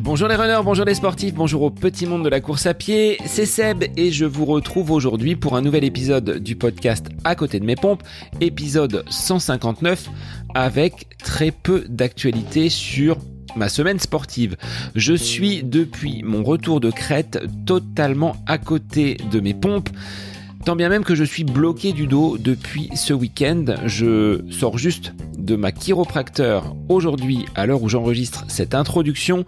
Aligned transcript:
Bonjour 0.00 0.26
les 0.26 0.36
runners, 0.36 0.60
bonjour 0.64 0.86
les 0.86 0.94
sportifs, 0.94 1.34
bonjour 1.34 1.62
au 1.62 1.70
petit 1.70 2.06
monde 2.06 2.24
de 2.24 2.30
la 2.30 2.40
course 2.40 2.64
à 2.66 2.72
pied, 2.72 3.18
c'est 3.26 3.44
Seb 3.44 3.84
et 3.96 4.10
je 4.10 4.24
vous 4.24 4.46
retrouve 4.46 4.90
aujourd'hui 4.90 5.36
pour 5.36 5.54
un 5.54 5.60
nouvel 5.60 5.84
épisode 5.84 6.38
du 6.38 6.56
podcast 6.56 7.08
À 7.24 7.34
côté 7.34 7.60
de 7.60 7.66
mes 7.66 7.76
pompes, 7.76 8.02
épisode 8.40 9.04
159 9.10 10.08
avec 10.54 11.08
très 11.18 11.50
peu 11.50 11.84
d'actualité 11.88 12.70
sur 12.70 13.18
ma 13.54 13.68
semaine 13.68 13.98
sportive. 13.98 14.56
Je 14.94 15.12
suis 15.14 15.62
depuis 15.62 16.22
mon 16.22 16.42
retour 16.42 16.80
de 16.80 16.90
Crète 16.90 17.40
totalement 17.66 18.36
à 18.46 18.56
côté 18.56 19.18
de 19.30 19.40
mes 19.40 19.54
pompes. 19.54 19.90
Tant 20.68 20.76
bien 20.76 20.90
même 20.90 21.02
que 21.02 21.14
je 21.14 21.24
suis 21.24 21.44
bloqué 21.44 21.92
du 21.92 22.06
dos 22.06 22.36
depuis 22.36 22.90
ce 22.94 23.14
week-end, 23.14 23.64
je 23.86 24.42
sors 24.50 24.76
juste 24.76 25.14
de 25.38 25.56
ma 25.56 25.72
chiropracteur 25.72 26.76
aujourd'hui 26.90 27.46
à 27.54 27.64
l'heure 27.64 27.82
où 27.82 27.88
j'enregistre 27.88 28.44
cette 28.48 28.74
introduction 28.74 29.46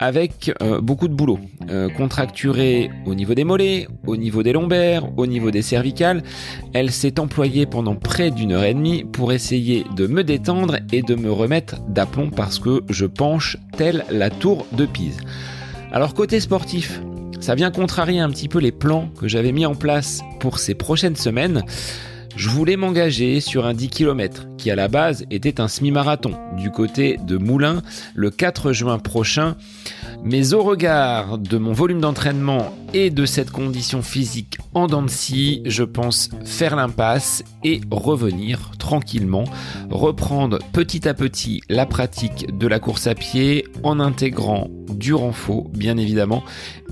avec 0.00 0.50
euh, 0.62 0.80
beaucoup 0.80 1.06
de 1.06 1.14
boulot. 1.14 1.38
Euh, 1.70 1.88
contracturée 1.88 2.90
au 3.06 3.14
niveau 3.14 3.34
des 3.34 3.44
mollets, 3.44 3.86
au 4.08 4.16
niveau 4.16 4.42
des 4.42 4.52
lombaires, 4.52 5.08
au 5.16 5.28
niveau 5.28 5.52
des 5.52 5.62
cervicales. 5.62 6.24
Elle 6.72 6.90
s'est 6.90 7.20
employée 7.20 7.64
pendant 7.66 7.94
près 7.94 8.32
d'une 8.32 8.50
heure 8.50 8.64
et 8.64 8.74
demie 8.74 9.04
pour 9.04 9.32
essayer 9.32 9.84
de 9.94 10.08
me 10.08 10.24
détendre 10.24 10.78
et 10.90 11.02
de 11.02 11.14
me 11.14 11.30
remettre 11.30 11.76
d'aplomb 11.86 12.30
parce 12.30 12.58
que 12.58 12.82
je 12.88 13.06
penche 13.06 13.56
telle 13.76 14.04
la 14.10 14.30
tour 14.30 14.66
de 14.72 14.84
Pise. 14.84 15.18
Alors 15.92 16.12
côté 16.12 16.40
sportif, 16.40 17.00
ça 17.40 17.54
vient 17.54 17.70
contrarier 17.70 18.20
un 18.20 18.30
petit 18.30 18.48
peu 18.48 18.58
les 18.58 18.72
plans 18.72 19.08
que 19.20 19.28
j'avais 19.28 19.52
mis 19.52 19.66
en 19.66 19.74
place 19.74 20.22
pour 20.40 20.58
ces 20.58 20.74
prochaines 20.74 21.16
semaines. 21.16 21.62
Je 22.36 22.50
voulais 22.50 22.76
m'engager 22.76 23.40
sur 23.40 23.64
un 23.64 23.72
10 23.72 23.88
km 23.88 24.46
qui 24.58 24.70
à 24.70 24.76
la 24.76 24.88
base 24.88 25.24
était 25.30 25.60
un 25.60 25.68
semi-marathon 25.68 26.34
du 26.58 26.70
côté 26.70 27.18
de 27.26 27.38
Moulins 27.38 27.82
le 28.14 28.30
4 28.30 28.72
juin 28.72 28.98
prochain. 28.98 29.56
Mais 30.24 30.54
au 30.54 30.62
regard 30.62 31.38
de 31.38 31.58
mon 31.58 31.72
volume 31.72 32.00
d'entraînement 32.00 32.72
et 32.92 33.10
de 33.10 33.26
cette 33.26 33.50
condition 33.50 34.02
physique 34.02 34.58
en 34.74 34.86
dents 34.86 35.02
de 35.02 35.10
scie, 35.10 35.62
je 35.66 35.84
pense 35.84 36.30
faire 36.44 36.76
l'impasse 36.76 37.44
et 37.64 37.80
revenir 37.90 38.72
tranquillement, 38.78 39.44
reprendre 39.90 40.58
petit 40.72 41.08
à 41.08 41.14
petit 41.14 41.60
la 41.68 41.86
pratique 41.86 42.56
de 42.56 42.66
la 42.66 42.78
course 42.78 43.06
à 43.06 43.14
pied 43.14 43.66
en 43.82 44.00
intégrant 44.00 44.70
du 44.88 45.14
renfort 45.14 45.68
bien 45.68 45.96
évidemment 45.98 46.42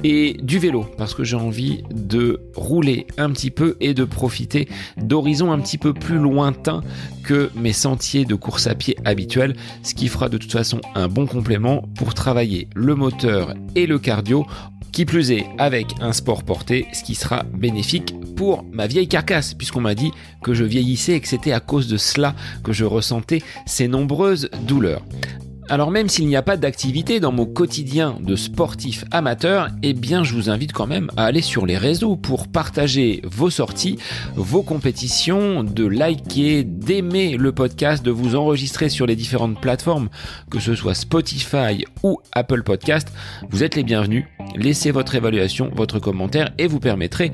et 0.03 0.37
du 0.43 0.59
vélo 0.59 0.85
parce 0.99 1.15
que 1.15 1.25
j'ai 1.25 1.37
envie 1.37 1.83
de 1.91 2.41
rouler 2.55 3.07
un 3.17 3.31
petit 3.31 3.51
peu 3.51 3.77
et 3.81 3.95
de 3.95 4.05
profiter 4.05 4.69
d'horizons 4.99 5.53
un 5.53 5.61
petit 5.61 5.79
peu 5.79 5.95
plus 5.95 6.19
lointains 6.19 6.83
que 7.23 7.51
mes 7.55 7.73
sentiers 7.73 8.25
de 8.25 8.35
course 8.35 8.67
à 8.67 8.75
pied 8.75 8.99
habituels, 9.05 9.57
ce 9.83 9.95
qui 9.95 10.09
fera 10.09 10.29
de 10.29 10.37
toute 10.37 10.53
façon 10.53 10.81
un 10.95 11.09
bon 11.09 11.27
complément 11.27 11.89
pour 11.97 12.13
travailler 12.13 12.69
le 12.75 12.95
moteur 12.95 13.14
et 13.75 13.87
le 13.87 13.99
cardio 13.99 14.47
qui 14.95 15.05
plus 15.05 15.33
est 15.33 15.47
avec 15.59 15.89
un 16.01 16.13
sport 16.13 16.45
porté, 16.45 16.87
ce 16.93 17.03
qui 17.03 17.17
sera 17.17 17.43
bénéfique 17.43 18.15
pour 18.37 18.65
ma 18.71 18.87
vieille 18.87 19.09
carcasse, 19.09 19.53
puisqu'on 19.53 19.81
m'a 19.81 19.97
dit 19.97 20.13
que 20.43 20.55
je 20.55 20.63
vieillissais 20.63 21.15
et 21.15 21.21
que 21.21 21.27
c'était 21.27 21.53
à 21.53 21.59
cause 21.59 21.89
de 21.89 21.97
cela 21.97 22.35
que 22.63 22.73
je 22.73 22.85
ressentais 22.85 23.43
ces 23.67 23.89
nombreuses 23.89 24.49
douleurs. 24.63 25.03
Alors 25.71 25.91
même 25.91 26.11
s'il 26.11 26.27
n'y 26.27 26.37
a 26.37 26.43
pas 26.43 26.59
d'activité 26.59 27.21
dans 27.21 27.33
mon 27.33 27.47
quotidien 27.47 28.17
de 28.21 28.37
sportif 28.37 29.05
amateur, 29.11 29.69
eh 29.83 29.95
bien 29.95 30.23
je 30.23 30.35
vous 30.35 30.51
invite 30.51 30.73
quand 30.73 30.87
même 30.87 31.11
à 31.17 31.25
aller 31.25 31.41
sur 31.41 31.65
les 31.65 31.79
réseaux 31.79 32.17
pour 32.17 32.49
partager 32.49 33.23
vos 33.25 33.49
sorties, 33.49 33.99
vos 34.37 34.63
compétitions, 34.63 35.65
de 35.65 35.87
liker, 35.87 36.65
d'aimer 36.65 37.39
le 37.39 37.53
podcast, 37.53 38.05
de 38.05 38.11
vous 38.11 38.37
enregistrer 38.37 38.91
sur 38.91 39.07
les 39.07 39.17
différentes 39.17 39.59
plateformes, 39.59 40.11
que 40.51 40.61
ce 40.61 40.75
soit 40.75 40.95
Spotify 40.95 41.87
ou 42.03 42.21
Apple 42.33 42.63
Podcast. 42.63 43.09
Vous 43.49 43.63
êtes 43.65 43.75
les 43.75 43.85
bienvenus. 43.85 44.27
Laissez 44.57 44.91
votre 44.91 45.15
évaluation, 45.15 45.71
votre 45.75 45.99
commentaire 45.99 46.53
et 46.59 46.67
vous 46.67 46.81
permettrez 46.81 47.33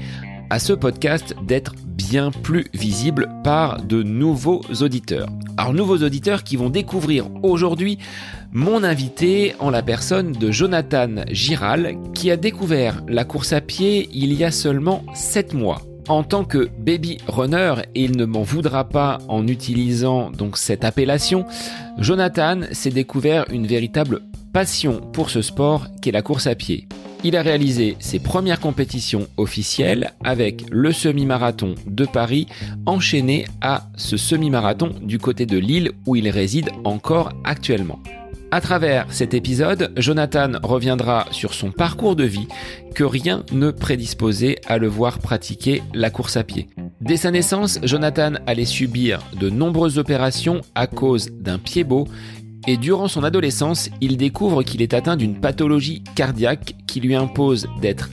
à 0.50 0.60
ce 0.60 0.72
podcast 0.72 1.34
d'être 1.46 1.74
bien 1.84 2.30
plus 2.30 2.66
visible 2.74 3.28
par 3.42 3.82
de 3.82 4.02
nouveaux 4.04 4.62
auditeurs. 4.80 5.28
Alors 5.60 5.74
nouveaux 5.74 5.98
auditeurs 5.98 6.42
qui 6.42 6.56
vont 6.56 6.70
découvrir 6.70 7.26
aujourd'hui 7.42 7.98
mon 8.50 8.82
invité 8.82 9.54
en 9.58 9.68
la 9.68 9.82
personne 9.82 10.32
de 10.32 10.50
Jonathan 10.50 11.16
Giral 11.28 11.98
qui 12.14 12.30
a 12.30 12.38
découvert 12.38 13.02
la 13.06 13.26
course 13.26 13.52
à 13.52 13.60
pied 13.60 14.08
il 14.14 14.32
y 14.32 14.42
a 14.42 14.52
seulement 14.52 15.04
7 15.12 15.52
mois. 15.52 15.82
En 16.08 16.22
tant 16.22 16.44
que 16.44 16.70
baby 16.78 17.18
runner, 17.28 17.74
et 17.94 18.04
il 18.04 18.16
ne 18.16 18.24
m'en 18.24 18.40
voudra 18.40 18.88
pas 18.88 19.18
en 19.28 19.46
utilisant 19.46 20.30
donc 20.30 20.56
cette 20.56 20.82
appellation, 20.82 21.44
Jonathan 21.98 22.60
s'est 22.72 22.88
découvert 22.88 23.44
une 23.50 23.66
véritable 23.66 24.22
passion 24.54 25.02
pour 25.12 25.28
ce 25.28 25.42
sport 25.42 25.88
qu'est 26.00 26.10
la 26.10 26.22
course 26.22 26.46
à 26.46 26.54
pied. 26.54 26.88
Il 27.22 27.36
a 27.36 27.42
réalisé 27.42 27.96
ses 28.00 28.18
premières 28.18 28.60
compétitions 28.60 29.28
officielles 29.36 30.12
avec 30.24 30.64
le 30.70 30.90
semi-marathon 30.90 31.74
de 31.86 32.06
Paris, 32.06 32.46
enchaîné 32.86 33.44
à 33.60 33.88
ce 33.96 34.16
semi-marathon 34.16 34.94
du 35.02 35.18
côté 35.18 35.44
de 35.44 35.58
Lille 35.58 35.92
où 36.06 36.16
il 36.16 36.30
réside 36.30 36.70
encore 36.84 37.30
actuellement. 37.44 37.98
À 38.52 38.60
travers 38.60 39.06
cet 39.10 39.32
épisode, 39.34 39.92
Jonathan 39.96 40.52
reviendra 40.62 41.26
sur 41.30 41.54
son 41.54 41.70
parcours 41.70 42.16
de 42.16 42.24
vie 42.24 42.48
que 42.96 43.04
rien 43.04 43.44
ne 43.52 43.70
prédisposait 43.70 44.56
à 44.66 44.78
le 44.78 44.88
voir 44.88 45.20
pratiquer 45.20 45.82
la 45.94 46.10
course 46.10 46.36
à 46.36 46.42
pied. 46.42 46.68
Dès 47.00 47.16
sa 47.16 47.30
naissance, 47.30 47.78
Jonathan 47.84 48.32
allait 48.46 48.64
subir 48.64 49.20
de 49.38 49.50
nombreuses 49.50 49.98
opérations 49.98 50.62
à 50.74 50.88
cause 50.88 51.30
d'un 51.30 51.58
pied 51.58 51.84
beau 51.84 52.08
et 52.66 52.76
durant 52.76 53.08
son 53.08 53.24
adolescence, 53.24 53.90
il 54.00 54.16
découvre 54.16 54.62
qu'il 54.62 54.82
est 54.82 54.94
atteint 54.94 55.16
d'une 55.16 55.40
pathologie 55.40 56.02
cardiaque 56.14 56.74
qui 56.86 57.00
lui 57.00 57.14
impose 57.14 57.68
d'être 57.80 58.10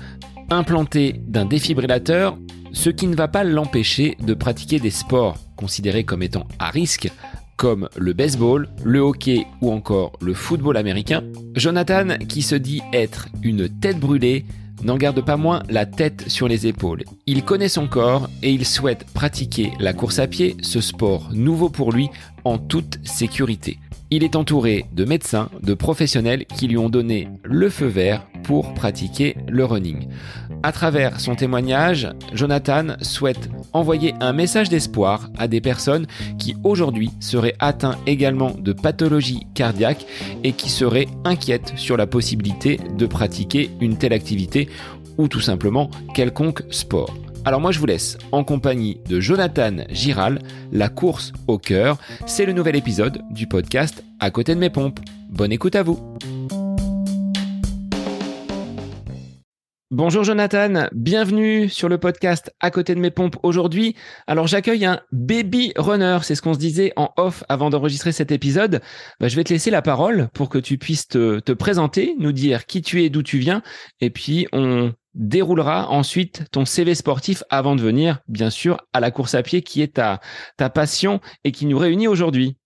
implanté 0.49 1.21
d'un 1.27 1.45
défibrillateur, 1.45 2.37
ce 2.71 2.89
qui 2.89 3.07
ne 3.07 3.15
va 3.15 3.27
pas 3.27 3.43
l'empêcher 3.43 4.17
de 4.19 4.33
pratiquer 4.33 4.79
des 4.79 4.89
sports 4.89 5.37
considérés 5.55 6.03
comme 6.03 6.23
étant 6.23 6.47
à 6.59 6.69
risque, 6.69 7.11
comme 7.57 7.89
le 7.97 8.13
baseball, 8.13 8.69
le 8.83 8.99
hockey 8.99 9.47
ou 9.61 9.71
encore 9.71 10.13
le 10.21 10.33
football 10.33 10.77
américain. 10.77 11.23
Jonathan, 11.55 12.17
qui 12.29 12.41
se 12.41 12.55
dit 12.55 12.81
être 12.93 13.27
une 13.41 13.67
tête 13.67 13.99
brûlée, 13.99 14.45
n'en 14.83 14.95
garde 14.95 15.23
pas 15.25 15.37
moins 15.37 15.63
la 15.69 15.85
tête 15.85 16.29
sur 16.29 16.47
les 16.47 16.67
épaules. 16.67 17.03
Il 17.25 17.43
connaît 17.43 17.67
son 17.67 17.87
corps 17.87 18.29
et 18.43 18.51
il 18.51 18.65
souhaite 18.65 19.05
pratiquer 19.13 19.71
la 19.79 19.93
course 19.93 20.19
à 20.19 20.27
pied, 20.27 20.55
ce 20.61 20.81
sport 20.81 21.29
nouveau 21.33 21.69
pour 21.69 21.91
lui, 21.91 22.09
toute 22.55 22.99
sécurité. 23.03 23.79
Il 24.09 24.23
est 24.23 24.37
entouré 24.37 24.85
de 24.93 25.03
médecins, 25.03 25.49
de 25.61 25.73
professionnels 25.73 26.45
qui 26.45 26.69
lui 26.69 26.77
ont 26.77 26.87
donné 26.87 27.27
le 27.43 27.69
feu 27.69 27.87
vert 27.87 28.25
pour 28.43 28.73
pratiquer 28.73 29.35
le 29.49 29.65
running. 29.65 30.07
À 30.63 30.71
travers 30.71 31.19
son 31.19 31.35
témoignage, 31.35 32.07
Jonathan 32.31 32.95
souhaite 33.01 33.49
envoyer 33.73 34.13
un 34.21 34.31
message 34.31 34.69
d'espoir 34.69 35.29
à 35.37 35.49
des 35.49 35.59
personnes 35.59 36.07
qui 36.39 36.55
aujourd'hui 36.63 37.11
seraient 37.19 37.55
atteintes 37.59 37.97
également 38.07 38.51
de 38.51 38.71
pathologies 38.71 39.45
cardiaques 39.53 40.05
et 40.45 40.53
qui 40.53 40.69
seraient 40.69 41.07
inquiètes 41.25 41.73
sur 41.75 41.97
la 41.97 42.07
possibilité 42.07 42.79
de 42.97 43.05
pratiquer 43.07 43.69
une 43.81 43.97
telle 43.97 44.13
activité 44.13 44.69
ou 45.17 45.27
tout 45.27 45.41
simplement 45.41 45.89
quelconque 46.13 46.63
sport. 46.71 47.13
Alors 47.47 47.61
moi 47.61 47.71
je 47.71 47.79
vous 47.79 47.85
laisse 47.85 48.17
en 48.33 48.43
compagnie 48.43 48.99
de 49.07 49.21
Jonathan 49.21 49.77
Giral, 49.89 50.39
La 50.73 50.89
course 50.89 51.31
au 51.47 51.57
cœur. 51.57 51.97
C'est 52.25 52.45
le 52.45 52.51
nouvel 52.51 52.75
épisode 52.75 53.21
du 53.31 53.47
podcast 53.47 54.03
À 54.19 54.31
côté 54.31 54.53
de 54.53 54.59
mes 54.59 54.69
pompes. 54.69 54.99
Bonne 55.29 55.53
écoute 55.53 55.77
à 55.77 55.81
vous. 55.81 55.97
Bonjour 59.91 60.25
Jonathan, 60.25 60.89
bienvenue 60.91 61.69
sur 61.69 61.87
le 61.87 61.97
podcast 61.97 62.53
À 62.59 62.69
côté 62.69 62.93
de 62.93 62.99
mes 62.99 63.11
pompes 63.11 63.37
aujourd'hui. 63.43 63.95
Alors 64.27 64.47
j'accueille 64.47 64.85
un 64.85 64.99
baby 65.13 65.71
runner, 65.77 66.17
c'est 66.23 66.35
ce 66.35 66.41
qu'on 66.41 66.53
se 66.53 66.59
disait 66.59 66.91
en 66.97 67.11
off 67.15 67.45
avant 67.47 67.69
d'enregistrer 67.69 68.11
cet 68.11 68.33
épisode. 68.33 68.81
Bah, 69.21 69.29
je 69.29 69.37
vais 69.37 69.45
te 69.45 69.53
laisser 69.53 69.71
la 69.71 69.81
parole 69.81 70.27
pour 70.33 70.49
que 70.49 70.57
tu 70.57 70.77
puisses 70.77 71.07
te, 71.07 71.39
te 71.39 71.53
présenter, 71.53 72.13
nous 72.19 72.33
dire 72.33 72.65
qui 72.65 72.81
tu 72.81 73.03
es, 73.03 73.09
d'où 73.09 73.23
tu 73.23 73.37
viens, 73.37 73.61
et 74.01 74.09
puis 74.09 74.47
on 74.51 74.91
déroulera 75.17 75.89
ensuite 75.89 76.49
ton 76.51 76.63
CV 76.63 76.95
sportif 76.95 77.43
avant 77.49 77.75
de 77.75 77.81
venir, 77.81 78.19
bien 78.27 78.49
sûr, 78.49 78.77
à 78.93 78.99
la 78.99 79.11
course 79.11 79.35
à 79.35 79.43
pied 79.43 79.61
qui 79.61 79.81
est 79.81 79.95
ta, 79.95 80.19
passion 80.69 81.19
et 81.43 81.51
qui 81.51 81.65
nous 81.65 81.77
réunit 81.77 82.07
aujourd'hui. 82.07 82.57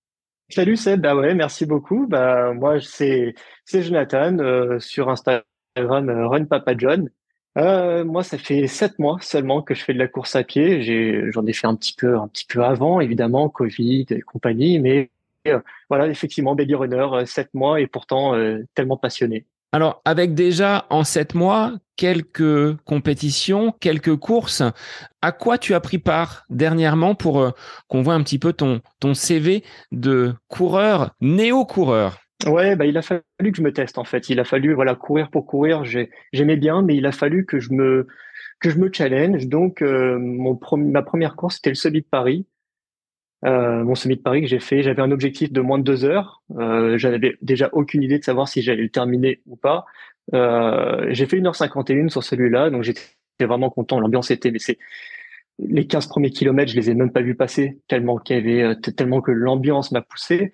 Salut 0.49 0.75
Seb, 0.75 1.01
bah 1.01 1.15
ouais, 1.15 1.33
merci 1.33 1.65
beaucoup. 1.65 2.07
Bah 2.07 2.53
moi 2.53 2.81
c'est 2.81 3.33
c'est 3.63 3.83
Jonathan 3.83 4.37
euh, 4.39 4.79
sur 4.79 5.09
Instagram 5.09 5.39
euh, 6.09 6.27
Run 6.27 6.45
Papa 6.45 6.73
John. 6.77 7.09
Euh, 7.57 8.03
moi 8.03 8.21
ça 8.21 8.37
fait 8.37 8.67
sept 8.67 8.99
mois 8.99 9.17
seulement 9.21 9.61
que 9.61 9.73
je 9.73 9.83
fais 9.83 9.93
de 9.93 9.99
la 9.99 10.09
course 10.09 10.35
à 10.35 10.43
pied. 10.43 10.81
J'en 11.31 11.45
ai 11.45 11.53
fait 11.53 11.67
un 11.67 11.75
petit 11.75 11.93
peu 11.93 12.17
un 12.17 12.27
petit 12.27 12.45
peu 12.45 12.63
avant 12.65 12.99
évidemment 12.99 13.47
Covid 13.47 14.07
et 14.09 14.19
compagnie, 14.21 14.79
mais 14.79 15.09
voilà 15.89 16.07
effectivement 16.07 16.53
baby 16.53 16.75
runner 16.75 17.25
sept 17.25 17.53
mois 17.53 17.79
et 17.79 17.87
pourtant 17.87 18.33
tellement 18.75 18.97
passionné. 18.97 19.45
Alors, 19.71 20.01
avec 20.03 20.33
déjà 20.33 20.85
en 20.89 21.03
sept 21.03 21.33
mois 21.33 21.73
quelques 21.95 22.75
compétitions, 22.83 23.73
quelques 23.79 24.17
courses, 24.17 24.63
à 25.21 25.31
quoi 25.31 25.57
tu 25.57 25.73
as 25.73 25.79
pris 25.79 25.97
part 25.97 26.45
dernièrement 26.49 27.15
pour 27.15 27.39
euh, 27.39 27.51
qu'on 27.87 28.01
voit 28.01 28.15
un 28.15 28.23
petit 28.23 28.39
peu 28.39 28.53
ton, 28.53 28.81
ton 28.99 29.13
CV 29.13 29.63
de 29.91 30.33
coureur, 30.49 31.11
néo-coureur? 31.21 32.17
Ouais, 32.47 32.75
bah, 32.75 32.85
il 32.85 32.97
a 32.97 33.01
fallu 33.01 33.21
que 33.39 33.57
je 33.57 33.61
me 33.61 33.71
teste 33.71 33.97
en 33.97 34.03
fait. 34.03 34.29
Il 34.29 34.39
a 34.39 34.43
fallu 34.43 34.73
voilà 34.73 34.95
courir 34.95 35.29
pour 35.29 35.45
courir. 35.45 35.83
J'aimais 36.33 36.57
bien, 36.57 36.81
mais 36.81 36.95
il 36.95 37.05
a 37.05 37.11
fallu 37.11 37.45
que 37.45 37.59
je 37.59 37.71
me 37.71 38.07
que 38.59 38.69
je 38.69 38.77
me 38.77 38.89
challenge. 38.91 39.47
Donc 39.47 39.81
euh, 39.81 40.17
mon 40.19 40.59
ma 40.77 41.03
première 41.03 41.35
course 41.35 41.55
c'était 41.55 41.69
le 41.69 41.75
Summit 41.75 42.01
de 42.01 42.07
Paris. 42.09 42.45
Euh, 43.45 43.83
mon 43.83 43.95
Summit 43.95 44.17
de 44.17 44.21
Paris 44.21 44.41
que 44.41 44.47
j'ai 44.47 44.59
fait, 44.59 44.83
j'avais 44.83 45.01
un 45.01 45.11
objectif 45.11 45.51
de 45.51 45.61
moins 45.61 45.79
de 45.79 45.83
deux 45.83 46.05
heures. 46.05 46.43
Euh, 46.57 46.97
j'avais 46.97 47.37
déjà 47.41 47.69
aucune 47.73 48.03
idée 48.03 48.19
de 48.19 48.23
savoir 48.23 48.47
si 48.47 48.61
j'allais 48.61 48.83
le 48.83 48.89
terminer 48.89 49.41
ou 49.47 49.55
pas. 49.55 49.85
Euh, 50.33 51.07
j'ai 51.09 51.25
fait 51.25 51.39
1h51 51.39 52.09
sur 52.09 52.23
celui-là, 52.23 52.69
donc 52.69 52.83
j'étais 52.83 53.01
vraiment 53.41 53.69
content. 53.69 53.99
L'ambiance 53.99 54.31
était, 54.31 54.51
mais 54.51 54.59
c'est 54.59 54.77
les 55.59 55.87
15 55.87 56.07
premiers 56.07 56.31
kilomètres, 56.31 56.71
je 56.71 56.75
les 56.75 56.89
ai 56.89 56.93
même 56.93 57.11
pas 57.11 57.21
vus 57.21 57.35
passer 57.35 57.79
tellement 57.87 58.17
qu'il 58.17 58.35
y 58.35 58.39
avait, 58.39 58.63
euh, 58.63 58.75
tellement 58.75 59.21
que 59.21 59.31
l'ambiance 59.31 59.91
m'a 59.91 60.01
poussé. 60.01 60.51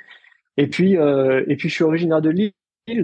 Et 0.58 0.68
puis, 0.68 0.98
euh, 0.98 1.44
et 1.48 1.56
puis 1.56 1.70
je 1.70 1.76
suis 1.76 1.84
originaire 1.84 2.22
de 2.22 2.30
Lille, 2.30 2.54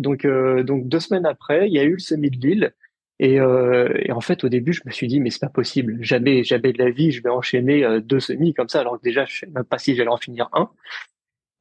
donc 0.02 0.26
euh, 0.26 0.64
donc 0.64 0.88
deux 0.88 1.00
semaines 1.00 1.26
après, 1.26 1.68
il 1.68 1.74
y 1.74 1.80
a 1.80 1.84
eu 1.84 1.94
le 1.94 2.00
semi 2.00 2.30
de 2.30 2.38
Lille. 2.38 2.74
Et, 3.20 3.40
euh, 3.40 3.90
en 4.10 4.22
fait, 4.22 4.44
au 4.44 4.50
début, 4.50 4.74
je 4.74 4.82
me 4.86 4.92
suis 4.92 5.08
dit, 5.08 5.20
mais 5.20 5.30
c'est 5.30 5.40
pas 5.40 5.50
possible. 5.50 5.98
Jamais, 6.02 6.44
jamais 6.44 6.74
de 6.74 6.80
la 6.80 6.90
vie, 6.90 7.12
je 7.12 7.22
vais 7.22 7.30
enchaîner 7.30 7.84
euh, 7.86 8.00
deux 8.00 8.20
semis 8.20 8.54
comme 8.54 8.70
ça, 8.70 8.80
alors 8.80 8.98
que 8.98 9.04
déjà, 9.04 9.26
je 9.26 9.40
sais 9.40 9.48
même 9.48 9.64
pas 9.64 9.78
si 9.78 9.96
j'allais 9.96 10.10
en 10.10 10.18
finir 10.18 10.50
un. 10.54 10.70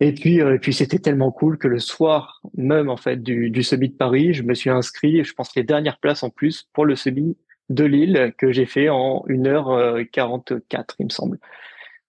Et 0.00 0.12
puis, 0.12 0.40
euh, 0.40 0.58
puis 0.58 0.72
c'était 0.72 0.98
tellement 0.98 1.30
cool 1.30 1.58
que 1.58 1.68
le 1.68 1.78
soir 1.78 2.40
même, 2.56 2.88
en 2.88 2.96
fait, 2.96 3.22
du, 3.22 3.50
du 3.50 3.62
semi 3.62 3.90
de 3.90 3.94
Paris, 3.94 4.34
je 4.34 4.42
me 4.42 4.54
suis 4.54 4.70
inscrit, 4.70 5.22
je 5.22 5.32
pense 5.34 5.54
les 5.54 5.62
dernières 5.62 5.98
places 5.98 6.22
en 6.22 6.30
plus 6.30 6.68
pour 6.72 6.84
le 6.84 6.96
semi 6.96 7.36
de 7.68 7.84
Lille 7.84 8.34
que 8.36 8.50
j'ai 8.50 8.66
fait 8.66 8.88
en 8.88 9.24
1h44, 9.28 10.94
il 10.98 11.06
me 11.06 11.10
semble. 11.10 11.38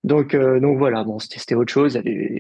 Donc, 0.04 0.34
euh, 0.34 0.60
donc 0.60 0.78
voilà, 0.78 1.04
bon, 1.04 1.18
c'était 1.20 1.56
autre 1.56 1.72
chose. 1.72 2.00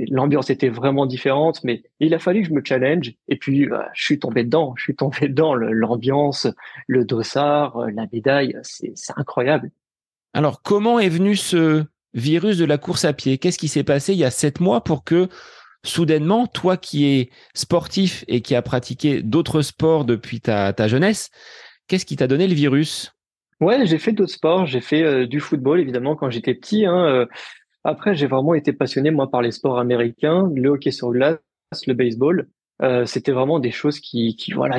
L'ambiance 0.09 0.49
était 0.49 0.69
vraiment 0.69 1.05
différente, 1.05 1.63
mais 1.63 1.83
il 2.01 2.13
a 2.13 2.19
fallu 2.19 2.41
que 2.41 2.49
je 2.49 2.53
me 2.53 2.61
challenge. 2.63 3.13
Et 3.29 3.37
puis, 3.37 3.67
bah, 3.67 3.89
je 3.93 4.03
suis 4.03 4.19
tombé 4.19 4.43
dedans. 4.43 4.73
Je 4.75 4.83
suis 4.83 4.95
tombé 4.95 5.17
dedans. 5.29 5.55
L'ambiance, 5.55 6.47
le 6.87 7.05
dossard, 7.05 7.77
euh, 7.77 7.91
la 7.91 8.05
médaille, 8.11 8.57
c'est 8.63 8.93
incroyable. 9.15 9.71
Alors, 10.33 10.61
comment 10.61 10.99
est 10.99 11.09
venu 11.09 11.35
ce 11.35 11.85
virus 12.13 12.57
de 12.57 12.65
la 12.65 12.77
course 12.77 13.05
à 13.05 13.13
pied? 13.13 13.37
Qu'est-ce 13.37 13.57
qui 13.57 13.69
s'est 13.69 13.83
passé 13.83 14.13
il 14.13 14.19
y 14.19 14.25
a 14.25 14.31
sept 14.31 14.59
mois 14.59 14.83
pour 14.83 15.05
que 15.05 15.29
soudainement, 15.85 16.47
toi 16.47 16.75
qui 16.75 17.05
es 17.05 17.29
sportif 17.53 18.25
et 18.27 18.41
qui 18.41 18.55
as 18.55 18.61
pratiqué 18.61 19.21
d'autres 19.21 19.61
sports 19.61 20.05
depuis 20.05 20.41
ta 20.41 20.87
jeunesse, 20.87 21.29
qu'est-ce 21.87 22.05
qui 22.05 22.15
t'a 22.15 22.27
donné 22.27 22.47
le 22.47 22.53
virus? 22.53 23.13
Ouais, 23.61 23.85
j'ai 23.85 23.97
fait 23.97 24.11
d'autres 24.11 24.33
sports. 24.33 24.65
J'ai 24.65 24.81
fait 24.81 25.03
euh, 25.03 25.27
du 25.27 25.39
football, 25.39 25.79
évidemment, 25.79 26.15
quand 26.15 26.29
j'étais 26.29 26.53
petit. 26.53 26.85
Hein, 26.85 27.05
euh. 27.05 27.25
Après, 27.83 28.15
j'ai 28.15 28.27
vraiment 28.27 28.53
été 28.53 28.73
passionné, 28.73 29.11
moi, 29.11 29.29
par 29.29 29.41
les 29.41 29.51
sports 29.51 29.79
américains, 29.79 30.49
le 30.55 30.69
hockey 30.69 30.91
sur 30.91 31.11
glace, 31.11 31.39
le 31.85 31.93
baseball. 31.93 32.47
Euh, 32.81 33.05
C'était 33.05 33.31
vraiment 33.31 33.59
des 33.59 33.71
choses 33.71 33.99
qui, 33.99 34.35
qui 34.35 34.53
voilà, 34.53 34.77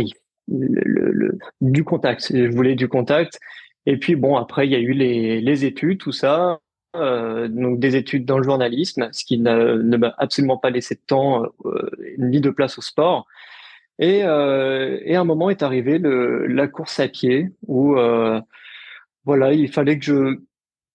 du 1.60 1.84
contact. 1.84 2.32
Je 2.34 2.50
voulais 2.50 2.74
du 2.74 2.88
contact. 2.88 3.38
Et 3.86 3.98
puis, 3.98 4.16
bon, 4.16 4.36
après, 4.36 4.66
il 4.66 4.72
y 4.72 4.76
a 4.76 4.80
eu 4.80 4.92
les, 4.92 5.64
études, 5.64 5.98
tout 5.98 6.12
ça. 6.12 6.60
Donc 6.94 7.80
des 7.80 7.96
études 7.96 8.24
dans 8.24 8.38
le 8.38 8.44
journalisme, 8.44 9.08
ce 9.10 9.24
qui 9.24 9.38
ne 9.38 9.96
m'a 9.96 10.14
absolument 10.16 10.58
pas 10.58 10.70
laissé 10.70 10.94
de 10.94 11.00
temps 11.04 11.42
ni 12.18 12.40
de 12.40 12.50
place 12.50 12.78
au 12.78 12.82
sport. 12.82 13.26
Et, 13.98 14.24
euh, 14.24 14.98
et 15.04 15.16
un 15.16 15.24
moment 15.24 15.50
est 15.50 15.62
arrivé 15.62 15.98
le, 15.98 16.46
la 16.46 16.66
course 16.66 16.98
à 17.00 17.08
pied 17.08 17.50
où 17.66 17.96
euh, 17.96 18.40
voilà, 19.24 19.52
il 19.52 19.70
fallait 19.70 19.98
que 19.98 20.04
je, 20.04 20.38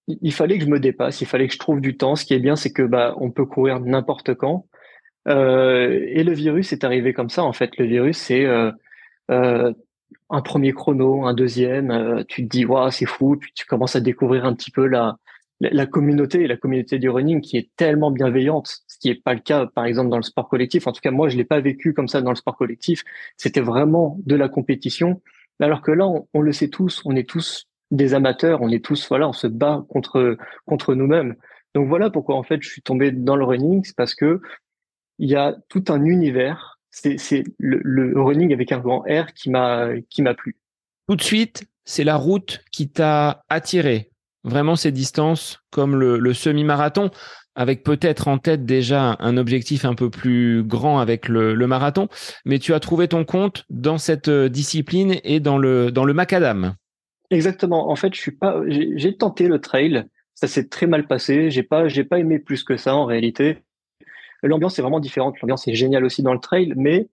il 0.07 0.33
fallait 0.33 0.57
que 0.57 0.65
je 0.65 0.69
me 0.69 0.79
dépasse, 0.79 1.21
il 1.21 1.27
fallait 1.27 1.47
que 1.47 1.53
je 1.53 1.59
trouve 1.59 1.81
du 1.81 1.97
temps. 1.97 2.15
Ce 2.15 2.25
qui 2.25 2.33
est 2.33 2.39
bien, 2.39 2.55
c'est 2.55 2.71
que 2.71 2.83
bah 2.83 3.15
on 3.17 3.31
peut 3.31 3.45
courir 3.45 3.79
n'importe 3.79 4.33
quand. 4.35 4.67
Euh, 5.27 6.05
et 6.07 6.23
le 6.23 6.33
virus 6.33 6.73
est 6.73 6.83
arrivé 6.83 7.13
comme 7.13 7.29
ça. 7.29 7.43
En 7.43 7.53
fait, 7.53 7.77
le 7.77 7.85
virus, 7.85 8.17
c'est 8.17 8.45
euh, 8.45 8.71
euh, 9.31 9.73
un 10.29 10.41
premier 10.41 10.73
chrono, 10.73 11.25
un 11.25 11.33
deuxième. 11.33 11.91
Euh, 11.91 12.23
tu 12.27 12.43
te 12.43 12.49
dis, 12.49 12.65
waouh, 12.65 12.91
c'est 12.91 13.05
fou. 13.05 13.37
Puis 13.39 13.51
tu 13.53 13.65
commences 13.65 13.95
à 13.95 14.01
découvrir 14.01 14.45
un 14.45 14.53
petit 14.53 14.71
peu 14.71 14.87
la, 14.87 15.17
la, 15.59 15.85
communauté, 15.85 16.47
la 16.47 16.57
communauté 16.57 16.99
du 16.99 17.09
running 17.09 17.41
qui 17.41 17.57
est 17.57 17.69
tellement 17.75 18.11
bienveillante, 18.11 18.79
qui 18.99 19.09
n'est 19.09 19.15
pas 19.15 19.33
le 19.33 19.39
cas, 19.39 19.65
par 19.65 19.85
exemple, 19.85 20.09
dans 20.09 20.17
le 20.17 20.23
sport 20.23 20.49
collectif. 20.49 20.87
En 20.87 20.91
tout 20.91 21.01
cas, 21.01 21.11
moi, 21.11 21.29
je 21.29 21.37
l'ai 21.37 21.45
pas 21.45 21.59
vécu 21.59 21.93
comme 21.93 22.07
ça 22.07 22.21
dans 22.21 22.31
le 22.31 22.35
sport 22.35 22.57
collectif. 22.57 23.03
C'était 23.37 23.61
vraiment 23.61 24.17
de 24.25 24.35
la 24.35 24.49
compétition. 24.49 25.21
Alors 25.59 25.81
que 25.81 25.91
là, 25.91 26.07
on 26.33 26.41
le 26.41 26.51
sait 26.51 26.69
tous, 26.69 27.01
on 27.05 27.15
est 27.15 27.27
tous 27.27 27.69
des 27.91 28.13
amateurs, 28.13 28.61
on 28.61 28.69
est 28.69 28.83
tous 28.83 29.07
voilà, 29.09 29.27
on 29.27 29.33
se 29.33 29.47
bat 29.47 29.85
contre 29.89 30.37
contre 30.65 30.95
nous-mêmes. 30.95 31.35
Donc 31.75 31.87
voilà 31.87 32.09
pourquoi 32.09 32.35
en 32.35 32.43
fait 32.43 32.61
je 32.61 32.69
suis 32.69 32.81
tombé 32.81 33.11
dans 33.11 33.35
le 33.35 33.43
running, 33.43 33.83
c'est 33.83 33.95
parce 33.95 34.15
que 34.15 34.41
il 35.17 35.29
y 35.29 35.35
a 35.35 35.55
tout 35.67 35.83
un 35.89 36.03
univers. 36.05 36.79
C'est 36.91 37.43
le, 37.59 37.79
le, 37.83 38.19
running 38.19 38.51
avec 38.51 38.71
un 38.71 38.79
grand 38.79 39.01
R 39.01 39.33
qui 39.33 39.49
m'a 39.49 39.89
qui 40.09 40.21
m'a 40.21 40.33
plu. 40.33 40.57
Tout 41.07 41.15
de 41.15 41.21
suite, 41.21 41.65
c'est 41.85 42.03
la 42.03 42.15
route 42.15 42.63
qui 42.71 42.89
t'a 42.89 43.43
attiré. 43.47 44.11
Vraiment 44.43 44.75
ces 44.75 44.91
distances 44.91 45.59
comme 45.71 45.95
le 45.95 46.33
semi-marathon, 46.33 47.11
avec 47.59 47.83
peut-être 47.83 48.29
en 48.29 48.37
tête 48.37 48.65
déjà 48.65 49.17
un 49.19 49.35
objectif 49.35 49.83
un 49.83 49.93
peu 49.93 50.09
plus 50.09 50.63
grand 50.63 50.99
avec 50.99 51.27
le, 51.27 51.53
marathon, 51.67 52.07
mais 52.45 52.57
tu 52.57 52.73
as 52.73 52.79
trouvé 52.79 53.09
ton 53.09 53.25
compte 53.25 53.65
dans 53.69 53.97
cette 53.97 54.29
euh, 54.29 54.47
discipline 54.47 55.17
et 55.25 55.41
dans 55.41 55.57
le 55.57 55.91
dans 55.91 56.05
le 56.05 56.13
macadam. 56.13 56.75
Exactement. 57.31 57.91
En 57.91 57.97
fait, 57.97 58.15
je 58.15 58.19
suis 58.21 58.31
pas. 58.31 58.61
J'ai 58.67 59.15
tenté 59.17 59.49
le 59.49 59.59
trail. 59.59 60.05
Ça 60.35 60.47
s'est 60.47 60.69
très 60.69 60.87
mal 60.87 61.05
passé. 61.05 61.51
J'ai 61.51 61.63
pas. 61.63 61.89
J'ai 61.89 62.05
pas 62.05 62.17
aimé 62.17 62.39
plus 62.39 62.63
que 62.63 62.77
ça 62.77 62.95
en 62.95 63.03
réalité. 63.03 63.57
L'ambiance 64.41 64.79
est 64.79 64.81
vraiment 64.81 65.01
différente. 65.01 65.35
L'ambiance 65.41 65.67
est 65.67 65.75
géniale 65.75 66.05
aussi 66.05 66.23
dans 66.23 66.33
le 66.33 66.39
trail, 66.39 66.73
mais 66.77 67.09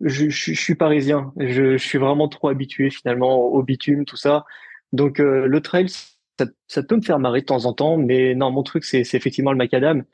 je, 0.00 0.28
suis 0.30 0.76
parisien. 0.76 1.32
Je, 1.38 1.76
je, 1.76 1.84
suis 1.84 1.98
vraiment 1.98 2.28
trop 2.28 2.48
habitué 2.48 2.88
finalement 2.90 3.40
au 3.40 3.64
bitume, 3.64 4.04
tout 4.04 4.16
ça. 4.16 4.44
Donc 4.92 5.18
euh, 5.18 5.46
le 5.46 5.60
trail, 5.60 5.88
ça, 6.38 6.46
ça, 6.66 6.82
peut 6.82 6.96
me 6.96 7.02
faire 7.02 7.18
marrer 7.18 7.40
de 7.40 7.46
temps 7.46 7.64
en 7.66 7.72
temps, 7.72 7.96
mais 7.96 8.34
non, 8.34 8.50
mon 8.50 8.62
truc 8.62 8.84
c'est 8.84 9.00
effectivement 9.14 9.52
le 9.52 9.58
macadam. 9.58 10.04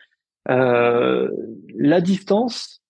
Euh, 0.50 1.30
la 1.76 2.00
distance, 2.00 2.82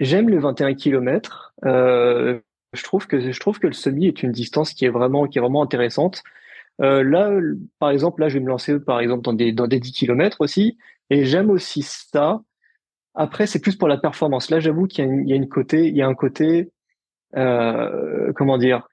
j'aime 0.00 0.28
le 0.28 0.38
21 0.38 0.74
km. 0.74 1.54
Euh, 1.64 2.40
je 2.72 2.82
trouve 2.82 3.06
que 3.06 3.32
je 3.32 3.40
trouve 3.40 3.58
que 3.58 3.66
le 3.66 3.72
semi 3.72 4.06
est 4.06 4.22
une 4.22 4.32
distance 4.32 4.72
qui 4.74 4.84
est 4.84 4.90
vraiment 4.90 5.26
qui 5.26 5.38
est 5.38 5.40
vraiment 5.40 5.62
intéressante. 5.62 6.22
Euh, 6.80 7.02
là, 7.04 7.30
par 7.78 7.90
exemple, 7.90 8.20
là, 8.20 8.28
je 8.28 8.34
vais 8.34 8.44
me 8.44 8.48
lancer 8.48 8.80
par 8.80 9.00
exemple 9.00 9.22
dans 9.22 9.32
des 9.32 9.52
dans 9.52 9.68
des 9.68 9.80
10 9.80 9.92
km 9.92 10.40
aussi, 10.40 10.78
et 11.10 11.24
j'aime 11.24 11.50
aussi 11.50 11.82
ça. 11.82 12.42
Après, 13.14 13.46
c'est 13.46 13.60
plus 13.60 13.76
pour 13.76 13.88
la 13.88 13.98
performance. 13.98 14.50
Là, 14.50 14.60
j'avoue 14.60 14.86
qu'il 14.86 15.04
y 15.26 15.30
y 15.30 15.32
a 15.32 15.36
une 15.36 15.48
côté, 15.48 15.88
il 15.88 15.96
y 15.96 16.02
a 16.02 16.08
un 16.08 16.14
côté, 16.14 16.72
euh, 17.36 18.32
comment 18.34 18.58
dire, 18.58 18.88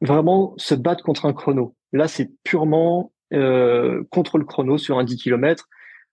vraiment 0.00 0.54
se 0.58 0.74
battre 0.74 1.04
contre 1.04 1.26
un 1.26 1.32
chrono. 1.32 1.75
Là, 1.92 2.08
c'est 2.08 2.30
purement 2.44 3.12
euh, 3.32 4.04
contre 4.10 4.38
le 4.38 4.44
chrono 4.44 4.78
sur 4.78 4.98
un 4.98 5.04
10 5.04 5.16
km. 5.16 5.68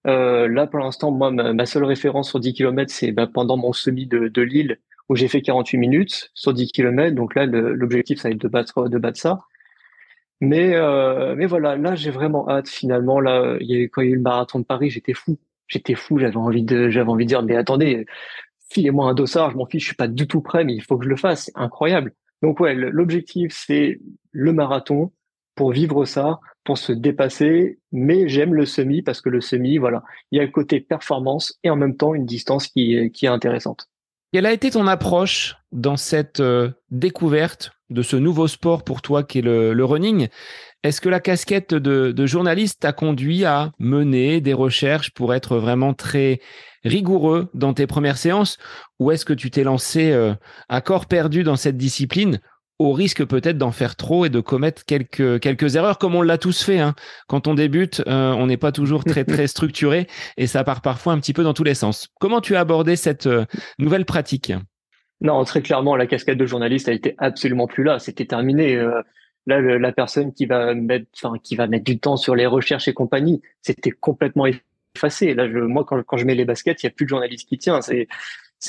Euh, 0.07 0.47
là, 0.47 0.67
pour 0.67 0.79
l'instant, 0.79 1.11
moi, 1.11 1.31
ma, 1.31 1.65
seule 1.65 1.85
référence 1.85 2.29
sur 2.29 2.39
10 2.39 2.53
km, 2.53 2.91
c'est 2.91 3.11
bah, 3.11 3.27
pendant 3.27 3.57
mon 3.57 3.73
semi 3.73 4.07
de, 4.07 4.27
de 4.27 4.41
Lille, 4.41 4.79
où 5.09 5.15
j'ai 5.15 5.27
fait 5.27 5.41
48 5.41 5.77
minutes 5.77 6.31
sur 6.33 6.53
10 6.53 6.71
km. 6.71 7.15
Donc 7.15 7.35
là, 7.35 7.45
l'objectif, 7.45 8.19
ça 8.19 8.29
va 8.29 8.33
être 8.33 8.41
de 8.41 8.47
battre, 8.47 8.89
de 8.89 8.97
battre 8.97 9.19
ça. 9.19 9.41
Mais, 10.41 10.75
euh, 10.75 11.35
mais 11.37 11.45
voilà, 11.45 11.77
là, 11.77 11.95
j'ai 11.95 12.11
vraiment 12.11 12.49
hâte. 12.49 12.67
Finalement, 12.67 13.19
là, 13.19 13.57
il 13.61 13.67
y 13.67 13.81
a, 13.81 13.87
quand 13.87 14.01
il 14.01 14.09
y 14.09 14.09
a 14.09 14.13
eu 14.13 14.15
le 14.15 14.21
marathon 14.21 14.59
de 14.59 14.65
Paris, 14.65 14.89
j'étais 14.89 15.13
fou. 15.13 15.39
J'étais 15.67 15.95
fou. 15.95 16.17
J'avais 16.19 16.35
envie 16.37 16.63
de, 16.63 16.89
j'avais 16.89 17.09
envie 17.09 17.25
de 17.25 17.29
dire, 17.29 17.43
mais 17.43 17.55
attendez, 17.55 18.05
filez-moi 18.69 19.09
un 19.09 19.13
dossard. 19.13 19.51
Je 19.51 19.57
m'en 19.57 19.65
fiche. 19.65 19.83
Je 19.83 19.87
suis 19.87 19.95
pas 19.95 20.07
du 20.09 20.27
tout 20.27 20.41
prêt, 20.41 20.65
mais 20.65 20.73
il 20.75 20.81
faut 20.83 20.97
que 20.97 21.05
je 21.05 21.09
le 21.09 21.15
fasse. 21.15 21.45
C'est 21.45 21.51
incroyable. 21.55 22.13
Donc 22.41 22.59
ouais, 22.59 22.75
l'objectif, 22.75 23.53
c'est 23.55 23.99
le 24.31 24.51
marathon 24.51 25.13
pour 25.55 25.71
vivre 25.71 26.05
ça, 26.05 26.39
pour 26.63 26.77
se 26.77 26.91
dépasser. 26.91 27.79
Mais 27.91 28.27
j'aime 28.27 28.53
le 28.53 28.65
semi 28.65 29.01
parce 29.01 29.21
que 29.21 29.29
le 29.29 29.41
semi, 29.41 29.77
voilà, 29.77 30.03
il 30.31 30.37
y 30.37 30.41
a 30.41 30.45
le 30.45 30.51
côté 30.51 30.79
performance 30.79 31.57
et 31.63 31.69
en 31.69 31.75
même 31.75 31.95
temps 31.95 32.13
une 32.13 32.25
distance 32.25 32.67
qui 32.67 32.95
est 32.95 33.27
intéressante. 33.27 33.87
Quelle 34.33 34.47
a 34.47 34.51
été 34.51 34.71
ton 34.71 34.87
approche 34.87 35.57
dans 35.71 35.95
cette 35.95 36.39
euh, 36.39 36.71
découverte 36.89 37.69
de 37.91 38.01
ce 38.01 38.15
nouveau 38.15 38.47
sport 38.47 38.83
pour 38.83 39.03
toi 39.03 39.21
qui 39.21 39.37
est 39.37 39.41
le, 39.43 39.85
running? 39.85 40.27
Est-ce 40.81 41.01
que 41.01 41.09
la 41.09 41.19
casquette 41.19 41.75
de, 41.75 42.25
journaliste 42.25 42.79
t'a 42.79 42.93
conduit 42.93 43.45
à 43.45 43.71
mener 43.77 44.41
des 44.41 44.53
recherches 44.53 45.11
pour 45.11 45.35
être 45.35 45.57
vraiment 45.57 45.93
très 45.93 46.41
rigoureux 46.83 47.49
dans 47.53 47.75
tes 47.75 47.85
premières 47.85 48.17
séances? 48.17 48.57
Ou 48.99 49.11
est-ce 49.11 49.23
que 49.23 49.33
tu 49.33 49.51
t'es 49.51 49.63
lancé 49.63 50.11
euh, 50.11 50.33
à 50.67 50.81
corps 50.81 51.05
perdu 51.05 51.43
dans 51.43 51.55
cette 51.55 51.77
discipline 51.77 52.39
au 52.79 52.91
risque 52.91 53.23
peut-être 53.25 53.57
d'en 53.57 53.71
faire 53.71 53.95
trop 53.95 54.25
et 54.25 54.29
de 54.29 54.39
commettre 54.39 54.85
quelques 54.85 55.39
quelques 55.39 55.75
erreurs 55.75 55.97
comme 55.97 56.15
on 56.15 56.21
l'a 56.21 56.37
tous 56.37 56.63
fait. 56.63 56.79
Hein. 56.79 56.95
Quand 57.27 57.47
on 57.47 57.53
débute, 57.53 58.01
euh, 58.07 58.31
on 58.33 58.47
n'est 58.47 58.57
pas 58.57 58.71
toujours 58.71 59.03
très 59.03 59.23
très 59.23 59.47
structuré 59.47 60.07
et 60.37 60.47
ça 60.47 60.63
part 60.63 60.81
parfois 60.81 61.13
un 61.13 61.19
petit 61.19 61.33
peu 61.33 61.43
dans 61.43 61.53
tous 61.53 61.63
les 61.63 61.75
sens. 61.75 62.09
Comment 62.19 62.41
tu 62.41 62.55
as 62.55 62.59
abordé 62.59 62.95
cette 62.95 63.27
euh, 63.27 63.45
nouvelle 63.79 64.05
pratique? 64.05 64.51
Non, 65.21 65.43
très 65.45 65.61
clairement, 65.61 65.95
la 65.95 66.05
casquette 66.05 66.37
de 66.37 66.45
journaliste, 66.45 66.87
elle 66.89 66.95
était 66.95 67.15
absolument 67.17 67.67
plus 67.67 67.83
là. 67.83 67.99
C'était 67.99 68.25
terminé. 68.25 68.75
Euh, 68.75 69.01
là, 69.45 69.61
la 69.61 69.91
personne 69.93 70.33
qui 70.33 70.45
va 70.45 70.73
mettre, 70.73 71.05
enfin, 71.15 71.37
qui 71.41 71.55
va 71.55 71.67
mettre 71.67 71.85
du 71.85 71.97
temps 71.97 72.17
sur 72.17 72.35
les 72.35 72.45
recherches 72.45 72.89
et 72.89 72.93
compagnie, 72.93 73.41
c'était 73.61 73.91
complètement 73.91 74.45
effacé. 74.95 75.33
Là, 75.33 75.49
je, 75.49 75.59
moi, 75.59 75.85
quand, 75.85 76.03
quand 76.03 76.17
je 76.17 76.25
mets 76.25 76.35
les 76.35 76.43
baskets, 76.43 76.83
il 76.83 76.87
y 76.87 76.89
a 76.89 76.91
plus 76.91 77.05
de 77.05 77.09
journaliste 77.09 77.47
qui 77.47 77.57
tient. 77.57 77.81
C'est, 77.81 78.09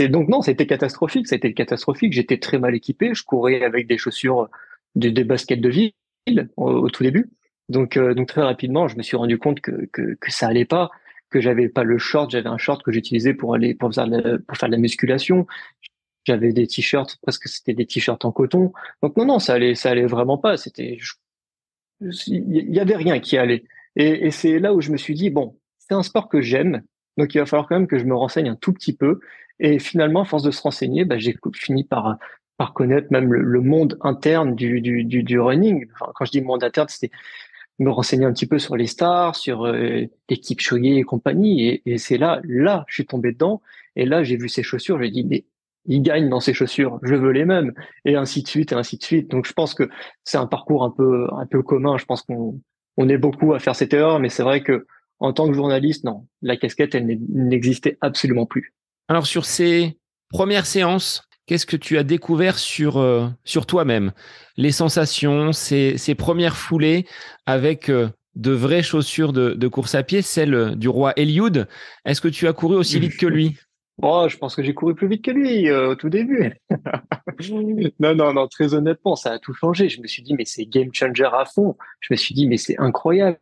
donc 0.08 0.28
non, 0.28 0.42
c'était 0.42 0.66
catastrophique. 0.66 1.28
C'était 1.28 1.52
catastrophique. 1.52 2.12
J'étais 2.12 2.38
très 2.38 2.58
mal 2.58 2.74
équipé. 2.74 3.14
Je 3.14 3.22
courais 3.24 3.62
avec 3.62 3.86
des 3.86 3.98
chaussures, 3.98 4.48
des, 4.94 5.12
baskets 5.24 5.60
de 5.60 5.68
ville 5.68 5.92
au, 6.56 6.88
tout 6.90 7.02
début. 7.02 7.30
Donc, 7.68 7.96
euh, 7.96 8.14
donc 8.14 8.28
très 8.28 8.42
rapidement, 8.42 8.88
je 8.88 8.96
me 8.96 9.02
suis 9.02 9.16
rendu 9.16 9.38
compte 9.38 9.60
que 9.60 9.86
que, 9.92 10.14
que 10.20 10.30
ça 10.30 10.48
allait 10.48 10.66
pas 10.66 10.90
que 11.34 11.40
j'avais 11.40 11.68
pas 11.68 11.82
le 11.82 11.98
short, 11.98 12.30
j'avais 12.30 12.48
un 12.48 12.58
short 12.58 12.82
que 12.84 12.92
j'utilisais 12.92 13.34
pour 13.34 13.54
aller 13.54 13.74
pour 13.74 13.92
faire, 13.92 14.06
de 14.06 14.40
la 14.68 14.76
musculation. 14.78 15.48
J'avais 16.24 16.52
des 16.52 16.68
t-shirts 16.68 17.18
parce 17.24 17.38
que 17.38 17.48
c'était 17.48 17.74
des 17.74 17.86
t-shirts 17.86 18.24
en 18.24 18.30
coton. 18.30 18.72
Donc 19.02 19.16
non 19.16 19.24
non, 19.24 19.38
ça 19.40 19.54
allait 19.54 19.74
ça 19.74 19.90
allait 19.90 20.06
vraiment 20.06 20.38
pas, 20.38 20.56
c'était 20.56 20.98
il 22.00 22.74
y 22.74 22.78
avait 22.78 22.94
rien 22.94 23.18
qui 23.18 23.36
allait. 23.36 23.64
Et 23.96 24.30
c'est 24.30 24.60
là 24.60 24.74
où 24.74 24.80
je 24.80 24.92
me 24.92 24.96
suis 24.96 25.14
dit 25.14 25.30
bon, 25.30 25.58
c'est 25.78 25.94
un 25.94 26.04
sport 26.04 26.28
que 26.28 26.40
j'aime, 26.40 26.82
donc 27.16 27.34
il 27.34 27.38
va 27.38 27.46
falloir 27.46 27.68
quand 27.68 27.76
même 27.76 27.88
que 27.88 27.98
je 27.98 28.04
me 28.04 28.14
renseigne 28.14 28.48
un 28.48 28.56
tout 28.56 28.72
petit 28.72 28.96
peu. 28.96 29.18
Et 29.60 29.78
finalement, 29.78 30.22
à 30.22 30.24
force 30.24 30.42
de 30.42 30.50
se 30.50 30.62
renseigner, 30.62 31.04
bah, 31.04 31.18
j'ai 31.18 31.36
fini 31.54 31.84
par 31.84 32.18
par 32.56 32.72
connaître 32.72 33.08
même 33.10 33.32
le, 33.32 33.60
monde 33.60 33.98
interne 34.00 34.54
du, 34.54 34.80
du, 34.80 35.04
du, 35.04 35.22
du 35.22 35.40
running. 35.40 35.86
Enfin, 35.94 36.12
quand 36.14 36.24
je 36.24 36.30
dis 36.30 36.40
monde 36.40 36.62
interne, 36.62 36.88
c'était 36.88 37.10
me 37.80 37.90
renseigner 37.90 38.24
un 38.24 38.32
petit 38.32 38.46
peu 38.46 38.58
sur 38.58 38.76
les 38.76 38.86
stars, 38.86 39.34
sur 39.34 39.66
euh, 39.66 40.04
l'équipe 40.28 40.60
Choyer 40.60 40.98
et 40.98 41.02
compagnie. 41.02 41.66
Et, 41.66 41.82
et 41.86 41.98
c'est 41.98 42.18
là, 42.18 42.40
là, 42.44 42.84
je 42.88 42.94
suis 42.94 43.06
tombé 43.06 43.32
dedans. 43.32 43.60
Et 43.96 44.06
là, 44.06 44.22
j'ai 44.22 44.36
vu 44.36 44.48
ces 44.48 44.62
chaussures. 44.62 45.02
J'ai 45.02 45.10
dit, 45.10 45.24
mais 45.24 45.44
il 45.86 46.02
gagne 46.02 46.28
dans 46.28 46.40
ces 46.40 46.54
chaussures, 46.54 46.98
je 47.02 47.14
veux 47.14 47.32
les 47.32 47.44
mêmes. 47.44 47.72
Et 48.04 48.16
ainsi 48.16 48.42
de 48.42 48.48
suite, 48.48 48.72
et 48.72 48.76
ainsi 48.76 48.96
de 48.98 49.02
suite. 49.02 49.30
Donc, 49.30 49.46
je 49.46 49.52
pense 49.52 49.74
que 49.74 49.88
c'est 50.22 50.38
un 50.38 50.46
parcours 50.46 50.84
un 50.84 50.90
peu, 50.90 51.26
un 51.32 51.46
peu 51.46 51.62
commun. 51.62 51.98
Je 51.98 52.04
pense 52.04 52.22
qu'on 52.22 52.60
on 52.96 53.08
est 53.08 53.18
beaucoup 53.18 53.54
à 53.54 53.58
faire 53.58 53.74
cette 53.74 53.92
erreur, 53.92 54.20
mais 54.20 54.28
c'est 54.28 54.44
vrai 54.44 54.62
que 54.62 54.86
en 55.18 55.32
tant 55.32 55.48
que 55.48 55.54
journaliste, 55.54 56.04
non, 56.04 56.26
la 56.42 56.56
casquette, 56.56 56.94
elle 56.94 57.18
n'existait 57.28 57.98
absolument 58.00 58.46
plus. 58.46 58.72
Alors, 59.08 59.26
sur 59.26 59.44
ces 59.44 59.98
premières 60.30 60.66
séances, 60.66 61.28
Qu'est-ce 61.46 61.66
que 61.66 61.76
tu 61.76 61.98
as 61.98 62.04
découvert 62.04 62.58
sur, 62.58 62.96
euh, 62.96 63.28
toi-même? 63.68 64.12
Les 64.56 64.72
sensations, 64.72 65.52
ces, 65.52 66.14
premières 66.16 66.56
foulées 66.56 67.06
avec 67.44 67.90
euh, 67.90 68.08
de 68.34 68.52
vraies 68.52 68.82
chaussures 68.82 69.34
de, 69.34 69.68
course 69.68 69.94
à 69.94 70.02
pied, 70.02 70.22
celles 70.22 70.74
du 70.76 70.88
roi 70.88 71.12
Eliud. 71.16 71.68
Est-ce 72.06 72.22
que 72.22 72.28
tu 72.28 72.48
as 72.48 72.54
couru 72.54 72.76
aussi 72.76 72.98
vite 72.98 73.16
que 73.16 73.26
lui? 73.26 73.56
Oh, 74.02 74.26
je 74.28 74.36
pense 74.36 74.56
que 74.56 74.62
j'ai 74.64 74.74
couru 74.74 74.96
plus 74.96 75.06
vite 75.06 75.24
que 75.24 75.30
lui 75.30 75.68
euh, 75.70 75.90
au 75.90 75.94
tout 75.94 76.10
début. 76.10 76.52
non, 78.00 78.16
non, 78.16 78.32
non, 78.32 78.48
très 78.48 78.74
honnêtement, 78.74 79.14
ça 79.14 79.34
a 79.34 79.38
tout 79.38 79.54
changé. 79.54 79.88
Je 79.88 80.00
me 80.00 80.08
suis 80.08 80.24
dit, 80.24 80.34
mais 80.34 80.44
c'est 80.44 80.66
game 80.66 80.92
changer 80.92 81.28
à 81.32 81.44
fond. 81.44 81.76
Je 82.00 82.08
me 82.10 82.16
suis 82.16 82.34
dit, 82.34 82.48
mais 82.48 82.56
c'est 82.56 82.76
incroyable. 82.80 83.38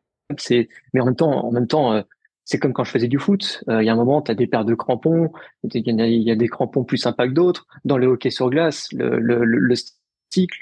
Mais 0.93 1.01
en 1.01 1.07
même 1.07 1.17
temps, 1.17 1.47
en 1.47 1.53
même 1.53 1.67
temps, 1.67 2.05
c'est 2.45 2.59
comme 2.59 2.73
quand 2.73 2.85
je 2.85 2.91
faisais 2.91 3.09
du 3.09 3.19
foot. 3.19 3.63
Euh, 3.69 3.83
il 3.83 3.87
y 3.87 3.89
a 3.89 3.93
un 3.93 3.97
moment, 3.97 4.23
tu 4.23 4.31
as 4.31 4.35
des 4.35 4.47
paires 4.47 4.65
de 4.65 4.75
crampons, 4.75 5.33
il 5.63 5.83
y, 5.85 6.31
a 6.31 6.35
des 6.37 6.49
crampons 6.49 6.85
plus 6.85 6.99
sympas 6.99 7.29
que 7.29 7.33
d'autres. 7.33 7.67
Dans 7.85 7.99
le 7.99 8.07
hockey 8.07 8.31
sur 8.31 8.51
glace, 8.51 8.89
le, 8.93 9.19
le, 9.19 9.45
le 9.45 9.75
stick, 9.75 10.53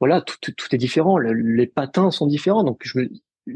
voilà, 0.00 0.20
tout, 0.22 0.36
tout, 0.40 0.74
est 0.74 0.78
différent. 0.78 1.18
les 1.18 1.66
patins 1.66 2.10
sont 2.10 2.26
différents. 2.26 2.64
Donc, 2.64 2.84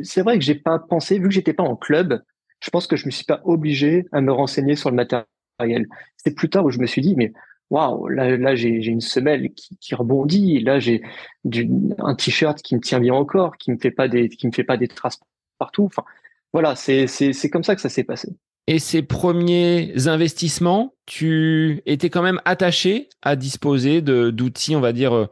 c'est 0.03 0.23
vrai 0.23 0.39
que 0.39 0.45
j'ai 0.45 0.55
pas 0.55 0.79
pensé, 0.79 1.19
vu 1.19 1.29
que 1.29 1.35
j'étais 1.35 1.53
pas 1.55 1.63
en 1.63 1.77
club, 1.77 2.23
je 2.61 2.71
pense 2.71 2.87
que 2.87 2.97
je 2.97 3.07
me 3.07 3.11
suis 3.11 3.25
pas 3.25 3.41
obligé 3.45 4.07
à 4.13 4.21
me 4.21 4.33
renseigner 4.33 4.77
sur 4.77 4.91
le 4.91 4.97
matériel. 4.97 5.87
C'est 6.17 6.35
plus 6.35 6.49
tard 6.49 6.65
où 6.65 6.71
je 6.71 6.79
me 6.79 6.87
suis 6.87 7.03
dit, 7.03 7.15
mais 7.17 7.33
waouh, 7.71 8.09
là, 8.09 8.37
là 8.37 8.55
j'ai 8.55 8.69
une 8.69 9.01
semelle 9.01 9.53
qui, 9.55 9.77
qui 9.79 9.95
rebondit. 9.95 10.61
Là, 10.61 10.79
j'ai 10.79 11.03
un 11.99 12.15
t-shirt 12.15 12.61
qui 12.63 12.77
me 12.77 12.81
tient 12.81 13.01
bien 13.01 13.15
encore, 13.15 13.57
qui 13.57 13.73
me 13.73 13.79
fait 13.79 13.91
pas 13.91 14.09
des, 14.09 14.29
qui 14.29 14.47
me 14.47 14.53
fait 14.53 14.65
pas 14.65 14.77
des 14.77 14.89
traces 14.89 15.21
partout. 15.59 15.85
Enfin, 15.85 16.05
voilà, 16.53 16.77
c'est 16.77 17.51
comme 17.51 17.65
ça 17.65 17.75
que 17.75 17.81
ça 17.81 17.89
s'est 17.89 18.05
passé. 18.05 18.29
Et 18.69 18.79
ces 18.79 19.03
premiers 19.03 20.07
investissements, 20.07 20.95
tu 21.07 21.83
étais 21.85 22.11
quand 22.11 22.23
même 22.23 22.41
attaché 22.45 23.09
à 23.21 23.35
disposer 23.35 24.03
d'outils, 24.03 24.77
on 24.77 24.81
va 24.81 24.93
dire, 24.93 25.15
euh, 25.15 25.27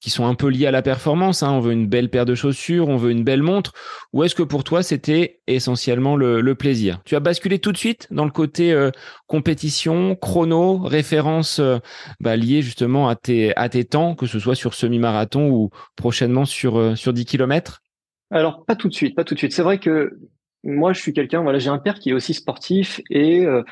qui 0.00 0.08
sont 0.08 0.24
un 0.26 0.34
peu 0.34 0.48
liés 0.48 0.66
à 0.66 0.70
la 0.70 0.80
performance. 0.80 1.42
Hein. 1.42 1.52
On 1.52 1.60
veut 1.60 1.72
une 1.72 1.86
belle 1.86 2.08
paire 2.08 2.24
de 2.24 2.34
chaussures, 2.34 2.88
on 2.88 2.96
veut 2.96 3.10
une 3.10 3.24
belle 3.24 3.42
montre. 3.42 3.72
Ou 4.14 4.24
est-ce 4.24 4.34
que 4.34 4.42
pour 4.42 4.64
toi, 4.64 4.82
c'était 4.82 5.42
essentiellement 5.46 6.16
le, 6.16 6.54
plaisir? 6.54 7.02
Tu 7.04 7.14
as 7.14 7.20
basculé 7.20 7.58
tout 7.58 7.72
de 7.72 7.76
suite 7.76 8.08
dans 8.10 8.24
le 8.24 8.30
côté 8.30 8.72
euh, 8.72 8.90
compétition, 9.26 10.16
chrono, 10.16 10.78
référence 10.78 11.58
euh, 11.58 11.78
bah, 12.20 12.36
liée 12.36 12.62
justement 12.62 13.06
à 13.06 13.16
tes, 13.16 13.54
à 13.54 13.68
tes 13.68 13.84
temps, 13.84 14.14
que 14.14 14.26
ce 14.26 14.38
soit 14.38 14.54
sur 14.54 14.72
semi-marathon 14.72 15.50
ou 15.50 15.68
prochainement 15.94 16.46
sur, 16.46 16.96
sur 16.96 17.12
10 17.12 17.26
km 17.26 17.82
Alors, 18.30 18.64
pas 18.64 18.76
tout 18.76 18.88
de 18.88 18.94
suite, 18.94 19.14
pas 19.14 19.24
tout 19.24 19.34
de 19.34 19.38
suite. 19.38 19.52
C'est 19.52 19.62
vrai 19.62 19.78
que 19.78 20.18
moi, 20.64 20.92
je 20.92 21.00
suis 21.00 21.12
quelqu'un, 21.12 21.42
voilà, 21.42 21.58
j'ai 21.58 21.70
un 21.70 21.78
père 21.78 21.98
qui 21.98 22.10
est 22.10 22.12
aussi 22.12 22.34
sportif 22.34 23.00
et 23.10 23.44
euh, 23.46 23.62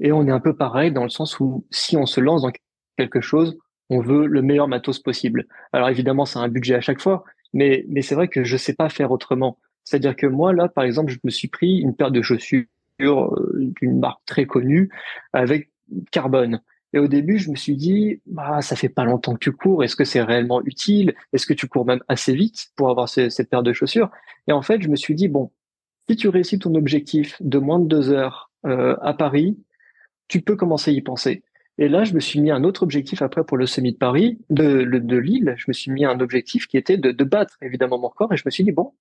et 0.00 0.12
on 0.12 0.26
est 0.26 0.30
un 0.30 0.40
peu 0.40 0.56
pareil 0.56 0.92
dans 0.92 1.02
le 1.02 1.08
sens 1.08 1.40
où 1.40 1.66
si 1.70 1.96
on 1.96 2.06
se 2.06 2.20
lance 2.20 2.42
dans 2.42 2.52
quelque 2.96 3.20
chose, 3.20 3.58
on 3.90 4.00
veut 4.00 4.26
le 4.26 4.42
meilleur 4.42 4.68
matos 4.68 5.00
possible. 5.00 5.46
Alors 5.72 5.88
évidemment, 5.88 6.24
c'est 6.24 6.38
un 6.38 6.48
budget 6.48 6.76
à 6.76 6.80
chaque 6.80 7.00
fois, 7.00 7.24
mais 7.52 7.84
mais 7.88 8.02
c'est 8.02 8.14
vrai 8.14 8.28
que 8.28 8.44
je 8.44 8.56
sais 8.56 8.74
pas 8.74 8.88
faire 8.88 9.10
autrement. 9.10 9.58
C'est-à-dire 9.84 10.16
que 10.16 10.26
moi 10.26 10.52
là, 10.52 10.68
par 10.68 10.84
exemple, 10.84 11.12
je 11.12 11.18
me 11.24 11.30
suis 11.30 11.48
pris 11.48 11.78
une 11.78 11.94
paire 11.94 12.10
de 12.10 12.22
chaussures 12.22 12.64
euh, 13.00 13.72
d'une 13.80 13.98
marque 13.98 14.20
très 14.26 14.46
connue 14.46 14.90
avec 15.32 15.70
carbone. 16.12 16.60
Et 16.94 16.98
au 16.98 17.06
début, 17.06 17.38
je 17.38 17.50
me 17.50 17.56
suis 17.56 17.76
dit, 17.76 18.20
bah, 18.26 18.62
ça 18.62 18.74
fait 18.74 18.88
pas 18.88 19.04
longtemps 19.04 19.34
que 19.34 19.40
tu 19.40 19.52
cours. 19.52 19.84
Est-ce 19.84 19.94
que 19.94 20.04
c'est 20.04 20.22
réellement 20.22 20.62
utile? 20.64 21.14
Est-ce 21.32 21.46
que 21.46 21.52
tu 21.52 21.68
cours 21.68 21.84
même 21.84 22.00
assez 22.08 22.34
vite 22.34 22.68
pour 22.76 22.88
avoir 22.88 23.08
cette 23.08 23.50
paire 23.50 23.62
de 23.62 23.74
chaussures? 23.74 24.10
Et 24.46 24.52
en 24.52 24.62
fait, 24.62 24.80
je 24.80 24.88
me 24.88 24.96
suis 24.96 25.14
dit, 25.14 25.28
bon, 25.28 25.50
si 26.08 26.16
tu 26.16 26.28
réussis 26.28 26.58
ton 26.58 26.74
objectif 26.74 27.36
de 27.40 27.58
moins 27.58 27.78
de 27.78 27.86
deux 27.86 28.10
heures 28.10 28.50
euh, 28.66 28.96
à 29.02 29.14
Paris, 29.14 29.58
tu 30.28 30.40
peux 30.40 30.56
commencer 30.56 30.90
à 30.90 30.94
y 30.94 31.00
penser. 31.02 31.42
Et 31.78 31.88
là, 31.88 32.04
je 32.04 32.14
me 32.14 32.20
suis 32.20 32.40
mis 32.40 32.50
un 32.50 32.64
autre 32.64 32.82
objectif 32.82 33.22
après 33.22 33.44
pour 33.44 33.56
le 33.56 33.66
semi 33.66 33.92
de 33.92 33.98
Paris, 33.98 34.38
de, 34.50 34.82
de, 34.82 35.16
Lille. 35.16 35.54
Je 35.56 35.66
me 35.68 35.72
suis 35.72 35.92
mis 35.92 36.04
un 36.04 36.18
objectif 36.18 36.66
qui 36.66 36.76
était 36.76 36.96
de, 36.96 37.12
de 37.12 37.24
battre 37.24 37.56
évidemment 37.62 37.98
mon 37.98 38.08
record. 38.08 38.32
Et 38.32 38.36
je 38.36 38.42
me 38.44 38.50
suis 38.50 38.64
dit 38.64 38.72
bon, 38.72 38.94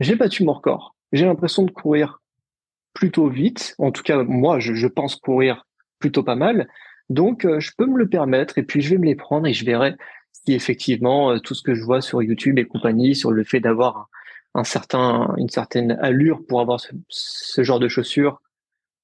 j'ai 0.00 0.16
battu 0.16 0.42
mon 0.42 0.54
record. 0.54 0.96
J'ai 1.12 1.26
l'impression 1.26 1.62
de 1.62 1.70
courir 1.70 2.20
plutôt 2.92 3.28
vite. 3.28 3.76
En 3.78 3.92
tout 3.92 4.02
cas, 4.02 4.24
moi, 4.24 4.58
je, 4.58 4.74
je 4.74 4.88
pense 4.88 5.14
courir 5.16 5.66
plutôt 6.00 6.24
pas 6.24 6.34
mal. 6.34 6.68
Donc, 7.08 7.44
euh, 7.44 7.60
je 7.60 7.70
peux 7.76 7.86
me 7.86 7.98
le 7.98 8.08
permettre. 8.08 8.58
Et 8.58 8.64
puis, 8.64 8.80
je 8.80 8.90
vais 8.90 8.98
me 8.98 9.06
les 9.06 9.14
prendre 9.14 9.46
et 9.46 9.52
je 9.52 9.64
verrai 9.64 9.94
si 10.32 10.54
effectivement 10.54 11.30
euh, 11.30 11.38
tout 11.38 11.54
ce 11.54 11.62
que 11.62 11.74
je 11.74 11.84
vois 11.84 12.00
sur 12.00 12.22
YouTube 12.22 12.58
et 12.58 12.64
compagnie 12.64 13.14
sur 13.14 13.30
le 13.30 13.44
fait 13.44 13.60
d'avoir 13.60 14.08
un 14.54 14.64
certain, 14.64 15.34
une 15.36 15.48
certaine 15.48 15.98
allure 16.00 16.40
pour 16.46 16.60
avoir 16.60 16.80
ce, 17.08 17.62
genre 17.62 17.80
de 17.80 17.88
chaussures, 17.88 18.40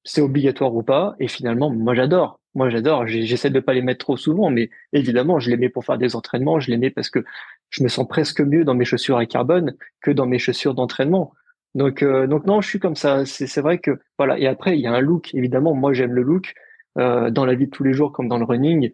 c'est 0.05 0.21
obligatoire 0.21 0.75
ou 0.75 0.83
pas. 0.83 1.15
Et 1.21 1.29
finalement, 1.29 1.71
moi 1.71 1.95
j'adore. 1.95 2.41
Moi 2.55 2.71
j'adore. 2.71 3.07
J'essaie 3.07 3.51
de 3.51 3.61
pas 3.61 3.75
les 3.75 3.83
mettre 3.83 4.05
trop 4.05 4.17
souvent, 4.17 4.51
mais 4.51 4.71
évidemment, 4.93 5.39
je 5.39 5.51
les 5.51 5.57
mets 5.57 5.69
pour 5.69 5.85
faire 5.85 5.99
des 5.99 6.17
entraînements. 6.17 6.61
Je 6.61 6.71
les 6.71 6.77
mets 6.77 6.91
parce 6.91 7.11
que 7.11 7.25
je 7.71 7.83
me 7.83 7.89
sens 7.89 8.07
presque 8.07 8.41
mieux 8.41 8.65
dans 8.65 8.75
mes 8.75 8.85
chaussures 8.85 9.17
à 9.17 9.27
carbone 9.27 9.75
que 10.01 10.11
dans 10.11 10.27
mes 10.27 10.39
chaussures 10.39 10.75
d'entraînement. 10.75 11.33
Donc, 11.75 12.03
euh, 12.03 12.27
donc 12.27 12.47
non, 12.47 12.61
je 12.61 12.69
suis 12.69 12.79
comme 12.79 12.97
ça. 12.97 13.25
C'est 13.27 13.61
vrai 13.61 13.79
que 13.79 13.99
voilà. 14.19 14.39
Et 14.39 14.47
après, 14.47 14.79
il 14.79 14.81
y 14.81 14.87
a 14.87 14.93
un 14.93 15.01
look. 15.01 15.35
Évidemment, 15.35 15.75
moi 15.75 15.93
j'aime 15.93 16.13
le 16.13 16.23
look 16.23 16.55
euh, 16.99 17.31
dans 17.31 17.45
la 17.45 17.55
vie 17.55 17.67
de 17.67 17.71
tous 17.71 17.85
les 17.85 17.93
jours 17.93 18.13
comme 18.13 18.29
dans 18.29 18.39
le 18.39 18.45
running. 18.45 18.93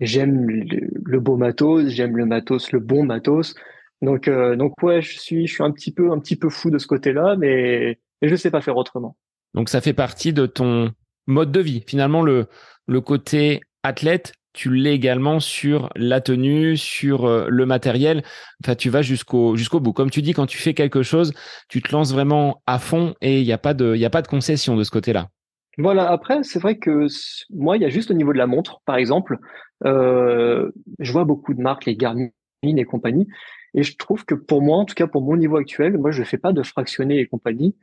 J'aime 0.00 0.48
le, 0.48 0.64
le, 1.04 1.20
beau 1.20 1.36
matos, 1.36 1.88
j'aime 1.88 2.16
le 2.16 2.26
matos, 2.26 2.72
le 2.72 2.80
bon 2.80 3.04
matos. 3.04 3.54
Donc, 4.02 4.28
euh, 4.28 4.56
donc 4.56 4.74
ouais, 4.82 5.00
je 5.00 5.18
suis, 5.18 5.46
je 5.46 5.54
suis 5.54 5.62
un 5.62 5.70
petit 5.70 5.92
peu, 5.92 6.12
un 6.12 6.18
petit 6.18 6.36
peu 6.36 6.48
fou 6.48 6.70
de 6.70 6.78
ce 6.78 6.86
côté-là, 6.86 7.36
mais, 7.36 7.98
mais 8.20 8.28
je 8.28 8.36
sais 8.36 8.50
pas 8.50 8.60
faire 8.60 8.76
autrement. 8.76 9.16
Donc, 9.54 9.68
ça 9.68 9.80
fait 9.80 9.94
partie 9.94 10.32
de 10.32 10.46
ton 10.46 10.92
mode 11.26 11.50
de 11.50 11.60
vie. 11.60 11.82
Finalement, 11.86 12.22
le, 12.22 12.46
le 12.86 13.00
côté 13.00 13.60
athlète, 13.82 14.32
tu 14.56 14.70
l'es 14.74 14.94
également 14.94 15.38
sur 15.38 15.90
la 15.96 16.20
tenue, 16.20 16.76
sur 16.76 17.26
euh, 17.26 17.46
le 17.48 17.66
matériel. 17.66 18.22
Enfin, 18.64 18.74
tu 18.74 18.88
vas 18.88 19.02
jusqu'au 19.02 19.54
jusqu'au 19.54 19.80
bout. 19.80 19.92
Comme 19.92 20.10
tu 20.10 20.22
dis, 20.22 20.32
quand 20.32 20.46
tu 20.46 20.56
fais 20.56 20.72
quelque 20.72 21.02
chose, 21.02 21.34
tu 21.68 21.82
te 21.82 21.92
lances 21.92 22.12
vraiment 22.12 22.62
à 22.66 22.78
fond 22.78 23.14
et 23.20 23.40
il 23.40 23.44
n'y 23.44 23.52
a 23.52 23.58
pas 23.58 23.74
de 23.74 23.94
il 23.94 24.04
a 24.04 24.10
pas 24.10 24.22
de 24.22 24.28
concession 24.28 24.74
de 24.74 24.82
ce 24.82 24.90
côté-là. 24.90 25.28
Voilà. 25.76 26.10
Après, 26.10 26.42
c'est 26.42 26.58
vrai 26.58 26.78
que 26.78 27.06
moi, 27.50 27.76
il 27.76 27.82
y 27.82 27.84
a 27.84 27.90
juste 27.90 28.10
au 28.10 28.14
niveau 28.14 28.32
de 28.32 28.38
la 28.38 28.46
montre, 28.46 28.80
par 28.86 28.96
exemple, 28.96 29.38
euh, 29.84 30.70
je 31.00 31.12
vois 31.12 31.24
beaucoup 31.24 31.52
de 31.52 31.60
marques, 31.60 31.84
les 31.84 31.96
Garmin 31.96 32.30
et 32.62 32.84
compagnie, 32.84 33.28
et 33.76 33.82
je 33.82 33.96
trouve 33.96 34.24
que 34.24 34.34
pour 34.34 34.62
moi, 34.62 34.78
en 34.78 34.86
tout 34.86 34.94
cas 34.94 35.06
pour 35.06 35.22
mon 35.22 35.36
niveau 35.36 35.58
actuel, 35.58 35.98
moi 35.98 36.10
je 36.10 36.22
fais 36.24 36.38
pas 36.38 36.52
de 36.52 36.62
fractionner 36.62 37.20
et 37.20 37.26
compagnie. 37.26 37.76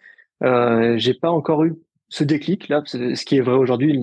Euh, 0.43 0.97
j'ai 0.97 1.13
pas 1.13 1.29
encore 1.29 1.63
eu 1.63 1.75
ce 2.09 2.23
déclic 2.23 2.67
là. 2.67 2.81
Ce 2.85 3.23
qui 3.23 3.37
est 3.37 3.41
vrai 3.41 3.55
aujourd'hui 3.55 3.97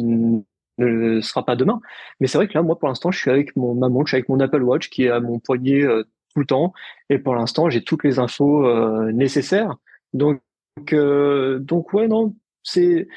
ne 0.78 1.20
sera 1.20 1.44
pas 1.44 1.56
demain. 1.56 1.80
Mais 2.20 2.28
c'est 2.28 2.38
vrai 2.38 2.46
que 2.46 2.54
là, 2.54 2.62
moi 2.62 2.78
pour 2.78 2.88
l'instant, 2.88 3.10
je 3.10 3.18
suis 3.18 3.30
avec 3.30 3.56
mon 3.56 3.74
ma 3.74 3.88
montre, 3.88 4.06
je 4.06 4.10
suis 4.10 4.16
avec 4.16 4.28
mon 4.28 4.38
Apple 4.40 4.62
Watch 4.62 4.88
qui 4.88 5.04
est 5.04 5.10
à 5.10 5.20
mon 5.20 5.40
poignet 5.40 5.82
euh, 5.82 6.04
tout 6.32 6.40
le 6.40 6.46
temps. 6.46 6.72
Et 7.10 7.18
pour 7.18 7.34
l'instant, 7.34 7.68
j'ai 7.70 7.82
toutes 7.82 8.04
les 8.04 8.20
infos 8.20 8.66
euh, 8.66 9.10
nécessaires. 9.12 9.74
Donc 10.14 10.40
euh, 10.92 11.58
donc 11.58 11.92
ouais 11.92 12.06
non, 12.06 12.36
c'est 12.62 13.08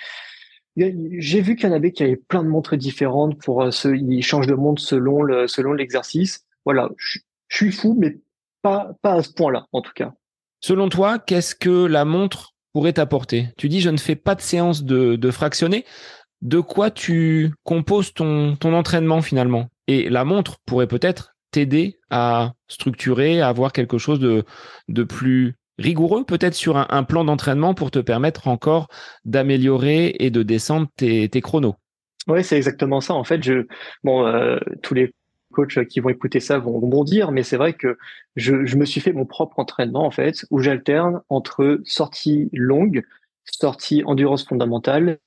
j'ai 0.75 1.41
vu 1.41 1.55
qu'il 1.55 1.69
y 1.69 1.71
en 1.71 1.75
avait 1.75 1.91
qui 1.91 2.03
avaient 2.03 2.15
plein 2.15 2.43
de 2.43 2.49
montres 2.49 2.75
différentes 2.75 3.39
pour 3.39 3.71
ce, 3.71 3.89
ils 3.89 4.23
changent 4.23 4.47
de 4.47 4.55
montre 4.55 4.81
selon 4.81 5.21
le, 5.21 5.47
selon 5.47 5.73
l'exercice. 5.73 6.47
Voilà, 6.65 6.89
je 6.97 7.19
suis 7.49 7.71
fou, 7.71 7.95
mais 7.97 8.17
pas, 8.63 8.93
pas 9.03 9.13
à 9.13 9.23
ce 9.23 9.31
point-là, 9.31 9.67
en 9.71 9.81
tout 9.81 9.91
cas. 9.93 10.13
Selon 10.61 10.89
toi, 10.89 11.19
qu'est-ce 11.19 11.53
que 11.53 11.85
la 11.85 12.05
montre 12.05 12.55
pourrait 12.73 12.93
t'apporter? 12.93 13.49
Tu 13.57 13.69
dis, 13.69 13.81
je 13.81 13.91
ne 13.91 13.97
fais 13.97 14.15
pas 14.15 14.33
de 14.33 14.41
séance 14.41 14.83
de, 14.83 15.15
de 15.15 15.31
fractionner. 15.31 15.85
De 16.41 16.59
quoi 16.59 16.89
tu 16.89 17.53
composes 17.63 18.13
ton, 18.13 18.55
ton 18.55 18.73
entraînement 18.73 19.21
finalement? 19.21 19.67
Et 19.87 20.09
la 20.09 20.25
montre 20.25 20.57
pourrait 20.65 20.87
peut-être 20.87 21.35
t'aider 21.51 21.99
à 22.09 22.53
structurer, 22.67 23.41
à 23.41 23.49
avoir 23.49 23.71
quelque 23.71 23.97
chose 23.97 24.19
de, 24.19 24.43
de 24.87 25.03
plus 25.03 25.55
rigoureux 25.77 26.23
peut-être 26.23 26.53
sur 26.53 26.77
un, 26.77 27.03
plan 27.03 27.23
d'entraînement 27.25 27.73
pour 27.73 27.91
te 27.91 27.99
permettre 27.99 28.47
encore 28.47 28.87
d'améliorer 29.25 30.15
et 30.19 30.29
de 30.29 30.43
descendre 30.43 30.87
tes, 30.95 31.29
tes 31.29 31.41
chronos? 31.41 31.75
Oui, 32.27 32.43
c'est 32.43 32.57
exactement 32.57 33.01
ça. 33.01 33.13
En 33.13 33.23
fait, 33.23 33.43
je 33.43 33.65
bon, 34.03 34.25
euh, 34.25 34.57
tous 34.81 34.93
les 34.93 35.13
coachs 35.53 35.85
qui 35.87 36.01
vont 36.01 36.09
écouter 36.09 36.41
ça 36.41 36.59
vont 36.59 36.79
bondir, 36.79 37.31
mais 37.31 37.43
c'est 37.43 37.57
vrai 37.57 37.73
que 37.73 37.97
je, 38.35 38.75
me 38.75 38.85
suis 38.85 38.99
fait 38.99 39.13
mon 39.13 39.25
propre 39.25 39.59
entraînement 39.59 40.05
en 40.05 40.11
fait, 40.11 40.45
où 40.51 40.59
j'alterne 40.59 41.21
entre 41.29 41.79
sorties 41.85 42.49
longues, 42.51 43.03
sorties 43.45 44.03
endurance 44.05 44.45
fondamentale 44.45 45.19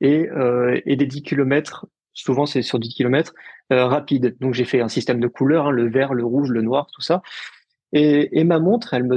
et, 0.00 0.28
euh, 0.30 0.80
et 0.86 0.96
des 0.96 1.06
10 1.06 1.22
km. 1.22 1.86
Souvent, 2.14 2.46
c'est 2.46 2.62
sur 2.62 2.78
10 2.78 2.94
km 2.94 3.32
euh, 3.72 3.86
rapide. 3.86 4.36
Donc, 4.40 4.54
j'ai 4.54 4.64
fait 4.64 4.80
un 4.80 4.88
système 4.88 5.20
de 5.20 5.28
couleurs, 5.28 5.68
hein, 5.68 5.70
le 5.70 5.88
vert, 5.88 6.14
le 6.14 6.24
rouge, 6.24 6.50
le 6.50 6.62
noir, 6.62 6.88
tout 6.92 7.02
ça. 7.02 7.22
Et, 7.92 8.44
ma 8.44 8.58
montre, 8.58 8.94
elle 8.94 9.04
me 9.04 9.16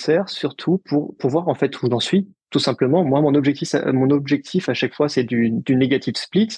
sert 0.00 0.28
surtout 0.28 0.78
pour, 0.84 1.16
pour 1.16 1.30
voir 1.30 1.48
en 1.48 1.54
fait 1.54 1.80
où 1.82 1.88
j'en 1.90 2.00
suis. 2.00 2.28
Tout 2.50 2.58
simplement, 2.58 3.04
moi, 3.04 3.20
mon 3.20 3.34
objectif, 3.34 3.74
mon 3.86 4.10
objectif 4.10 4.68
à 4.68 4.74
chaque 4.74 4.94
fois, 4.94 5.08
c'est 5.08 5.24
du, 5.24 5.50
du 5.50 6.00
split. 6.14 6.48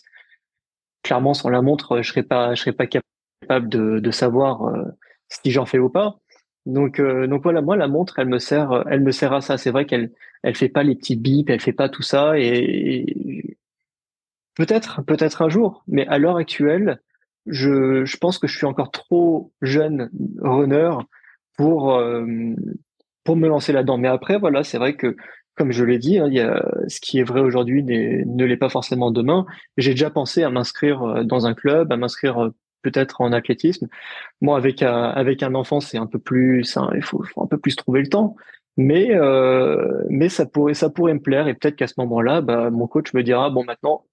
Clairement, 1.03 1.35
sans 1.35 1.51
la 1.51 1.63
montre, 1.63 2.03
je 2.03 2.11
serais 2.11 2.27
serais 2.57 2.73
pas 2.73 2.87
capable 2.87 3.14
de, 3.45 4.11
savoir 4.11 4.67
euh, 4.67 4.85
si 5.29 5.51
j'en 5.51 5.67
fais 5.67 5.79
ou 5.79 5.89
pas. 5.89 6.19
Donc, 6.67 6.99
euh, 6.99 7.27
donc 7.27 7.43
voilà, 7.43 7.61
moi 7.61 7.77
la 7.77 7.89
montre, 7.89 8.19
elle 8.19 8.29
me 8.29 8.39
sert, 8.39 8.85
elle 8.91 9.03
me 9.03 9.13
sert 9.13 9.33
à 9.33 9.41
ça. 9.41 9.59
C'est 9.59 9.71
vrai 9.71 9.85
qu'elle, 9.85 10.13
elle 10.43 10.55
fait 10.55 10.69
pas 10.69 10.83
les 10.83 10.95
petits 10.95 11.17
bips, 11.17 11.51
elle 11.51 11.61
fait 11.61 11.73
pas 11.73 11.89
tout 11.89 12.03
ça, 12.03 12.39
et, 12.39 13.57
peut-être, 14.55 15.03
peut-être 15.03 15.43
un 15.43 15.49
jour. 15.49 15.85
Mais 15.89 16.07
à 16.07 16.19
l'heure 16.19 16.37
actuelle, 16.37 17.01
je, 17.47 18.05
je 18.05 18.17
pense 18.17 18.39
que 18.39 18.47
je 18.47 18.57
suis 18.57 18.67
encore 18.67 18.91
trop 18.91 19.53
jeune 19.61 20.11
runner 20.41 20.93
pour 21.57 21.95
euh, 21.95 22.25
pour 23.25 23.37
me 23.37 23.49
lancer 23.49 23.73
là-dedans. 23.73 23.99
Mais 23.99 24.09
après, 24.09 24.39
voilà, 24.39 24.65
c'est 24.65 24.79
vrai 24.79 24.97
que 24.97 25.17
comme 25.57 25.71
je 25.71 25.85
l'ai 25.85 25.99
dit, 25.99 26.19
hein, 26.19 26.29
y 26.29 26.41
a, 26.41 26.65
ce 26.89 27.01
qui 27.01 27.19
est 27.19 27.23
vrai 27.23 27.41
aujourd'hui 27.41 27.83
ne 27.85 28.45
l'est 28.45 28.57
pas 28.57 28.69
forcément 28.69 29.11
demain. 29.11 29.47
J'ai 29.77 29.93
déjà 29.93 30.11
pensé 30.11 30.43
à 30.43 30.51
m'inscrire 30.51 31.25
dans 31.25 31.47
un 31.47 31.55
club, 31.55 31.93
à 31.93 31.97
m'inscrire 31.97 32.51
peut-être 32.85 33.21
en 33.21 33.33
athlétisme. 33.33 33.89
Moi, 34.41 34.57
avec 34.57 34.83
un, 34.83 35.05
avec 35.11 35.43
un 35.43 35.55
enfant, 35.55 35.81
c'est 35.81 35.99
un 35.99 36.07
peu 36.07 36.19
plus, 36.19 36.77
il 36.95 37.03
faut, 37.03 37.25
un 37.37 37.47
peu 37.47 37.59
plus 37.59 37.75
trouver 37.75 38.01
le 38.01 38.09
temps. 38.09 38.37
Mais 38.77 39.15
euh, 39.15 40.03
mais 40.09 40.29
ça 40.29 40.47
pourrait 40.47 40.75
ça 40.75 40.91
pourrait 40.91 41.15
me 41.15 41.21
plaire 41.21 41.47
et 41.47 41.55
peut-être 41.55 41.77
qu'à 41.77 41.87
ce 41.87 41.95
moment-là, 41.99 42.41
bah, 42.41 42.71
mon 42.71 42.89
coach 42.89 43.15
me 43.15 43.23
dira 43.23 43.49
bon 43.49 43.63
maintenant 43.63 44.05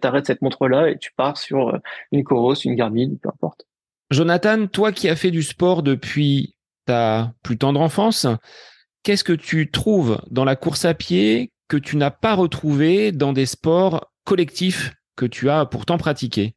t'arrêtes 0.00 0.26
cette 0.26 0.40
montre-là 0.40 0.88
et 0.90 0.98
tu 0.98 1.10
pars 1.16 1.36
sur 1.36 1.70
euh, 1.70 1.78
une 2.12 2.22
Coros, 2.22 2.54
une 2.54 2.76
Garmin, 2.76 3.16
peu 3.20 3.28
importe. 3.28 3.66
Jonathan, 4.12 4.68
toi 4.68 4.92
qui 4.92 5.08
as 5.08 5.16
fait 5.16 5.32
du 5.32 5.42
sport 5.42 5.82
depuis 5.82 6.54
ta 6.86 7.32
plus 7.42 7.58
tendre 7.58 7.80
enfance, 7.80 8.28
qu'est-ce 9.02 9.24
que 9.24 9.32
tu 9.32 9.72
trouves 9.72 10.20
dans 10.30 10.44
la 10.44 10.54
course 10.54 10.84
à 10.84 10.94
pied 10.94 11.50
que 11.66 11.76
tu 11.76 11.96
n'as 11.96 12.12
pas 12.12 12.34
retrouvé 12.34 13.10
dans 13.10 13.32
des 13.32 13.46
sports 13.46 14.12
collectifs 14.24 14.94
que 15.16 15.26
tu 15.26 15.50
as 15.50 15.66
pourtant 15.66 15.98
pratiqués? 15.98 16.54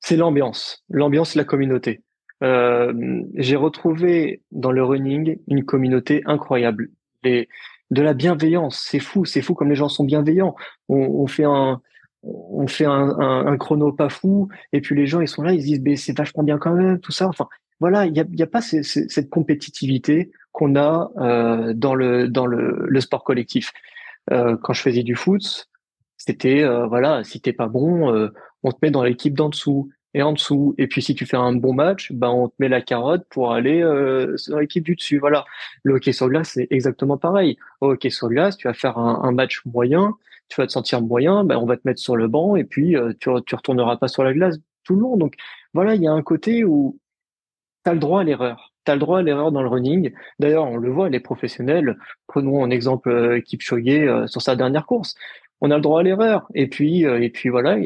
C'est 0.00 0.16
l'ambiance, 0.16 0.84
l'ambiance, 0.90 1.34
la 1.34 1.44
communauté. 1.44 2.02
Euh, 2.42 3.22
j'ai 3.34 3.56
retrouvé 3.56 4.42
dans 4.50 4.72
le 4.72 4.82
running 4.82 5.38
une 5.46 5.64
communauté 5.64 6.22
incroyable. 6.26 6.88
De 7.22 8.02
la 8.02 8.14
bienveillance, 8.14 8.82
c'est 8.88 8.98
fou, 8.98 9.24
c'est 9.24 9.42
fou 9.42 9.54
comme 9.54 9.68
les 9.68 9.74
gens 9.74 9.88
sont 9.88 10.04
bienveillants. 10.04 10.54
On, 10.88 10.96
on 10.96 11.26
fait 11.26 11.44
un, 11.44 11.82
on 12.22 12.66
fait 12.66 12.86
un, 12.86 13.10
un, 13.18 13.46
un, 13.46 13.56
chrono 13.58 13.92
pas 13.92 14.08
fou, 14.08 14.48
et 14.72 14.80
puis 14.80 14.94
les 14.94 15.06
gens 15.06 15.20
ils 15.20 15.28
sont 15.28 15.42
là, 15.42 15.52
ils 15.52 15.60
se 15.60 15.66
disent 15.66 15.82
mais 15.82 15.96
c'est 15.96 16.16
vachement 16.16 16.42
bien 16.42 16.58
quand 16.58 16.74
même, 16.74 17.00
tout 17.00 17.12
ça. 17.12 17.28
Enfin 17.28 17.48
voilà, 17.80 18.06
il 18.06 18.16
y 18.16 18.20
a, 18.20 18.24
y 18.30 18.42
a 18.42 18.46
pas 18.46 18.60
cette 18.60 19.30
compétitivité 19.30 20.30
qu'on 20.52 20.76
a 20.76 21.10
euh, 21.18 21.72
dans 21.74 21.94
le 21.94 22.28
dans 22.28 22.46
le, 22.46 22.84
le 22.86 23.00
sport 23.00 23.24
collectif. 23.24 23.72
Euh, 24.30 24.56
quand 24.62 24.72
je 24.72 24.82
faisais 24.82 25.02
du 25.02 25.16
foot, 25.16 25.68
c'était 26.16 26.62
euh, 26.62 26.86
voilà, 26.86 27.24
si 27.24 27.40
t'es 27.40 27.54
pas 27.54 27.68
bon, 27.68 28.14
euh, 28.14 28.28
on 28.62 28.72
te 28.72 28.78
met 28.82 28.90
dans 28.90 29.02
l'équipe 29.02 29.34
d'en 29.34 29.48
dessous 29.48 29.90
et 30.14 30.22
en 30.22 30.32
dessous. 30.32 30.74
Et 30.78 30.86
puis 30.86 31.02
si 31.02 31.14
tu 31.14 31.26
fais 31.26 31.36
un 31.36 31.52
bon 31.52 31.72
match, 31.72 32.12
ben 32.12 32.28
on 32.28 32.48
te 32.48 32.54
met 32.58 32.68
la 32.68 32.80
carotte 32.80 33.24
pour 33.30 33.52
aller 33.52 33.82
euh, 33.82 34.36
sur 34.36 34.58
l'équipe 34.58 34.84
du 34.84 34.96
dessus. 34.96 35.18
Voilà. 35.18 35.44
Le 35.82 35.94
hockey 35.94 36.12
sur 36.12 36.28
glace, 36.28 36.52
c'est 36.54 36.66
exactement 36.70 37.16
pareil. 37.16 37.56
Au 37.80 37.92
hockey 37.92 38.10
sur 38.10 38.28
glace, 38.28 38.56
tu 38.56 38.68
vas 38.68 38.74
faire 38.74 38.98
un, 38.98 39.32
match 39.32 39.62
moyen, 39.66 40.14
tu 40.48 40.60
vas 40.60 40.66
te 40.66 40.72
sentir 40.72 41.00
moyen, 41.02 41.44
ben 41.44 41.56
on 41.56 41.66
va 41.66 41.76
te 41.76 41.82
mettre 41.84 42.00
sur 42.00 42.16
le 42.16 42.28
banc 42.28 42.56
et 42.56 42.64
puis 42.64 42.96
tu, 43.20 43.30
tu 43.46 43.54
retourneras 43.54 43.96
pas 43.96 44.08
sur 44.08 44.24
la 44.24 44.32
glace 44.32 44.58
tout 44.84 44.94
le 44.94 45.02
long. 45.02 45.16
Donc 45.16 45.34
voilà, 45.74 45.94
il 45.94 46.02
y 46.02 46.08
a 46.08 46.12
un 46.12 46.22
côté 46.22 46.64
où 46.64 46.98
tu 47.84 47.90
as 47.90 47.94
le 47.94 48.00
droit 48.00 48.20
à 48.20 48.24
l'erreur. 48.24 48.72
Tu 48.84 48.90
as 48.90 48.94
le 48.94 49.00
droit 49.00 49.18
à 49.20 49.22
l'erreur 49.22 49.52
dans 49.52 49.62
le 49.62 49.68
running. 49.68 50.12
D'ailleurs, 50.38 50.66
on 50.66 50.78
le 50.78 50.90
voit, 50.90 51.08
les 51.08 51.20
professionnels, 51.20 51.98
prenons 52.26 52.64
un 52.64 52.70
exemple 52.70 53.40
Kipchoge 53.42 54.26
sur 54.26 54.42
sa 54.42 54.56
dernière 54.56 54.86
course 54.86 55.14
on 55.60 55.70
a 55.70 55.76
le 55.76 55.82
droit 55.82 56.00
à 56.00 56.02
l'erreur. 56.02 56.48
Et 56.54 56.66
puis, 56.68 57.06
euh, 57.06 57.20
et 57.20 57.30
puis 57.30 57.48
voilà, 57.48 57.78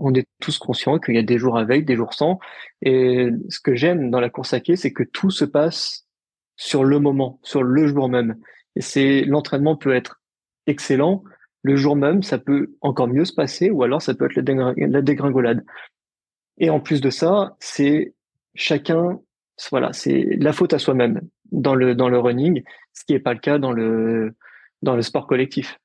on 0.00 0.14
est 0.14 0.26
tous 0.40 0.58
conscients 0.58 0.98
qu'il 0.98 1.14
y 1.14 1.18
a 1.18 1.22
des 1.22 1.38
jours 1.38 1.58
avec, 1.58 1.84
des 1.84 1.96
jours 1.96 2.14
sans. 2.14 2.38
Et 2.82 3.28
ce 3.48 3.60
que 3.60 3.74
j'aime 3.74 4.10
dans 4.10 4.20
la 4.20 4.30
course 4.30 4.54
à 4.54 4.60
pied, 4.60 4.76
c'est 4.76 4.92
que 4.92 5.02
tout 5.02 5.30
se 5.30 5.44
passe 5.44 6.06
sur 6.56 6.84
le 6.84 6.98
moment, 6.98 7.38
sur 7.42 7.62
le 7.62 7.86
jour 7.86 8.08
même. 8.08 8.36
Et 8.76 8.80
c'est 8.80 9.22
l'entraînement 9.22 9.76
peut 9.76 9.94
être 9.94 10.20
excellent. 10.66 11.22
Le 11.62 11.76
jour 11.76 11.96
même, 11.96 12.22
ça 12.22 12.38
peut 12.38 12.74
encore 12.80 13.08
mieux 13.08 13.24
se 13.24 13.34
passer, 13.34 13.70
ou 13.70 13.82
alors 13.82 14.00
ça 14.00 14.14
peut 14.14 14.26
être 14.26 14.36
la 14.36 15.02
dégringolade. 15.02 15.64
Et 16.58 16.70
en 16.70 16.80
plus 16.80 17.00
de 17.00 17.10
ça, 17.10 17.56
c'est 17.58 18.14
chacun, 18.54 19.20
voilà, 19.70 19.92
c'est 19.92 20.36
la 20.38 20.52
faute 20.52 20.72
à 20.72 20.78
soi-même 20.78 21.20
dans 21.52 21.74
le 21.74 21.94
dans 21.94 22.08
le 22.08 22.18
running, 22.18 22.62
ce 22.92 23.04
qui 23.04 23.12
n'est 23.12 23.20
pas 23.20 23.34
le 23.34 23.40
cas 23.40 23.58
dans 23.58 23.72
le 23.72 24.34
dans 24.82 24.96
le 24.96 25.02
sport 25.02 25.26
collectif. 25.26 25.79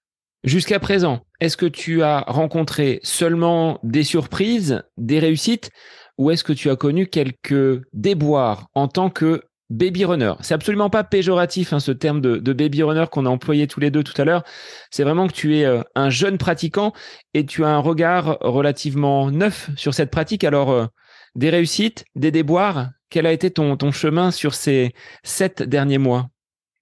Jusqu'à 0.46 0.80
présent, 0.80 1.26
est-ce 1.42 1.58
que 1.58 1.66
tu 1.66 2.04
as 2.04 2.24
rencontré 2.28 3.00
seulement 3.02 3.80
des 3.82 4.04
surprises, 4.04 4.84
des 4.96 5.18
réussites, 5.18 5.72
ou 6.20 6.30
est-ce 6.30 6.44
que 6.44 6.54
tu 6.54 6.70
as 6.70 6.76
connu 6.76 7.08
quelques 7.08 7.82
déboires 7.94 8.68
en 8.76 8.88
tant 8.88 9.10
que 9.10 9.42
baby 9.72 10.06
runner? 10.06 10.34
C'est 10.42 10.54
absolument 10.54 10.92
pas 10.92 11.04
péjoratif 11.04 11.74
hein, 11.74 11.80
ce 11.80 11.92
terme 11.92 12.22
de, 12.22 12.54
baby 12.54 12.84
runner 12.84 13.06
qu'on 13.12 13.26
a 13.26 13.30
employé 13.30 13.66
tous 13.66 13.80
les 13.80 13.90
deux 13.90 14.04
tout 14.04 14.14
à 14.22 14.24
l'heure. 14.24 14.44
C'est 14.92 15.02
vraiment 15.02 15.26
que 15.26 15.34
tu 15.34 15.58
es 15.58 15.66
euh, 15.66 15.82
un 15.96 16.12
jeune 16.12 16.38
pratiquant 16.38 16.94
et 17.34 17.48
tu 17.48 17.66
as 17.66 17.70
un 17.70 17.80
regard 17.80 18.38
relativement 18.42 19.32
neuf 19.32 19.72
sur 19.76 19.96
cette 19.96 20.12
pratique. 20.12 20.44
Alors, 20.44 20.70
euh, 20.70 20.86
des 21.34 21.50
réussites, 21.50 22.06
des 22.14 22.30
déboires, 22.30 22.92
quel 23.10 23.26
a 23.26 23.32
été 23.32 23.50
ton, 23.50 23.78
ton 23.78 23.92
chemin 23.92 24.30
sur 24.30 24.54
ces 24.54 24.94
sept 25.24 25.64
derniers 25.64 25.98
mois? 25.98 26.30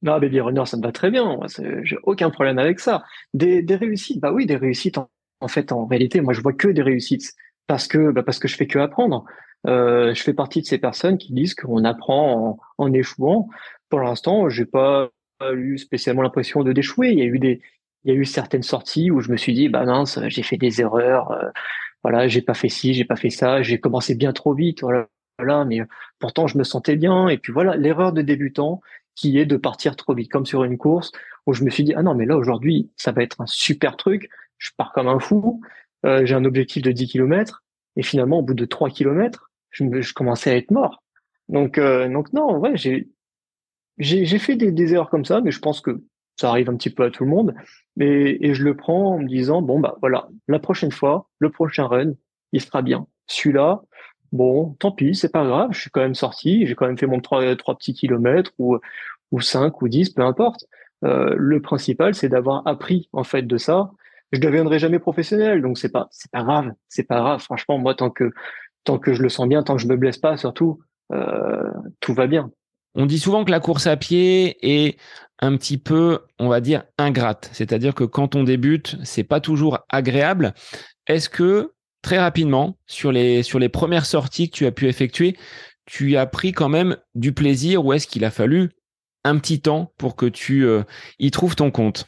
Non, 0.04 0.20
Baby 0.20 0.42
Runner, 0.42 0.66
ça 0.66 0.78
me 0.78 0.84
va 0.84 0.92
très 0.92 1.10
bien. 1.10 1.39
J'ai 1.84 1.98
aucun 2.04 2.30
problème 2.30 2.60
avec 2.60 2.80
ça. 2.80 3.04
Des, 3.34 3.62
des 3.62 3.76
réussites, 3.76 4.20
bah 4.20 4.32
oui, 4.32 4.46
des 4.46 4.58
réussites. 4.58 4.98
En, 5.39 5.48
fait, 5.48 5.72
en 5.72 5.86
réalité, 5.86 6.22
moi, 6.22 6.34
je 6.34 6.42
vois 6.42 6.54
que 6.54 6.68
des 6.68 6.82
réussites 6.82 7.34
parce 7.68 7.88
que 7.88 8.12
bah 8.12 8.24
parce 8.24 8.39
que 8.39 8.48
je 8.48 8.56
fais 8.56 8.68
que 8.68 8.80
apprendre. 8.80 9.26
Euh, 9.66 10.13
je 10.13 10.22
fais 10.22 10.34
partie 10.34 10.62
de 10.62 10.66
ces 10.66 10.78
personnes 10.78 11.18
qui 11.18 11.34
disent 11.34 11.56
qu'on 11.56 11.86
apprend 11.86 12.58
en, 12.78 12.86
en, 12.86 12.94
échouant. 12.94 13.48
Pour 13.89 14.02
l'instant, 14.02 14.50
j'ai 14.50 14.66
pas 14.66 15.10
eu 15.56 15.78
spécialement 15.78 16.22
l'impression 16.22 16.63
de 16.63 16.74
d'échouer. 16.74 17.12
Il 17.12 17.20
y 17.20 17.22
a 17.22 17.26
eu 17.26 17.39
des, 17.39 17.62
il 18.04 18.13
y 18.13 18.16
a 18.16 18.20
eu 18.20 18.26
certaines 18.26 18.63
sorties 18.63 19.10
où 19.12 19.22
je 19.22 19.32
me 19.32 19.38
suis 19.38 19.54
dit, 19.54 19.70
bah 19.70 19.86
mince, 19.86 20.20
j'ai 20.28 20.44
fait 20.44 20.58
des 20.58 20.82
erreurs. 20.82 21.32
Euh, 21.32 21.50
voilà, 22.04 22.28
j'ai 22.28 22.42
pas 22.42 22.54
fait 22.54 22.70
ci, 22.70 22.94
j'ai 22.94 23.06
pas 23.06 23.16
fait 23.16 23.30
ça. 23.30 23.62
J'ai 23.62 23.80
commencé 23.80 24.16
bien 24.16 24.34
trop 24.34 24.54
vite. 24.54 24.82
Voilà, 24.82 25.08
voilà, 25.39 25.63
mais 25.66 25.80
pourtant 26.20 26.48
je 26.48 26.58
me 26.58 26.63
sentais 26.66 26.98
bien. 26.98 27.30
Et 27.30 27.38
puis 27.38 27.54
voilà, 27.54 27.78
l'erreur 27.78 28.12
de 28.12 28.22
débutant, 28.22 28.82
qui 29.15 29.38
est 29.38 29.45
de 29.45 29.58
partir 29.58 29.95
trop 29.95 30.13
vite, 30.13 30.32
comme 30.32 30.45
sur 30.45 30.63
une 30.63 30.78
course 30.78 31.12
où 31.45 31.54
je 31.54 31.63
me 31.63 31.69
suis 31.69 31.84
dit 31.84 31.93
ah 31.95 32.04
non 32.04 32.15
mais 32.15 32.26
là 32.26 32.38
aujourd'hui 32.38 32.91
ça 32.95 33.12
va 33.12 33.23
être 33.23 33.41
un 33.41 33.45
super 33.45 33.97
truc, 33.97 34.30
je 34.58 34.71
pars 34.78 34.91
comme 34.93 35.08
un 35.08 35.19
fou, 35.19 35.62
euh, 36.06 36.26
j'ai 36.26 36.36
un 36.36 36.45
objectif 36.45 36.82
de 36.84 36.91
10 36.91 37.08
km 37.08 37.63
et 37.95 38.04
finalement 38.04 38.39
au 38.39 38.41
bout 38.41 38.54
de 38.54 38.65
3 38.65 38.89
km 38.89 39.52
je, 39.71 40.02
je 40.02 40.13
commençais 40.13 40.52
à 40.52 40.56
être 40.56 40.71
mort. 40.71 41.04
Donc 41.49 41.78
euh, 41.78 42.10
donc 42.10 42.34
non 42.34 42.58
ouais 42.58 42.78
j'ai 42.78 43.10
j'ai 43.99 44.39
fait 44.39 44.56
des, 44.56 44.71
des, 44.71 44.95
erreurs 44.95 45.12
comme 45.12 45.26
ça, 45.26 45.39
mais 45.41 45.52
je 45.52 45.60
pense 45.60 45.80
que 45.80 46.04
ça 46.39 46.49
arrive 46.49 46.67
un 46.67 46.76
petit 46.76 46.89
peu 46.89 47.04
à 47.04 47.12
tout 47.12 47.26
le 47.26 47.30
monde. 47.30 47.54
Et, 47.99 48.47
et 48.47 48.56
je 48.56 48.63
le 48.63 48.76
prends 48.76 49.13
en 49.13 49.19
me 49.19 49.28
disant 49.28 49.62
bon 49.62 49.80
bah 49.80 49.97
voilà 50.02 50.30
la 50.47 50.58
prochaine 50.58 50.91
fois 50.91 51.30
le 51.38 51.52
prochain 51.52 51.86
run 51.86 52.13
il 52.54 52.62
sera 52.62 52.82
bien. 52.82 53.08
Celui-là 53.28 53.84
Bon, 54.34 54.76
tant 54.80 54.91
pis, 54.91 55.13
c'est 55.13 55.32
pas 55.32 55.46
grave, 55.46 55.69
je 55.72 55.80
suis 55.80 55.91
quand 55.91 56.02
même 56.02 56.15
sorti, 56.15 56.65
j'ai 56.65 56.74
quand 56.74 56.88
même 56.88 56.98
fait 56.98 57.06
mon 57.06 57.22
trois, 57.22 57.56
trois 57.56 57.78
petits 57.78 57.93
kilomètres 57.93 58.52
ou, 58.58 58.80
ou 59.32 59.41
cinq 59.41 59.84
ou 59.84 59.88
dix, 59.88 60.10
peu 60.10 60.24
importe. 60.24 60.65
Euh, 61.06 61.36
le 61.38 61.62
principal, 61.62 62.15
c'est 62.15 62.30
d'avoir 62.30 62.65
appris 62.65 63.10
en 63.13 63.24
fait 63.24 63.43
de 63.43 63.58
ça, 63.58 63.91
je 64.32 64.39
deviendrai 64.39 64.80
jamais 64.80 64.98
professionnel, 64.98 65.62
donc 65.62 65.78
c'est 65.78 65.91
pas 65.91 66.08
c'est 66.10 66.32
pas 66.32 66.41
grave, 66.41 66.72
c'est 66.89 67.04
pas 67.04 67.19
grave. 67.19 67.41
Franchement, 67.41 67.78
moi 67.78 67.93
tant 67.93 68.10
que 68.10 68.32
tant 68.84 68.98
que 68.98 69.13
je 69.13 69.22
le 69.22 69.30
sens 69.30 69.48
bien, 69.48 69.62
tant 69.62 69.76
que 69.76 69.82
je 69.82 69.88
me 69.88 69.98
blesse 69.98 70.17
pas, 70.17 70.36
surtout, 70.36 70.80
euh, 71.13 71.69
tout 72.00 72.15
va 72.15 72.26
bien. 72.26 72.50
On 72.96 73.06
dit 73.06 73.19
souvent 73.19 73.46
que 73.46 73.52
la 73.52 73.60
course 73.60 73.86
à 73.86 73.98
pied 73.98 74.58
est 74.62 74.98
un 75.39 75.56
petit 75.58 75.78
peu, 75.78 76.19
on 76.39 76.48
va 76.48 76.60
dire, 76.60 76.84
ingrate. 76.98 77.50
C'est-à-dire 77.54 77.93
que 77.93 78.04
quand 78.04 78.36
on 78.36 78.43
débute, 78.43 78.98
c'est 79.04 79.24
pas 79.24 79.39
toujours 79.39 79.80
agréable. 79.89 80.54
Est-ce 81.06 81.30
que 81.30 81.74
très 82.04 82.20
rapidement, 82.20 82.78
sur 82.86 83.12
les, 83.12 83.42
premières 83.70 84.06
sorties 84.06 84.52
que 84.52 84.56
tu 84.56 84.66
as 84.68 84.72
pu 84.72 84.88
effectuer, 84.88 85.36
tu 85.86 86.16
as 86.16 86.28
pris 86.28 86.52
quand 86.52 86.70
même 86.70 86.98
du 87.16 87.34
plaisir 87.34 87.84
ou 87.84 87.94
est-ce 87.94 88.06
qu'il 88.06 88.24
a 88.24 88.30
fallu 88.30 88.70
un 89.24 89.39
petit 89.39 89.62
temps 89.62 89.92
pour 89.98 90.16
que 90.16 90.28
tu 90.28 90.66
euh, 90.66 90.84
y 91.18 91.32
trouves 91.32 91.56
ton 91.56 91.72
compte? 91.72 92.06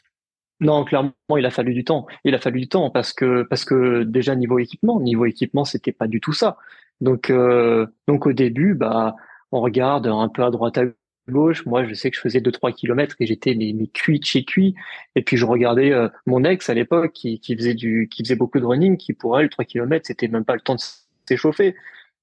Non, 0.60 0.86
clairement, 0.86 1.14
il 1.38 1.46
a 1.46 1.50
fallu 1.50 1.74
du 1.74 1.84
temps. 1.84 2.06
Il 2.24 2.36
a 2.36 2.40
fallu 2.40 2.62
du 2.62 2.68
temps 2.68 2.90
parce 2.90 3.12
que 3.12 3.44
parce 3.50 3.66
que 3.66 4.04
déjà 4.04 4.36
niveau 4.36 4.60
équipement, 4.60 5.02
niveau 5.02 5.26
équipement, 5.26 5.66
c'était 5.66 5.92
pas 5.92 6.08
du 6.08 6.22
tout 6.22 6.32
ça. 6.32 6.58
Donc 7.02 7.30
euh, 7.30 7.88
donc 8.08 8.26
au 8.26 8.32
début, 8.32 8.74
bah 8.74 9.16
on 9.52 9.60
regarde 9.60 10.08
un 10.08 10.30
peu 10.30 10.44
à 10.44 10.52
droite 10.52 10.78
à 10.78 10.84
gauche. 11.30 11.66
Moi, 11.66 11.86
je 11.86 11.94
sais 11.94 12.12
que 12.12 12.18
je 12.18 12.22
faisais 12.22 12.40
2-3 12.40 12.74
kilomètres 12.74 13.16
et 13.20 13.26
j'étais 13.26 13.56
mes, 13.56 13.74
mes 13.74 13.88
cuits 13.88 14.20
de 14.20 14.26
chez 14.26 14.44
cuit. 14.44 14.76
Et 15.16 15.22
puis 15.22 15.38
je 15.38 15.46
regardais 15.46 15.92
euh, 15.92 16.10
mon 16.26 16.44
ex 16.44 16.70
à 16.70 16.74
l'époque 16.74 17.14
qui, 17.14 17.40
qui 17.40 17.56
faisait 17.56 17.74
du 17.74 18.10
qui 18.12 18.24
faisait 18.24 18.36
beaucoup 18.36 18.60
de 18.60 18.66
running, 18.66 18.98
qui 18.98 19.14
pour 19.14 19.40
elle 19.40 19.50
3 19.50 19.66
kilomètres, 19.66 20.08
c'était 20.08 20.28
même 20.28 20.46
pas 20.46 20.56
le 20.56 20.62
temps 20.62 20.76
de 20.76 20.82
s'échauffer. 21.28 21.76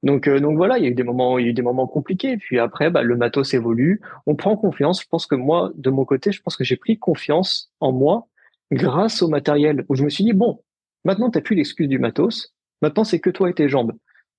Donc, 0.03 0.27
euh, 0.27 0.41
donc 0.41 0.57
voilà, 0.57 0.79
il 0.79 0.85
y 0.85 0.87
a 0.87 0.91
eu 0.91 0.95
des 0.95 1.05
moments, 1.05 1.39
il 1.39 1.45
y 1.45 1.47
a 1.49 1.51
eu 1.51 1.55
des 1.55 1.63
moments 1.63 1.87
compliqués. 1.87 2.37
Puis 2.37 2.59
après, 2.59 2.91
bah, 2.91 3.03
le 3.03 3.17
matos 3.17 3.55
évolue, 3.55 4.01
on 4.27 4.35
prend 4.35 4.57
confiance. 4.57 5.03
Je 5.03 5.09
pense 5.09 5.27
que 5.27 5.37
moi, 5.37 5.73
de 5.77 5.91
mon 5.91 6.05
côté, 6.05 6.33
je 6.33 6.43
pense 6.43 6.57
que 6.57 6.65
j'ai 6.65 6.77
pris 6.77 6.99
confiance 6.99 7.73
en 7.81 7.93
moi 7.93 8.27
grâce 8.73 9.23
au 9.23 9.29
matériel. 9.29 9.85
Où 9.89 9.95
je 9.95 10.05
me 10.05 10.11
suis 10.11 10.25
dit 10.25 10.33
bon, 10.33 10.61
maintenant 11.05 11.31
t'as 11.31 11.41
plus 11.41 11.57
l'excuse 11.57 11.89
du 11.89 11.99
matos. 11.99 12.55
Maintenant, 12.83 13.05
c'est 13.05 13.21
que 13.21 13.31
toi 13.31 13.49
et 13.49 13.55
tes 13.55 13.69
jambes. 13.69 13.93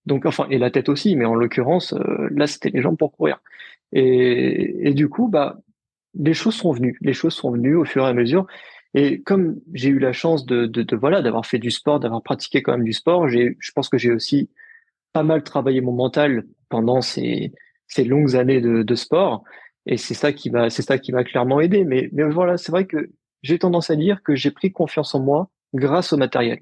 Donc, 0.05 0.25
enfin, 0.25 0.47
et 0.49 0.57
la 0.57 0.69
tête 0.69 0.89
aussi, 0.89 1.15
mais 1.15 1.25
en 1.25 1.35
l'occurrence, 1.35 1.93
euh, 1.93 2.27
là, 2.31 2.47
c'était 2.47 2.69
les 2.69 2.81
jambes 2.81 2.97
pour 2.97 3.11
courir. 3.15 3.39
Et, 3.93 4.93
du 4.95 5.07
coup, 5.07 5.27
bah, 5.27 5.59
les 6.15 6.33
choses 6.33 6.55
sont 6.55 6.71
venues. 6.71 6.97
Les 7.01 7.13
choses 7.13 7.33
sont 7.33 7.51
venues 7.51 7.75
au 7.75 7.85
fur 7.85 8.05
et 8.05 8.09
à 8.09 8.13
mesure. 8.13 8.47
Et 8.95 9.21
comme 9.21 9.59
j'ai 9.73 9.89
eu 9.89 9.99
la 9.99 10.13
chance 10.13 10.45
de, 10.45 10.65
de, 10.65 10.83
de 10.83 10.95
voilà 10.95 11.21
d'avoir 11.21 11.45
fait 11.45 11.57
du 11.57 11.71
sport, 11.71 11.99
d'avoir 11.99 12.21
pratiqué 12.21 12.61
quand 12.61 12.73
même 12.73 12.83
du 12.83 12.93
sport, 12.93 13.27
j'ai, 13.27 13.55
je 13.59 13.71
pense 13.71 13.89
que 13.89 13.97
j'ai 13.97 14.11
aussi 14.11 14.49
pas 15.13 15.23
mal 15.23 15.43
travaillé 15.43 15.81
mon 15.81 15.93
mental 15.93 16.43
pendant 16.69 17.01
ces, 17.01 17.53
ces 17.87 18.03
longues 18.03 18.35
années 18.35 18.61
de, 18.61 18.83
de 18.83 18.95
sport. 18.95 19.43
Et 19.85 19.97
c'est 19.97 20.13
ça 20.13 20.31
qui 20.33 20.49
m'a, 20.49 20.69
c'est 20.69 20.81
ça 20.81 20.97
qui 20.97 21.11
m'a 21.11 21.23
clairement 21.23 21.59
aidé. 21.59 21.83
Mais, 21.85 22.09
mais 22.13 22.23
voilà, 22.23 22.57
c'est 22.57 22.71
vrai 22.71 22.85
que 22.85 23.09
j'ai 23.41 23.59
tendance 23.59 23.89
à 23.89 23.95
dire 23.95 24.21
que 24.23 24.35
j'ai 24.35 24.51
pris 24.51 24.71
confiance 24.71 25.13
en 25.15 25.19
moi 25.21 25.49
grâce 25.73 26.13
au 26.13 26.17
matériel. 26.17 26.59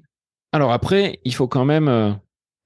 Alors 0.52 0.72
après, 0.72 1.20
il 1.24 1.34
faut 1.34 1.48
quand 1.48 1.64
même 1.64 2.18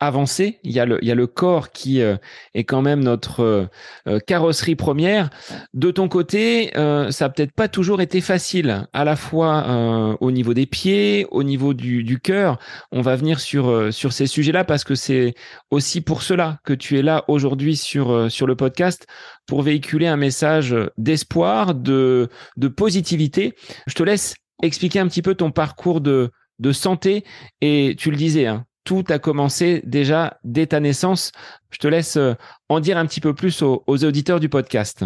euh, 0.07 0.17
avancé. 0.17 0.59
Il 0.63 0.73
y 0.73 0.81
a 0.81 0.85
le, 0.87 1.27
corps 1.27 1.71
qui 1.71 2.01
euh, 2.01 2.17
est 2.55 2.65
quand 2.65 2.81
même 2.81 3.03
notre 3.03 3.41
euh, 3.41 3.67
euh, 4.09 4.19
carrosserie 4.21 4.77
première. 4.77 5.31
De 5.75 5.91
ton 5.91 6.09
côté, 6.09 6.71
ça 7.11 7.27
a 7.27 7.29
peut-être 7.29 7.53
pas 7.53 7.69
toujours 7.69 8.01
été 8.01 8.21
facile, 8.21 8.87
à 8.93 9.05
la 9.05 9.17
fois 9.17 10.17
au 10.21 10.31
niveau 10.31 10.55
des 10.55 10.67
pieds, 10.67 11.27
au 11.31 11.43
niveau 11.43 11.75
du, 11.75 12.19
cœur. 12.23 12.59
On 12.93 13.03
va 13.03 13.17
venir 13.17 13.41
sur 13.41 13.93
ces 13.93 14.27
sujets-là 14.27 14.65
parce 14.65 14.85
que 14.85 14.95
c'est 14.95 15.35
aussi 15.71 16.01
pour 16.01 16.23
cela 16.23 16.59
que 16.65 16.73
tu 16.73 16.99
es 16.99 17.03
là 17.03 17.25
aujourd'hui 17.29 17.77
sur 17.77 18.29
le 18.29 18.55
podcast 18.55 19.07
pour 19.47 19.63
véhiculer 19.63 20.07
un 20.07 20.17
message 20.17 20.75
d'espoir, 20.97 21.75
de 21.75 22.29
de 22.57 22.69
positivité. 22.69 23.55
Je 23.87 23.95
te 23.95 24.03
laisse 24.03 24.35
expliquer 24.63 25.01
un 25.01 25.09
petit 25.09 25.23
peu 25.23 25.35
ton 25.35 25.51
parcours 25.51 26.01
de 26.01 26.31
de 26.59 26.73
santé 26.73 27.25
et 27.61 27.95
tu 27.99 28.11
le 28.11 28.17
disais, 28.17 28.47
hein, 28.47 28.65
tout 28.87 29.05
a 29.09 29.19
commencé 29.19 29.83
déjà 29.85 30.39
dès 30.45 30.69
ta 30.69 30.81
naissance. 30.81 31.33
Je 31.71 31.79
te 31.79 31.89
laisse 31.89 32.17
euh, 32.17 32.35
en 32.69 32.81
dire 32.81 32.97
un 32.97 33.05
petit 33.05 33.21
peu 33.21 33.35
plus 33.35 33.61
aux, 33.61 33.83
auditeurs 33.87 34.41
du 34.41 34.49
podcast. 34.49 35.05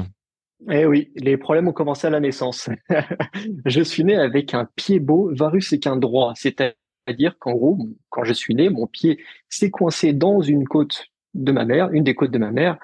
Eh 0.71 0.85
oui, 0.85 1.11
les 1.17 1.39
problèmes 1.39 1.67
ont 1.67 1.73
commencé 1.73 2.07
à 2.07 2.11
la 2.11 2.21
naissance. 2.21 2.69
je 3.65 3.81
suis 3.81 4.05
né 4.05 4.15
avec 4.17 4.53
un 4.53 4.69
pied 4.77 5.01
beau, 5.01 5.35
varus 5.35 5.73
et 5.73 5.81
qu'un 5.81 5.97
droit. 5.97 6.35
C'est-à-dire 6.37 7.39
qu'en 7.39 7.53
gros, 7.53 7.79
quand 8.11 8.25
je 8.25 8.35
suis 8.35 8.55
né, 8.55 8.69
mon 8.69 8.87
pied 8.87 9.19
s'est 9.49 9.71
coincé 9.71 10.13
dans 10.13 10.43
une 10.43 10.69
côte 10.69 11.07
de 11.33 11.51
ma 11.51 11.65
mère, 11.65 11.91
une 11.93 12.05
des 12.05 12.15
côtes 12.15 12.33
de 12.33 12.39
ma 12.39 12.51
mère, 12.51 12.77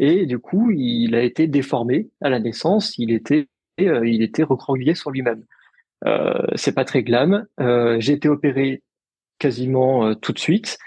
et 0.00 0.26
du 0.26 0.40
coup, 0.40 0.72
il 0.72 1.14
a 1.14 1.22
été 1.22 1.46
déformé 1.46 2.08
à 2.20 2.28
la 2.28 2.40
naissance. 2.40 2.98
Il 2.98 3.12
était, 3.12 3.46
euh, 3.80 4.08
il 4.08 4.22
était 4.22 4.42
recroquevillé 4.42 4.96
sur 4.96 5.12
lui-même. 5.12 5.44
Euh, 6.06 6.42
c'est 6.56 6.74
pas 6.74 6.84
très 6.84 7.04
glam. 7.04 7.46
Euh, 7.60 8.00
j'ai 8.00 8.14
été 8.14 8.28
opéré 8.28 8.82
quasiment 9.40 10.06
euh, 10.06 10.14
tout 10.14 10.32
de 10.32 10.38
suite, 10.38 10.78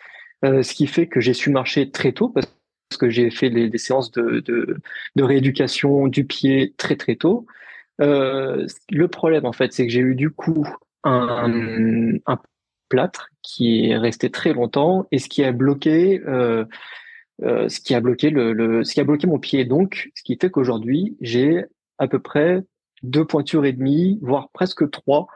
euh, 0.46 0.64
ce 0.64 0.74
qui 0.74 0.88
fait 0.88 1.08
que 1.08 1.20
j'ai 1.20 1.34
su 1.34 1.50
marcher 1.50 1.92
très 1.92 2.14
tôt 2.14 2.30
parce 2.30 2.48
que 2.98 3.10
j'ai 3.10 3.30
fait 3.32 3.50
des 3.50 3.78
séances 3.78 4.12
de, 4.12 4.40
de, 4.40 5.24
rééducation 5.24 6.08
du 6.08 6.26
pied 6.26 6.74
très 6.78 6.96
très 6.96 7.16
tôt. 7.16 7.46
Euh, 8.02 8.66
le 8.90 9.08
problème 9.10 9.46
en 9.46 9.52
fait, 9.52 9.74
c'est 9.74 9.86
que 9.86 9.92
j'ai 9.92 10.00
eu 10.00 10.16
du 10.16 10.30
coup 10.30 10.68
un, 11.04 12.14
un, 12.26 12.40
plâtre 12.90 13.30
qui 13.42 13.90
est 13.90 13.98
resté 13.98 14.30
très 14.30 14.54
longtemps 14.54 15.08
et 15.12 15.18
ce 15.18 15.28
qui 15.28 15.44
a 15.44 15.52
bloqué 15.52 16.22
ce 17.42 17.80
qui 17.80 17.96
a 17.96 18.00
bloqué 18.00 18.30
le, 18.30 18.54
le, 18.54 18.84
ce 18.84 18.94
qui 18.94 19.00
a 19.00 19.04
bloqué 19.04 19.26
mon 19.26 19.40
pied. 19.40 19.66
Donc, 19.66 20.12
ce 20.14 20.22
qui 20.22 20.38
fait 20.40 20.52
qu'aujourd'hui 20.52 21.18
j'ai 21.20 21.66
à 21.98 22.08
peu 22.08 22.20
près 22.20 22.62
deux 23.02 23.26
pointures 23.26 23.66
et 23.66 23.74
demie, 23.74 24.20
voire 24.22 24.50
presque 24.54 24.90
trois 24.92 25.28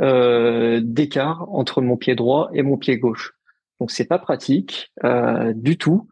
euh, 0.00 0.80
d'écart 0.82 1.46
entre 1.52 1.80
mon 1.80 1.96
pied 1.96 2.14
droit 2.14 2.50
et 2.52 2.62
mon 2.62 2.76
pied 2.76 2.98
gauche. 2.98 3.34
Donc 3.80 3.90
c'est 3.90 4.06
pas 4.06 4.18
pratique 4.18 4.92
euh, 5.04 5.52
du 5.54 5.78
tout. 5.78 6.08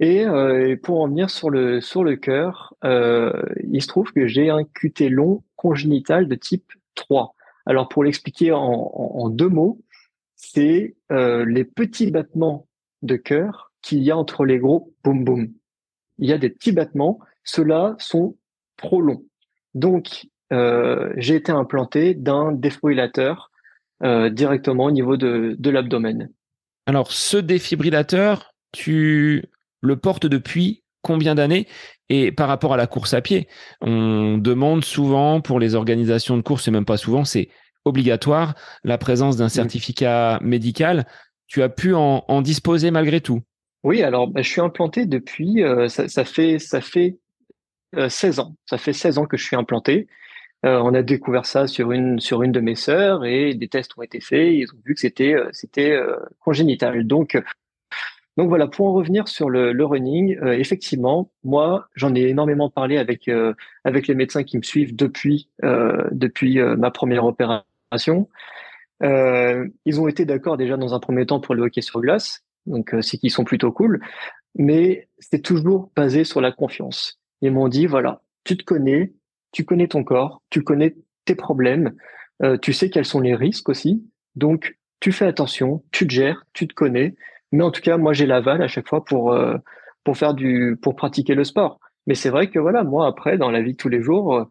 Et 0.00 0.24
euh, 0.24 0.76
pour 0.82 1.02
en 1.02 1.08
venir 1.08 1.28
sur 1.28 1.50
le 1.50 1.82
sur 1.82 2.02
le 2.02 2.16
cœur, 2.16 2.74
euh, 2.84 3.32
il 3.70 3.82
se 3.82 3.86
trouve 3.86 4.12
que 4.12 4.26
j'ai 4.26 4.48
un 4.48 4.64
QT 4.64 5.10
long 5.10 5.42
congénital 5.56 6.26
de 6.26 6.34
type 6.34 6.72
3. 6.94 7.34
Alors 7.66 7.88
pour 7.88 8.02
l'expliquer 8.02 8.52
en, 8.52 8.62
en, 8.62 9.28
deux 9.28 9.48
mots, 9.48 9.78
c'est 10.36 10.96
euh, 11.12 11.44
les 11.44 11.64
petits 11.64 12.10
battements 12.10 12.66
de 13.02 13.16
cœur 13.16 13.72
qu'il 13.82 14.02
y 14.02 14.10
a 14.10 14.16
entre 14.16 14.46
les 14.46 14.58
gros 14.58 14.94
boum 15.04 15.22
boum. 15.22 15.52
Il 16.18 16.28
y 16.28 16.32
a 16.32 16.38
des 16.38 16.48
petits 16.48 16.72
battements, 16.72 17.18
ceux-là 17.44 17.94
sont 17.98 18.36
trop 18.78 19.02
longs. 19.02 19.24
Donc 19.74 20.26
j'ai 20.50 21.34
été 21.34 21.52
implanté 21.52 22.14
d'un 22.14 22.52
défibrillateur 22.52 23.50
euh, 24.02 24.30
directement 24.30 24.84
au 24.84 24.90
niveau 24.90 25.18
de, 25.18 25.56
de 25.58 25.70
l'abdomen. 25.70 26.30
Alors, 26.86 27.12
ce 27.12 27.36
défibrillateur, 27.36 28.54
tu 28.72 29.44
le 29.82 29.96
portes 29.96 30.24
depuis 30.24 30.82
combien 31.02 31.34
d'années? 31.34 31.66
Et 32.08 32.32
par 32.32 32.48
rapport 32.48 32.72
à 32.72 32.78
la 32.78 32.86
course 32.86 33.12
à 33.12 33.20
pied, 33.20 33.46
on 33.82 34.38
demande 34.38 34.86
souvent 34.86 35.42
pour 35.42 35.60
les 35.60 35.74
organisations 35.74 36.38
de 36.38 36.42
course, 36.42 36.66
et 36.66 36.70
même 36.70 36.86
pas 36.86 36.96
souvent, 36.96 37.26
c'est 37.26 37.50
obligatoire, 37.84 38.54
la 38.84 38.96
présence 38.96 39.36
d'un 39.36 39.50
certificat 39.50 40.38
médical. 40.40 41.06
Tu 41.46 41.62
as 41.62 41.68
pu 41.68 41.94
en, 41.94 42.24
en 42.26 42.40
disposer 42.40 42.90
malgré 42.90 43.20
tout? 43.20 43.42
Oui, 43.84 44.02
alors 44.02 44.28
bah, 44.28 44.40
je 44.40 44.48
suis 44.48 44.62
implanté 44.62 45.04
depuis, 45.04 45.62
euh, 45.62 45.88
ça, 45.88 46.08
ça, 46.08 46.24
fait, 46.24 46.58
ça 46.58 46.80
fait 46.80 47.18
16 48.08 48.40
ans. 48.40 48.54
Ça 48.64 48.78
fait 48.78 48.94
16 48.94 49.18
ans 49.18 49.26
que 49.26 49.36
je 49.36 49.44
suis 49.44 49.56
implanté. 49.56 50.08
Euh, 50.66 50.78
on 50.82 50.92
a 50.92 51.02
découvert 51.02 51.46
ça 51.46 51.66
sur 51.66 51.90
une 51.90 52.20
sur 52.20 52.42
une 52.42 52.52
de 52.52 52.60
mes 52.60 52.74
sœurs 52.74 53.24
et 53.24 53.54
des 53.54 53.68
tests 53.68 53.96
ont 53.96 54.02
été 54.02 54.20
faits. 54.20 54.52
Ils 54.52 54.66
ont 54.74 54.78
vu 54.84 54.94
que 54.94 55.00
c'était 55.00 55.34
euh, 55.34 55.48
c'était 55.52 55.92
euh, 55.92 56.16
congénital. 56.40 57.06
Donc 57.06 57.38
donc 58.36 58.48
voilà, 58.48 58.68
pour 58.68 58.86
en 58.86 58.92
revenir 58.92 59.28
sur 59.28 59.50
le, 59.50 59.72
le 59.72 59.84
running, 59.84 60.38
effectivement, 60.52 61.30
moi, 61.44 61.88
j'en 61.94 62.14
ai 62.14 62.22
énormément 62.28 62.70
parlé 62.70 62.96
avec 62.96 63.28
avec 63.84 64.06
les 64.06 64.14
médecins 64.14 64.44
qui 64.44 64.56
me 64.56 64.62
suivent 64.62 64.96
depuis 64.96 65.50
depuis 65.62 66.58
ma 66.60 66.90
première 66.90 67.24
opération. 67.24 68.28
ils 69.02 70.00
ont 70.00 70.08
été 70.08 70.24
d'accord 70.24 70.56
déjà 70.56 70.76
dans 70.76 70.94
un 70.94 71.00
premier 71.00 71.26
temps 71.26 71.40
pour 71.40 71.54
le 71.54 71.64
hockey 71.64 71.82
sur 71.82 72.00
glace, 72.00 72.44
donc 72.66 72.94
c'est 73.02 73.18
qu'ils 73.18 73.32
sont 73.32 73.44
plutôt 73.44 73.72
cool, 73.72 74.00
mais 74.54 75.08
c'est 75.18 75.42
toujours 75.42 75.90
basé 75.96 76.24
sur 76.24 76.40
la 76.40 76.52
confiance. 76.52 77.20
Ils 77.42 77.52
m'ont 77.52 77.68
dit 77.68 77.86
voilà, 77.86 78.22
tu 78.44 78.56
te 78.56 78.64
connais, 78.64 79.12
tu 79.52 79.64
connais 79.64 79.88
ton 79.88 80.04
corps, 80.04 80.42
tu 80.50 80.62
connais 80.62 80.96
tes 81.24 81.34
problèmes, 81.34 81.94
euh, 82.42 82.56
tu 82.56 82.72
sais 82.72 82.90
quels 82.90 83.04
sont 83.04 83.20
les 83.20 83.34
risques 83.34 83.68
aussi. 83.68 84.04
Donc, 84.36 84.78
tu 85.00 85.12
fais 85.12 85.26
attention, 85.26 85.82
tu 85.92 86.06
te 86.06 86.12
gères, 86.12 86.44
tu 86.52 86.68
te 86.68 86.74
connais. 86.74 87.14
Mais 87.52 87.64
en 87.64 87.70
tout 87.70 87.80
cas, 87.80 87.96
moi, 87.96 88.12
j'ai 88.12 88.26
l'aval 88.26 88.62
à 88.62 88.68
chaque 88.68 88.88
fois 88.88 89.04
pour 89.04 89.32
euh, 89.32 89.56
pour 90.04 90.16
faire 90.16 90.34
du 90.34 90.78
pour 90.80 90.96
pratiquer 90.96 91.34
le 91.34 91.44
sport. 91.44 91.80
Mais 92.06 92.14
c'est 92.14 92.30
vrai 92.30 92.48
que 92.48 92.58
voilà, 92.58 92.84
moi 92.84 93.06
après, 93.06 93.38
dans 93.38 93.50
la 93.50 93.62
vie 93.62 93.72
de 93.72 93.76
tous 93.76 93.88
les 93.88 94.02
jours, 94.02 94.34
euh, 94.34 94.44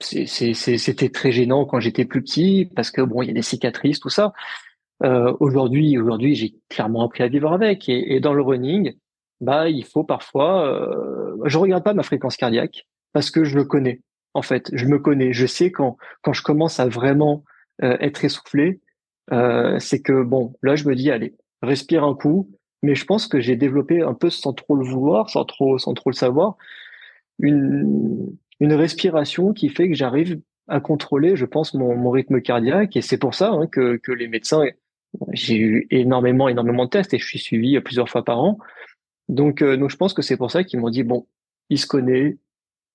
c'était 0.00 1.08
très 1.08 1.32
gênant 1.32 1.64
quand 1.64 1.80
j'étais 1.80 2.04
plus 2.04 2.22
petit 2.22 2.70
parce 2.76 2.90
que 2.90 3.02
bon, 3.02 3.22
il 3.22 3.28
y 3.28 3.30
a 3.30 3.34
des 3.34 3.42
cicatrices, 3.42 4.00
tout 4.00 4.10
ça. 4.10 4.32
Euh, 5.04 5.34
aujourd'hui, 5.40 5.98
aujourd'hui, 5.98 6.34
j'ai 6.34 6.54
clairement 6.68 7.04
appris 7.04 7.22
à 7.22 7.28
vivre 7.28 7.52
avec. 7.52 7.88
Et, 7.88 8.14
et, 8.14 8.20
dans 8.20 8.34
le 8.34 8.42
running, 8.42 8.94
bah, 9.40 9.68
il 9.68 9.84
faut 9.84 10.04
parfois. 10.04 10.66
Euh, 10.66 11.36
je 11.44 11.58
regarde 11.58 11.84
pas 11.84 11.94
ma 11.94 12.02
fréquence 12.02 12.36
cardiaque 12.36 12.86
parce 13.12 13.30
que 13.30 13.44
je 13.44 13.56
le 13.56 13.64
connais 13.64 14.00
en 14.38 14.42
fait. 14.42 14.70
Je 14.72 14.86
me 14.86 14.98
connais. 14.98 15.32
Je 15.32 15.46
sais 15.46 15.70
quand, 15.70 15.96
je 16.32 16.42
commence 16.42 16.80
à 16.80 16.88
vraiment 16.88 17.44
euh, 17.82 17.96
être 18.00 18.24
essoufflé, 18.24 18.80
euh, 19.32 19.78
c'est 19.78 20.00
que 20.00 20.22
bon, 20.22 20.54
là 20.62 20.76
je 20.76 20.88
me 20.88 20.94
dis 20.94 21.10
allez, 21.10 21.34
respire 21.62 22.04
un 22.04 22.14
coup, 22.14 22.50
mais 22.82 22.94
je 22.94 23.04
pense 23.04 23.26
que 23.26 23.40
j'ai 23.40 23.56
développé 23.56 24.00
un 24.00 24.14
peu 24.14 24.30
sans 24.30 24.52
trop 24.52 24.76
le 24.76 24.84
vouloir, 24.84 25.28
sans 25.30 25.44
trop 25.44 25.76
le 25.76 26.12
savoir, 26.12 26.56
une 27.40 28.36
respiration 28.60 29.52
qui 29.52 29.68
fait 29.68 29.88
que 29.88 29.94
j'arrive 29.94 30.40
à 30.66 30.80
contrôler, 30.80 31.36
je 31.36 31.44
pense, 31.44 31.74
mon, 31.74 32.10
rythme 32.10 32.40
cardiaque, 32.40 32.96
et 32.96 33.02
c'est 33.02 33.18
pour 33.18 33.34
ça 33.34 33.50
hein, 33.50 33.66
que 33.66 34.12
les 34.12 34.28
médecins, 34.28 34.64
j'ai 35.32 35.56
eu 35.56 35.86
énormément 35.90 36.48
énormément 36.48 36.84
de 36.84 36.90
tests 36.90 37.14
et 37.14 37.18
je 37.18 37.26
suis 37.26 37.38
suivi 37.38 37.78
plusieurs 37.80 38.08
fois 38.08 38.24
par 38.24 38.40
an, 38.40 38.58
donc 39.28 39.62
euh, 39.62 39.76
donc 39.76 39.90
je 39.90 39.96
pense 39.96 40.14
que 40.14 40.22
c'est 40.22 40.36
pour 40.36 40.50
ça 40.50 40.64
qu'ils 40.64 40.80
m'ont 40.80 40.90
dit 40.90 41.02
bon, 41.02 41.26
il 41.68 41.78
se 41.78 41.86
connaît, 41.86 42.38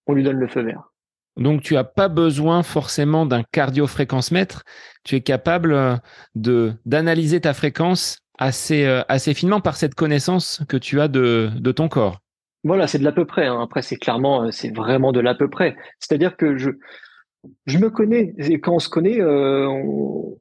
on 0.07 0.13
lui 0.13 0.23
donne 0.23 0.37
le 0.37 0.47
feu 0.47 0.61
vert. 0.61 0.92
Donc, 1.37 1.61
tu 1.61 1.73
n'as 1.73 1.83
pas 1.83 2.09
besoin 2.09 2.63
forcément 2.63 3.25
d'un 3.25 3.43
cardio-fréquence-mètre. 3.43 4.63
Tu 5.03 5.15
es 5.15 5.21
capable 5.21 5.73
euh, 5.73 5.95
de 6.35 6.73
d'analyser 6.85 7.41
ta 7.41 7.53
fréquence 7.53 8.17
assez, 8.37 8.85
euh, 8.85 9.01
assez 9.07 9.33
finement 9.33 9.61
par 9.61 9.75
cette 9.75 9.95
connaissance 9.95 10.61
que 10.67 10.77
tu 10.77 11.01
as 11.01 11.07
de, 11.07 11.49
de 11.55 11.71
ton 11.71 11.89
corps. 11.89 12.19
Voilà, 12.63 12.87
c'est 12.87 12.99
de 12.99 13.03
l'à 13.03 13.11
peu 13.11 13.25
près. 13.25 13.47
Hein. 13.47 13.61
Après, 13.61 13.81
c'est 13.81 13.97
clairement, 13.97 14.43
euh, 14.43 14.51
c'est 14.51 14.73
vraiment 14.75 15.11
de 15.11 15.19
l'à 15.19 15.35
peu 15.35 15.49
près. 15.49 15.75
C'est-à-dire 15.99 16.37
que 16.37 16.57
je, 16.57 16.69
je 17.65 17.77
me 17.77 17.89
connais. 17.89 18.33
Et 18.37 18.59
quand 18.59 18.75
on 18.75 18.79
se 18.79 18.89
connaît, 18.89 19.19
euh, 19.19 19.67
on... 19.67 20.37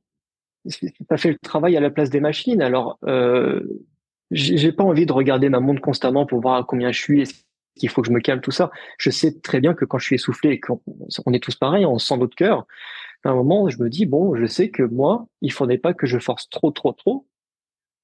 fait 1.16 1.30
le 1.30 1.38
travail 1.38 1.76
à 1.76 1.80
la 1.80 1.90
place 1.90 2.10
des 2.10 2.20
machines. 2.20 2.62
Alors, 2.62 2.98
euh, 3.06 3.60
j'ai 4.30 4.72
pas 4.72 4.84
envie 4.84 5.04
de 5.04 5.12
regarder 5.12 5.48
ma 5.48 5.60
montre 5.60 5.80
constamment 5.80 6.24
pour 6.24 6.40
voir 6.40 6.56
à 6.56 6.64
combien 6.64 6.92
je 6.92 7.00
suis 7.00 7.22
qu'il 7.76 7.88
faut 7.88 8.02
que 8.02 8.08
je 8.08 8.12
me 8.12 8.20
calme, 8.20 8.40
tout 8.40 8.50
ça. 8.50 8.70
Je 8.98 9.10
sais 9.10 9.40
très 9.40 9.60
bien 9.60 9.74
que 9.74 9.84
quand 9.84 9.98
je 9.98 10.04
suis 10.06 10.16
essoufflé 10.16 10.60
qu'on 10.60 10.80
on 11.26 11.32
est 11.32 11.42
tous 11.42 11.56
pareils, 11.56 11.86
on 11.86 11.98
sent 11.98 12.16
notre 12.18 12.36
cœur, 12.36 12.66
à 13.24 13.30
un 13.30 13.34
moment, 13.34 13.68
je 13.68 13.82
me 13.82 13.88
dis, 13.88 14.06
bon, 14.06 14.34
je 14.34 14.46
sais 14.46 14.70
que 14.70 14.82
moi, 14.82 15.26
il 15.40 15.52
faudrait 15.52 15.78
pas 15.78 15.94
que 15.94 16.06
je 16.06 16.18
force 16.18 16.48
trop, 16.50 16.70
trop, 16.70 16.92
trop. 16.92 17.26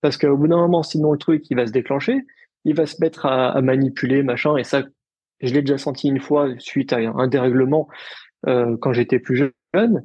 Parce 0.01 0.17
qu'au 0.17 0.37
bout 0.37 0.49
d'un 0.49 0.59
moment, 0.59 0.83
sinon 0.83 1.13
le 1.13 1.19
truc, 1.19 1.51
il 1.51 1.57
va 1.57 1.67
se 1.67 1.73
déclencher, 1.73 2.25
il 2.65 2.75
va 2.75 2.87
se 2.87 3.01
mettre 3.01 3.27
à, 3.27 3.51
à 3.51 3.61
manipuler, 3.61 4.23
machin, 4.23 4.57
et 4.57 4.65
ça, 4.65 4.85
je 5.41 5.53
l'ai 5.53 5.63
déjà 5.63 5.79
senti 5.79 6.09
une 6.09 6.21
fois 6.21 6.49
suite 6.59 6.93
à 6.93 6.99
un 6.99 7.29
dérèglement 7.29 7.89
euh, 8.47 8.77
quand 8.81 8.93
j'étais 8.93 9.19
plus 9.19 9.51
jeune. 9.75 10.05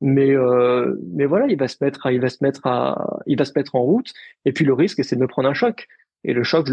Mais 0.00 0.34
euh, 0.34 1.00
mais 1.12 1.24
voilà, 1.24 1.46
il 1.46 1.58
va 1.58 1.68
se 1.68 1.76
mettre 1.80 2.06
à, 2.06 2.12
il 2.12 2.20
va 2.20 2.28
se 2.28 2.38
mettre 2.42 2.66
à, 2.66 3.20
il 3.26 3.38
va 3.38 3.44
se 3.44 3.52
mettre 3.56 3.74
en 3.74 3.82
route. 3.82 4.12
Et 4.44 4.52
puis 4.52 4.64
le 4.64 4.74
risque, 4.74 5.02
c'est 5.04 5.16
de 5.16 5.20
me 5.20 5.28
prendre 5.28 5.48
un 5.48 5.54
choc. 5.54 5.86
Et 6.24 6.32
le 6.32 6.42
choc, 6.42 6.68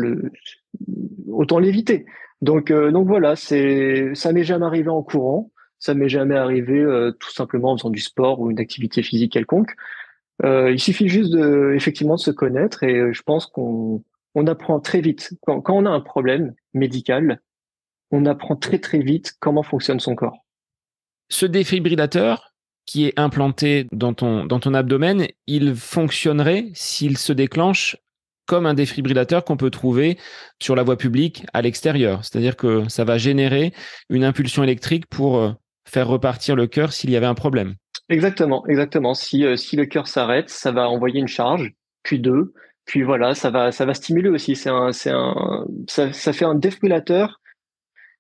autant 1.28 1.60
l'éviter. 1.60 2.06
Donc, 2.42 2.72
euh, 2.72 2.92
donc 2.92 3.08
voilà, 3.08 3.36
c'est, 3.36 4.12
ça 4.16 4.32
m'est 4.32 4.44
jamais 4.44 4.66
arrivé 4.66 4.90
en 4.90 5.04
courant, 5.04 5.52
ça 5.80 5.94
m'est 5.94 6.10
jamais 6.10 6.36
arrivé 6.36 6.80
euh, 6.80 7.12
tout 7.12 7.32
simplement 7.32 7.72
en 7.72 7.78
faisant 7.78 7.90
du 7.90 8.02
sport 8.02 8.40
ou 8.40 8.50
une 8.50 8.60
activité 8.60 9.04
physique 9.04 9.34
quelconque. 9.34 9.72
Euh, 10.44 10.72
il 10.72 10.80
suffit 10.80 11.08
juste 11.08 11.32
de, 11.32 11.74
effectivement, 11.76 12.16
de 12.16 12.20
se 12.20 12.32
connaître 12.32 12.84
et 12.84 13.14
je 13.14 13.22
pense 13.22 13.46
qu'on 13.46 14.04
on 14.34 14.48
apprend 14.48 14.80
très 14.80 15.02
vite. 15.02 15.34
Quand, 15.42 15.62
quand 15.62 15.76
on 15.76 15.86
a 15.86 15.90
un 15.90 16.02
problème 16.02 16.56
médical, 16.74 17.42
on 18.10 18.26
apprend 18.26 18.56
très 18.56 18.80
très 18.80 19.00
vite 19.00 19.34
comment 19.40 19.64
fonctionne 19.64 20.00
son 20.00 20.16
corps. 20.16 20.46
Ce 21.30 21.46
défibrillateur 21.46 22.54
qui 22.86 23.06
est 23.06 23.20
implanté 23.20 23.88
dans 23.92 24.14
ton, 24.14 24.46
dans 24.46 24.60
ton 24.60 24.74
abdomen, 24.74 25.28
il 25.46 25.76
fonctionnerait 25.76 26.70
s'il 26.74 27.18
se 27.18 27.32
déclenche 27.32 27.98
comme 28.52 28.66
un 28.66 28.74
défibrillateur 28.74 29.46
qu'on 29.46 29.56
peut 29.56 29.70
trouver 29.70 30.18
sur 30.62 30.76
la 30.76 30.84
voie 30.84 30.98
publique 30.98 31.46
à 31.54 31.62
l'extérieur. 31.62 32.26
C'est-à-dire 32.26 32.58
que 32.58 32.90
ça 32.90 33.06
va 33.06 33.18
générer 33.18 33.72
une 34.10 34.26
impulsion 34.26 34.62
électrique 34.62 35.06
pour 35.06 35.38
euh, 35.38 35.52
faire 35.86 36.10
repartir 36.10 36.58
le 36.58 36.68
cœur 36.68 36.92
s'il 36.92 37.12
y 37.12 37.16
avait 37.16 37.28
un 37.28 37.34
problème. 37.34 37.76
Exactement, 38.10 38.68
exactement. 38.68 39.14
Si, 39.14 39.46
euh, 39.46 39.56
si 39.56 39.78
le 39.78 39.86
cœur 39.86 40.10
s'arrête, 40.10 40.50
ça 40.50 40.74
va 40.74 40.90
envoyer 40.90 41.22
une 41.22 41.30
charge, 41.30 41.72
puis 42.04 42.20
deux, 42.20 42.52
puis 42.84 43.04
voilà, 43.04 43.36
ça 43.36 43.52
va, 43.52 43.72
ça 43.72 43.86
va 43.86 43.94
stimuler 43.94 44.28
aussi. 44.28 44.58
C'est 44.58 44.70
un, 44.70 44.92
c'est 44.92 45.12
un, 45.12 45.66
ça, 45.88 46.12
ça, 46.12 46.34
fait 46.34 46.44
un 46.44 46.56
défibrillateur 46.56 47.40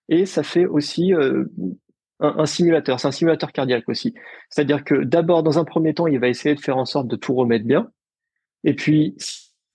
et 0.08 0.26
ça 0.26 0.44
fait 0.44 0.66
aussi 0.66 1.14
euh, 1.14 1.44
un, 2.22 2.36
un, 2.38 2.46
simulateur. 2.46 3.02
C'est 3.02 3.08
un 3.10 3.12
simulateur 3.12 3.52
cardiaque 3.52 3.90
aussi. 3.90 4.14
C'est-à-dire 4.50 4.86
que 4.86 5.04
d'abord, 5.04 5.44
dans 5.44 5.60
un 5.60 5.66
premier 5.66 5.94
temps, 5.94 6.08
il 6.08 6.22
va 6.22 6.30
essayer 6.30 6.56
de 6.56 6.62
faire 6.62 6.78
en 6.78 6.86
sorte 6.86 7.10
de 7.10 7.18
tout 7.18 7.36
remettre 7.36 7.66
bien. 7.66 7.92
Et 8.64 8.76
puis, 8.76 9.18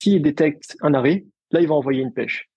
s'il 0.00 0.22
détecte 0.22 0.76
un 0.82 0.94
arrêt, 0.94 1.24
là, 1.50 1.60
il 1.60 1.68
va 1.68 1.74
envoyer 1.74 2.02
une 2.02 2.12
pêche. 2.12 2.48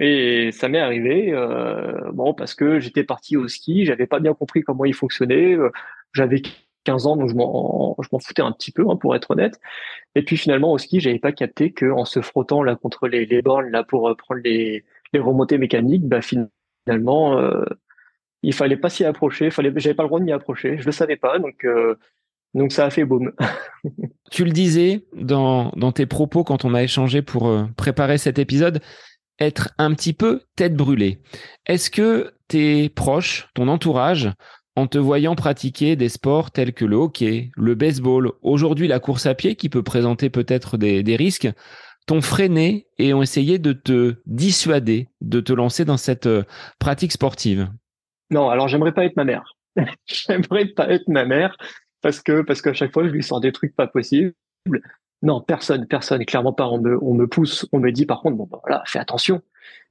Et 0.00 0.50
ça 0.52 0.68
m'est 0.68 0.80
arrivé, 0.80 1.32
euh, 1.32 2.10
bon, 2.12 2.32
parce 2.32 2.54
que 2.54 2.80
j'étais 2.80 3.04
parti 3.04 3.36
au 3.36 3.46
ski, 3.48 3.84
j'avais 3.84 4.06
pas 4.06 4.20
bien 4.20 4.32
compris 4.34 4.62
comment 4.62 4.86
il 4.86 4.94
fonctionnait, 4.94 5.54
euh, 5.54 5.70
j'avais 6.14 6.40
15 6.84 7.06
ans, 7.06 7.16
donc 7.16 7.28
je 7.28 7.34
m'en, 7.34 7.96
foutais 8.20 8.42
un 8.42 8.52
petit 8.52 8.72
peu, 8.72 8.86
hein, 8.88 8.96
pour 8.96 9.14
être 9.14 9.32
honnête. 9.32 9.60
Et 10.14 10.22
puis 10.24 10.36
finalement, 10.38 10.72
au 10.72 10.78
ski, 10.78 11.00
j'avais 11.00 11.18
pas 11.18 11.32
capté 11.32 11.72
que 11.72 11.90
en 11.90 12.06
se 12.06 12.22
frottant 12.22 12.62
là 12.62 12.74
contre 12.74 13.06
les, 13.06 13.42
bornes 13.42 13.70
là 13.70 13.84
pour 13.84 14.08
euh, 14.08 14.14
prendre 14.14 14.40
les, 14.42 14.84
les 15.12 15.20
remontées 15.20 15.58
mécaniques, 15.58 16.08
bah 16.08 16.20
finalement, 16.22 17.38
il 18.42 18.54
fallait 18.54 18.76
pas 18.76 18.88
s'y 18.88 19.04
approcher, 19.04 19.50
fallait, 19.50 19.72
j'avais 19.76 19.94
pas 19.94 20.02
le 20.04 20.08
droit 20.08 20.20
de 20.20 20.24
m'y 20.24 20.32
approcher, 20.32 20.78
je 20.78 20.86
le 20.86 20.92
savais 20.92 21.16
pas, 21.16 21.38
donc 21.38 21.66
donc 22.54 22.72
ça 22.72 22.86
a 22.86 22.90
fait 22.90 23.04
boum. 23.04 23.32
tu 24.30 24.44
le 24.44 24.50
disais 24.50 25.06
dans, 25.14 25.72
dans 25.76 25.92
tes 25.92 26.06
propos 26.06 26.44
quand 26.44 26.64
on 26.64 26.74
a 26.74 26.82
échangé 26.82 27.22
pour 27.22 27.48
euh, 27.48 27.64
préparer 27.76 28.18
cet 28.18 28.38
épisode, 28.38 28.80
être 29.38 29.70
un 29.78 29.94
petit 29.94 30.12
peu 30.12 30.42
tête 30.56 30.76
brûlée. 30.76 31.22
Est-ce 31.66 31.90
que 31.90 32.34
tes 32.48 32.88
proches, 32.88 33.48
ton 33.54 33.68
entourage, 33.68 34.30
en 34.76 34.86
te 34.86 34.98
voyant 34.98 35.34
pratiquer 35.34 35.96
des 35.96 36.08
sports 36.08 36.50
tels 36.50 36.72
que 36.72 36.84
le 36.84 36.96
hockey, 36.96 37.50
le 37.56 37.74
baseball, 37.74 38.32
aujourd'hui 38.42 38.88
la 38.88 39.00
course 39.00 39.26
à 39.26 39.34
pied 39.34 39.54
qui 39.54 39.68
peut 39.68 39.82
présenter 39.82 40.30
peut-être 40.30 40.78
des, 40.78 41.02
des 41.02 41.16
risques, 41.16 41.50
t'ont 42.06 42.22
freiné 42.22 42.86
et 42.98 43.14
ont 43.14 43.22
essayé 43.22 43.58
de 43.58 43.72
te 43.72 44.16
dissuader 44.26 45.08
de 45.20 45.40
te 45.40 45.52
lancer 45.52 45.84
dans 45.84 45.96
cette 45.96 46.26
euh, 46.26 46.42
pratique 46.78 47.12
sportive? 47.12 47.70
Non, 48.30 48.48
alors 48.48 48.68
j'aimerais 48.68 48.92
pas 48.92 49.04
être 49.04 49.16
ma 49.16 49.24
mère. 49.24 49.44
j'aimerais 50.06 50.66
pas 50.66 50.88
être 50.90 51.08
ma 51.08 51.24
mère 51.24 51.56
parce 52.02 52.20
que 52.20 52.42
parce 52.42 52.62
qu'à 52.62 52.72
chaque 52.74 52.92
fois 52.92 53.04
je 53.06 53.10
lui 53.12 53.22
sors 53.22 53.40
des 53.40 53.52
trucs 53.52 53.74
pas 53.74 53.86
possibles. 53.86 54.34
Non, 55.22 55.40
personne, 55.40 55.86
personne, 55.86 56.24
clairement 56.24 56.52
pas. 56.52 56.68
On 56.68 56.80
me, 56.80 56.98
on 57.02 57.14
me 57.14 57.26
pousse, 57.28 57.66
on 57.72 57.78
me 57.78 57.92
dit 57.92 58.06
par 58.06 58.20
contre, 58.22 58.36
bon, 58.36 58.48
bah, 58.50 58.60
voilà, 58.62 58.82
fais 58.86 58.98
attention. 58.98 59.40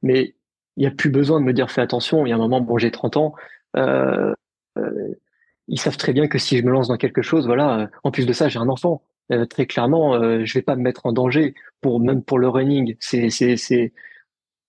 Mais 0.04 0.36
il 0.78 0.82
n'y 0.82 0.88
a 0.88 0.91
plus 0.91 1.10
besoin 1.10 1.39
de 1.39 1.45
me 1.45 1.54
dire 1.54 1.71
fais 1.71 1.82
attention. 1.82 2.26
Il 2.26 2.30
y 2.30 2.34
a 2.34 2.36
un 2.36 2.39
moment, 2.39 2.62
bon, 2.62 2.78
j'ai 2.78 2.91
30 2.91 3.17
ans. 3.17 3.36
Euh, 3.78 4.34
euh, 4.78 5.15
ils 5.67 5.80
savent 5.80 5.97
très 5.97 6.13
bien 6.13 6.28
que 6.28 6.38
si 6.38 6.58
je 6.58 6.63
me 6.63 6.71
lance 6.71 6.89
dans 6.89 6.97
quelque 6.97 7.21
chose, 7.21 7.45
voilà, 7.45 7.80
euh, 7.80 7.88
en 8.04 8.12
plus 8.12 8.26
de 8.26 8.34
ça, 8.34 8.50
j'ai 8.50 8.60
un 8.60 8.69
enfant. 8.69 9.04
Euh, 9.32 9.45
très 9.45 9.65
clairement, 9.65 10.15
euh, 10.15 10.43
je 10.43 10.54
vais 10.54 10.62
pas 10.62 10.76
me 10.76 10.82
mettre 10.82 11.06
en 11.06 11.13
danger 11.13 11.56
pour 11.80 12.00
même 12.02 12.24
pour 12.24 12.39
le 12.39 12.50
running. 12.50 12.97
C'est, 13.00 13.30
c'est, 13.30 13.56
c'est, 13.56 13.93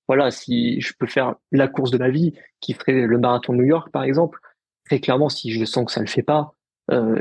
voilà, 0.06 0.30
si 0.30 0.80
je 0.80 0.92
peux 0.96 1.06
faire 1.06 1.34
la 1.50 1.68
course 1.68 1.90
de 1.90 1.98
ma 1.98 2.10
vie, 2.10 2.34
qui 2.60 2.74
ferait 2.74 3.06
le 3.06 3.18
marathon 3.18 3.52
de 3.52 3.58
New 3.58 3.64
York, 3.64 3.90
par 3.90 4.04
exemple, 4.04 4.38
très 4.84 5.00
clairement, 5.00 5.28
si 5.28 5.50
je 5.52 5.64
sens 5.64 5.86
que 5.86 5.92
ça 5.92 6.00
le 6.00 6.06
fait 6.06 6.22
pas, 6.22 6.54
euh, 6.90 7.20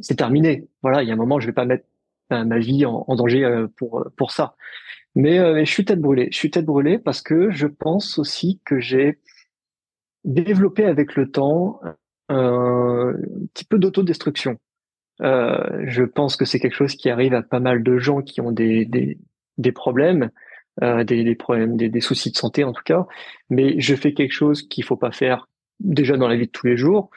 c'est 0.00 0.16
terminé. 0.16 0.68
Voilà, 0.82 1.02
il 1.02 1.08
y 1.08 1.10
a 1.10 1.14
un 1.14 1.18
moment, 1.18 1.40
je 1.40 1.46
vais 1.46 1.52
pas 1.52 1.64
mettre 1.64 1.86
ma 2.30 2.58
vie 2.58 2.86
en, 2.86 3.04
en 3.06 3.14
danger 3.16 3.44
euh, 3.44 3.68
pour 3.76 4.00
euh, 4.00 4.12
pour 4.16 4.32
ça. 4.32 4.56
Mais, 5.14 5.64
je 5.64 5.70
suis 5.70 5.84
tête 5.84 6.00
brûlée. 6.00 6.28
Je 6.32 6.36
suis 6.36 6.50
tête 6.50 6.64
brûlée 6.64 6.98
parce 6.98 7.22
que 7.22 7.50
je 7.52 7.68
pense 7.68 8.18
aussi 8.18 8.60
que 8.64 8.80
j'ai 8.80 9.20
développé 10.24 10.84
avec 10.86 11.14
le 11.14 11.30
temps 11.30 11.80
un 12.28 13.14
petit 13.52 13.64
peu 13.64 13.78
d'autodestruction. 13.78 14.58
Euh, 15.22 15.84
je 15.86 16.02
pense 16.02 16.36
que 16.36 16.44
c'est 16.44 16.58
quelque 16.58 16.74
chose 16.74 16.96
qui 16.96 17.08
arrive 17.10 17.34
à 17.34 17.42
pas 17.42 17.60
mal 17.60 17.82
de 17.82 17.98
gens 17.98 18.22
qui 18.22 18.40
ont 18.40 18.50
des, 18.50 18.84
des, 18.84 19.18
des 19.58 19.72
problèmes, 19.72 20.30
euh, 20.82 21.04
des, 21.04 21.22
des, 21.22 21.34
problèmes, 21.34 21.76
des, 21.76 21.88
des, 21.88 22.00
soucis 22.00 22.32
de 22.32 22.36
santé 22.36 22.64
en 22.64 22.72
tout 22.72 22.82
cas. 22.84 23.06
Mais 23.50 23.78
je 23.80 23.94
fais 23.94 24.12
quelque 24.12 24.32
chose 24.32 24.66
qu'il 24.66 24.84
faut 24.84 24.96
pas 24.96 25.12
faire 25.12 25.48
déjà 25.80 26.16
dans 26.16 26.28
la 26.28 26.36
vie 26.36 26.46
de 26.46 26.52
tous 26.52 26.66
les 26.66 26.76
jours 26.76 27.10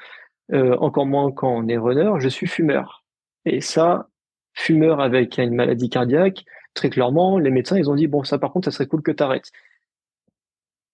euh, 0.53 0.77
encore 0.77 1.05
moins 1.05 1.31
quand 1.31 1.49
on 1.49 1.67
est 1.67 1.77
runner, 1.77 2.11
je 2.19 2.29
suis 2.29 2.47
fumeur. 2.47 3.03
Et 3.45 3.61
ça, 3.61 4.09
fumeur 4.53 5.01
avec 5.01 5.37
une 5.37 5.55
maladie 5.55 5.89
cardiaque, 5.89 6.45
très 6.73 6.89
clairement, 6.89 7.37
les 7.39 7.51
médecins, 7.51 7.77
ils 7.77 7.89
ont 7.89 7.95
dit, 7.95 8.07
bon, 8.07 8.23
ça 8.23 8.37
par 8.37 8.51
contre, 8.51 8.65
ça 8.65 8.71
serait 8.71 8.87
cool 8.87 9.01
que 9.01 9.11
tu 9.11 9.23
arrêtes. 9.23 9.51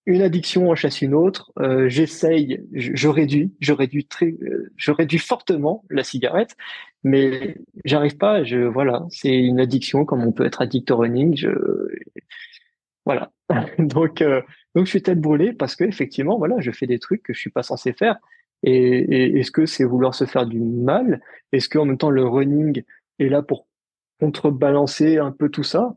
Une 0.05 0.21
addiction 0.21 0.69
en 0.69 0.75
chasse 0.75 1.01
une 1.01 1.13
autre, 1.13 1.53
euh, 1.59 1.87
j'essaye, 1.87 2.61
je, 2.73 3.07
réduis, 3.07 3.53
je 3.61 3.71
réduis 3.71 4.05
très, 4.05 4.35
euh, 4.41 4.71
je 4.75 4.91
réduis 4.91 5.19
fortement 5.19 5.85
la 5.89 6.03
cigarette, 6.03 6.57
mais 7.03 7.57
j'arrive 7.85 8.17
pas, 8.17 8.43
je, 8.43 8.57
voilà, 8.57 9.05
c'est 9.09 9.33
une 9.33 9.61
addiction 9.61 10.03
comme 10.03 10.23
on 10.23 10.33
peut 10.33 10.45
être 10.45 10.61
addict 10.61 10.91
au 10.91 10.97
running, 10.97 11.37
je, 11.37 11.49
voilà. 13.05 13.31
donc, 13.77 14.23
donc 14.75 14.85
je 14.85 14.89
suis 14.89 15.01
tête 15.01 15.21
brûlée 15.21 15.53
parce 15.53 15.75
que 15.75 15.83
effectivement, 15.85 16.37
voilà, 16.37 16.55
je 16.59 16.71
fais 16.71 16.87
des 16.87 16.99
trucs 16.99 17.23
que 17.23 17.33
je 17.33 17.39
suis 17.39 17.49
pas 17.49 17.63
censé 17.63 17.93
faire 17.93 18.17
et, 18.63 19.39
est-ce 19.39 19.52
que 19.52 19.65
c'est 19.65 19.84
vouloir 19.84 20.15
se 20.15 20.26
faire 20.26 20.45
du 20.45 20.60
mal? 20.60 21.21
Est-ce 21.52 21.69
qu'en 21.69 21.86
même 21.86 21.97
temps 21.97 22.10
le 22.10 22.26
running 22.26 22.84
est 23.19 23.30
là 23.30 23.41
pour 23.41 23.67
contrebalancer 24.19 25.17
un 25.17 25.32
peu 25.32 25.49
tout 25.49 25.63
ça? 25.63 25.93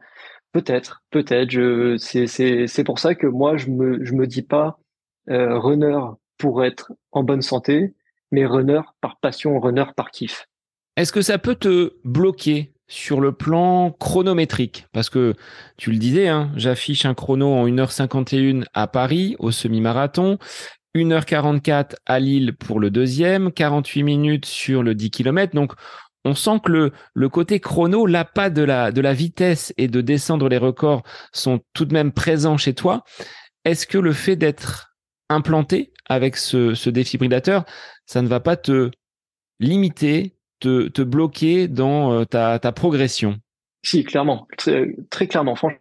Peut-être, 0.53 1.03
peut-être. 1.11 1.97
C'est, 1.99 2.85
pour 2.85 2.99
ça 2.99 3.15
que 3.15 3.27
moi 3.27 3.57
je 3.57 3.71
me, 3.71 3.99
me 3.99 4.27
dis 4.27 4.43
pas 4.43 4.79
euh, 5.31 5.59
runner 5.59 5.99
pour 6.39 6.65
être 6.65 6.93
en 7.13 7.23
bonne 7.23 7.43
santé, 7.43 7.95
mais 8.31 8.47
runner 8.47 8.81
par 9.01 9.19
passion, 9.21 9.59
runner 9.61 9.85
par 9.97 10.11
kiff. 10.11 10.47
Est-ce 10.97 11.13
que 11.13 11.23
ça 11.23 11.39
peut 11.39 11.55
te 11.55 11.95
bloquer 12.05 12.73
sur 12.89 13.21
le 13.21 13.33
plan 13.33 13.91
chronométrique? 13.91 14.87
Parce 14.93 15.11
que 15.11 15.35
tu 15.77 15.91
le 15.91 15.99
disais, 15.99 16.29
hein, 16.29 16.51
j'affiche 16.57 17.05
un 17.05 17.15
chrono 17.15 17.53
en 17.53 17.67
1h51 17.67 18.65
à 18.73 18.87
Paris 18.87 19.37
au 19.39 19.51
semi-marathon, 19.51 20.39
1h44 20.97 21.95
à 22.07 22.19
Lille 22.19 22.55
pour 22.57 22.81
le 22.81 22.91
deuxième, 22.91 23.53
48 23.53 24.03
minutes 24.03 24.47
sur 24.47 24.83
le 24.83 24.95
10 24.95 25.11
km. 25.11 25.55
Donc, 25.55 25.73
on 26.27 26.35
sent 26.35 26.61
que 26.65 26.93
le, 27.15 27.29
côté 27.29 27.61
chrono, 27.61 28.05
l'appât 28.05 28.51
de 28.51 28.63
la, 28.63 29.13
vitesse 29.13 29.73
et 29.77 29.87
de 29.87 30.01
descendre 30.01 30.49
les 30.49 30.59
records 30.59 31.05
sont 31.33 31.61
tout 31.73 31.85
de 31.85 31.95
même 31.95 32.13
présents 32.13 32.57
chez 32.57 32.75
toi. 32.75 33.05
Est-ce 33.65 33.87
que 33.87 33.99
le 33.99 34.13
fait 34.13 34.37
d'être 34.37 34.97
implanté 35.29 35.93
avec 36.09 36.37
ce, 36.37 36.75
ce 36.75 36.91
défibrillateur, 36.91 37.65
ça 38.07 38.23
ne 38.23 38.29
va 38.29 38.41
pas 38.41 38.57
te 38.57 38.91
limiter, 39.61 40.37
te, 40.61 41.03
bloquer 41.03 41.69
dans 41.69 42.13
euh, 42.13 42.25
ta, 42.25 42.59
ta 42.59 42.73
progression? 42.73 43.39
Si, 43.85 44.03
clairement, 44.03 44.49
très, 44.57 45.29
clairement. 45.29 45.55
Franchement, 45.55 45.79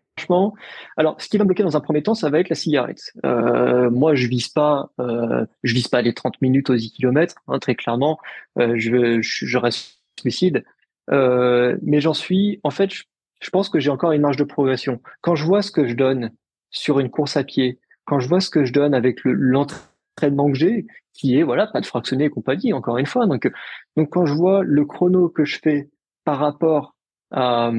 alors 0.98 1.20
ce 1.22 1.28
qui 1.28 1.38
va 1.38 1.44
me 1.44 1.48
bloquer 1.50 1.64
dans 1.64 1.78
un 1.78 1.82
premier 1.82 2.04
temps, 2.04 2.16
ça 2.16 2.30
va 2.30 2.40
être 2.40 2.50
la 2.50 2.56
cigarette. 2.56 3.12
Euh, 3.26 3.90
moi, 3.90 4.16
je 4.16 4.28
vise 4.28 4.48
pas, 4.48 4.90
euh, 5.00 5.46
je 5.64 5.74
vise 5.74 5.88
pas 5.88 6.02
les 6.02 6.14
30 6.14 6.42
minutes 6.42 6.70
aux 6.70 6.76
10 6.76 6.92
km, 6.94 7.36
hein, 7.48 7.60
très 7.60 7.76
clairement. 7.76 8.20
Euh, 8.60 8.74
je, 8.78 9.22
je, 9.22 9.58
reste 9.58 10.00
lucide, 10.24 10.64
euh, 11.12 11.78
mais 11.82 12.02
j'en 12.02 12.14
suis. 12.14 12.60
En 12.64 12.72
fait, 12.72 12.94
je, 12.94 13.04
je 13.42 13.50
pense 13.50 13.70
que 13.70 13.80
j'ai 13.80 13.90
encore 13.90 14.12
une 14.12 14.22
marge 14.22 14.38
de 14.38 14.44
progression. 14.44 15.02
Quand 15.22 15.36
je 15.36 15.46
vois 15.46 15.62
ce 15.62 15.72
que 15.72 15.88
je 15.88 15.96
donne 15.96 16.32
sur 16.72 17.00
une 17.00 17.10
course 17.10 17.38
à 17.38 17.44
pied, 17.44 17.80
quand 18.06 18.20
je 18.20 18.28
vois 18.28 18.40
ce 18.40 18.50
que 18.50 18.66
je 18.66 18.74
donne 18.74 18.94
avec 18.94 19.20
l'entraînement 19.24 20.52
que 20.52 20.58
j'ai, 20.58 20.88
qui 21.14 21.38
est 21.38 21.44
voilà 21.44 21.68
pas 21.68 21.82
de 21.82 21.86
fractionner 21.86 22.26
et 22.26 22.30
compagnie 22.30 22.74
encore 22.74 22.98
une 22.98 23.06
fois 23.06 23.26
donc 23.26 23.50
donc 23.96 24.10
quand 24.10 24.26
je 24.26 24.34
vois 24.34 24.64
le 24.64 24.84
chrono 24.84 25.30
que 25.30 25.46
je 25.46 25.60
fais 25.64 25.90
par 26.26 26.40
rapport 26.40 26.94
à 27.32 27.72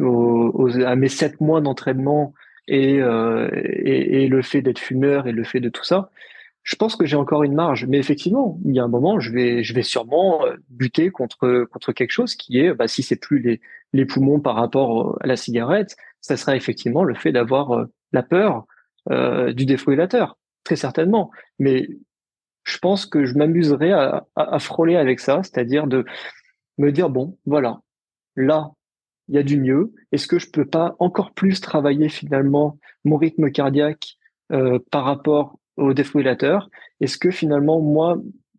euh, 0.00 0.86
à 0.86 0.96
mes 0.96 1.08
sept 1.08 1.40
mois 1.40 1.60
d'entraînement 1.60 2.34
et, 2.68 3.00
euh, 3.00 3.48
et, 3.52 4.24
et 4.24 4.28
le 4.28 4.42
fait 4.42 4.62
d'être 4.62 4.78
fumeur 4.78 5.26
et 5.26 5.32
le 5.32 5.44
fait 5.44 5.60
de 5.60 5.68
tout 5.68 5.84
ça 5.84 6.10
je 6.62 6.74
pense 6.74 6.96
que 6.96 7.06
j'ai 7.06 7.16
encore 7.16 7.44
une 7.44 7.54
marge 7.54 7.86
mais 7.86 7.98
effectivement 7.98 8.58
il 8.64 8.74
y 8.74 8.80
a 8.80 8.84
un 8.84 8.88
moment 8.88 9.20
je 9.20 9.32
vais 9.32 9.62
je 9.62 9.74
vais 9.74 9.82
sûrement 9.82 10.44
euh, 10.46 10.56
buter 10.68 11.10
contre 11.10 11.66
contre 11.70 11.92
quelque 11.92 12.10
chose 12.10 12.34
qui 12.34 12.58
est 12.58 12.74
bah 12.74 12.88
si 12.88 13.02
c'est 13.02 13.20
plus 13.20 13.38
les 13.38 13.60
les 13.92 14.04
poumons 14.04 14.40
par 14.40 14.56
rapport 14.56 15.16
à 15.20 15.26
la 15.26 15.36
cigarette 15.36 15.96
ça 16.20 16.36
sera 16.36 16.56
effectivement 16.56 17.04
le 17.04 17.14
fait 17.14 17.30
d'avoir 17.30 17.86
la 18.12 18.22
peur 18.22 18.66
euh, 19.10 19.52
du 19.52 19.66
défibrillateur 19.66 20.36
très 20.64 20.74
certainement. 20.74 21.30
Mais 21.60 21.88
je 22.64 22.78
pense 22.78 23.06
que 23.06 23.24
je 23.24 23.34
m'amuserais 23.34 23.92
à, 23.92 24.26
à, 24.34 24.58
frôler 24.58 24.96
avec 24.96 25.20
ça, 25.20 25.44
c'est-à-dire 25.44 25.86
de 25.86 26.04
me 26.78 26.90
dire 26.90 27.08
bon, 27.08 27.38
voilà, 27.46 27.78
là, 28.34 28.72
il 29.28 29.34
y 29.34 29.38
a 29.38 29.42
du 29.42 29.60
mieux. 29.60 29.92
Est-ce 30.12 30.26
que 30.26 30.38
je 30.38 30.50
peux 30.50 30.64
pas 30.64 30.96
encore 30.98 31.32
plus 31.32 31.60
travailler 31.60 32.08
finalement 32.08 32.78
mon 33.04 33.16
rythme 33.16 33.50
cardiaque 33.50 34.16
euh, 34.52 34.78
par 34.90 35.04
rapport 35.04 35.58
au 35.76 35.92
défibrillateur? 35.92 36.70
Est-ce 37.00 37.18
que 37.18 37.30
finalement 37.30 37.80
moi, 37.80 38.18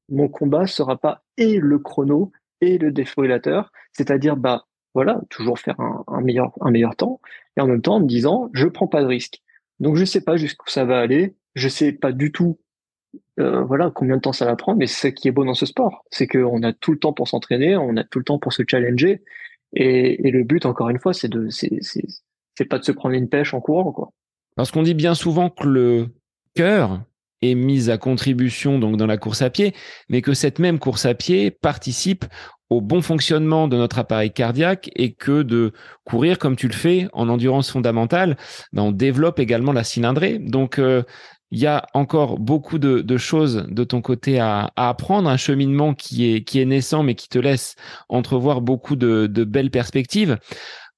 mon 0.09 0.27
combat 0.27 0.67
sera 0.67 0.97
pas 0.97 1.23
et 1.37 1.59
le 1.59 1.79
chrono 1.79 2.31
et 2.61 2.77
le 2.77 2.91
défibrillateur, 2.91 3.71
c'est-à-dire 3.93 4.35
bah 4.35 4.65
voilà, 4.93 5.21
toujours 5.29 5.59
faire 5.59 5.79
un, 5.79 6.03
un, 6.07 6.21
meilleur 6.21 6.51
un 6.61 6.71
meilleur 6.71 6.95
temps 6.95 7.21
et 7.55 7.61
en 7.61 7.67
même 7.67 7.81
temps 7.81 7.95
en 7.95 7.99
me 7.99 8.07
disant 8.07 8.49
je 8.53 8.67
prends 8.67 8.87
pas 8.87 9.01
de 9.01 9.07
risque. 9.07 9.41
Donc 9.79 9.95
je 9.95 10.05
sais 10.05 10.21
pas 10.21 10.37
jusqu'où 10.37 10.69
ça 10.69 10.85
va 10.85 10.99
aller. 10.99 11.35
Je 11.55 11.69
sais 11.69 11.91
pas 11.91 12.11
du 12.11 12.31
tout 12.31 12.57
euh, 13.39 13.63
voilà 13.63 13.91
combien 13.93 14.15
de 14.15 14.21
temps 14.21 14.33
ça 14.33 14.45
va 14.45 14.55
prendre, 14.55 14.79
mais 14.79 14.87
c'est 14.87 15.09
ce 15.09 15.13
qui 15.13 15.27
est 15.27 15.31
beau 15.31 15.45
dans 15.45 15.53
ce 15.53 15.65
sport, 15.65 16.03
c'est 16.09 16.27
qu'on 16.27 16.63
a 16.63 16.73
tout 16.73 16.91
le 16.91 16.99
temps 16.99 17.13
pour 17.13 17.27
s'entraîner, 17.27 17.77
on 17.77 17.95
a 17.95 18.03
tout 18.03 18.19
le 18.19 18.25
temps 18.25 18.39
pour 18.39 18.53
se 18.53 18.63
challenger, 18.67 19.23
et, 19.77 20.31
le 20.31 20.43
but 20.43 20.65
encore 20.65 20.89
une 20.89 20.99
fois, 20.99 21.13
c'est 21.13 21.27
de 21.27 21.49
c'est 21.49 22.65
pas 22.65 22.79
de 22.79 22.83
se 22.83 22.91
prendre 22.91 23.15
une 23.15 23.29
pêche 23.29 23.53
en 23.53 23.61
courant 23.61 23.91
quoi. 23.91 24.11
Parce 24.55 24.71
qu'on 24.71 24.83
dit 24.83 24.95
bien 24.95 25.13
souvent 25.13 25.49
que 25.49 25.67
le 25.67 26.07
cœur 26.55 27.03
est 27.43 27.53
mis 27.53 27.91
à 27.91 27.99
contribution 27.99 28.79
donc 28.79 28.97
dans 28.97 29.05
la 29.05 29.17
course 29.17 29.43
à 29.43 29.51
pied, 29.51 29.75
mais 30.09 30.23
que 30.23 30.33
cette 30.33 30.57
même 30.57 30.79
course 30.79 31.05
à 31.05 31.13
pied 31.13 31.51
participe 31.51 32.25
au 32.69 32.81
bon 32.81 33.01
fonctionnement 33.01 33.67
de 33.67 33.77
notre 33.77 33.99
appareil 33.99 34.31
cardiaque 34.31 34.89
et 34.95 35.13
que 35.13 35.43
de 35.43 35.71
courir 36.03 36.39
comme 36.39 36.55
tu 36.55 36.67
le 36.67 36.73
fais 36.73 37.07
en 37.13 37.29
endurance 37.29 37.71
fondamentale, 37.71 38.35
ben 38.73 38.81
on 38.81 38.91
développe 38.91 39.39
également 39.39 39.71
la 39.71 39.83
cylindrée. 39.83 40.39
Donc 40.39 40.79
euh, 40.79 41.03
il 41.51 41.59
y 41.59 41.67
a 41.67 41.85
encore 41.93 42.39
beaucoup 42.39 42.77
de, 42.77 43.17
choses 43.17 43.65
de 43.69 43.83
ton 43.83 44.01
côté 44.01 44.39
à, 44.39 44.71
apprendre, 44.75 45.29
un 45.29 45.37
cheminement 45.37 45.93
qui 45.93 46.35
est, 46.35 46.65
naissant 46.65 47.03
mais 47.03 47.15
qui 47.15 47.29
te 47.29 47.39
laisse 47.39 47.75
entrevoir 48.09 48.61
beaucoup 48.61 48.95
de, 48.95 49.27
de 49.27 49.43
belles 49.43 49.71
perspectives. 49.71 50.37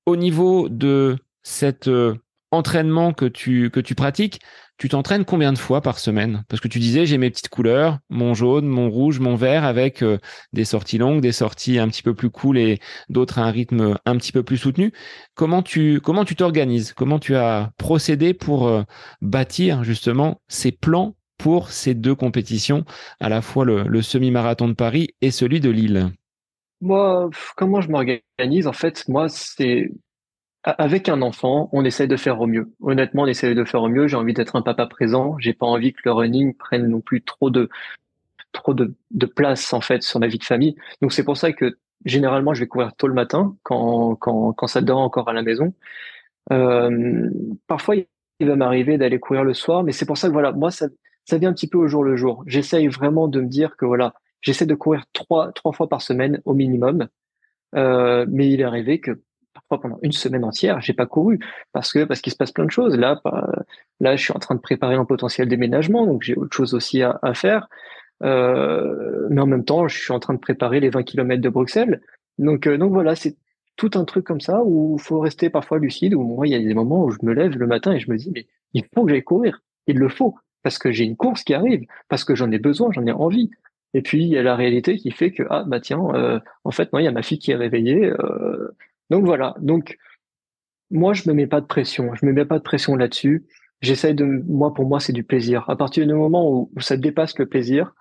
Au 0.06 0.16
niveau 0.16 0.70
de 0.70 1.18
cet 1.44 1.88
euh, 1.88 2.16
entraînement 2.52 3.14
que 3.14 3.26
tu, 3.26 3.70
que 3.70 3.80
tu 3.80 3.96
pratiques, 3.96 4.40
tu 4.80 4.90
t'entraînes 4.90 5.26
combien 5.26 5.54
de 5.54 5.58
fois 5.58 5.82
par 5.82 6.00
semaine? 6.00 6.44
Parce 6.48 6.62
que 6.62 6.70
tu 6.70 6.80
disais, 6.80 7.06
j'ai 7.06 7.18
mes 7.18 7.30
petites 7.30 7.50
couleurs, 7.50 8.00
mon 8.10 8.34
jaune, 8.34 8.66
mon 8.66 8.90
rouge, 8.90 9.20
mon 9.20 9.36
vert, 9.36 9.66
avec 9.66 10.02
euh, 10.02 10.18
des 10.54 10.66
sorties 10.66 10.98
longues, 10.98 11.22
des 11.22 11.34
sorties 11.34 11.78
un 11.78 11.90
petit 11.90 12.02
peu 12.02 12.16
plus 12.16 12.30
cool 12.30 12.58
et 12.58 12.80
d'autres 13.10 13.40
à 13.40 13.44
un 13.44 13.52
rythme 13.52 13.98
un 14.06 14.18
petit 14.18 14.32
peu 14.32 14.42
plus 14.42 14.58
soutenu. 14.58 14.94
Comment 15.36 15.62
tu 15.62 16.00
comment 16.00 16.24
tu 16.24 16.36
t'organises? 16.36 16.94
Comment 16.94 17.20
tu 17.20 17.36
as 17.36 17.72
procédé 17.78 18.34
pour 18.34 18.68
euh, 18.68 18.84
bâtir 19.22 19.84
justement 19.84 20.42
ces 20.48 20.72
plans 20.72 21.16
pour 21.38 21.70
ces 21.70 21.94
deux 21.94 22.16
compétitions, 22.16 22.86
à 23.20 23.30
la 23.30 23.42
fois 23.42 23.66
le, 23.66 23.84
le 23.84 24.02
semi-marathon 24.02 24.70
de 24.70 24.74
Paris 24.74 25.10
et 25.22 25.32
celui 25.32 25.60
de 25.60 25.70
Lille? 25.70 26.12
Moi, 26.82 27.30
comment 27.58 27.82
je 27.82 27.90
m'organise? 27.90 28.66
En 28.66 28.74
fait, 28.74 29.04
moi, 29.10 29.28
c'est 29.28 29.90
avec 30.64 31.08
un 31.10 31.22
enfant, 31.22 31.70
on 31.72 31.86
essaie 31.86 32.08
de 32.08 32.18
faire 32.18 32.42
au 32.42 32.48
mieux. 32.48 32.72
Honnêtement, 32.82 33.24
on 33.24 33.28
essaie 33.28 33.56
de 33.56 33.64
faire 33.64 33.82
au 33.82 33.90
mieux. 33.90 34.08
J'ai 34.08 34.18
envie 34.18 34.34
d'être 34.34 34.56
un 34.56 34.62
papa 34.62 34.88
présent. 34.88 35.38
J'ai 35.40 35.54
pas 35.54 35.66
envie 35.66 35.94
que 35.94 36.02
le 36.06 36.12
running 36.12 36.54
prenne 36.54 36.88
non 36.88 37.02
plus 37.02 37.22
trop 37.22 37.50
de 37.50 37.70
trop 38.52 38.74
de, 38.74 38.96
de 39.12 39.26
place 39.26 39.74
en 39.74 39.82
fait 39.82 40.02
sur 40.04 40.20
ma 40.20 40.28
vie 40.28 40.40
de 40.40 40.44
famille. 40.44 40.76
Donc 41.02 41.14
c'est 41.14 41.24
pour 41.24 41.38
ça 41.38 41.54
que 41.54 41.78
généralement 42.06 42.54
je 42.54 42.62
vais 42.62 42.68
courir 42.68 42.94
tôt 42.96 43.08
le 43.08 43.14
matin 43.14 43.56
quand 43.64 44.16
quand 44.16 44.54
quand 44.54 44.68
ça 44.68 44.82
dort 44.82 45.00
encore 45.00 45.30
à 45.30 45.34
la 45.34 45.44
maison. 45.44 45.74
Euh, 46.52 47.30
parfois 47.68 47.96
il 48.40 48.48
va 48.48 48.56
m'arriver 48.56 48.98
d'aller 48.98 49.20
courir 49.20 49.44
le 49.44 49.54
soir, 49.54 49.84
mais 49.84 49.92
c'est 49.92 50.06
pour 50.06 50.18
ça 50.18 50.28
que 50.28 50.34
voilà, 50.34 50.52
moi 50.52 50.72
ça 50.72 50.88
ça 51.26 51.38
vient 51.38 51.50
un 51.50 51.54
petit 51.54 51.68
peu 51.68 51.78
au 51.78 51.88
jour 51.88 52.04
le 52.04 52.16
jour. 52.16 52.44
J'essaye 52.48 52.88
vraiment 52.88 53.28
de 53.28 53.40
me 53.42 53.48
dire 53.48 53.78
que 53.78 53.86
voilà, 53.86 54.14
j'essaie 54.42 54.66
de 54.66 54.76
courir 54.76 55.06
trois 55.14 55.52
trois 55.54 55.74
fois 55.74 55.88
par 55.90 56.02
semaine 56.02 56.42
au 56.46 56.54
minimum. 56.54 57.08
Euh, 57.76 58.26
mais 58.30 58.50
il 58.50 58.62
est 58.62 58.64
arrivé 58.64 59.00
que 59.00 59.22
parfois 59.70 59.82
pendant 59.82 60.00
une 60.02 60.12
semaine 60.12 60.44
entière, 60.44 60.82
j'ai 60.82 60.94
pas 60.94 61.06
couru 61.06 61.40
parce 61.72 61.94
que 61.94 62.04
parce 62.04 62.22
qu'il 62.22 62.34
se 62.34 62.38
passe 62.38 62.52
plein 62.52 62.66
de 62.66 62.72
choses. 62.72 62.98
Là, 62.98 63.22
là, 64.00 64.16
je 64.16 64.24
suis 64.24 64.34
en 64.34 64.40
train 64.40 64.56
de 64.56 64.60
préparer 64.60 64.96
un 64.96 65.06
potentiel 65.06 65.48
déménagement, 65.48 66.06
donc 66.06 66.24
j'ai 66.24 66.36
autre 66.36 66.56
chose 66.56 66.74
aussi 66.74 67.02
à, 67.04 67.20
à 67.22 67.34
faire. 67.34 67.68
Euh, 68.24 69.28
mais 69.30 69.42
en 69.42 69.48
même 69.48 69.64
temps, 69.64 69.88
je 69.88 69.98
suis 69.98 70.12
en 70.12 70.20
train 70.20 70.34
de 70.34 70.40
préparer 70.40 70.80
les 70.80 70.90
20 70.90 71.04
km 71.04 71.42
de 71.42 71.50
Bruxelles. 71.50 72.02
Donc, 72.38 72.68
euh, 72.68 72.78
donc 72.78 72.92
voilà, 72.92 73.16
c'est 73.16 73.38
tout 73.76 73.92
un 73.96 74.04
truc 74.06 74.26
comme 74.26 74.42
ça 74.42 74.62
où 74.64 74.98
il 75.00 75.02
faut 75.02 75.20
rester 75.20 75.50
parfois 75.50 75.80
lucide. 75.80 76.14
Où 76.16 76.24
moi, 76.24 76.48
il 76.48 76.52
y 76.52 76.56
a 76.56 76.60
des 76.60 76.74
moments 76.74 77.06
où 77.06 77.12
je 77.12 77.20
me 77.24 77.34
lève 77.34 77.58
le 77.58 77.68
matin 77.68 77.94
et 77.94 78.00
je 78.00 78.12
me 78.12 78.18
dis 78.18 78.32
mais 78.34 78.48
il 78.74 78.84
faut 78.94 79.06
que 79.06 79.12
j'aille 79.12 79.24
courir. 79.24 79.62
Il 79.88 79.98
le 79.98 80.10
faut 80.10 80.36
parce 80.64 80.78
que 80.78 80.92
j'ai 80.92 81.06
une 81.06 81.16
course 81.16 81.44
qui 81.44 81.54
arrive, 81.54 81.86
parce 82.10 82.24
que 82.26 82.36
j'en 82.36 82.52
ai 82.52 82.60
besoin, 82.60 82.92
j'en 82.92 83.06
ai 83.06 83.12
envie. 83.12 83.50
Et 83.94 84.02
puis 84.02 84.24
il 84.24 84.30
y 84.30 84.38
a 84.38 84.44
la 84.44 84.56
réalité 84.56 84.98
qui 84.98 85.12
fait 85.12 85.32
que 85.32 85.44
ah 85.50 85.64
bah 85.66 85.80
tiens, 85.80 86.04
euh, 86.14 86.40
en 86.64 86.72
fait 86.72 86.92
non, 86.94 87.00
il 87.00 87.06
y 87.06 87.08
a 87.08 87.12
ma 87.12 87.24
fille 87.24 87.40
qui 87.40 87.52
est 87.52 87.56
réveillée. 87.56 88.06
Euh, 88.08 88.76
donc 89.10 89.26
voilà. 89.26 89.56
Donc 89.60 89.98
moi, 90.92 91.14
je 91.14 91.28
me 91.28 91.34
mets 91.34 91.48
pas 91.48 91.62
de 91.62 91.66
pression. 91.66 92.14
Je 92.16 92.26
me 92.26 92.34
mets 92.34 92.46
pas 92.46 92.58
de 92.58 92.64
pression 92.64 92.96
là-dessus. 92.96 93.46
J'essaye 93.82 94.14
de, 94.14 94.26
moi, 94.26 94.74
pour 94.74 94.86
moi, 94.86 95.00
c'est 95.00 95.14
du 95.14 95.24
plaisir. 95.24 95.70
À 95.70 95.76
partir 95.76 96.06
du 96.06 96.14
moment 96.14 96.52
où, 96.52 96.72
ça 96.80 96.98
dépasse 96.98 97.38
le 97.38 97.46
plaisir, 97.46 97.94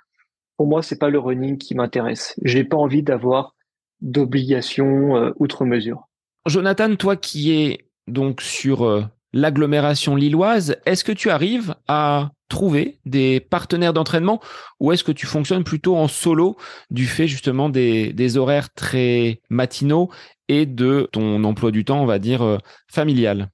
pour 0.57 0.67
moi, 0.67 0.83
c'est 0.83 0.99
pas 0.99 1.11
le 1.11 1.19
running 1.19 1.57
qui 1.59 1.75
m'intéresse. 1.75 2.35
J'ai 2.43 2.65
pas 2.65 2.77
envie 2.77 3.03
d'avoir 3.03 3.55
d'obligations 4.01 5.17
euh, 5.17 5.31
outre 5.37 5.65
mesure. 5.65 6.09
Jonathan, 6.47 6.97
toi 6.97 7.17
qui 7.17 7.53
es 7.53 7.91
donc 8.07 8.41
sur 8.41 8.85
euh, 8.85 9.05
l'agglomération 9.33 10.17
lilloise, 10.17 10.77
est-ce 10.87 11.05
que 11.05 11.13
tu 11.13 11.31
arrives 11.31 11.75
à 11.87 12.31
trouver 12.49 12.99
des 13.05 13.41
partenaires 13.41 13.93
d'entraînement 13.93 14.41
ou 14.81 14.93
est-ce 14.93 15.05
que 15.05 15.13
tu 15.13 15.27
fonctionnes 15.27 15.65
plutôt 15.65 15.97
en 15.97 16.09
solo 16.09 16.57
du 16.91 17.07
fait 17.07 17.27
justement 17.27 17.69
des, 17.69 18.37
horaires 18.37 18.73
très 18.73 19.41
matinaux 19.51 20.11
et 20.49 20.67
de 20.67 21.09
ton 21.13 21.45
emploi 21.45 21.71
du 21.71 21.85
temps, 21.85 22.01
on 22.03 22.07
va 22.07 22.19
dire, 22.19 22.43
euh, 22.43 22.59
familial? 22.91 23.51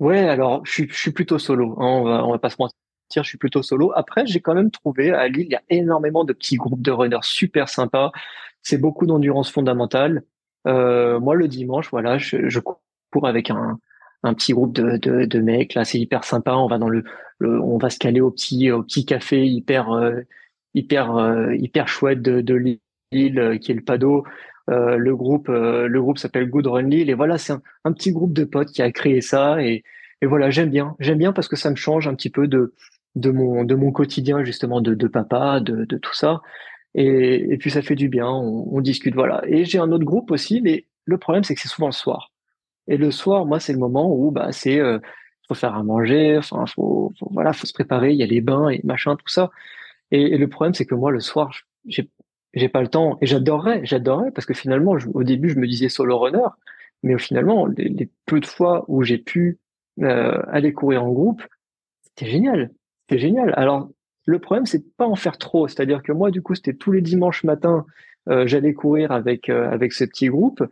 Ouais, 0.00 0.28
alors 0.28 0.64
je 0.64 0.84
suis, 0.90 1.12
plutôt 1.12 1.38
solo, 1.38 1.76
hein, 1.80 2.22
on, 2.24 2.32
va, 2.32 2.38
pas 2.38 2.50
se 2.50 2.56
mentir, 2.58 3.22
je 3.22 3.28
suis 3.28 3.38
plutôt 3.38 3.62
solo. 3.62 3.92
Après, 3.94 4.26
j'ai 4.26 4.40
quand 4.40 4.54
même 4.54 4.70
trouvé 4.70 5.12
à 5.12 5.28
Lille, 5.28 5.46
il 5.46 5.52
y 5.52 5.56
a 5.56 5.62
énormément 5.70 6.24
de 6.24 6.32
petits 6.32 6.56
groupes 6.56 6.82
de 6.82 6.90
runners 6.90 7.18
super 7.22 7.68
sympas. 7.68 8.10
C'est 8.62 8.78
beaucoup 8.78 9.06
d'endurance 9.06 9.50
fondamentale. 9.50 10.24
Euh, 10.66 11.20
moi, 11.20 11.34
le 11.34 11.46
dimanche, 11.46 11.90
voilà, 11.90 12.18
je 12.18 12.58
cours 12.58 12.80
avec 13.22 13.50
un, 13.50 13.78
un 14.24 14.34
petit 14.34 14.52
groupe 14.52 14.74
de, 14.74 14.96
de, 14.96 15.24
de 15.24 15.38
mecs. 15.40 15.74
Là, 15.74 15.84
c'est 15.84 15.98
hyper 15.98 16.24
sympa. 16.24 16.54
On 16.54 16.66
va 16.66 16.78
dans 16.78 16.88
le, 16.88 17.04
le, 17.38 17.60
on 17.60 17.78
va 17.78 17.90
se 17.90 17.98
caler 17.98 18.20
au 18.20 18.30
petit, 18.30 18.70
au 18.70 18.82
petit 18.82 19.04
café 19.06 19.46
hyper, 19.46 19.92
euh, 19.92 20.20
hyper, 20.74 21.16
euh, 21.16 21.54
hyper 21.54 21.86
chouette 21.88 22.22
de, 22.22 22.40
de 22.40 22.54
Lille, 22.54 23.58
qui 23.60 23.70
est 23.70 23.74
le 23.74 23.82
Pado 23.82 24.24
le 24.66 25.12
groupe, 25.14 25.48
le 25.48 25.98
groupe 26.00 26.18
s'appelle 26.18 26.48
Good 26.48 26.66
Run 26.66 26.88
Lille. 26.88 27.10
Et 27.10 27.14
voilà, 27.14 27.38
c'est 27.38 27.52
un, 27.84 27.92
petit 27.92 28.12
groupe 28.12 28.32
de 28.32 28.44
potes 28.44 28.72
qui 28.72 28.82
a 28.82 28.90
créé 28.90 29.20
ça. 29.20 29.62
Et, 29.62 29.84
et 30.22 30.26
voilà, 30.26 30.50
j'aime 30.50 30.70
bien. 30.70 30.96
J'aime 31.00 31.18
bien 31.18 31.32
parce 31.32 31.48
que 31.48 31.56
ça 31.56 31.70
me 31.70 31.76
change 31.76 32.08
un 32.08 32.14
petit 32.14 32.30
peu 32.30 32.48
de, 32.48 32.72
de 33.14 33.30
mon, 33.30 33.64
de 33.64 33.74
mon 33.74 33.92
quotidien, 33.92 34.42
justement, 34.42 34.80
de, 34.80 34.94
de 34.94 35.06
papa, 35.06 35.60
de, 35.60 35.84
de 35.84 35.98
tout 35.98 36.14
ça. 36.14 36.40
Et, 36.94 37.52
et 37.52 37.58
puis 37.58 37.70
ça 37.70 37.82
fait 37.82 37.96
du 37.96 38.08
bien, 38.08 38.28
on, 38.28 38.68
on 38.72 38.80
discute, 38.80 39.14
voilà. 39.14 39.42
Et 39.46 39.64
j'ai 39.64 39.78
un 39.78 39.90
autre 39.92 40.04
groupe 40.04 40.30
aussi, 40.30 40.60
mais 40.62 40.86
le 41.04 41.18
problème, 41.18 41.44
c'est 41.44 41.54
que 41.54 41.60
c'est 41.60 41.68
souvent 41.68 41.88
le 41.88 41.92
soir. 41.92 42.30
Et 42.88 42.96
le 42.96 43.10
soir, 43.10 43.46
moi, 43.46 43.60
c'est 43.60 43.72
le 43.72 43.78
moment 43.78 44.14
où 44.14 44.30
bah, 44.30 44.52
c'est 44.52 44.78
euh, 44.80 44.98
faut 45.48 45.54
faire 45.54 45.74
à 45.74 45.82
manger, 45.82 46.38
enfin, 46.38 46.64
faut, 46.66 47.12
voilà, 47.30 47.52
faut 47.52 47.66
se 47.66 47.72
préparer. 47.72 48.12
Il 48.12 48.18
y 48.18 48.22
a 48.22 48.26
les 48.26 48.40
bains 48.40 48.68
et 48.68 48.80
machin, 48.84 49.16
tout 49.16 49.28
ça. 49.28 49.50
Et, 50.10 50.36
le 50.38 50.48
problème, 50.48 50.74
c'est 50.74 50.86
que 50.86 50.94
moi, 50.94 51.10
le 51.10 51.20
soir, 51.20 51.50
j'ai 51.86 52.10
j'ai 52.54 52.68
pas 52.68 52.82
le 52.82 52.88
temps. 52.88 53.18
Et 53.20 53.26
j'adorerais, 53.26 53.80
j'adorerais 53.84 54.30
parce 54.30 54.46
que 54.46 54.54
finalement, 54.54 54.96
au 55.14 55.24
début, 55.24 55.50
je 55.50 55.58
me 55.58 55.66
disais 55.66 55.88
solo 55.88 56.18
runner, 56.18 56.46
mais 57.02 57.18
finalement, 57.18 57.66
les, 57.66 57.88
les 57.88 58.10
peu 58.26 58.40
de 58.40 58.46
fois 58.46 58.84
où 58.88 59.02
j'ai 59.02 59.18
pu 59.18 59.58
euh, 60.02 60.40
aller 60.48 60.72
courir 60.72 61.04
en 61.04 61.12
groupe, 61.12 61.42
c'était 62.02 62.30
génial, 62.30 62.70
c'était 63.02 63.20
génial. 63.20 63.52
Alors, 63.56 63.90
le 64.26 64.38
problème, 64.38 64.66
c'est 64.66 64.96
pas 64.96 65.06
en 65.06 65.16
faire 65.16 65.38
trop. 65.38 65.68
C'est-à-dire 65.68 66.02
que 66.02 66.12
moi, 66.12 66.30
du 66.30 66.42
coup, 66.42 66.54
c'était 66.54 66.74
tous 66.74 66.92
les 66.92 67.02
dimanches 67.02 67.44
matins, 67.44 67.84
euh, 68.28 68.46
j'allais 68.46 68.72
courir 68.72 69.12
avec 69.12 69.48
euh, 69.48 69.70
avec 69.70 69.92
ce 69.92 70.04
petit 70.04 70.28
groupe. 70.28 70.64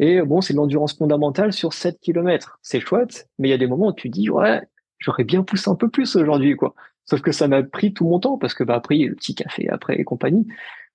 Et 0.00 0.22
bon, 0.22 0.40
c'est 0.40 0.54
de 0.54 0.56
l'endurance 0.56 0.96
fondamentale 0.96 1.52
sur 1.52 1.74
7 1.74 2.00
km. 2.00 2.58
C'est 2.62 2.80
chouette, 2.80 3.28
mais 3.38 3.48
il 3.48 3.50
y 3.50 3.54
a 3.54 3.58
des 3.58 3.66
moments 3.66 3.88
où 3.88 3.92
tu 3.92 4.08
dis, 4.08 4.30
ouais, 4.30 4.62
j'aurais 4.98 5.24
bien 5.24 5.42
poussé 5.42 5.68
un 5.68 5.74
peu 5.74 5.90
plus 5.90 6.16
aujourd'hui, 6.16 6.56
quoi. 6.56 6.74
Sauf 7.04 7.20
que 7.20 7.32
ça 7.32 7.48
m'a 7.48 7.62
pris 7.62 7.92
tout 7.92 8.08
mon 8.08 8.18
temps 8.18 8.38
parce 8.38 8.54
que, 8.54 8.64
bah, 8.64 8.76
après, 8.76 8.96
le 8.96 9.14
petit 9.14 9.34
café 9.34 9.68
après 9.68 10.00
et 10.00 10.04
compagnie. 10.04 10.46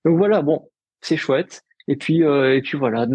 Donc 0.06 0.18
voilà, 0.18 0.41
bon, 0.41 0.70
c'est 1.01 1.18
chouette. 1.18 1.64
Et 1.88 1.97
puis, 1.97 2.24
euh, 2.24 2.56
et 2.56 2.64
puis 2.64 2.80
voilà, 2.80 3.06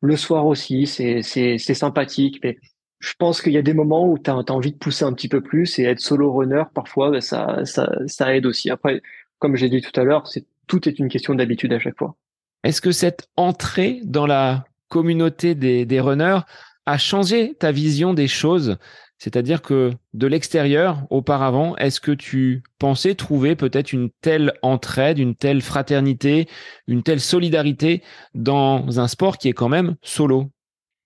le 0.00 0.16
soir 0.16 0.46
aussi, 0.46 0.86
c'est, 0.86 1.20
c'est, 1.20 1.58
c'est 1.58 1.74
sympathique, 1.74 2.40
mais 2.42 2.56
je 2.98 3.12
pense 3.18 3.42
qu'il 3.42 3.52
y 3.52 3.58
a 3.58 3.62
des 3.62 3.74
moments 3.74 4.08
où 4.08 4.18
tu 4.18 4.30
as, 4.30 4.34
envie 4.34 4.72
de 4.72 4.78
pousser 4.78 5.04
un 5.04 5.12
petit 5.12 5.28
peu 5.28 5.42
plus 5.42 5.78
et 5.78 5.82
être 5.82 6.00
solo 6.00 6.32
runner, 6.32 6.64
parfois, 6.74 7.10
bah, 7.10 7.20
ça, 7.20 7.66
ça, 7.66 7.90
ça 8.06 8.34
aide 8.34 8.46
aussi. 8.46 8.70
Après, 8.70 9.02
comme 9.38 9.54
j'ai 9.54 9.68
dit 9.68 9.82
tout 9.82 10.00
à 10.00 10.04
l'heure, 10.04 10.26
c'est, 10.28 10.46
tout 10.66 10.88
est 10.88 10.98
une 10.98 11.08
question 11.08 11.34
d'habitude 11.34 11.74
à 11.74 11.78
chaque 11.78 11.98
fois. 11.98 12.16
Est-ce 12.64 12.80
que 12.80 12.92
cette 12.92 13.28
entrée 13.36 14.00
dans 14.04 14.26
la 14.26 14.64
communauté 14.90 15.54
des, 15.54 15.86
des 15.86 16.00
runners 16.00 16.40
a 16.84 16.98
changé 16.98 17.54
ta 17.54 17.72
vision 17.72 18.12
des 18.12 18.28
choses. 18.28 18.76
C'est-à-dire 19.18 19.60
que 19.60 19.92
de 20.14 20.26
l'extérieur, 20.26 21.06
auparavant, 21.10 21.76
est-ce 21.76 22.00
que 22.00 22.12
tu 22.12 22.62
pensais 22.78 23.14
trouver 23.14 23.54
peut-être 23.54 23.92
une 23.92 24.08
telle 24.22 24.54
entraide, 24.62 25.18
une 25.18 25.34
telle 25.34 25.60
fraternité, 25.60 26.48
une 26.86 27.02
telle 27.02 27.20
solidarité 27.20 28.02
dans 28.34 28.98
un 28.98 29.08
sport 29.08 29.36
qui 29.36 29.48
est 29.48 29.52
quand 29.52 29.68
même 29.68 29.96
solo? 30.00 30.50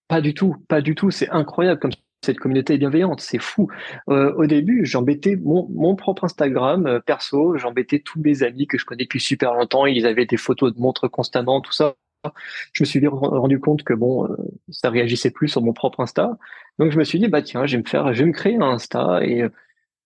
Pas 0.06 0.20
du 0.20 0.32
tout, 0.32 0.54
pas 0.68 0.80
du 0.80 0.94
tout. 0.94 1.10
C'est 1.10 1.28
incroyable 1.30 1.80
comme 1.80 1.90
cette 2.24 2.38
communauté 2.38 2.74
est 2.74 2.78
bienveillante, 2.78 3.20
c'est 3.20 3.40
fou. 3.40 3.68
Euh, 4.08 4.32
au 4.36 4.46
début, 4.46 4.86
j'embêtais 4.86 5.36
mon, 5.36 5.94
propre 5.96 6.24
Instagram 6.24 6.86
euh, 6.86 7.00
perso, 7.00 7.56
j'embêtais 7.58 7.98
tous 7.98 8.20
mes 8.20 8.42
amis 8.42 8.66
que 8.66 8.78
je 8.78 8.86
connais 8.86 9.04
depuis 9.04 9.20
super 9.20 9.54
longtemps, 9.54 9.86
ils 9.86 10.06
avaient 10.06 10.24
des 10.24 10.36
photos 10.36 10.74
de 10.74 10.80
montres 10.80 11.10
constamment, 11.10 11.60
tout 11.60 11.72
ça 11.72 11.96
je 12.72 12.82
me 12.82 12.86
suis 12.86 13.06
rendu 13.06 13.60
compte 13.60 13.82
que 13.84 13.94
bon, 13.94 14.24
euh, 14.26 14.36
ça 14.70 14.90
réagissait 14.90 15.30
plus 15.30 15.48
sur 15.48 15.62
mon 15.62 15.72
propre 15.72 16.00
Insta. 16.00 16.36
Donc 16.78 16.90
je 16.92 16.98
me 16.98 17.04
suis 17.04 17.18
dit 17.18 17.28
bah 17.28 17.42
tiens, 17.42 17.66
je 17.66 17.76
vais 17.76 17.82
me 17.82 17.88
faire, 17.88 18.12
je 18.14 18.20
vais 18.22 18.28
me 18.28 18.32
créer 18.32 18.56
un 18.56 18.62
Insta 18.72 19.20
et, 19.22 19.44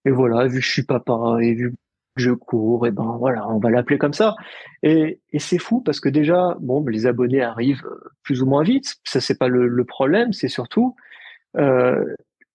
et 0.05 0.11
voilà, 0.11 0.47
vu 0.47 0.61
que 0.61 0.65
je 0.65 0.71
suis 0.71 0.83
papa 0.85 1.39
et 1.41 1.55
vu 1.55 1.71
que 1.73 1.77
je 2.17 2.33
cours, 2.33 2.87
et 2.87 2.91
ben 2.91 3.17
voilà, 3.19 3.49
on 3.49 3.59
va 3.59 3.71
l'appeler 3.71 3.99
comme 3.99 4.13
ça. 4.13 4.35
Et, 4.83 5.21
et 5.33 5.39
c'est 5.39 5.59
fou 5.59 5.81
parce 5.81 6.01
que 6.01 6.09
déjà, 6.09 6.57
bon, 6.61 6.85
les 6.87 7.07
abonnés 7.07 7.43
arrivent 7.43 7.87
plus 8.23 8.43
ou 8.43 8.47
moins 8.47 8.63
vite. 8.65 8.97
Ça 9.05 9.21
c'est 9.21 9.39
pas 9.39 9.49
le, 9.49 9.69
le 9.69 9.85
problème, 9.85 10.33
c'est 10.33 10.49
surtout 10.49 10.97
euh, 11.57 12.05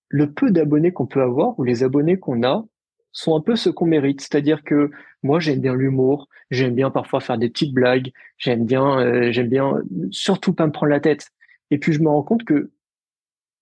le 0.10 0.32
peu 0.32 0.52
d'abonnés 0.52 0.92
qu'on 0.94 1.08
peut 1.08 1.22
avoir 1.22 1.58
ou 1.60 1.64
les 1.64 1.84
abonnés 1.84 2.20
qu'on 2.20 2.44
a 2.44 2.66
sont 3.14 3.36
un 3.36 3.42
peu 3.42 3.56
ce 3.56 3.70
qu'on 3.70 3.86
mérite. 3.86 4.20
C'est-à-dire 4.22 4.64
que 4.64 4.92
moi, 5.22 5.40
j'aime 5.40 5.62
bien 5.62 5.74
l'humour, 5.74 6.28
j'aime 6.52 6.76
bien 6.76 6.90
parfois 6.90 7.22
faire 7.22 7.38
des 7.38 7.50
petites 7.50 7.74
blagues, 7.74 8.12
j'aime 8.38 8.66
bien, 8.66 9.00
euh, 9.00 9.32
j'aime 9.32 9.48
bien 9.48 9.76
surtout 10.12 10.54
pas 10.54 10.68
me 10.68 10.72
prendre 10.72 10.90
la 10.90 11.00
tête. 11.00 11.30
Et 11.72 11.78
puis 11.78 11.94
je 11.94 12.02
me 12.02 12.10
rends 12.10 12.24
compte 12.24 12.44
que 12.44 12.72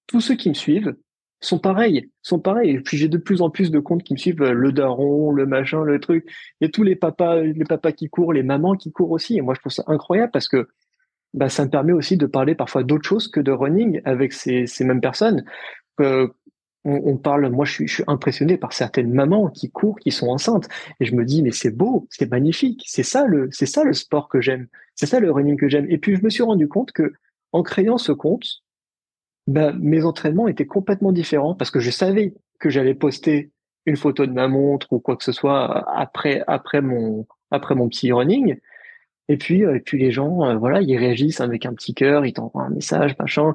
tous 0.07 0.21
ceux 0.21 0.35
qui 0.35 0.49
me 0.49 0.55
suivent 0.55 0.95
sont 1.41 1.59
pareils, 1.59 2.09
sont 2.21 2.39
pareils. 2.39 2.71
Et 2.71 2.79
puis 2.79 2.97
j'ai 2.97 3.07
de 3.07 3.17
plus 3.17 3.41
en 3.41 3.49
plus 3.49 3.71
de 3.71 3.79
comptes 3.79 4.03
qui 4.03 4.13
me 4.13 4.17
suivent, 4.17 4.41
euh, 4.41 4.53
le 4.53 4.71
daron, 4.71 5.31
le 5.31 5.45
machin, 5.45 5.83
le 5.83 5.99
truc, 5.99 6.29
et 6.61 6.71
tous 6.71 6.83
les 6.83 6.95
papas, 6.95 7.41
les 7.41 7.65
papas 7.65 7.91
qui 7.91 8.09
courent, 8.09 8.33
les 8.33 8.43
mamans 8.43 8.75
qui 8.75 8.91
courent 8.91 9.11
aussi. 9.11 9.37
Et 9.37 9.41
moi, 9.41 9.53
je 9.53 9.59
trouve 9.59 9.71
ça 9.71 9.83
incroyable 9.87 10.31
parce 10.31 10.47
que 10.47 10.67
bah, 11.33 11.49
ça 11.49 11.65
me 11.65 11.69
permet 11.69 11.93
aussi 11.93 12.17
de 12.17 12.25
parler 12.25 12.55
parfois 12.55 12.83
d'autres 12.83 13.07
choses 13.07 13.27
que 13.27 13.39
de 13.39 13.51
running 13.51 14.01
avec 14.05 14.33
ces, 14.33 14.65
ces 14.67 14.83
mêmes 14.83 15.01
personnes. 15.01 15.43
Euh, 15.99 16.27
on, 16.83 17.17
parle, 17.17 17.49
moi 17.49 17.65
je 17.65 17.73
suis, 17.73 17.87
je 17.87 17.93
suis, 17.95 18.03
impressionné 18.07 18.57
par 18.57 18.73
certaines 18.73 19.13
mamans 19.13 19.49
qui 19.49 19.69
courent, 19.69 19.99
qui 19.99 20.11
sont 20.11 20.29
enceintes, 20.29 20.67
et 20.99 21.05
je 21.05 21.15
me 21.15 21.25
dis 21.25 21.43
mais 21.43 21.51
c'est 21.51 21.71
beau, 21.71 22.07
c'est 22.09 22.29
magnifique, 22.29 22.83
c'est 22.87 23.03
ça 23.03 23.25
le, 23.25 23.49
c'est 23.51 23.65
ça 23.65 23.83
le 23.83 23.93
sport 23.93 24.29
que 24.29 24.41
j'aime, 24.41 24.67
c'est 24.95 25.05
ça 25.05 25.19
le 25.19 25.31
running 25.31 25.57
que 25.57 25.69
j'aime. 25.69 25.85
Et 25.89 25.97
puis 25.97 26.15
je 26.15 26.23
me 26.23 26.29
suis 26.29 26.43
rendu 26.43 26.67
compte 26.67 26.91
que 26.91 27.13
en 27.51 27.63
créant 27.63 27.97
ce 27.97 28.11
compte, 28.11 28.63
bah, 29.47 29.73
mes 29.79 30.05
entraînements 30.05 30.47
étaient 30.47 30.65
complètement 30.65 31.11
différents 31.11 31.55
parce 31.55 31.71
que 31.71 31.79
je 31.79 31.91
savais 31.91 32.33
que 32.59 32.69
j'allais 32.69 32.95
poster 32.95 33.51
une 33.85 33.97
photo 33.97 34.25
de 34.25 34.31
ma 34.31 34.47
montre 34.47 34.93
ou 34.93 34.99
quoi 34.99 35.17
que 35.17 35.23
ce 35.23 35.31
soit 35.31 35.89
après 35.89 36.43
après 36.47 36.81
mon 36.81 37.25
après 37.49 37.75
mon 37.75 37.89
petit 37.89 38.11
running 38.11 38.59
et 39.27 39.37
puis, 39.37 39.63
euh, 39.63 39.75
et 39.75 39.79
puis 39.79 39.97
les 39.97 40.11
gens, 40.11 40.45
euh, 40.45 40.55
voilà, 40.55 40.81
ils 40.81 40.97
réagissent 40.97 41.41
avec 41.41 41.65
un 41.65 41.73
petit 41.73 41.93
cœur, 41.93 42.25
ils 42.25 42.33
t'envoient 42.33 42.63
un 42.63 42.69
message, 42.69 43.15
machin, 43.19 43.53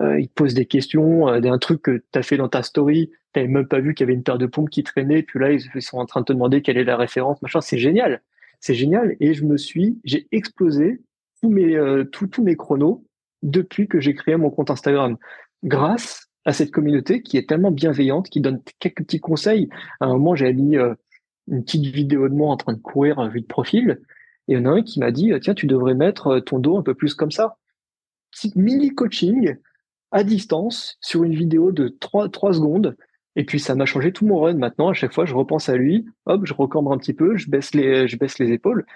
euh, 0.00 0.20
ils 0.20 0.28
te 0.28 0.34
posent 0.34 0.54
des 0.54 0.66
questions, 0.66 1.28
euh, 1.28 1.40
d'un 1.40 1.58
truc 1.58 1.82
que 1.82 2.02
tu 2.12 2.18
as 2.18 2.22
fait 2.22 2.36
dans 2.36 2.48
ta 2.48 2.62
story, 2.62 3.10
t'avais 3.32 3.48
même 3.48 3.66
pas 3.66 3.80
vu 3.80 3.94
qu'il 3.94 4.04
y 4.04 4.06
avait 4.08 4.14
une 4.14 4.22
paire 4.22 4.38
de 4.38 4.46
pompes 4.46 4.70
qui 4.70 4.82
traînait, 4.82 5.22
puis 5.22 5.38
là 5.38 5.52
ils 5.52 5.82
sont 5.82 5.98
en 5.98 6.06
train 6.06 6.20
de 6.20 6.26
te 6.26 6.32
demander 6.32 6.62
quelle 6.62 6.76
est 6.76 6.84
la 6.84 6.96
référence, 6.96 7.40
machin, 7.42 7.60
c'est 7.60 7.78
génial, 7.78 8.22
c'est 8.60 8.74
génial. 8.74 9.16
Et 9.20 9.34
je 9.34 9.44
me 9.44 9.56
suis, 9.56 9.98
j'ai 10.04 10.26
explosé 10.32 11.00
tous 11.40 11.50
mes 11.50 11.78
tous 12.12 12.42
mes 12.42 12.56
chronos 12.56 13.04
depuis 13.42 13.88
que 13.88 14.00
j'ai 14.00 14.14
créé 14.14 14.36
mon 14.36 14.50
compte 14.50 14.70
Instagram, 14.70 15.16
grâce 15.62 16.28
à 16.44 16.52
cette 16.52 16.70
communauté 16.70 17.22
qui 17.22 17.36
est 17.36 17.48
tellement 17.48 17.70
bienveillante, 17.70 18.28
qui 18.28 18.40
donne 18.40 18.60
quelques 18.78 19.04
petits 19.04 19.20
conseils. 19.20 19.68
À 20.00 20.06
un 20.06 20.12
moment, 20.14 20.34
j'ai 20.34 20.52
mis 20.52 20.76
une 20.76 21.64
petite 21.64 21.86
vidéo 21.86 22.28
de 22.28 22.34
moi 22.34 22.50
en 22.50 22.56
train 22.56 22.72
de 22.72 22.78
courir 22.78 23.28
vue 23.28 23.40
de 23.40 23.46
profil. 23.46 24.00
Et 24.48 24.54
il 24.54 24.58
y 24.58 24.60
en 24.60 24.66
a 24.66 24.70
un 24.70 24.82
qui 24.82 25.00
m'a 25.00 25.10
dit, 25.10 25.32
tiens, 25.40 25.54
tu 25.54 25.66
devrais 25.66 25.94
mettre 25.94 26.26
euh, 26.28 26.40
ton 26.40 26.58
dos 26.58 26.76
un 26.76 26.82
peu 26.82 26.94
plus 26.94 27.14
comme 27.14 27.30
ça. 27.30 27.56
Petit 28.30 28.52
mini 28.56 28.94
coaching 28.94 29.56
à 30.10 30.22
distance 30.22 30.96
sur 31.00 31.24
une 31.24 31.34
vidéo 31.34 31.72
de 31.72 31.88
3, 31.88 32.28
3 32.28 32.54
secondes. 32.54 32.96
Et 33.36 33.44
puis 33.44 33.58
ça 33.58 33.74
m'a 33.74 33.86
changé 33.86 34.12
tout 34.12 34.26
mon 34.26 34.40
run. 34.40 34.54
Maintenant, 34.54 34.90
à 34.90 34.94
chaque 34.94 35.12
fois, 35.12 35.24
je 35.24 35.34
repense 35.34 35.68
à 35.68 35.76
lui, 35.76 36.06
hop, 36.26 36.42
je 36.44 36.54
recambre 36.54 36.92
un 36.92 36.98
petit 36.98 37.14
peu, 37.14 37.36
je 37.36 37.50
baisse 37.50 37.74
les, 37.74 38.06
je 38.06 38.16
baisse 38.16 38.38
les 38.38 38.52
épaules, 38.52 38.86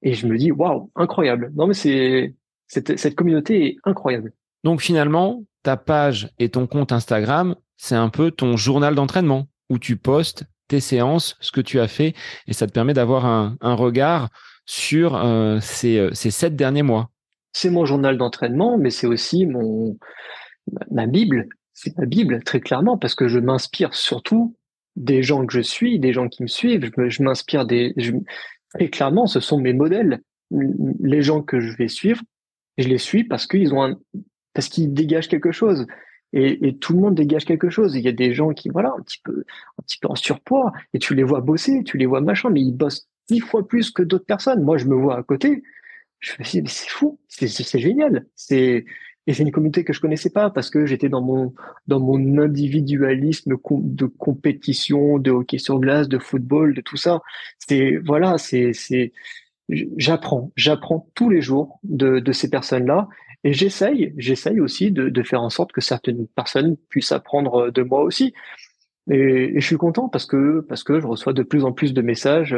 et 0.00 0.14
je 0.14 0.26
me 0.26 0.36
dis, 0.36 0.50
waouh, 0.50 0.90
incroyable. 0.96 1.52
Non 1.54 1.66
mais 1.66 1.74
c'est, 1.74 2.34
cette, 2.66 2.98
cette 2.98 3.14
communauté 3.14 3.66
est 3.66 3.76
incroyable. 3.84 4.32
Donc 4.64 4.80
finalement, 4.80 5.44
ta 5.62 5.76
page 5.76 6.30
et 6.38 6.48
ton 6.48 6.66
compte 6.66 6.92
Instagram, 6.92 7.54
c'est 7.76 7.94
un 7.94 8.08
peu 8.08 8.30
ton 8.30 8.56
journal 8.56 8.94
d'entraînement 8.94 9.48
où 9.68 9.78
tu 9.78 9.96
postes 9.96 10.44
tes 10.68 10.80
séances, 10.80 11.36
ce 11.40 11.52
que 11.52 11.60
tu 11.60 11.78
as 11.80 11.88
fait, 11.88 12.14
et 12.46 12.54
ça 12.54 12.66
te 12.66 12.72
permet 12.72 12.94
d'avoir 12.94 13.26
un, 13.26 13.56
un 13.60 13.74
regard 13.74 14.30
sur 14.64 15.16
euh, 15.16 15.58
ces, 15.60 15.98
euh, 15.98 16.10
ces 16.12 16.30
sept 16.30 16.56
derniers 16.56 16.82
mois 16.82 17.10
C'est 17.52 17.70
mon 17.70 17.84
journal 17.84 18.16
d'entraînement, 18.16 18.78
mais 18.78 18.90
c'est 18.90 19.06
aussi 19.06 19.46
mon 19.46 19.98
ma 20.90 21.06
Bible. 21.06 21.48
C'est 21.72 21.96
ma 21.98 22.06
Bible, 22.06 22.42
très 22.44 22.60
clairement, 22.60 22.98
parce 22.98 23.14
que 23.14 23.28
je 23.28 23.38
m'inspire 23.38 23.94
surtout 23.94 24.56
des 24.96 25.22
gens 25.22 25.46
que 25.46 25.52
je 25.52 25.60
suis, 25.60 25.98
des 25.98 26.12
gens 26.12 26.28
qui 26.28 26.42
me 26.42 26.48
suivent. 26.48 26.90
Je 26.96 27.22
m'inspire 27.22 27.66
des... 27.66 27.94
Très 28.74 28.88
clairement, 28.88 29.26
ce 29.26 29.40
sont 29.40 29.58
mes 29.58 29.72
modèles. 29.72 30.20
Les 30.50 31.22
gens 31.22 31.42
que 31.42 31.60
je 31.60 31.76
vais 31.76 31.88
suivre, 31.88 32.22
je 32.78 32.88
les 32.88 32.98
suis 32.98 33.24
parce 33.24 33.46
qu'ils 33.46 33.74
ont 33.74 33.98
parce 34.54 34.68
qu'ils 34.68 34.92
dégagent 34.92 35.28
quelque 35.28 35.52
chose. 35.52 35.86
Et, 36.34 36.66
et, 36.66 36.76
tout 36.76 36.94
le 36.94 37.00
monde 37.00 37.14
dégage 37.14 37.44
quelque 37.44 37.70
chose. 37.70 37.94
Il 37.94 38.02
y 38.02 38.08
a 38.08 38.12
des 38.12 38.34
gens 38.34 38.50
qui, 38.50 38.68
voilà, 38.68 38.94
un 38.98 39.02
petit 39.02 39.18
peu, 39.22 39.44
un 39.78 39.82
petit 39.82 39.98
peu 39.98 40.08
en 40.08 40.14
surpoids, 40.14 40.72
et 40.94 40.98
tu 40.98 41.14
les 41.14 41.22
vois 41.22 41.40
bosser, 41.40 41.82
tu 41.84 41.98
les 41.98 42.06
vois 42.06 42.20
machin, 42.20 42.50
mais 42.50 42.60
ils 42.60 42.72
bossent 42.72 43.08
dix 43.28 43.40
fois 43.40 43.66
plus 43.66 43.90
que 43.90 44.02
d'autres 44.02 44.26
personnes. 44.26 44.62
Moi, 44.62 44.76
je 44.78 44.86
me 44.86 44.94
vois 44.94 45.18
à 45.18 45.22
côté. 45.22 45.62
Je 46.20 46.32
me 46.38 46.44
dis, 46.44 46.62
c'est 46.70 46.88
fou, 46.88 47.18
c'est 47.28 47.78
génial. 47.78 48.26
C'est 48.36 48.84
et 49.26 49.34
c'est 49.34 49.44
une 49.44 49.52
communauté 49.52 49.84
que 49.84 49.92
je 49.92 50.00
connaissais 50.00 50.30
pas 50.30 50.50
parce 50.50 50.68
que 50.68 50.84
j'étais 50.84 51.08
dans 51.08 51.22
mon 51.22 51.54
dans 51.86 52.00
mon 52.00 52.38
individualisme 52.38 53.52
de 53.52 54.06
compétition, 54.06 55.18
de 55.18 55.30
hockey 55.30 55.58
sur 55.58 55.78
glace, 55.78 56.08
de 56.08 56.18
football, 56.18 56.74
de 56.74 56.80
tout 56.80 56.96
ça. 56.96 57.22
C'est 57.58 57.98
voilà, 58.04 58.36
c'est 58.38 58.72
c'est 58.72 59.12
j'apprends, 59.68 60.50
j'apprends 60.56 61.08
tous 61.14 61.30
les 61.30 61.40
jours 61.40 61.78
de 61.84 62.18
de 62.18 62.32
ces 62.32 62.50
personnes-là 62.50 63.08
et 63.44 63.52
j'essaye, 63.52 64.12
j'essaye 64.16 64.60
aussi 64.60 64.90
de 64.90 65.08
de 65.08 65.22
faire 65.22 65.42
en 65.42 65.50
sorte 65.50 65.72
que 65.72 65.80
certaines 65.80 66.26
personnes 66.26 66.76
puissent 66.88 67.12
apprendre 67.12 67.70
de 67.70 67.82
moi 67.82 68.02
aussi. 68.02 68.34
Et, 69.10 69.56
et, 69.56 69.60
je 69.60 69.66
suis 69.66 69.76
content 69.76 70.08
parce 70.08 70.26
que 70.26 70.60
parce 70.68 70.82
que 70.84 71.00
je 71.00 71.06
reçois 71.06 71.32
de 71.32 71.42
plus 71.44 71.64
en 71.64 71.72
plus 71.72 71.92
de 71.92 72.02
messages 72.02 72.56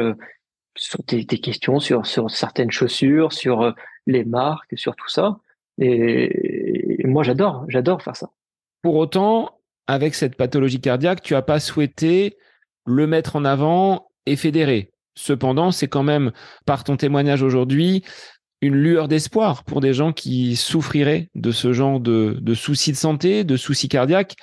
sur 0.75 0.99
des, 1.07 1.25
questions 1.25 1.79
sur, 1.79 2.05
sur 2.05 2.29
certaines 2.29 2.71
chaussures, 2.71 3.31
sur 3.33 3.61
euh, 3.61 3.71
les 4.07 4.25
marques, 4.25 4.77
sur 4.77 4.95
tout 4.95 5.09
ça. 5.09 5.39
Et, 5.77 7.01
moi, 7.05 7.23
j'adore, 7.23 7.65
j'adore 7.67 8.01
faire 8.01 8.15
ça. 8.15 8.29
Pour 8.81 8.95
autant, 8.95 9.59
avec 9.87 10.15
cette 10.15 10.35
pathologie 10.35 10.79
cardiaque, 10.79 11.21
tu 11.21 11.33
n'as 11.33 11.41
pas 11.41 11.59
souhaité 11.59 12.37
le 12.85 13.07
mettre 13.07 13.35
en 13.35 13.45
avant 13.45 14.09
et 14.25 14.35
fédérer. 14.35 14.91
Cependant, 15.15 15.71
c'est 15.71 15.87
quand 15.87 16.03
même, 16.03 16.31
par 16.65 16.83
ton 16.83 16.97
témoignage 16.97 17.41
aujourd'hui, 17.41 18.03
une 18.61 18.75
lueur 18.75 19.07
d'espoir 19.07 19.63
pour 19.63 19.81
des 19.81 19.93
gens 19.93 20.11
qui 20.11 20.55
souffriraient 20.55 21.29
de 21.35 21.51
ce 21.51 21.73
genre 21.73 21.99
de, 21.99 22.37
de 22.41 22.53
soucis 22.53 22.91
de 22.91 22.97
santé, 22.97 23.43
de 23.43 23.57
soucis 23.57 23.89
cardiaques 23.89 24.35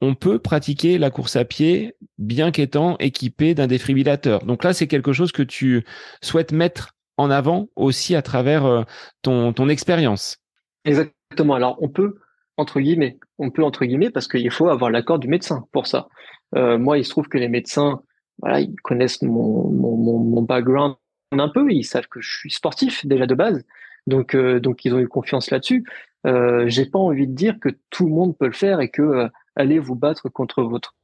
on 0.00 0.14
peut 0.14 0.38
pratiquer 0.38 0.98
la 0.98 1.10
course 1.10 1.36
à 1.36 1.44
pied 1.44 1.96
bien 2.18 2.50
qu'étant 2.50 2.96
équipé 2.98 3.54
d'un 3.54 3.66
défibrillateur. 3.66 4.44
Donc 4.44 4.64
là, 4.64 4.72
c'est 4.72 4.86
quelque 4.86 5.12
chose 5.12 5.32
que 5.32 5.42
tu 5.42 5.84
souhaites 6.22 6.52
mettre 6.52 6.94
en 7.16 7.30
avant 7.30 7.68
aussi 7.76 8.14
à 8.14 8.22
travers 8.22 8.64
euh, 8.64 8.82
ton, 9.22 9.68
expérience. 9.68 10.38
Exactement. 10.84 11.54
Alors, 11.54 11.76
on 11.82 11.88
peut, 11.88 12.14
entre 12.56 12.80
guillemets, 12.80 13.18
on 13.38 13.50
peut, 13.50 13.64
entre 13.64 13.84
guillemets, 13.84 14.10
parce 14.10 14.28
qu'il 14.28 14.50
faut 14.50 14.68
avoir 14.68 14.90
l'accord 14.90 15.18
du 15.18 15.28
médecin 15.28 15.66
pour 15.72 15.86
ça. 15.86 16.08
Euh, 16.54 16.78
moi, 16.78 16.96
il 16.96 17.04
se 17.04 17.10
trouve 17.10 17.28
que 17.28 17.36
les 17.36 17.48
médecins, 17.48 18.00
voilà, 18.40 18.60
ils 18.60 18.76
connaissent 18.82 19.20
mon, 19.22 19.70
mon, 19.70 20.42
background 20.42 20.94
un 21.32 21.48
peu, 21.48 21.70
ils 21.70 21.84
savent 21.84 22.06
que 22.08 22.20
je 22.20 22.38
suis 22.38 22.50
sportif 22.50 23.04
déjà 23.04 23.26
de 23.26 23.34
base. 23.34 23.64
Donc, 24.06 24.34
euh, 24.34 24.60
donc 24.60 24.84
ils 24.84 24.94
ont 24.94 24.98
eu 24.98 25.08
confiance 25.08 25.50
là-dessus. 25.50 25.84
J'ai 26.24 26.86
pas 26.86 26.98
envie 26.98 27.26
de 27.26 27.32
dire 27.32 27.58
que 27.60 27.70
tout 27.90 28.06
le 28.06 28.12
monde 28.12 28.36
peut 28.36 28.46
le 28.46 28.52
faire 28.52 28.80
et 28.80 28.90
que 28.90 29.28
allez 29.58 29.78
vous 29.78 29.94
battre 29.94 30.28
contre 30.28 30.62
votre, 30.62 30.94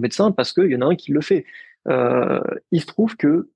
médecin 0.00 0.32
parce 0.32 0.54
qu'il 0.54 0.70
y 0.70 0.76
en 0.76 0.80
a 0.80 0.86
un 0.86 0.96
qui 0.96 1.12
le 1.12 1.20
fait. 1.20 1.44
Euh, 1.86 2.40
il 2.70 2.80
se 2.80 2.86
trouve 2.86 3.14
que 3.14 3.50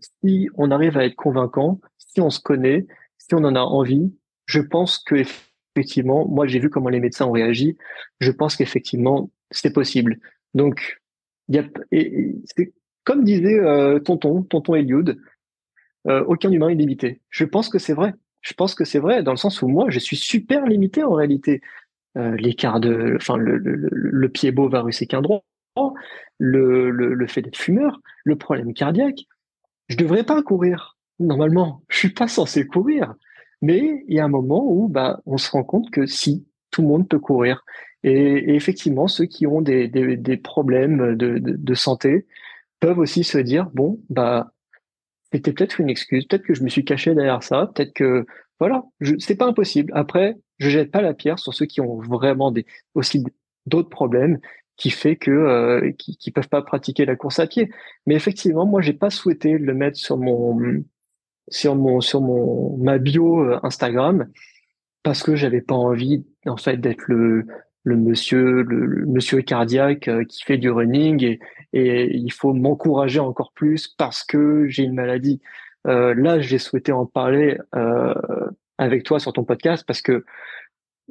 si 0.00 0.48
on 0.54 0.70
arrive 0.70 0.96
à 0.96 1.04
être 1.04 1.16
convaincant, 1.16 1.80
si 1.98 2.20
on 2.20 2.30
se 2.30 2.38
connaît, 2.38 2.86
si 3.18 3.34
on 3.34 3.38
en 3.38 3.56
a 3.56 3.60
envie, 3.60 4.14
je 4.46 4.60
pense 4.60 4.98
que 4.98 5.16
effectivement, 5.16 6.28
moi 6.28 6.46
j'ai 6.46 6.60
vu 6.60 6.70
comment 6.70 6.88
les 6.88 7.00
médecins 7.00 7.26
ont 7.26 7.32
réagi, 7.32 7.76
je 8.20 8.30
pense 8.30 8.54
qu'effectivement 8.54 9.32
c'est 9.50 9.72
possible. 9.72 10.20
Donc, 10.54 11.00
y 11.48 11.58
a, 11.58 11.64
et, 11.90 12.36
comme 13.02 13.24
disait 13.24 13.58
euh, 13.58 13.98
Tonton, 13.98 14.42
Tonton 14.42 14.76
Eliud, 14.76 15.20
euh, 16.06 16.24
aucun 16.26 16.50
humain 16.50 16.68
est 16.68 16.74
limité. 16.74 17.20
Je 17.28 17.44
pense 17.44 17.68
que 17.68 17.78
c'est 17.78 17.94
vrai. 17.94 18.14
Je 18.40 18.54
pense 18.54 18.74
que 18.74 18.84
c'est 18.84 18.98
vrai 18.98 19.22
dans 19.22 19.32
le 19.32 19.36
sens 19.36 19.62
où 19.62 19.68
moi 19.68 19.86
je 19.88 19.98
suis 19.98 20.16
super 20.16 20.66
limité 20.66 21.04
en 21.04 21.14
réalité. 21.14 21.60
Euh, 22.18 22.36
l'écart 22.36 22.78
de, 22.78 23.14
enfin 23.16 23.38
le, 23.38 23.56
le, 23.56 24.28
pied 24.28 24.52
beau 24.52 24.68
va 24.68 24.82
russer 24.82 25.06
qu'un 25.06 25.22
droit, 25.22 25.42
le, 26.38 26.90
le, 26.90 27.26
fait 27.26 27.40
d'être 27.40 27.56
fumeur, 27.56 28.00
le 28.24 28.36
problème 28.36 28.74
cardiaque. 28.74 29.20
Je 29.88 29.96
devrais 29.96 30.24
pas 30.24 30.42
courir 30.42 30.98
normalement. 31.18 31.82
Je 31.88 31.96
suis 31.96 32.10
pas 32.10 32.28
censé 32.28 32.66
courir, 32.66 33.14
mais 33.62 34.04
il 34.08 34.14
y 34.14 34.20
a 34.20 34.26
un 34.26 34.28
moment 34.28 34.62
où 34.70 34.88
bah 34.88 35.22
on 35.24 35.38
se 35.38 35.50
rend 35.50 35.64
compte 35.64 35.90
que 35.90 36.04
si 36.04 36.46
tout 36.70 36.82
le 36.82 36.88
monde 36.88 37.08
peut 37.08 37.18
courir. 37.18 37.64
Et, 38.02 38.54
effectivement, 38.54 39.06
ceux 39.06 39.26
qui 39.26 39.46
ont 39.46 39.62
des, 39.62 39.88
des, 39.88 40.16
des 40.16 40.36
problèmes 40.36 41.16
de, 41.16 41.38
de, 41.38 41.56
de, 41.56 41.74
santé 41.74 42.26
peuvent 42.80 42.98
aussi 42.98 43.24
se 43.24 43.38
dire 43.38 43.70
bon 43.72 44.00
bah 44.10 44.52
c'était 45.32 45.52
peut-être 45.52 45.80
une 45.80 45.88
excuse, 45.88 46.26
peut-être 46.26 46.44
que 46.44 46.54
je 46.54 46.62
me 46.62 46.68
suis 46.68 46.84
caché 46.84 47.14
derrière 47.14 47.42
ça, 47.42 47.70
peut-être 47.74 47.94
que 47.94 48.26
voilà, 48.58 48.84
c'est 49.18 49.36
pas 49.36 49.46
impossible. 49.46 49.92
Après, 49.94 50.36
je 50.62 50.70
jette 50.70 50.90
pas 50.90 51.02
la 51.02 51.14
pierre 51.14 51.38
sur 51.38 51.54
ceux 51.54 51.66
qui 51.66 51.80
ont 51.80 51.96
vraiment 51.96 52.52
des, 52.52 52.66
aussi 52.94 53.24
d'autres 53.66 53.88
problèmes 53.88 54.38
qui 54.76 54.90
fait 54.90 55.16
que 55.16 55.30
euh, 55.30 55.92
qui, 55.98 56.16
qui 56.16 56.30
peuvent 56.30 56.48
pas 56.48 56.62
pratiquer 56.62 57.04
la 57.04 57.16
course 57.16 57.38
à 57.38 57.46
pied. 57.46 57.70
Mais 58.06 58.14
effectivement, 58.14 58.66
moi, 58.66 58.80
j'ai 58.80 58.92
pas 58.94 59.10
souhaité 59.10 59.58
le 59.58 59.74
mettre 59.74 59.98
sur 59.98 60.16
mon 60.16 60.82
sur 61.48 61.74
mon 61.76 62.00
sur 62.00 62.20
mon 62.20 62.76
ma 62.78 62.98
bio 62.98 63.40
euh, 63.44 63.60
Instagram 63.62 64.28
parce 65.02 65.22
que 65.22 65.34
j'avais 65.34 65.60
pas 65.60 65.74
envie 65.74 66.24
en 66.46 66.56
fait 66.56 66.76
d'être 66.78 67.04
le 67.08 67.46
le 67.84 67.96
monsieur 67.96 68.62
le, 68.62 69.06
monsieur 69.06 69.42
cardiaque 69.42 70.08
euh, 70.08 70.24
qui 70.24 70.42
fait 70.44 70.58
du 70.58 70.70
running 70.70 71.22
et 71.24 71.40
et 71.72 72.14
il 72.16 72.32
faut 72.32 72.52
m'encourager 72.52 73.20
encore 73.20 73.52
plus 73.52 73.88
parce 73.88 74.24
que 74.24 74.66
j'ai 74.68 74.84
une 74.84 74.94
maladie. 74.94 75.40
Euh, 75.86 76.14
là, 76.14 76.40
j'ai 76.40 76.58
souhaité 76.58 76.92
en 76.92 77.06
parler 77.06 77.58
euh, 77.74 78.14
avec 78.78 79.04
toi 79.04 79.20
sur 79.20 79.32
ton 79.32 79.44
podcast 79.44 79.84
parce 79.86 80.02
que 80.02 80.24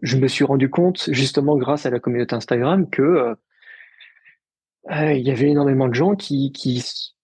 je 0.02 0.18
me 0.18 0.28
suis 0.28 0.44
rendu 0.44 0.70
compte, 0.70 1.10
justement 1.12 1.58
grâce 1.58 1.86
à 1.86 1.90
la 1.90 2.00
communauté 2.00 2.36
Instagram, 2.36 2.90
que 2.90 3.02
euh, 3.02 3.36
euh, 4.92 5.14
il 5.14 5.26
y 5.26 5.32
avait 5.32 5.50
énormément 5.50 5.88
de 5.88 5.94
gens 5.94 6.16
qui, 6.16 6.52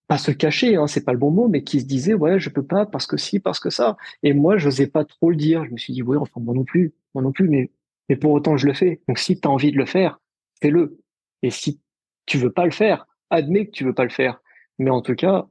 pas 0.08 0.18
se 0.18 0.32
cacher, 0.32 0.76
hein, 0.76 0.88
c'est 0.88 1.04
pas 1.04 1.12
le 1.12 1.18
bon 1.18 1.32
mot, 1.32 1.48
mais 1.48 1.64
qui 1.64 1.82
se 1.82 1.86
disaient 1.86 2.14
ouais 2.14 2.40
je 2.40 2.50
peux 2.50 2.66
pas 2.66 2.86
parce 2.86 3.08
que 3.08 3.18
si, 3.18 3.40
parce 3.40 3.60
que 3.60 3.70
ça. 3.70 3.98
Et 4.24 4.34
moi 4.34 4.58
je 4.58 4.66
n'osais 4.66 4.88
pas 4.88 5.06
trop 5.06 5.30
le 5.30 5.36
dire. 5.36 5.66
Je 5.66 5.72
me 5.72 5.78
suis 5.78 5.94
dit 5.94 6.04
ouais 6.04 6.18
enfin 6.18 6.40
moi 6.40 6.54
non 6.54 6.64
plus, 6.64 6.94
moi 7.14 7.24
non 7.24 7.32
plus, 7.32 7.50
mais 7.50 7.72
mais 8.10 8.16
pour 8.16 8.32
autant 8.32 8.58
je 8.58 8.68
le 8.68 8.74
fais. 8.74 9.02
Donc 9.08 9.20
si 9.20 9.40
tu 9.40 9.48
as 9.48 9.52
envie 9.52 9.72
de 9.72 9.78
le 9.78 9.86
faire, 9.86 10.20
fais-le. 10.62 11.00
Et 11.44 11.50
si 11.50 11.82
tu 12.26 12.38
veux 12.38 12.52
pas 12.52 12.66
le 12.66 12.72
faire, 12.72 13.08
admets 13.30 13.66
que 13.66 13.72
tu 13.72 13.84
veux 13.84 13.94
pas 13.94 14.04
le 14.04 14.10
faire. 14.10 14.40
Mais 14.80 14.92
en 14.92 15.02
tout 15.02 15.16
cas, 15.16 15.48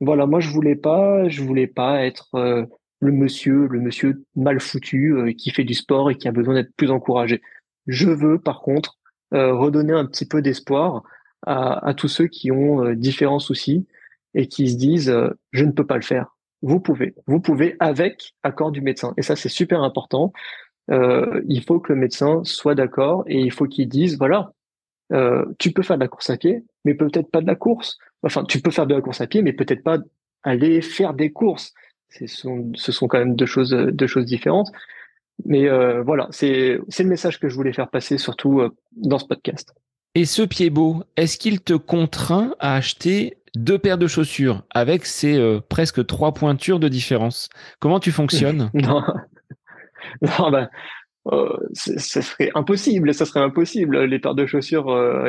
voilà, 0.00 0.26
moi 0.26 0.40
je 0.40 0.50
voulais 0.50 0.76
pas, 0.76 1.28
je 1.28 1.42
voulais 1.42 1.66
pas 1.66 2.04
être 2.04 2.34
euh, 2.34 2.66
le 3.00 3.12
monsieur, 3.12 3.66
le 3.68 3.80
monsieur 3.80 4.24
mal 4.34 4.60
foutu 4.60 5.14
euh, 5.14 5.32
qui 5.32 5.50
fait 5.50 5.64
du 5.64 5.74
sport 5.74 6.10
et 6.10 6.16
qui 6.16 6.28
a 6.28 6.32
besoin 6.32 6.54
d'être 6.54 6.74
plus 6.76 6.90
encouragé. 6.90 7.42
Je 7.86 8.08
veux 8.08 8.38
par 8.38 8.60
contre 8.60 8.98
euh, 9.34 9.54
redonner 9.54 9.92
un 9.92 10.06
petit 10.06 10.26
peu 10.26 10.42
d'espoir 10.42 11.02
à, 11.46 11.94
tous 11.94 12.08
ceux 12.08 12.26
qui 12.26 12.50
ont 12.50 12.84
euh, 12.84 12.96
différents 12.96 13.38
soucis 13.38 13.86
et 14.34 14.48
qui 14.48 14.68
se 14.68 14.76
disent 14.76 15.14
je 15.52 15.64
ne 15.64 15.70
peux 15.70 15.86
pas 15.86 15.96
le 15.96 16.02
faire. 16.02 16.36
Vous 16.62 16.80
pouvez, 16.80 17.14
vous 17.26 17.40
pouvez 17.40 17.76
avec 17.78 18.34
accord 18.42 18.72
du 18.72 18.80
médecin. 18.80 19.14
Et 19.16 19.22
ça 19.22 19.36
c'est 19.36 19.48
super 19.48 19.82
important. 19.82 20.32
il 20.90 21.62
faut 21.66 21.78
que 21.80 21.92
le 21.92 21.98
médecin 21.98 22.40
soit 22.44 22.74
d'accord 22.74 23.24
et 23.26 23.40
il 23.40 23.52
faut 23.52 23.66
qu'il 23.66 23.88
dise 23.88 24.18
voilà, 24.18 24.52
tu 25.58 25.72
peux 25.72 25.82
faire 25.82 25.96
de 25.96 26.02
la 26.02 26.08
course 26.08 26.30
à 26.30 26.36
pied, 26.36 26.64
mais 26.84 26.94
peut-être 26.94 27.30
pas 27.30 27.40
de 27.40 27.46
la 27.46 27.54
course. 27.54 27.98
Enfin, 28.22 28.44
tu 28.44 28.60
peux 28.60 28.70
faire 28.70 28.86
de 28.86 28.94
la 28.94 29.00
course 29.00 29.20
à 29.20 29.26
pied, 29.26 29.42
mais 29.42 29.52
peut-être 29.52 29.84
pas 29.84 29.98
aller 30.42 30.80
faire 30.80 31.14
des 31.14 31.30
courses 31.32 31.72
ce 32.08 32.26
sont, 32.26 32.72
ce 32.74 32.92
sont 32.92 33.08
quand 33.08 33.18
même 33.18 33.36
deux 33.36 33.46
choses, 33.46 33.70
deux 33.70 34.06
choses 34.06 34.26
différentes. 34.26 34.70
Mais 35.44 35.68
euh, 35.68 36.02
voilà, 36.02 36.28
c'est 36.30 36.78
le 36.98 37.04
message 37.04 37.38
que 37.38 37.48
je 37.48 37.54
voulais 37.54 37.72
faire 37.72 37.90
passer, 37.90 38.18
surtout 38.18 38.60
euh, 38.60 38.70
dans 38.96 39.18
ce 39.18 39.26
podcast. 39.26 39.74
Et 40.14 40.24
ce 40.24 40.42
pied 40.42 40.70
beau, 40.70 41.02
est-ce 41.16 41.36
qu'il 41.36 41.60
te 41.60 41.74
contraint 41.74 42.54
à 42.58 42.74
acheter 42.74 43.36
deux 43.54 43.78
paires 43.78 43.98
de 43.98 44.06
chaussures 44.06 44.62
avec 44.70 45.04
ces 45.04 45.36
euh, 45.36 45.60
presque 45.60 46.06
trois 46.06 46.32
pointures 46.32 46.80
de 46.80 46.88
différence? 46.88 47.50
Comment 47.80 48.00
tu 48.00 48.12
fonctionnes? 48.12 48.70
Non, 50.22 50.32
non 50.38 50.50
ben, 50.52 50.68
ce 51.74 52.20
serait 52.20 52.52
impossible, 52.54 53.12
ça 53.12 53.26
serait 53.26 53.40
impossible. 53.40 54.04
Les 54.04 54.20
paires 54.20 54.36
de 54.36 54.46
chaussures 54.46 54.86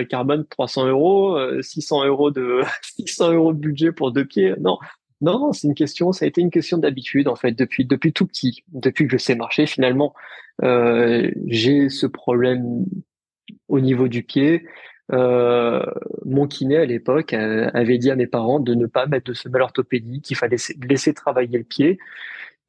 carbone 0.08 0.46
300 0.48 0.88
euros, 0.88 1.40
600 1.62 2.06
euros 2.06 2.30
de 2.30 2.62
600 2.84 3.34
euros 3.34 3.54
de 3.54 3.58
budget 3.58 3.92
pour 3.92 4.12
deux 4.12 4.24
pieds. 4.24 4.54
Non, 4.60 4.78
non, 5.22 5.52
c'est 5.54 5.68
une 5.68 5.74
question, 5.74 6.12
ça 6.12 6.26
a 6.26 6.28
été 6.28 6.42
une 6.42 6.52
question 6.52 6.78
d'habitude 6.78 7.28
en 7.28 7.36
fait 7.36 7.52
depuis 7.52 7.86
depuis 7.86 8.14
tout 8.14 8.28
petit, 8.28 8.64
depuis 8.72 9.08
que 9.08 9.18
je 9.18 9.24
sais 9.24 9.36
marcher 9.36 9.66
finalement. 9.66 10.14
Euh, 10.64 11.32
j'ai 11.48 11.90
ce 11.90 12.06
problème 12.06 12.86
au 13.68 13.80
niveau 13.80 14.08
du 14.08 14.24
pied. 14.24 14.66
Euh, 15.14 15.84
mon 16.26 16.48
kiné 16.48 16.78
à 16.78 16.86
l'époque 16.86 17.34
euh, 17.34 17.70
avait 17.74 17.98
dit 17.98 18.12
à 18.12 18.16
mes 18.16 18.28
parents 18.28 18.60
de 18.60 18.74
ne 18.74 18.86
pas 18.88 19.06
mettre 19.06 19.26
de 19.26 19.34
semelle 19.34 19.62
orthopédique, 19.62 20.26
qu'il 20.26 20.38
fallait 20.38 20.58
laisser 20.88 21.14
travailler 21.14 21.58
le 21.58 21.64
pied. 21.64 21.98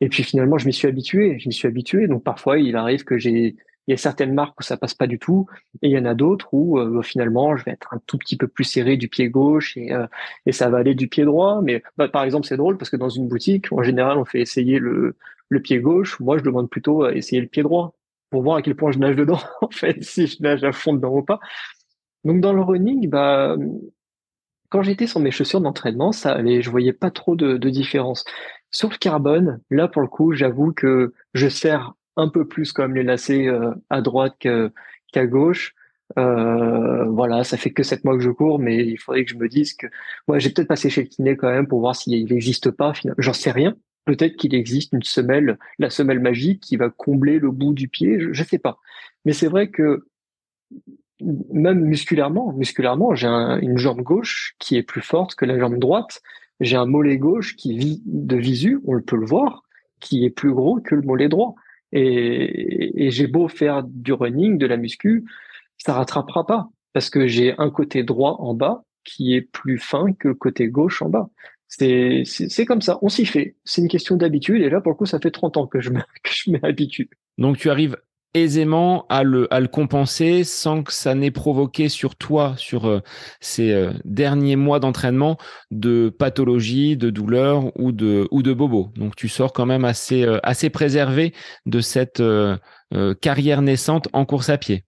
Et 0.00 0.08
puis 0.08 0.22
finalement, 0.22 0.58
je 0.58 0.66
m'y 0.66 0.72
suis 0.72 0.88
habitué. 0.88 1.38
Je 1.40 1.48
m'y 1.48 1.54
suis 1.54 1.68
habitué. 1.68 2.06
Donc 2.06 2.22
parfois, 2.24 2.58
il 2.58 2.76
arrive 2.76 3.04
que 3.04 3.18
j'ai 3.18 3.56
il 3.88 3.92
y 3.92 3.94
a 3.94 3.96
certaines 3.96 4.34
marques 4.34 4.60
où 4.60 4.62
ça 4.62 4.76
passe 4.76 4.92
pas 4.92 5.06
du 5.06 5.18
tout, 5.18 5.46
et 5.80 5.88
il 5.88 5.92
y 5.92 5.98
en 5.98 6.04
a 6.04 6.14
d'autres 6.14 6.48
où 6.52 6.78
euh, 6.78 7.00
finalement 7.02 7.56
je 7.56 7.64
vais 7.64 7.72
être 7.72 7.94
un 7.94 8.00
tout 8.06 8.18
petit 8.18 8.36
peu 8.36 8.46
plus 8.46 8.64
serré 8.64 8.98
du 8.98 9.08
pied 9.08 9.30
gauche 9.30 9.78
et, 9.78 9.92
euh, 9.92 10.06
et 10.44 10.52
ça 10.52 10.68
va 10.68 10.78
aller 10.78 10.94
du 10.94 11.08
pied 11.08 11.24
droit. 11.24 11.60
Mais 11.62 11.82
bah, 11.96 12.06
par 12.08 12.22
exemple, 12.22 12.46
c'est 12.46 12.58
drôle 12.58 12.76
parce 12.76 12.90
que 12.90 12.96
dans 12.96 13.08
une 13.08 13.28
boutique, 13.28 13.72
en 13.72 13.82
général, 13.82 14.18
on 14.18 14.26
fait 14.26 14.40
essayer 14.40 14.78
le, 14.78 15.16
le 15.48 15.62
pied 15.62 15.80
gauche. 15.80 16.20
Moi, 16.20 16.36
je 16.36 16.44
demande 16.44 16.68
plutôt 16.68 17.04
à 17.04 17.14
essayer 17.14 17.40
le 17.40 17.48
pied 17.48 17.62
droit 17.62 17.94
pour 18.30 18.42
voir 18.42 18.56
à 18.58 18.62
quel 18.62 18.76
point 18.76 18.92
je 18.92 18.98
nage 18.98 19.16
dedans, 19.16 19.40
en 19.62 19.70
fait, 19.70 20.04
si 20.04 20.26
je 20.26 20.42
nage 20.42 20.62
à 20.64 20.72
fond 20.72 20.92
dedans 20.92 21.16
ou 21.16 21.22
pas. 21.22 21.40
Donc 22.24 22.40
dans 22.42 22.52
le 22.52 22.60
running, 22.60 23.08
bah 23.08 23.56
quand 24.70 24.82
j'étais 24.82 25.06
sur 25.06 25.20
mes 25.20 25.30
chaussures 25.30 25.62
d'entraînement, 25.62 26.12
ça 26.12 26.32
allait, 26.32 26.60
je 26.60 26.70
voyais 26.70 26.92
pas 26.92 27.10
trop 27.10 27.36
de, 27.36 27.56
de 27.56 27.70
différence. 27.70 28.24
Sur 28.70 28.90
le 28.90 28.96
carbone, 28.96 29.60
là 29.70 29.88
pour 29.88 30.02
le 30.02 30.08
coup, 30.08 30.32
j'avoue 30.32 30.72
que 30.72 31.14
je 31.32 31.48
sers 31.48 31.94
un 32.18 32.28
peu 32.28 32.46
plus 32.46 32.72
comme 32.72 32.94
les 32.94 33.04
lacets 33.04 33.46
euh, 33.46 33.70
à 33.88 34.02
droite 34.02 34.36
qu'à 34.38 35.26
gauche. 35.26 35.74
Euh, 36.18 37.04
voilà, 37.04 37.44
ça 37.44 37.56
fait 37.56 37.70
que 37.70 37.82
sept 37.82 38.04
mois 38.04 38.16
que 38.16 38.22
je 38.22 38.30
cours, 38.30 38.58
mais 38.58 38.84
il 38.84 38.98
faudrait 38.98 39.24
que 39.24 39.30
je 39.30 39.36
me 39.36 39.48
dise 39.48 39.74
que 39.74 39.86
ouais, 40.26 40.40
j'ai 40.40 40.50
peut-être 40.50 40.68
passé 40.68 40.90
chez 40.90 41.02
le 41.02 41.08
kiné 41.08 41.36
quand 41.36 41.50
même 41.50 41.66
pour 41.66 41.80
voir 41.80 41.94
s'il 41.94 42.24
n'existe 42.24 42.70
pas. 42.70 42.92
J'en 43.18 43.32
sais 43.32 43.50
rien. 43.50 43.76
Peut-être 44.04 44.36
qu'il 44.36 44.54
existe 44.54 44.92
une 44.94 45.02
semelle, 45.02 45.58
la 45.78 45.90
semelle 45.90 46.20
magique 46.20 46.60
qui 46.62 46.76
va 46.76 46.88
combler 46.88 47.38
le 47.38 47.50
bout 47.50 47.74
du 47.74 47.88
pied. 47.88 48.18
Je, 48.18 48.28
ne 48.28 48.46
sais 48.46 48.58
pas. 48.58 48.78
Mais 49.24 49.32
c'est 49.32 49.48
vrai 49.48 49.68
que 49.68 50.06
même 51.20 51.80
musculairement, 51.80 52.52
musculairement, 52.52 53.14
j'ai 53.14 53.28
une 53.28 53.76
jambe 53.76 54.00
gauche 54.00 54.54
qui 54.58 54.76
est 54.76 54.82
plus 54.82 55.02
forte 55.02 55.34
que 55.34 55.44
la 55.44 55.58
jambe 55.58 55.78
droite. 55.78 56.22
j'ai 56.60 56.76
un 56.76 56.86
mollet 56.86 57.18
gauche 57.18 57.54
qui 57.56 57.76
vit 57.76 58.02
de 58.06 58.36
visu, 58.36 58.80
on 58.86 59.00
peut 59.02 59.16
le 59.16 59.26
voir, 59.26 59.62
qui 60.00 60.24
est 60.24 60.30
plus 60.30 60.52
gros 60.54 60.80
que 60.80 60.94
le 60.94 61.02
mollet 61.02 61.28
droit. 61.28 61.54
Et, 61.92 63.06
et 63.06 63.10
j'ai 63.10 63.26
beau 63.26 63.48
faire 63.48 63.82
du 63.82 64.12
running, 64.12 64.58
de 64.58 64.66
la 64.66 64.76
muscu, 64.76 65.24
ça 65.78 65.94
rattrapera 65.94 66.46
pas 66.46 66.68
parce 66.92 67.10
que 67.10 67.26
j'ai 67.26 67.54
un 67.58 67.70
côté 67.70 68.02
droit 68.02 68.36
en 68.40 68.54
bas 68.54 68.84
qui 69.04 69.34
est 69.34 69.42
plus 69.42 69.78
fin 69.78 70.12
que 70.12 70.28
le 70.28 70.34
côté 70.34 70.68
gauche 70.68 71.00
en 71.02 71.08
bas. 71.08 71.30
C'est, 71.68 72.22
c'est, 72.24 72.64
comme 72.64 72.80
ça, 72.80 72.98
on 73.02 73.10
s'y 73.10 73.26
fait. 73.26 73.56
C'est 73.64 73.82
une 73.82 73.88
question 73.88 74.16
d'habitude 74.16 74.62
et 74.62 74.70
là 74.70 74.80
pour 74.80 74.92
le 74.92 74.96
coup 74.96 75.06
ça 75.06 75.18
fait 75.18 75.30
30 75.30 75.58
ans 75.58 75.66
que 75.66 75.80
je 75.80 75.90
me, 75.90 76.00
que 76.22 76.30
je 76.30 76.50
m'habitue. 76.50 77.10
Donc 77.36 77.58
tu 77.58 77.70
arrives 77.70 77.96
aisément 78.34 79.06
à 79.08 79.22
le, 79.22 79.48
compenser 79.70 80.44
sans 80.44 80.82
que 80.82 80.92
ça 80.92 81.14
n'ait 81.14 81.30
provoqué 81.30 81.88
sur 81.88 82.16
toi, 82.16 82.54
sur 82.56 82.86
euh, 82.86 83.00
ces 83.40 83.72
euh, 83.72 83.92
derniers 84.04 84.56
mois 84.56 84.80
d'entraînement, 84.80 85.38
de 85.70 86.08
pathologie, 86.08 86.96
de 86.96 87.10
douleur 87.10 87.72
ou 87.78 87.92
de, 87.92 88.28
ou 88.30 88.42
bobo. 88.42 88.90
Donc 88.96 89.16
tu 89.16 89.28
sors 89.28 89.52
quand 89.52 89.66
même 89.66 89.84
assez, 89.84 90.24
euh, 90.24 90.38
assez 90.42 90.70
préservé 90.70 91.32
de 91.66 91.80
cette 91.80 92.22
carrière 93.20 93.62
naissante 93.62 94.08
en 94.12 94.24
course 94.24 94.48
à 94.48 94.58
pied. 94.58 94.84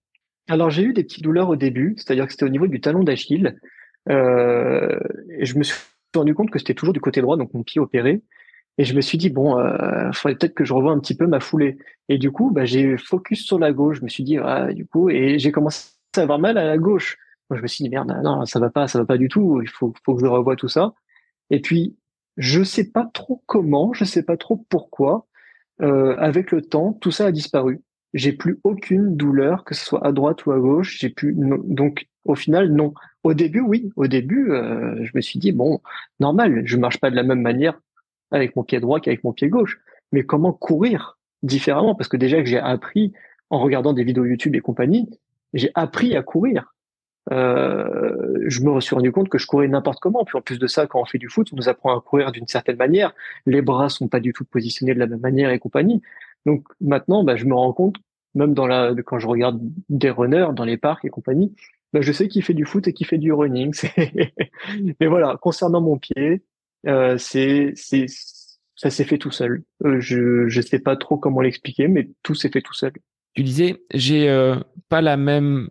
Alors 0.48 0.70
j'ai 0.70 0.82
eu 0.82 0.92
des 0.92 1.04
petites 1.04 1.22
douleurs 1.22 1.48
au 1.48 1.56
début, 1.56 1.94
c'est-à-dire 1.96 2.26
que 2.26 2.32
c'était 2.32 2.46
au 2.46 2.50
niveau 2.50 2.66
du 2.66 2.80
talon 2.80 3.04
d'Achille. 3.04 3.56
et 4.08 4.12
je 5.44 5.58
me 5.58 5.62
suis 5.62 5.76
rendu 6.14 6.34
compte 6.34 6.50
que 6.50 6.58
c'était 6.58 6.74
toujours 6.74 6.94
du 6.94 7.00
côté 7.00 7.20
droit, 7.20 7.36
donc 7.36 7.52
mon 7.54 7.62
pied 7.62 7.80
opéré. 7.80 8.22
Et 8.78 8.84
je 8.84 8.94
me 8.94 9.00
suis 9.00 9.18
dit, 9.18 9.30
bon, 9.30 9.58
euh, 9.58 10.10
faudrait 10.12 10.36
peut-être 10.36 10.54
que 10.54 10.64
je 10.64 10.72
revoie 10.72 10.92
un 10.92 10.98
petit 11.00 11.16
peu 11.16 11.26
ma 11.26 11.40
foulée. 11.40 11.78
Et 12.08 12.18
du 12.18 12.30
coup, 12.30 12.50
bah, 12.50 12.64
j'ai 12.64 12.96
focus 12.96 13.44
sur 13.44 13.58
la 13.58 13.72
gauche. 13.72 13.98
Je 13.98 14.04
me 14.04 14.08
suis 14.08 14.24
dit, 14.24 14.38
ah, 14.38 14.72
du 14.72 14.86
coup, 14.86 15.10
et 15.10 15.38
j'ai 15.38 15.52
commencé 15.52 15.90
à 16.16 16.20
avoir 16.20 16.38
mal 16.38 16.56
à 16.56 16.64
la 16.64 16.78
gauche. 16.78 17.18
Moi, 17.50 17.58
je 17.58 17.62
me 17.62 17.66
suis 17.66 17.84
dit, 17.84 17.90
merde, 17.90 18.14
non, 18.22 18.46
ça 18.46 18.58
va 18.60 18.70
pas, 18.70 18.88
ça 18.88 18.98
va 18.98 19.04
pas 19.04 19.18
du 19.18 19.28
tout. 19.28 19.60
Il 19.62 19.68
faut, 19.68 19.92
faut 20.04 20.14
que 20.14 20.20
je 20.20 20.26
revoie 20.26 20.56
tout 20.56 20.68
ça. 20.68 20.94
Et 21.50 21.60
puis, 21.60 21.96
je 22.36 22.62
sais 22.62 22.90
pas 22.90 23.10
trop 23.12 23.42
comment, 23.46 23.92
je 23.92 24.04
sais 24.04 24.22
pas 24.22 24.36
trop 24.36 24.64
pourquoi. 24.68 25.26
Euh, 25.82 26.16
avec 26.18 26.50
le 26.50 26.62
temps, 26.62 26.92
tout 26.92 27.10
ça 27.10 27.26
a 27.26 27.32
disparu. 27.32 27.80
J'ai 28.14 28.32
plus 28.32 28.60
aucune 28.64 29.16
douleur, 29.16 29.64
que 29.64 29.74
ce 29.74 29.84
soit 29.84 30.06
à 30.06 30.12
droite 30.12 30.46
ou 30.46 30.52
à 30.52 30.58
gauche. 30.58 30.98
J'ai 30.98 31.10
plus, 31.10 31.34
donc, 31.36 32.06
au 32.24 32.34
final, 32.34 32.72
non. 32.72 32.94
Au 33.24 33.34
début, 33.34 33.60
oui. 33.60 33.92
Au 33.96 34.06
début, 34.06 34.52
euh, 34.52 35.04
je 35.04 35.10
me 35.14 35.20
suis 35.20 35.38
dit, 35.38 35.52
bon, 35.52 35.80
normal, 36.18 36.62
je 36.64 36.76
marche 36.76 36.98
pas 36.98 37.10
de 37.10 37.16
la 37.16 37.22
même 37.22 37.40
manière 37.42 37.78
avec 38.30 38.56
mon 38.56 38.62
pied 38.62 38.80
droit 38.80 39.00
qu'avec 39.00 39.24
mon 39.24 39.32
pied 39.32 39.48
gauche. 39.48 39.80
Mais 40.12 40.24
comment 40.24 40.52
courir 40.52 41.18
différemment? 41.42 41.94
Parce 41.94 42.08
que 42.08 42.16
déjà 42.16 42.38
que 42.38 42.46
j'ai 42.46 42.58
appris 42.58 43.12
en 43.50 43.58
regardant 43.58 43.92
des 43.92 44.04
vidéos 44.04 44.24
YouTube 44.24 44.54
et 44.54 44.60
compagnie, 44.60 45.08
j'ai 45.54 45.70
appris 45.74 46.16
à 46.16 46.22
courir. 46.22 46.74
Euh, 47.32 48.38
je 48.46 48.62
me 48.62 48.80
suis 48.80 48.94
rendu 48.94 49.12
compte 49.12 49.28
que 49.28 49.38
je 49.38 49.46
courais 49.46 49.68
n'importe 49.68 50.00
comment. 50.00 50.24
Puis 50.24 50.36
en 50.36 50.40
plus 50.40 50.58
de 50.58 50.66
ça, 50.66 50.86
quand 50.86 51.00
on 51.00 51.04
fait 51.04 51.18
du 51.18 51.28
foot, 51.28 51.48
on 51.52 51.56
nous 51.56 51.68
apprend 51.68 51.96
à 51.96 52.00
courir 52.00 52.32
d'une 52.32 52.46
certaine 52.46 52.76
manière. 52.76 53.14
Les 53.46 53.62
bras 53.62 53.88
sont 53.88 54.08
pas 54.08 54.20
du 54.20 54.32
tout 54.32 54.44
positionnés 54.44 54.94
de 54.94 54.98
la 54.98 55.06
même 55.06 55.20
manière 55.20 55.50
et 55.50 55.58
compagnie. 55.58 56.02
Donc 56.46 56.66
maintenant, 56.80 57.24
bah, 57.24 57.36
je 57.36 57.44
me 57.44 57.54
rends 57.54 57.72
compte, 57.72 57.96
même 58.34 58.54
dans 58.54 58.66
la, 58.66 58.94
quand 59.04 59.18
je 59.18 59.26
regarde 59.26 59.60
des 59.88 60.10
runners 60.10 60.48
dans 60.54 60.64
les 60.64 60.76
parcs 60.76 61.04
et 61.04 61.10
compagnie, 61.10 61.54
bah, 61.92 62.00
je 62.00 62.12
sais 62.12 62.28
qui 62.28 62.42
fait 62.42 62.54
du 62.54 62.64
foot 62.64 62.86
et 62.88 62.92
qui 62.92 63.04
fait 63.04 63.18
du 63.18 63.32
running. 63.32 63.74
Mais 65.00 65.06
voilà, 65.06 65.36
concernant 65.40 65.80
mon 65.80 65.98
pied, 65.98 66.42
euh, 66.86 67.16
c'est 67.18 67.74
ça 68.76 68.90
s'est 68.90 69.04
fait 69.04 69.18
tout 69.18 69.30
seul. 69.30 69.62
Euh, 69.84 70.00
je 70.00 70.48
je 70.48 70.60
sais 70.60 70.78
pas 70.78 70.96
trop 70.96 71.18
comment 71.18 71.40
l'expliquer, 71.40 71.88
mais 71.88 72.08
tout 72.22 72.34
s'est 72.34 72.48
fait 72.48 72.62
tout 72.62 72.74
seul. 72.74 72.92
Tu 73.34 73.42
disais, 73.42 73.76
j'ai 73.92 74.28
euh, 74.28 74.56
pas 74.88 75.00
la 75.00 75.16
même 75.16 75.68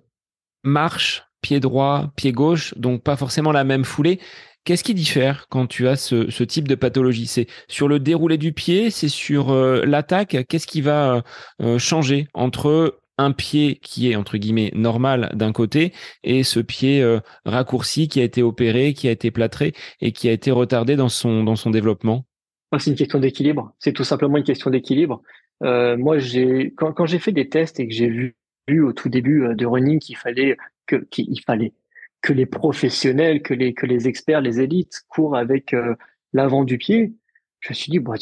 marche, 0.64 1.24
pied 1.42 1.60
droit, 1.60 2.12
pied 2.16 2.32
gauche, 2.32 2.74
donc 2.78 3.04
pas 3.04 3.16
forcément 3.16 3.52
la 3.52 3.64
même 3.64 3.84
foulée. 3.84 4.20
Qu'est-ce 4.66 4.84
qui 4.84 4.94
diffère 4.94 5.48
quand 5.50 5.68
tu 5.68 5.88
as 5.88 5.96
ce, 5.96 6.30
ce 6.30 6.44
type 6.44 6.68
de 6.68 6.76
pathologie? 6.76 7.28
C'est 7.28 7.48
sur 7.68 7.88
le 7.88 8.00
déroulé 8.00 8.38
du 8.38 8.54
pied, 8.54 8.92
c'est 8.92 9.08
sur 9.08 9.54
l'attaque? 9.54 10.38
Qu'est-ce 10.48 10.68
qui 10.68 10.82
va 10.82 11.24
changer 11.78 12.28
entre 12.34 13.00
un 13.20 13.34
pied 13.34 13.76
qui 13.76 14.10
est 14.10 14.16
entre 14.16 14.38
guillemets 14.38 14.72
normal 14.74 15.30
d'un 15.36 15.52
côté 15.52 15.92
et 16.24 16.44
ce 16.44 16.62
pied 16.62 17.04
euh, 17.04 17.20
raccourci 17.46 18.08
qui 18.08 18.22
a 18.22 18.24
été 18.24 18.42
opéré, 18.42 18.94
qui 18.94 19.10
a 19.10 19.12
été 19.12 19.30
plâtré 19.30 19.74
et 20.00 20.14
qui 20.14 20.30
a 20.30 20.32
été 20.32 20.52
retardé 20.52 20.96
dans 20.96 21.10
son 21.10 21.44
dans 21.44 21.58
son 21.58 21.70
développement 21.70 22.26
ah, 22.72 22.80
C'est 22.80 22.92
une 22.92 22.96
question 22.96 23.20
d'équilibre. 23.20 23.74
C'est 23.78 23.92
tout 23.92 24.06
simplement 24.06 24.38
une 24.38 24.46
question 24.46 24.70
d'équilibre. 24.70 25.22
Euh, 25.64 25.98
moi, 25.98 26.18
j'ai 26.18 26.74
quand, 26.78 27.06
j'ai 27.06 27.20
fait 27.20 27.34
des 27.34 27.50
tests 27.50 27.82
et 27.82 27.88
que 27.88 27.94
j'ai 27.94 28.08
vu, 28.08 28.36
au 28.82 28.94
tout 28.94 29.10
début 29.10 29.44
euh, 29.44 29.56
de 29.56 29.66
running 29.66 30.00
qu'il 30.00 30.16
fallait 30.16 30.56
que 30.86 32.34
les 32.34 32.46
professionnels, 32.46 33.42
que 33.44 33.54
les 33.54 34.08
experts, 34.08 34.42
les 34.42 34.62
élites 34.62 35.02
courent 35.10 35.36
avec 35.36 35.76
l'avant 36.34 36.64
du 36.64 36.78
pied, 36.78 37.14
je 37.60 37.70
me 37.70 37.74
suis 37.76 37.92
dit 37.92 38.00
bon 38.00 38.16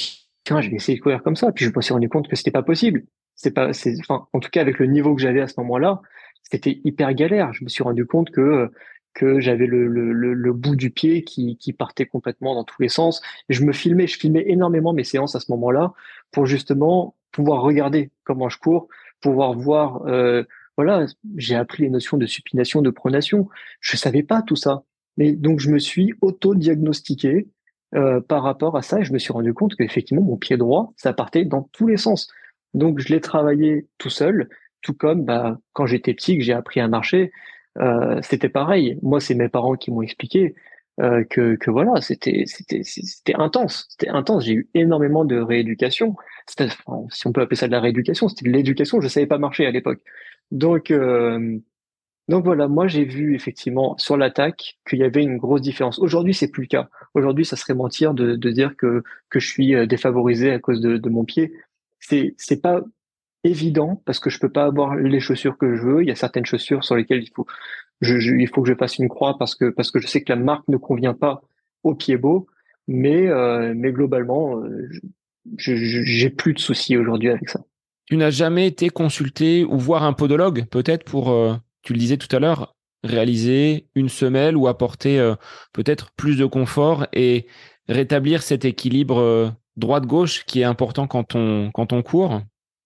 tiens, 0.43 0.61
je 0.61 0.69
vais 0.69 0.75
essayer 0.75 0.97
de 0.97 1.03
courir 1.03 1.23
comme 1.23 1.35
ça. 1.35 1.51
Puis 1.51 1.65
je 1.65 1.71
me 1.73 1.81
suis 1.81 1.93
rendu 1.93 2.09
compte 2.09 2.27
que 2.27 2.35
c'était 2.35 2.51
pas 2.51 2.63
possible 2.63 3.03
c'est 3.38 3.51
pas, 3.51 3.71
c'est, 3.71 3.95
enfin, 4.01 4.27
en 4.33 4.39
tout 4.39 4.49
cas 4.49 4.59
avec 4.59 4.79
le 4.79 4.88
niveau 4.88 5.15
que 5.15 5.21
j'avais 5.21 5.39
à 5.39 5.47
ce 5.47 5.53
moment-là, 5.59 6.01
c'était 6.43 6.81
hyper 6.83 7.13
galère. 7.13 7.53
Je 7.53 7.63
me 7.63 7.69
suis 7.69 7.83
rendu 7.83 8.05
compte 8.05 8.31
que 8.31 8.69
que 9.13 9.39
j'avais 9.39 9.65
le, 9.65 9.88
le, 9.88 10.13
le, 10.13 10.53
bout 10.53 10.75
du 10.75 10.91
pied 10.91 11.23
qui, 11.23 11.57
qui 11.57 11.73
partait 11.73 12.05
complètement 12.05 12.53
dans 12.53 12.63
tous 12.63 12.79
les 12.83 12.88
sens. 12.88 13.19
Je 13.49 13.63
me 13.63 13.73
filmais, 13.73 14.05
je 14.05 14.15
filmais 14.15 14.43
énormément 14.45 14.93
mes 14.93 15.03
séances 15.03 15.35
à 15.35 15.39
ce 15.39 15.51
moment-là 15.53 15.93
pour 16.31 16.45
justement 16.45 17.15
pouvoir 17.31 17.63
regarder 17.63 18.11
comment 18.23 18.47
je 18.47 18.59
cours, 18.59 18.88
pouvoir 19.19 19.53
voir. 19.53 20.05
Euh, 20.05 20.43
voilà, 20.77 21.07
j'ai 21.35 21.55
appris 21.55 21.81
les 21.81 21.89
notions 21.89 22.17
de 22.17 22.27
supination, 22.27 22.83
de 22.83 22.91
pronation. 22.91 23.49
Je 23.79 23.97
savais 23.97 24.21
pas 24.21 24.43
tout 24.43 24.55
ça, 24.55 24.83
mais 25.17 25.31
donc 25.31 25.59
je 25.59 25.71
me 25.71 25.79
suis 25.79 26.13
auto-diagnostiqué 26.21 27.47
euh, 27.95 28.21
par 28.21 28.43
rapport 28.43 28.77
à 28.77 28.83
ça 28.83 28.99
et 28.99 29.03
je 29.03 29.13
me 29.13 29.17
suis 29.17 29.33
rendu 29.33 29.51
compte 29.53 29.75
qu'effectivement 29.75 30.21
mon 30.21 30.38
pied 30.38 30.57
droit, 30.57 30.93
ça 30.95 31.13
partait 31.13 31.45
dans 31.45 31.63
tous 31.71 31.88
les 31.88 31.97
sens. 31.97 32.27
Donc 32.78 32.99
je 32.99 33.11
l'ai 33.13 33.21
travaillé 33.21 33.88
tout 33.97 34.11
seul, 34.11 34.49
tout 34.82 34.93
comme 34.93 35.25
bah, 35.25 35.57
quand 35.73 35.88
j'étais 35.88 36.13
petit 36.13 36.38
que 36.38 36.43
j'ai 36.43 36.53
appris 36.53 36.80
à 36.80 36.88
marcher, 36.88 37.32
euh, 37.80 38.19
c'était 38.21 38.49
pareil. 38.49 38.99
Moi, 39.01 39.19
c'est 39.19 39.36
mes 39.36 39.49
parents 39.49 39.75
qui 39.75 39.91
m'ont 39.91 40.03
expliqué 40.03 40.55
euh, 41.01 41.23
que, 41.23 41.55
que 41.55 41.71
voilà, 41.71 42.01
c'était 42.01 42.43
c'était 42.45 42.82
c'était 42.84 43.36
intense, 43.36 43.88
c'était 43.89 44.09
intense. 44.09 44.45
J'ai 44.45 44.53
eu 44.53 44.69
énormément 44.75 45.25
de 45.25 45.38
rééducation. 45.38 46.15
si 46.47 47.28
on 47.28 47.32
peut 47.32 47.41
appeler 47.41 47.55
ça 47.55 47.67
de 47.67 47.71
la 47.71 47.80
rééducation, 47.80 48.30
c'était 48.30 48.49
de 48.49 48.55
l'éducation. 48.55 49.01
Je 49.01 49.07
savais 49.07 49.28
pas 49.28 49.38
marcher 49.39 49.65
à 49.65 49.71
l'époque. 49.71 49.99
Donc 50.51 50.91
euh, 50.91 51.59
donc 52.30 52.43
voilà, 52.45 52.67
moi 52.67 52.88
j'ai 52.88 53.05
vu 53.05 53.36
effectivement 53.36 53.95
sur 53.97 54.17
l'attaque 54.17 54.78
qu'il 54.88 54.99
y 54.99 55.03
avait 55.03 55.23
une 55.23 55.38
grosse 55.38 55.61
différence. 55.61 55.99
Aujourd'hui, 55.99 56.34
c'est 56.34 56.49
plus 56.49 56.63
le 56.63 56.67
cas. 56.67 56.89
Aujourd'hui, 57.13 57.45
ça 57.45 57.55
serait 57.55 57.75
mentir 57.75 58.13
de, 58.13 58.36
de 58.36 58.51
dire 58.51 58.75
que 58.75 59.03
que 59.30 59.39
je 59.39 59.47
suis 59.47 59.75
euh, 59.75 59.86
défavorisé 59.86 60.51
à 60.51 60.59
cause 60.59 60.82
de, 60.82 60.97
de 60.97 61.09
mon 61.09 61.25
pied 61.25 61.53
c'est 61.99 62.35
c'est 62.37 62.61
pas 62.61 62.81
évident 63.43 64.01
parce 64.05 64.19
que 64.19 64.29
je 64.29 64.39
peux 64.39 64.51
pas 64.51 64.65
avoir 64.65 64.95
les 64.95 65.19
chaussures 65.19 65.57
que 65.57 65.75
je 65.75 65.81
veux. 65.81 66.03
Il 66.03 66.07
y 66.07 66.11
a 66.11 66.15
certaines 66.15 66.45
chaussures 66.45 66.83
sur 66.83 66.95
lesquelles 66.95 67.23
il 67.23 67.31
faut 67.33 67.45
il 68.01 68.47
faut 68.47 68.61
que 68.61 68.69
je 68.69 68.75
fasse 68.75 68.97
une 68.99 69.09
croix 69.09 69.37
parce 69.37 69.55
que 69.55 69.69
parce 69.69 69.91
que 69.91 69.99
je 69.99 70.07
sais 70.07 70.21
que 70.23 70.31
la 70.31 70.39
marque 70.39 70.67
ne 70.67 70.77
convient 70.77 71.13
pas 71.13 71.41
au 71.83 71.95
pied 71.95 72.17
beau. 72.17 72.47
Mais 72.87 73.27
euh, 73.27 73.73
mais 73.75 73.91
globalement, 73.91 74.59
euh, 74.59 74.89
j'ai 75.57 76.29
plus 76.29 76.53
de 76.53 76.59
soucis 76.59 76.97
aujourd'hui 76.97 77.29
avec 77.29 77.49
ça. 77.49 77.61
Tu 78.05 78.15
n'as 78.15 78.29
jamais 78.29 78.67
été 78.67 78.89
consulté 78.89 79.65
ou 79.65 79.77
voir 79.77 80.03
un 80.03 80.13
podologue 80.13 80.65
peut-être 80.69 81.03
pour, 81.03 81.29
euh, 81.31 81.55
tu 81.83 81.91
le 81.91 81.99
disais 81.99 82.15
tout 82.15 82.33
à 82.33 82.39
l'heure, 82.39 82.75
réaliser 83.03 83.87
une 83.95 84.07
semelle 84.07 84.55
ou 84.55 84.67
apporter 84.67 85.33
peut-être 85.73 86.11
plus 86.13 86.37
de 86.37 86.45
confort 86.45 87.07
et 87.11 87.47
rétablir 87.89 88.41
cet 88.41 88.63
équilibre 88.63 89.53
droite-gauche 89.78 90.43
qui 90.45 90.61
est 90.61 90.65
important 90.65 91.07
quand 91.07 91.36
on, 91.36 91.71
quand 91.71 91.93
on 91.93 92.01
court 92.01 92.41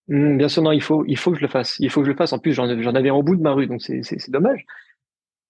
mmh, 0.07 0.37
Bien 0.37 0.49
sûr, 0.49 0.61
non, 0.61 0.71
il 0.71 0.81
faut, 0.81 1.03
il 1.07 1.17
faut 1.17 1.31
que 1.31 1.37
je 1.37 1.41
le 1.41 1.47
fasse. 1.47 1.77
Il 1.79 1.89
faut 1.89 2.01
que 2.01 2.05
je 2.05 2.11
le 2.11 2.17
fasse. 2.17 2.33
En 2.33 2.39
plus, 2.39 2.53
j'en 2.53 2.67
avais 2.67 3.09
en 3.09 3.23
bout 3.23 3.35
de 3.35 3.41
ma 3.41 3.51
rue, 3.51 3.67
donc 3.67 3.81
c'est 3.81 4.29
dommage. 4.29 4.65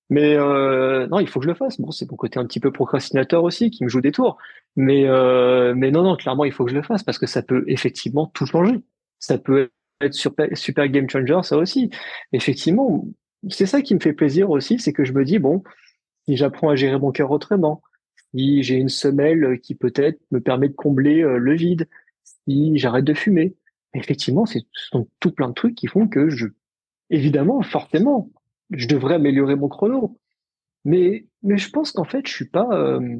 Mais 0.09 0.35
euh, 0.35 1.07
non, 1.07 1.19
il 1.19 1.27
faut 1.27 1.39
que 1.39 1.45
je 1.45 1.49
le 1.49 1.55
fasse. 1.55 1.79
Bon, 1.79 1.89
c'est 1.91 2.09
mon 2.11 2.17
côté 2.17 2.37
un 2.37 2.45
petit 2.45 2.59
peu 2.59 2.71
procrastinateur 2.71 3.43
aussi 3.45 3.71
qui 3.71 3.83
me 3.85 3.89
joue 3.89 4.01
des 4.01 4.11
tours. 4.11 4.37
Mais 4.75 5.05
euh, 5.07 5.73
mais 5.75 5.89
non, 5.89 6.03
non, 6.03 6.17
clairement, 6.17 6.43
il 6.43 6.51
faut 6.51 6.65
que 6.65 6.71
je 6.71 6.75
le 6.75 6.81
fasse 6.83 7.01
parce 7.01 7.17
que 7.17 7.27
ça 7.27 7.41
peut 7.41 7.63
effectivement 7.67 8.27
tout 8.27 8.45
changer. 8.45 8.81
Ça 9.19 9.37
peut 9.37 9.69
être 10.01 10.13
super, 10.13 10.49
super 10.57 10.89
game 10.89 11.09
changer, 11.09 11.39
ça 11.43 11.57
aussi. 11.57 11.89
Effectivement, 12.33 13.05
c'est 13.49 13.65
ça 13.65 13.81
qui 13.81 13.95
me 13.95 14.01
fait 14.01 14.13
plaisir 14.13 14.49
aussi, 14.49 14.79
c'est 14.79 14.91
que 14.91 15.05
je 15.05 15.13
me 15.13 15.23
dis 15.23 15.39
bon, 15.39 15.63
si 16.25 16.35
j'apprends 16.35 16.69
à 16.69 16.75
gérer 16.75 16.99
mon 16.99 17.11
cœur 17.11 17.31
autrement, 17.31 17.81
si 18.33 18.63
j'ai 18.63 18.75
une 18.75 18.89
semelle 18.89 19.59
qui 19.61 19.75
peut-être 19.75 20.19
me 20.31 20.39
permet 20.39 20.69
de 20.69 20.73
combler 20.73 21.21
euh, 21.21 21.37
le 21.37 21.55
vide, 21.55 21.87
si 22.23 22.77
j'arrête 22.77 23.05
de 23.05 23.13
fumer. 23.13 23.55
Effectivement, 23.93 24.45
ce 24.45 24.59
sont 24.73 25.07
tout 25.19 25.31
plein 25.31 25.49
de 25.49 25.53
trucs 25.53 25.75
qui 25.75 25.87
font 25.87 26.07
que 26.07 26.29
je, 26.29 26.47
évidemment, 27.09 27.61
forcément, 27.61 28.29
je 28.71 28.87
devrais 28.87 29.15
améliorer 29.15 29.55
mon 29.55 29.67
chrono. 29.67 30.17
Mais, 30.85 31.25
mais 31.43 31.57
je 31.57 31.69
pense 31.69 31.91
qu'en 31.91 32.05
fait, 32.05 32.25
je 32.25 32.33
suis 32.33 32.47
pas, 32.47 32.67
euh, 32.71 33.17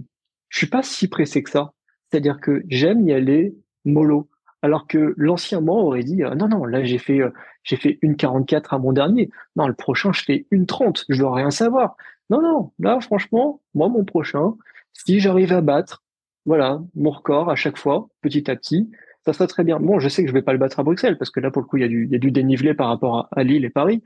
je 0.50 0.58
suis 0.58 0.68
pas 0.68 0.82
si 0.82 1.08
pressé 1.08 1.44
que 1.44 1.50
ça. 1.50 1.74
C'est-à-dire 2.10 2.40
que 2.40 2.64
j'aime 2.70 3.08
y 3.08 3.14
aller 3.14 3.54
mollo. 3.86 4.30
Alors 4.64 4.86
que 4.88 5.16
l'ancien 5.18 5.60
moi 5.60 5.78
aurait 5.78 6.04
dit, 6.04 6.24
euh, 6.24 6.36
non, 6.36 6.48
non, 6.48 6.66
là, 6.66 6.84
j'ai 6.84 7.00
fait, 7.00 7.20
j'ai 7.64 7.76
fait 7.76 8.00
une 8.02 8.16
44 8.16 8.74
à 8.74 8.80
mon 8.80 8.94
dernier. 8.94 9.30
Non, 9.56 9.68
le 9.68 9.74
prochain, 9.74 10.14
je 10.14 10.24
fais 10.24 10.46
une 10.52 10.66
30. 10.66 11.06
Je 11.10 11.20
dois 11.20 11.36
rien 11.36 11.52
savoir. 11.52 11.98
Non, 12.30 12.42
non, 12.42 12.72
là, 12.80 13.00
franchement, 13.02 13.62
moi, 13.74 13.90
mon 13.90 14.06
prochain, 14.06 14.56
si 14.94 15.20
j'arrive 15.20 15.54
à 15.54 15.62
battre 15.62 16.04
voilà, 16.46 16.82
mon 16.96 17.12
record 17.12 17.50
à 17.50 17.56
chaque 17.56 17.78
fois, 17.78 18.08
petit 18.22 18.50
à 18.50 18.56
petit. 18.56 18.90
Ça 19.26 19.34
serait 19.34 19.48
très 19.48 19.64
bien. 19.64 19.80
Bon, 19.80 20.00
je 20.00 20.10
sais 20.10 20.24
que 20.24 20.30
je 20.30 20.34
vais 20.34 20.42
pas 20.42 20.54
le 20.54 20.58
battre 20.58 20.80
à 20.80 20.84
Bruxelles 20.84 21.18
parce 21.18 21.30
que 21.30 21.40
là, 21.40 21.52
pour 21.52 21.62
le 21.62 21.68
coup, 21.68 21.78
il 21.78 21.82
y 21.82 21.86
a 21.86 21.88
du, 21.88 22.06
il 22.06 22.12
y 22.12 22.16
a 22.16 22.20
du 22.20 22.32
dénivelé 22.32 22.74
par 22.74 22.88
rapport 22.88 23.28
à, 23.32 23.44
Lille 23.44 23.66
et 23.66 23.70
Paris. 23.70 24.02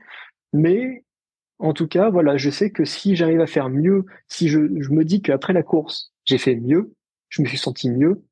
Mais 0.52 1.04
en 1.58 1.72
tout 1.72 1.88
cas, 1.88 2.10
voilà, 2.10 2.36
je 2.36 2.50
sais 2.50 2.70
que 2.70 2.84
si 2.84 3.16
j'arrive 3.16 3.40
à 3.40 3.46
faire 3.46 3.70
mieux, 3.70 4.04
si 4.28 4.48
je, 4.48 4.60
je 4.78 4.90
me 4.90 5.04
dis 5.04 5.22
qu'après 5.22 5.54
la 5.54 5.62
course, 5.62 6.12
j'ai 6.26 6.38
fait 6.38 6.56
mieux, 6.56 6.92
je 7.30 7.40
me 7.40 7.46
suis 7.48 7.56
senti 7.56 7.90
mieux, 7.90 8.22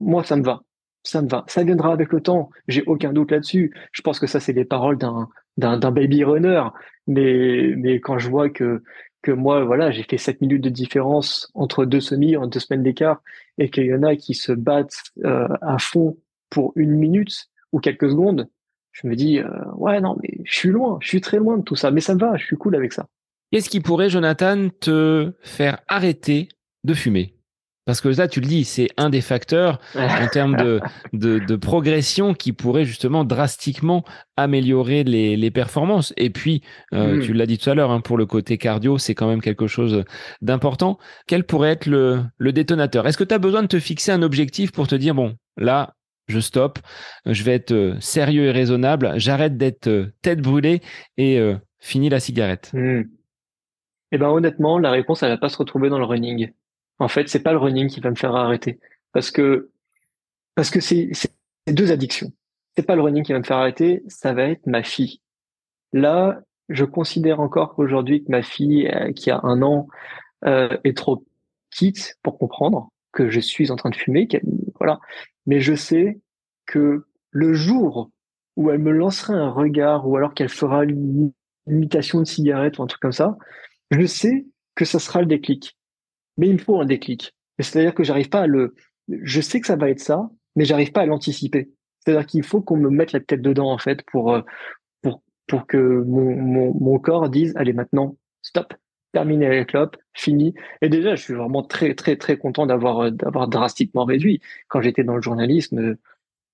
moi, 0.00 0.24
ça 0.24 0.36
me 0.36 0.42
va. 0.42 0.62
Ça 1.02 1.22
me 1.22 1.28
va. 1.28 1.44
Ça 1.46 1.62
viendra 1.62 1.92
avec 1.92 2.12
le 2.12 2.20
temps. 2.20 2.50
J'ai 2.66 2.82
aucun 2.86 3.12
doute 3.12 3.30
là-dessus. 3.30 3.72
Je 3.92 4.02
pense 4.02 4.18
que 4.18 4.26
ça, 4.26 4.40
c'est 4.40 4.52
les 4.52 4.64
paroles 4.64 4.98
d'un, 4.98 5.28
d'un, 5.56 5.78
d'un 5.78 5.90
baby 5.92 6.24
runner. 6.24 6.62
Mais, 7.06 7.74
mais 7.76 8.00
quand 8.00 8.18
je 8.18 8.28
vois 8.28 8.48
que, 8.50 8.82
moi, 9.30 9.64
voilà, 9.64 9.90
j'ai 9.90 10.02
fait 10.02 10.18
7 10.18 10.40
minutes 10.40 10.62
de 10.62 10.68
différence 10.68 11.50
entre 11.54 11.84
deux 11.84 12.00
semis 12.00 12.36
en 12.36 12.46
deux 12.46 12.60
semaines 12.60 12.82
d'écart 12.82 13.22
et 13.58 13.70
qu'il 13.70 13.86
y 13.86 13.94
en 13.94 14.02
a 14.02 14.16
qui 14.16 14.34
se 14.34 14.52
battent 14.52 15.02
euh, 15.24 15.48
à 15.60 15.78
fond 15.78 16.16
pour 16.50 16.72
une 16.76 16.92
minute 16.92 17.48
ou 17.72 17.80
quelques 17.80 18.10
secondes, 18.10 18.48
je 18.92 19.06
me 19.06 19.14
dis, 19.14 19.38
euh, 19.38 19.48
ouais, 19.74 20.00
non, 20.00 20.16
mais 20.22 20.38
je 20.44 20.56
suis 20.56 20.70
loin, 20.70 20.98
je 21.02 21.08
suis 21.08 21.20
très 21.20 21.36
loin 21.36 21.58
de 21.58 21.62
tout 21.62 21.76
ça, 21.76 21.90
mais 21.90 22.00
ça 22.00 22.14
me 22.14 22.20
va, 22.20 22.36
je 22.36 22.44
suis 22.44 22.56
cool 22.56 22.74
avec 22.74 22.92
ça. 22.92 23.06
Qu'est-ce 23.52 23.68
qui 23.68 23.80
pourrait, 23.80 24.08
Jonathan, 24.08 24.68
te 24.80 25.34
faire 25.42 25.78
arrêter 25.88 26.48
de 26.84 26.94
fumer? 26.94 27.35
Parce 27.86 28.00
que 28.00 28.08
là, 28.08 28.26
tu 28.26 28.40
le 28.40 28.48
dis, 28.48 28.64
c'est 28.64 28.88
un 28.96 29.10
des 29.10 29.20
facteurs 29.20 29.78
en 29.94 30.26
termes 30.26 30.56
de, 30.56 30.80
de, 31.12 31.56
progression 31.56 32.34
qui 32.34 32.52
pourrait 32.52 32.84
justement 32.84 33.24
drastiquement 33.24 34.04
améliorer 34.36 35.04
les, 35.04 35.36
les 35.36 35.50
performances. 35.52 36.12
Et 36.16 36.30
puis, 36.30 36.62
euh, 36.92 37.16
mm. 37.16 37.20
tu 37.20 37.32
l'as 37.32 37.46
dit 37.46 37.58
tout 37.58 37.70
à 37.70 37.74
l'heure, 37.76 37.92
hein, 37.92 38.00
pour 38.00 38.18
le 38.18 38.26
côté 38.26 38.58
cardio, 38.58 38.98
c'est 38.98 39.14
quand 39.14 39.28
même 39.28 39.40
quelque 39.40 39.68
chose 39.68 40.02
d'important. 40.42 40.98
Quel 41.28 41.44
pourrait 41.44 41.70
être 41.70 41.86
le, 41.86 42.24
le 42.38 42.52
détonateur? 42.52 43.06
Est-ce 43.06 43.16
que 43.16 43.24
tu 43.24 43.34
as 43.34 43.38
besoin 43.38 43.62
de 43.62 43.68
te 43.68 43.78
fixer 43.78 44.10
un 44.10 44.22
objectif 44.22 44.72
pour 44.72 44.88
te 44.88 44.96
dire, 44.96 45.14
bon, 45.14 45.36
là, 45.56 45.94
je 46.26 46.40
stoppe, 46.40 46.80
je 47.24 47.44
vais 47.44 47.54
être 47.54 47.70
euh, 47.70 47.94
sérieux 48.00 48.46
et 48.46 48.50
raisonnable, 48.50 49.12
j'arrête 49.14 49.56
d'être 49.56 49.86
euh, 49.86 50.12
tête 50.22 50.40
brûlée 50.40 50.80
et 51.18 51.40
fini 51.78 52.08
la 52.08 52.18
cigarette? 52.18 52.72
Mm. 52.74 53.02
Eh 54.10 54.18
ben 54.18 54.28
honnêtement, 54.28 54.78
la 54.78 54.90
réponse, 54.90 55.22
elle 55.22 55.30
va 55.30 55.36
pas 55.36 55.48
se 55.48 55.58
retrouver 55.58 55.88
dans 55.88 55.98
le 55.98 56.04
running. 56.04 56.50
En 56.98 57.08
fait, 57.08 57.28
c'est 57.28 57.42
pas 57.42 57.52
le 57.52 57.58
running 57.58 57.88
qui 57.88 58.00
va 58.00 58.10
me 58.10 58.16
faire 58.16 58.34
arrêter 58.34 58.78
parce 59.12 59.30
que 59.30 59.70
parce 60.54 60.70
que 60.70 60.80
c'est 60.80 61.10
deux 61.66 61.92
addictions. 61.92 62.32
C'est 62.76 62.86
pas 62.86 62.96
le 62.96 63.02
running 63.02 63.22
qui 63.22 63.32
va 63.32 63.38
me 63.38 63.44
faire 63.44 63.58
arrêter, 63.58 64.02
ça 64.08 64.32
va 64.32 64.44
être 64.44 64.66
ma 64.66 64.82
fille. 64.82 65.20
Là, 65.92 66.40
je 66.68 66.84
considère 66.84 67.40
encore 67.40 67.74
qu'aujourd'hui 67.74 68.24
que 68.24 68.30
ma 68.30 68.42
fille 68.42 68.88
euh, 68.88 69.12
qui 69.12 69.30
a 69.30 69.40
un 69.42 69.62
an 69.62 69.86
euh, 70.44 70.76
est 70.84 70.96
trop 70.96 71.24
petite 71.70 72.16
pour 72.22 72.38
comprendre 72.38 72.90
que 73.12 73.30
je 73.30 73.40
suis 73.40 73.70
en 73.70 73.76
train 73.76 73.90
de 73.90 73.96
fumer, 73.96 74.28
voilà. 74.78 75.00
Mais 75.46 75.60
je 75.60 75.74
sais 75.74 76.20
que 76.66 77.06
le 77.30 77.54
jour 77.54 78.10
où 78.56 78.70
elle 78.70 78.78
me 78.78 78.90
lancerait 78.90 79.34
un 79.34 79.50
regard 79.50 80.08
ou 80.08 80.16
alors 80.16 80.34
qu'elle 80.34 80.48
fera 80.48 80.84
une 80.84 81.32
imitation 81.66 82.20
de 82.20 82.26
cigarette 82.26 82.78
ou 82.78 82.82
un 82.82 82.86
truc 82.86 83.00
comme 83.00 83.12
ça, 83.12 83.36
je 83.90 84.04
sais 84.06 84.46
que 84.74 84.84
ça 84.84 84.98
sera 84.98 85.20
le 85.20 85.26
déclic 85.26 85.76
mais 86.36 86.48
il 86.48 86.54
me 86.54 86.58
faut 86.58 86.80
un 86.80 86.84
déclic. 86.84 87.34
C'est-à-dire 87.58 87.94
que 87.94 88.04
j'arrive 88.04 88.28
pas 88.28 88.42
à 88.42 88.46
le, 88.46 88.74
je 89.08 89.40
sais 89.40 89.60
que 89.60 89.66
ça 89.66 89.76
va 89.76 89.90
être 89.90 90.00
ça, 90.00 90.28
mais 90.56 90.64
j'arrive 90.64 90.92
pas 90.92 91.02
à 91.02 91.06
l'anticiper. 91.06 91.70
C'est-à-dire 92.00 92.26
qu'il 92.26 92.42
faut 92.42 92.60
qu'on 92.60 92.76
me 92.76 92.90
mette 92.90 93.12
la 93.12 93.20
tête 93.20 93.42
dedans, 93.42 93.70
en 93.72 93.78
fait, 93.78 94.02
pour, 94.02 94.32
euh, 94.32 94.42
pour, 95.02 95.22
pour 95.46 95.66
que 95.66 95.76
mon, 95.76 96.36
mon, 96.36 96.74
mon 96.74 96.98
corps 96.98 97.28
dise, 97.28 97.52
allez, 97.56 97.72
maintenant, 97.72 98.16
stop, 98.42 98.74
terminé 99.12 99.48
les 99.48 99.64
clopes, 99.64 99.96
fini. 100.12 100.54
Et 100.82 100.88
déjà, 100.88 101.14
je 101.14 101.22
suis 101.22 101.34
vraiment 101.34 101.62
très, 101.62 101.94
très, 101.94 102.16
très 102.16 102.36
content 102.36 102.66
d'avoir, 102.66 103.00
euh, 103.00 103.10
d'avoir 103.10 103.48
drastiquement 103.48 104.04
réduit. 104.04 104.40
Quand 104.68 104.80
j'étais 104.80 105.04
dans 105.04 105.16
le 105.16 105.22
journalisme, 105.22 105.96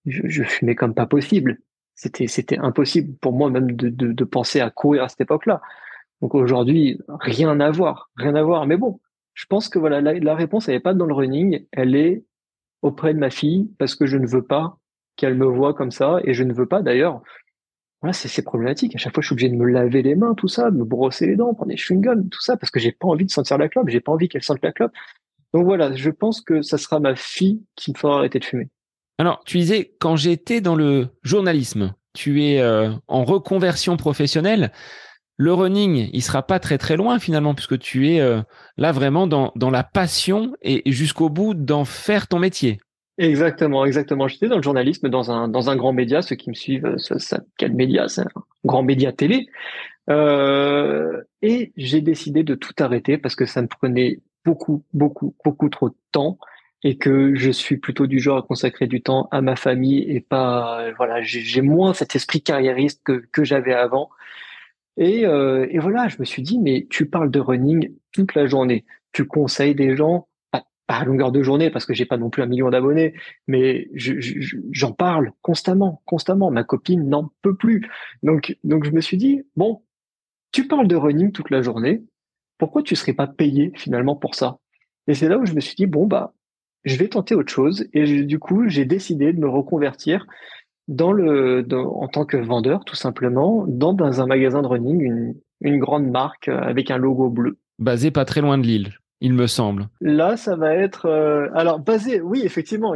je, 0.07 0.23
je 0.25 0.43
fumais 0.43 0.75
comme 0.75 0.95
pas 0.95 1.07
possible. 1.07 1.59
C'était, 1.95 2.27
c'était 2.27 2.59
impossible 2.59 3.15
pour 3.19 3.33
moi 3.33 3.51
même 3.51 3.73
de, 3.73 3.89
de, 3.89 4.13
de 4.13 4.25
penser 4.25 4.61
à 4.61 4.71
courir 4.71 5.05
à 5.05 5.09
cette 5.09 5.21
époque-là. 5.21 5.61
Donc 6.23 6.35
aujourd'hui, 6.35 6.99
rien 7.09 7.61
à 7.61 7.71
voir, 7.71 8.11
rien 8.17 8.35
à 8.35 8.43
voir. 8.43 8.67
Mais 8.67 8.77
bon, 8.77 9.01
je 9.35 9.47
pense 9.47 9.69
que 9.69 9.79
voilà, 9.79 10.01
la, 10.01 10.35
réponse, 10.35 10.69
elle 10.69 10.75
n'est 10.75 10.81
pas 10.81 10.95
dans 10.95 11.07
le 11.07 11.15
running, 11.15 11.67
elle 11.73 11.97
est 11.97 12.25
auprès 12.83 13.15
de 13.15 13.19
ma 13.19 13.31
fille 13.31 13.71
parce 13.79 13.95
que 13.95 14.07
je 14.07 14.17
ne 14.17 14.27
veux 14.27 14.45
pas 14.45 14.79
qu'elle 15.17 15.35
me 15.35 15.47
voit 15.47 15.75
comme 15.75 15.91
ça 15.91 16.21
et 16.25 16.35
je 16.35 16.45
ne 16.45 16.53
veux 16.53 16.67
pas 16.67 16.83
d'ailleurs. 16.83 17.23
Voilà, 18.01 18.13
c'est 18.13 18.43
problématique. 18.43 18.97
À 18.97 18.99
chaque 18.99 19.15
fois, 19.15 19.23
je 19.23 19.29
suis 19.29 19.35
obligé 19.35 19.49
de 19.49 19.55
me 19.55 19.67
laver 19.67 20.03
les 20.03 20.17
mains, 20.17 20.35
tout 20.35 20.49
ça, 20.49 20.73
de 20.73 20.77
me 20.77 20.85
brosser 20.85 21.27
les 21.27 21.37
dents, 21.37 21.55
prendre 21.55 21.71
des 21.71 21.77
chewing-gums, 21.77 22.29
tout 22.31 22.41
ça, 22.41 22.57
parce 22.57 22.73
que 22.73 22.81
j'ai 22.81 22.91
pas 22.91 23.07
envie 23.07 23.25
de 23.25 23.31
sentir 23.31 23.59
la 23.59 23.69
clope, 23.69 23.89
j'ai 23.89 24.01
pas 24.01 24.11
envie 24.11 24.29
qu'elle 24.29 24.43
sente 24.43 24.59
la 24.63 24.73
clope. 24.73 24.93
Donc 25.55 25.65
voilà, 25.65 25.95
je 25.95 26.11
pense 26.11 26.41
que 26.41 26.63
ça 26.63 26.79
sera 26.79 26.99
ma 26.99 27.15
fille 27.15 27.63
qui 27.77 27.93
me 27.93 27.97
fera 27.97 28.19
arrêter 28.19 28.41
de 28.41 28.45
fumer. 28.45 28.69
Alors, 29.19 29.43
tu 29.45 29.59
disais, 29.59 29.95
quand 30.01 30.17
j'étais 30.17 30.61
dans 30.61 30.75
le 30.75 31.09
journalisme, 31.23 31.95
tu 32.13 32.43
es 32.43 32.61
euh, 32.61 32.91
en 33.07 33.25
reconversion 33.25 33.97
professionnelle 33.97 34.73
le 35.43 35.53
running, 35.53 36.09
il 36.13 36.23
sera 36.23 36.43
pas 36.43 36.61
très 36.61 36.79
très 36.79 36.97
loin 36.97 37.19
finalement, 37.19 37.55
puisque 37.55 37.79
tu 37.79 38.11
es 38.11 38.21
euh, 38.21 38.41
là 38.77 38.93
vraiment 38.93 39.27
dans, 39.27 39.53
dans 39.57 39.71
la 39.71 39.83
passion 39.83 40.55
et 40.63 40.83
jusqu'au 40.91 41.29
bout 41.29 41.55
d'en 41.55 41.85
faire 41.85 42.29
ton 42.29 42.39
métier. 42.39 42.79
Exactement, 43.19 43.85
exactement. 43.85 44.29
J'étais 44.29 44.49
dans 44.49 44.57
le 44.57 44.63
journalisme, 44.63 45.09
dans 45.09 45.31
un 45.31 45.49
dans 45.49 45.69
un 45.69 45.77
grand 45.77 45.93
média. 45.93 46.23
Ceux 46.23 46.37
qui 46.37 46.49
me 46.49 46.55
suivent, 46.55 46.95
ça, 46.97 47.19
ça 47.19 47.41
quel 47.59 47.75
média 47.75 48.09
C'est 48.09 48.23
un 48.23 48.43
grand 48.65 48.83
média 48.83 49.13
télé. 49.13 49.49
Euh, 50.11 51.21
et 51.43 51.73
j'ai 51.77 52.01
décidé 52.01 52.43
de 52.45 52.55
tout 52.55 52.75
arrêter 52.79 53.19
parce 53.19 53.35
que 53.35 53.45
ça 53.45 53.63
me 53.63 53.69
prenait 53.69 54.21
beaucoup, 54.45 54.85
beaucoup, 54.93 55.35
beaucoup 55.45 55.69
trop 55.69 55.89
de 55.89 55.97
temps 56.13 56.39
et 56.85 56.99
que 56.99 57.35
je 57.35 57.51
suis 57.51 57.77
plutôt 57.77 58.07
du 58.07 58.19
genre 58.19 58.39
à 58.39 58.43
consacrer 58.43 58.87
du 58.87 59.03
temps 59.03 59.29
à 59.31 59.41
ma 59.41 59.55
famille 59.55 60.01
et 60.01 60.21
pas 60.21 60.91
voilà 60.97 61.23
j'ai 61.23 61.63
moins 61.63 61.95
cet 61.95 62.17
esprit 62.17 62.43
carriériste 62.43 63.03
que 63.05 63.23
que 63.31 63.45
j'avais 63.45 63.73
avant 63.73 64.11
et, 64.97 65.27
euh, 65.27 65.67
et, 65.71 65.79
voilà, 65.79 66.09
je 66.09 66.17
me 66.19 66.25
suis 66.25 66.43
dit, 66.43 66.59
mais 66.59 66.87
tu 66.91 67.07
parles 67.07 67.31
de 67.31 67.41
running 67.41 67.95
toute 68.13 68.35
la 68.35 68.47
journée. 68.47 68.85
Tu 69.13 69.27
conseilles 69.27 69.75
des 69.75 69.97
gens, 69.97 70.29
pas, 70.51 70.65
à 70.89 71.05
longueur 71.05 71.33
de 71.33 71.43
journée, 71.43 71.71
parce 71.71 71.87
que 71.87 71.95
j'ai 71.95 72.05
pas 72.05 72.19
non 72.19 72.31
plus 72.31 72.43
un 72.43 72.47
million 72.47 72.71
d'abonnés, 72.71 73.15
mais 73.47 73.89
j'en 74.71 74.93
parle 74.93 75.33
constamment, 75.41 76.03
constamment. 76.05 76.51
Ma 76.51 76.65
copine 76.65 77.09
n'en 77.09 77.33
peut 77.41 77.57
plus. 77.57 77.89
Donc, 78.23 78.57
donc 78.65 78.85
je 78.85 78.91
me 78.91 79.01
suis 79.01 79.17
dit, 79.17 79.43
bon, 79.57 79.83
tu 80.53 80.67
parles 80.69 80.89
de 80.89 80.97
running 80.97 81.33
toute 81.33 81.51
la 81.51 81.63
journée. 81.63 82.03
Pourquoi 82.59 82.83
tu 82.83 82.95
serais 82.95 83.15
pas 83.15 83.27
payé 83.27 83.73
finalement 83.75 84.17
pour 84.17 84.35
ça? 84.35 84.59
Et 85.07 85.15
c'est 85.15 85.29
là 85.29 85.39
où 85.39 85.47
je 85.47 85.55
me 85.55 85.61
suis 85.61 85.75
dit, 85.75 85.87
bon 85.87 86.07
bah, 86.07 86.35
je 86.85 86.97
vais 86.97 87.09
tenter 87.09 87.35
autre 87.35 87.53
chose. 87.53 87.89
Et 87.93 88.25
du 88.25 88.39
coup, 88.39 88.69
j'ai 88.69 88.85
décidé 88.85 89.33
de 89.33 89.41
me 89.41 89.49
reconvertir 89.49 90.27
dans 90.89 91.13
le, 91.13 91.65
en 91.73 92.09
tant 92.09 92.25
que 92.25 92.37
vendeur, 92.37 92.85
tout 92.85 92.97
simplement, 92.97 93.65
dans, 93.69 93.93
dans 93.93 94.21
un 94.21 94.27
magasin 94.27 94.63
de 94.63 94.67
running, 94.67 95.01
une, 95.01 95.35
une 95.61 95.79
grande 95.79 96.11
marque 96.11 96.49
euh, 96.49 96.59
avec 96.61 96.91
un 96.91 96.99
logo 96.99 97.31
bleu. 97.31 97.59
Basé 97.79 98.11
pas 98.11 98.25
très 98.25 98.41
loin 98.41 98.59
de 98.59 98.67
Lille, 98.67 98.91
il 99.21 99.33
me 99.33 99.47
semble. 99.47 99.89
Là, 100.01 100.37
ça 100.37 100.57
va 100.57 100.75
être. 100.75 101.07
Euh, 101.07 101.49
alors, 101.55 101.79
basé, 101.79 102.21
oui, 102.21 102.43
effectivement, 102.45 102.95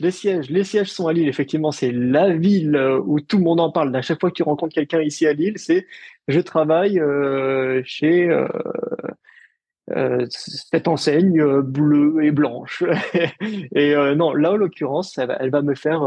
les 0.00 0.10
sièges, 0.10 0.50
les 0.50 0.64
sièges 0.64 0.90
sont 0.90 1.06
à 1.06 1.12
Lille. 1.12 1.28
Effectivement, 1.28 1.72
c'est 1.72 1.92
la 1.92 2.30
ville 2.30 2.76
euh, 2.76 3.00
où 3.04 3.20
tout 3.20 3.38
le 3.38 3.44
monde 3.44 3.60
en 3.60 3.70
parle. 3.70 3.94
À 3.96 4.02
chaque 4.02 4.20
fois 4.20 4.30
que 4.30 4.36
tu 4.36 4.42
rencontres 4.42 4.74
quelqu'un 4.74 5.00
ici 5.00 5.26
à 5.26 5.32
Lille, 5.32 5.54
c'est 5.56 5.86
je 6.28 6.40
travaille 6.40 7.00
euh, 7.00 7.82
chez 7.84 8.28
euh, 8.28 8.46
cette 10.28 10.88
enseigne 10.88 11.40
euh, 11.40 11.62
bleue 11.62 12.24
et 12.24 12.30
blanche. 12.30 12.84
et 13.74 13.94
euh, 13.94 14.14
non, 14.14 14.34
là 14.34 14.52
en 14.52 14.56
l'occurrence, 14.56 15.18
elle, 15.18 15.50
va 15.50 15.62
me 15.62 15.74
faire 15.74 16.02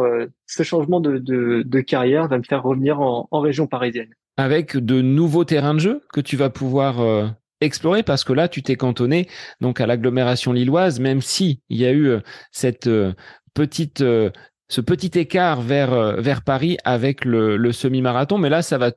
ce 0.46 0.64
changement 0.64 1.00
de, 1.00 1.82
carrière 1.82 2.28
va 2.28 2.38
me 2.38 2.44
faire 2.44 2.64
revenir 2.64 3.00
en, 3.00 3.28
région 3.32 3.68
parisienne. 3.68 4.10
Avec 4.38 4.78
de 4.78 5.02
nouveaux 5.02 5.46
terrains 5.46 5.74
de 5.74 5.80
jeu 5.80 6.02
que 6.14 6.22
tu 6.22 6.38
vas 6.38 6.50
pouvoir 6.50 7.34
explorer 7.60 8.04
parce 8.04 8.24
que 8.24 8.34
là 8.34 8.48
tu 8.48 8.64
t'es 8.64 8.76
cantonné 8.76 9.28
donc 9.62 9.82
à 9.82 9.88
l'agglomération 9.88 10.54
lilloise, 10.54 11.00
même 11.00 11.22
si 11.22 11.62
il 11.70 11.78
y 11.78 11.86
a 11.86 11.94
eu 11.94 12.18
cette 12.52 12.90
petite 13.54 14.00
ce 14.00 14.82
petit 14.82 15.20
écart 15.20 15.62
vers 15.62 16.22
vers 16.22 16.44
Paris 16.44 16.78
avec 16.84 17.26
le, 17.26 17.58
le 17.58 17.72
semi-marathon, 17.72 18.38
mais 18.38 18.50
là 18.50 18.62
ça 18.62 18.78
va 18.78 18.92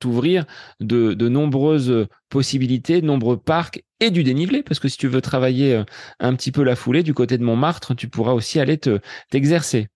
t'ouvrir 0.00 0.46
de, 0.80 1.28
nombreuses 1.28 2.08
possibilités, 2.28 3.00
de 3.00 3.06
nombreux 3.06 3.36
parcs 3.36 3.84
et 4.00 4.10
du 4.10 4.24
dénivelé, 4.24 4.62
parce 4.62 4.80
que 4.80 4.88
si 4.88 4.98
tu 4.98 5.06
veux 5.06 5.20
travailler 5.20 5.74
euh, 5.74 5.84
un 6.18 6.34
petit 6.34 6.50
peu 6.50 6.64
la 6.64 6.74
foulée 6.74 7.02
du 7.02 7.14
côté 7.14 7.38
de 7.38 7.44
Montmartre, 7.44 7.94
tu 7.94 8.08
pourras 8.08 8.32
aussi 8.32 8.58
aller 8.58 8.78
te 8.78 8.98
t'exercer. 9.30 9.88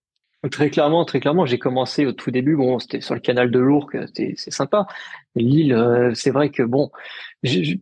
Très 0.51 0.69
clairement, 0.69 1.05
très 1.05 1.19
clairement, 1.19 1.47
j'ai 1.47 1.57
commencé 1.57 2.05
au 2.05 2.11
tout 2.11 2.29
début, 2.29 2.55
bon, 2.55 2.77
c'était 2.77 3.01
sur 3.01 3.15
le 3.15 3.19
canal 3.19 3.49
de 3.49 3.57
Lourdes, 3.57 4.05
c'est 4.13 4.35
sympa. 4.37 4.85
L'île, 5.35 5.73
euh, 5.73 6.11
c'est 6.13 6.29
vrai 6.29 6.51
que 6.51 6.61
bon, 6.61 6.91
il 7.41 7.79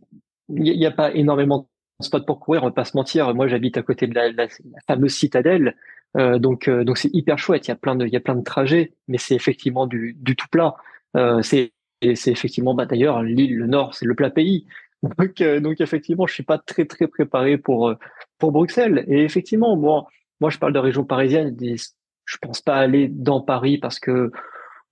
n'y 0.48 0.86
a, 0.86 0.90
pas 0.90 1.12
énormément 1.12 1.68
de 2.00 2.04
spots 2.06 2.22
pour 2.22 2.40
courir, 2.40 2.62
on 2.62 2.66
va 2.66 2.72
pas 2.72 2.86
se 2.86 2.96
mentir. 2.96 3.34
Moi, 3.34 3.48
j'habite 3.48 3.76
à 3.76 3.82
côté 3.82 4.06
de 4.06 4.14
la, 4.14 4.48
fameuse 4.88 5.12
citadelle, 5.12 5.76
euh, 6.16 6.38
donc 6.38 6.70
donc 6.70 6.96
c'est 6.96 7.10
hyper 7.12 7.38
chouette. 7.38 7.66
Il 7.66 7.70
y 7.70 7.72
a 7.72 7.76
plein 7.76 7.96
de 7.96 8.06
il 8.06 8.12
y 8.12 8.16
a 8.16 8.20
plein 8.20 8.34
de 8.34 8.44
trajets, 8.44 8.94
mais 9.08 9.18
c'est 9.18 9.34
effectivement 9.34 9.86
du, 9.86 10.16
du 10.18 10.34
tout 10.34 10.48
plat. 10.50 10.74
c'est 11.42 11.73
c'est 12.14 12.30
effectivement, 12.30 12.74
bah, 12.74 12.86
d'ailleurs, 12.86 13.22
l'île, 13.22 13.56
le 13.56 13.66
Nord, 13.66 13.94
c'est 13.94 14.06
le 14.06 14.14
plat 14.14 14.30
pays. 14.30 14.66
Donc, 15.18 15.40
euh, 15.40 15.74
effectivement, 15.78 16.26
je 16.26 16.34
suis 16.34 16.42
pas 16.42 16.58
très 16.58 16.86
très 16.86 17.06
préparé 17.06 17.58
pour 17.58 17.88
euh, 17.88 17.96
Bruxelles. 18.40 19.04
Et 19.08 19.24
effectivement, 19.24 19.76
moi, 19.76 20.50
je 20.50 20.58
parle 20.58 20.72
de 20.72 20.78
région 20.78 21.04
parisienne. 21.04 21.56
Je 22.26 22.36
pense 22.40 22.60
pas 22.60 22.76
aller 22.76 23.08
dans 23.08 23.40
Paris 23.40 23.78
parce 23.78 23.98
que 23.98 24.30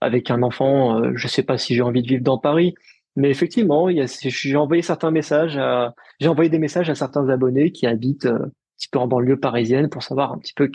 avec 0.00 0.30
un 0.30 0.42
enfant, 0.42 1.00
euh, 1.00 1.12
je 1.14 1.28
sais 1.28 1.42
pas 1.42 1.58
si 1.58 1.74
j'ai 1.74 1.82
envie 1.82 2.02
de 2.02 2.08
vivre 2.08 2.24
dans 2.24 2.38
Paris. 2.38 2.74
Mais 3.14 3.30
effectivement, 3.30 3.90
j'ai 3.90 4.56
envoyé 4.56 4.82
des 4.82 6.58
messages 6.58 6.90
à 6.90 6.94
certains 6.94 7.28
abonnés 7.28 7.70
qui 7.70 7.86
habitent 7.86 8.26
un 8.26 8.50
petit 8.78 8.88
peu 8.90 8.98
en 8.98 9.06
banlieue 9.06 9.38
parisienne 9.38 9.90
pour 9.90 10.02
savoir 10.02 10.32
un 10.32 10.38
petit 10.38 10.54
peu 10.54 10.70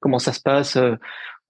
comment 0.00 0.18
ça 0.18 0.32
se 0.32 0.40
passe 0.40 0.78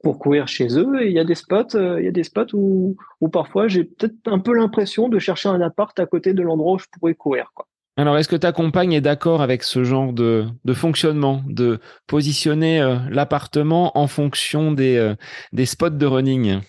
pour 0.05 0.21
courir 0.21 0.47
chez 0.47 0.79
eux. 0.79 1.03
Et 1.03 1.09
il 1.09 1.13
y 1.13 1.19
a 1.19 1.25
des 1.25 1.35
spots, 1.35 1.75
euh, 1.75 2.01
il 2.01 2.05
y 2.05 2.09
a 2.09 2.13
des 2.13 2.23
spots 2.23 2.55
où, 2.55 2.97
où 3.21 3.29
parfois 3.29 3.67
j'ai 3.67 3.83
peut-être 3.83 4.15
un 4.27 4.39
peu 4.39 4.55
l'impression 4.55 5.09
de 5.09 5.19
chercher 5.19 5.49
un 5.49 5.61
appart 5.61 5.99
à 5.99 6.07
côté 6.07 6.33
de 6.35 6.43
l'endroit 6.43 6.75
où 6.75 6.79
je 6.79 6.87
pourrais 6.93 7.15
courir. 7.15 7.51
Quoi. 7.55 7.67
Alors, 7.97 8.19
est-ce 8.19 8.29
que 8.29 8.37
ta 8.37 8.53
compagne 8.53 8.93
est 8.93 9.01
d'accord 9.01 9.41
avec 9.41 9.63
ce 9.63 9.85
genre 9.85 10.13
de, 10.13 10.47
de 10.65 10.75
fonctionnement, 10.75 11.43
de 11.47 11.81
positionner 12.07 12.81
euh, 12.81 12.97
l'appartement 13.09 13.97
en 13.97 14.07
fonction 14.07 14.73
des, 14.73 14.97
euh, 14.97 15.15
des 15.53 15.67
spots 15.67 15.91
de 15.91 16.07
running? 16.07 16.61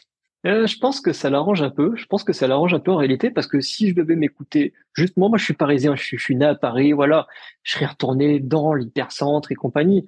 Je 0.44 0.78
pense 0.78 1.02
que 1.02 1.12
ça 1.12 1.32
l'arrange 1.32 1.64
un 1.64 1.72
peu. 1.72 1.96
Je 1.96 2.06
pense 2.06 2.24
que 2.24 2.32
ça 2.32 2.48
l'arrange 2.48 2.76
un 2.76 2.80
peu 2.80 2.92
en 2.92 2.98
réalité 2.98 3.32
parce 3.32 3.48
que 3.48 3.62
si 3.62 3.90
je 3.90 3.96
devais 3.96 4.16
m'écouter, 4.16 4.74
justement, 4.94 5.28
moi 5.28 5.40
je 5.40 5.44
suis 5.44 5.56
parisien, 5.56 5.96
je 5.96 6.04
suis, 6.04 6.18
je 6.20 6.24
suis 6.24 6.36
né 6.36 6.46
à 6.46 6.54
Paris, 6.54 6.92
voilà, 6.92 7.26
je 7.64 7.72
serais 7.72 7.88
retourné 7.88 8.40
dans 8.40 8.76
l'hypercentre 8.76 9.52
et 9.52 9.56
compagnie. 9.56 10.06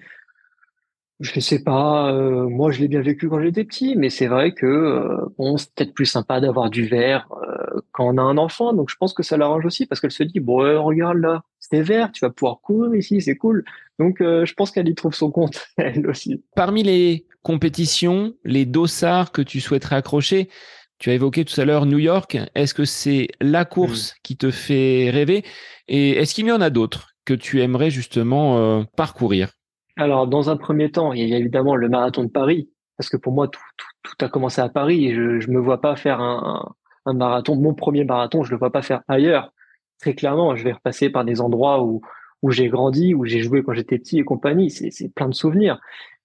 Je 1.19 1.39
sais 1.39 1.63
pas, 1.63 2.11
euh, 2.13 2.47
moi 2.47 2.71
je 2.71 2.79
l'ai 2.79 2.87
bien 2.87 3.01
vécu 3.01 3.27
quand 3.27 3.41
j'étais 3.41 3.63
petit, 3.63 3.95
mais 3.95 4.11
c'est 4.11 4.27
vrai 4.27 4.51
que 4.51 4.67
euh, 4.67 5.33
bon, 5.39 5.57
c'est 5.57 5.73
peut-être 5.73 5.93
plus 5.95 6.05
sympa 6.05 6.39
d'avoir 6.39 6.69
du 6.69 6.85
vert 6.85 7.27
euh, 7.41 7.81
quand 7.91 8.05
on 8.07 8.19
a 8.19 8.21
un 8.21 8.37
enfant, 8.37 8.71
donc 8.71 8.91
je 8.91 8.95
pense 8.97 9.15
que 9.15 9.23
ça 9.23 9.35
l'arrange 9.35 9.65
aussi 9.65 9.87
parce 9.87 9.99
qu'elle 9.99 10.11
se 10.11 10.21
dit 10.21 10.39
bon 10.39 10.83
regarde 10.83 11.17
là, 11.17 11.41
c'est 11.59 11.81
vert, 11.81 12.11
tu 12.11 12.23
vas 12.23 12.29
pouvoir 12.29 12.61
courir 12.61 12.93
ici, 12.93 13.19
c'est 13.19 13.35
cool. 13.35 13.65
Donc 13.97 14.17
je 14.19 14.53
pense 14.53 14.69
qu'elle 14.69 14.87
y 14.87 14.93
trouve 14.93 15.15
son 15.15 15.31
compte 15.31 15.67
elle 15.77 16.07
aussi. 16.07 16.43
Parmi 16.55 16.83
les 16.83 17.25
compétitions, 17.41 18.35
les 18.45 18.65
dossards 18.65 19.31
que 19.31 19.41
tu 19.41 19.59
souhaiterais 19.59 19.95
accrocher, 19.95 20.49
tu 20.99 21.09
as 21.09 21.13
évoqué 21.13 21.45
tout 21.45 21.59
à 21.59 21.65
l'heure 21.65 21.87
New 21.87 21.99
York. 21.99 22.37
Est-ce 22.53 22.75
que 22.75 22.85
c'est 22.85 23.29
la 23.41 23.65
course 23.65 24.11
mmh. 24.11 24.15
qui 24.21 24.37
te 24.37 24.51
fait 24.51 25.09
rêver? 25.09 25.43
Et 25.87 26.11
est-ce 26.11 26.35
qu'il 26.35 26.45
y 26.45 26.51
en 26.51 26.61
a 26.61 26.69
d'autres 26.69 27.13
que 27.25 27.33
tu 27.33 27.61
aimerais 27.61 27.89
justement 27.89 28.85
parcourir? 28.95 29.56
Alors, 29.97 30.27
dans 30.27 30.49
un 30.49 30.57
premier 30.57 30.91
temps, 30.91 31.13
il 31.13 31.27
y 31.27 31.33
a 31.33 31.37
évidemment 31.37 31.75
le 31.75 31.89
marathon 31.89 32.23
de 32.23 32.29
Paris, 32.29 32.69
parce 32.97 33.09
que 33.09 33.17
pour 33.17 33.33
moi, 33.33 33.47
tout, 33.47 33.61
tout, 34.03 34.25
a 34.25 34.29
commencé 34.29 34.61
à 34.61 34.69
Paris. 34.69 35.13
Je, 35.13 35.39
je 35.39 35.49
me 35.49 35.59
vois 35.59 35.81
pas 35.81 35.95
faire 35.95 36.21
un, 36.21 36.73
un, 37.05 37.13
marathon, 37.13 37.55
mon 37.55 37.73
premier 37.73 38.03
marathon, 38.03 38.43
je 38.43 38.51
le 38.51 38.57
vois 38.57 38.71
pas 38.71 38.81
faire 38.81 39.01
ailleurs. 39.07 39.53
Très 39.99 40.13
clairement, 40.13 40.55
je 40.55 40.63
vais 40.63 40.73
repasser 40.73 41.09
par 41.09 41.25
des 41.25 41.41
endroits 41.41 41.83
où, 41.83 42.01
où 42.43 42.51
j'ai 42.51 42.69
grandi, 42.69 43.13
où 43.13 43.25
j'ai 43.25 43.41
joué 43.41 43.63
quand 43.63 43.73
j'étais 43.73 43.97
petit 43.97 44.19
et 44.19 44.23
compagnie. 44.23 44.69
C'est 44.69 45.13
plein 45.13 45.29
de 45.29 45.33
souvenirs. 45.33 45.79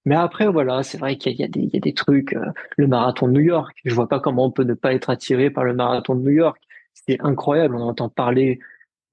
Mais 0.04 0.16
après, 0.16 0.48
voilà, 0.48 0.82
c'est 0.82 0.98
vrai 0.98 1.16
qu'il 1.16 1.32
y, 1.32 1.42
y, 1.42 1.76
a 1.76 1.80
des 1.80 1.94
trucs. 1.94 2.34
Euh, 2.34 2.46
le 2.76 2.86
marathon 2.88 3.28
de 3.28 3.32
New 3.32 3.40
York, 3.40 3.76
je 3.84 3.94
vois 3.94 4.08
pas 4.08 4.20
comment 4.20 4.46
on 4.46 4.50
peut 4.50 4.64
ne 4.64 4.74
pas 4.74 4.92
être 4.94 5.10
attiré 5.10 5.50
par 5.50 5.64
le 5.64 5.74
marathon 5.74 6.14
de 6.14 6.22
New 6.22 6.32
York. 6.32 6.60
C'était 6.92 7.18
incroyable. 7.20 7.76
On 7.76 7.82
entend 7.82 8.08
parler 8.08 8.58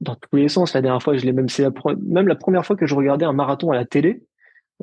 dans 0.01 0.15
tous 0.15 0.35
les 0.35 0.49
sens. 0.49 0.73
La 0.73 0.81
dernière 0.81 1.01
fois, 1.03 1.15
je 1.15 1.25
l'ai 1.25 1.31
même, 1.31 1.49
c'est 1.49 1.67
même 2.07 2.27
la 2.27 2.35
première 2.35 2.65
fois 2.65 2.75
que 2.75 2.87
je 2.87 2.95
regardais 2.95 3.25
un 3.25 3.33
marathon 3.33 3.71
à 3.71 3.75
la 3.75 3.85
télé. 3.85 4.23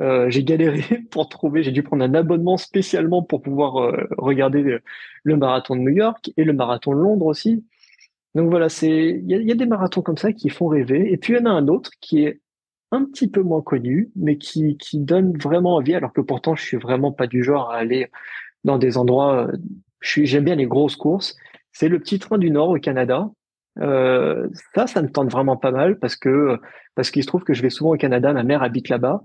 Euh, 0.00 0.28
j'ai 0.28 0.44
galéré 0.44 0.82
pour 1.10 1.28
trouver, 1.28 1.62
j'ai 1.62 1.72
dû 1.72 1.82
prendre 1.82 2.04
un 2.04 2.14
abonnement 2.14 2.56
spécialement 2.56 3.22
pour 3.22 3.42
pouvoir 3.42 3.78
euh, 3.78 4.06
regarder 4.18 4.62
le, 5.24 5.36
marathon 5.36 5.76
de 5.76 5.80
New 5.80 5.96
York 5.96 6.30
et 6.36 6.44
le 6.44 6.52
marathon 6.52 6.92
de 6.92 7.00
Londres 7.00 7.26
aussi. 7.26 7.64
Donc 8.34 8.50
voilà, 8.50 8.68
c'est 8.68 9.22
il 9.24 9.30
y 9.30 9.52
a, 9.52 9.54
des 9.54 9.66
marathons 9.66 10.02
comme 10.02 10.18
ça 10.18 10.32
qui 10.32 10.50
font 10.50 10.68
rêver. 10.68 11.10
Et 11.10 11.16
puis 11.16 11.32
il 11.32 11.38
y 11.38 11.42
en 11.42 11.46
a 11.46 11.50
un 11.50 11.68
autre 11.68 11.90
qui 12.00 12.24
est 12.24 12.40
un 12.92 13.04
petit 13.04 13.28
peu 13.28 13.42
moins 13.42 13.62
connu, 13.62 14.10
mais 14.14 14.36
qui, 14.36 14.76
qui 14.76 14.98
donne 14.98 15.36
vraiment 15.38 15.76
envie, 15.76 15.94
alors 15.94 16.12
que 16.12 16.20
pourtant 16.20 16.54
je 16.54 16.62
suis 16.62 16.76
vraiment 16.76 17.12
pas 17.12 17.26
du 17.26 17.42
genre 17.42 17.70
à 17.70 17.76
aller 17.76 18.10
dans 18.64 18.78
des 18.78 18.98
endroits. 18.98 19.48
Euh, 19.48 19.56
j'aime 20.02 20.44
bien 20.44 20.56
les 20.56 20.66
grosses 20.66 20.96
courses. 20.96 21.36
C'est 21.72 21.88
le 21.88 21.98
petit 21.98 22.18
train 22.18 22.38
du 22.38 22.50
Nord 22.50 22.70
au 22.70 22.78
Canada. 22.78 23.30
Euh, 23.80 24.48
ça, 24.74 24.86
ça 24.86 25.02
me 25.02 25.10
tente 25.10 25.30
vraiment 25.30 25.56
pas 25.56 25.70
mal 25.70 25.98
parce 25.98 26.16
que 26.16 26.58
parce 26.94 27.10
qu'il 27.10 27.22
se 27.22 27.26
trouve 27.26 27.44
que 27.44 27.54
je 27.54 27.62
vais 27.62 27.70
souvent 27.70 27.92
au 27.94 27.96
Canada. 27.96 28.32
Ma 28.32 28.42
mère 28.42 28.62
habite 28.62 28.88
là-bas. 28.88 29.22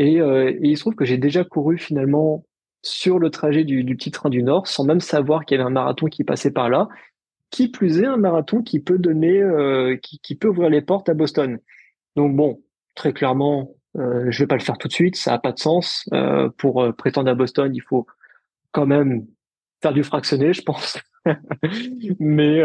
Euh, 0.00 0.50
et, 0.50 0.68
il 0.68 0.76
se 0.76 0.82
trouve 0.82 0.94
que 0.94 1.04
j'ai 1.04 1.18
déjà 1.18 1.44
couru 1.44 1.78
finalement 1.78 2.44
sur 2.82 3.18
le 3.18 3.30
trajet 3.30 3.64
du, 3.64 3.84
petit 3.96 4.10
train 4.10 4.30
du 4.30 4.42
Nord 4.42 4.66
sans 4.66 4.84
même 4.84 5.00
savoir 5.00 5.44
qu'il 5.44 5.58
y 5.58 5.60
avait 5.60 5.68
un 5.68 5.72
marathon 5.72 6.06
qui 6.06 6.24
passait 6.24 6.50
par 6.50 6.68
là. 6.68 6.88
Qui 7.50 7.68
plus 7.68 8.00
est, 8.00 8.06
un 8.06 8.16
marathon 8.16 8.62
qui 8.62 8.80
peut 8.80 8.98
donner, 8.98 9.42
euh, 9.42 9.96
qui, 9.96 10.34
peut 10.36 10.48
ouvrir 10.48 10.70
les 10.70 10.82
portes 10.82 11.08
à 11.08 11.14
Boston. 11.14 11.58
Donc 12.14 12.36
bon, 12.36 12.62
très 12.94 13.12
clairement, 13.12 13.74
euh, 13.98 14.30
je 14.30 14.38
vais 14.38 14.46
pas 14.46 14.54
le 14.54 14.62
faire 14.62 14.78
tout 14.78 14.86
de 14.86 14.92
suite, 14.92 15.16
ça 15.16 15.34
a 15.34 15.38
pas 15.38 15.50
de 15.50 15.58
sens. 15.58 16.08
Euh, 16.12 16.48
pour 16.56 16.94
prétendre 16.96 17.28
à 17.28 17.34
Boston, 17.34 17.74
il 17.74 17.82
faut 17.82 18.06
quand 18.70 18.86
même 18.86 19.26
faire 19.82 19.92
du 19.92 20.04
fractionné, 20.04 20.52
je 20.52 20.62
pense. 20.62 20.98
mais 22.20 22.62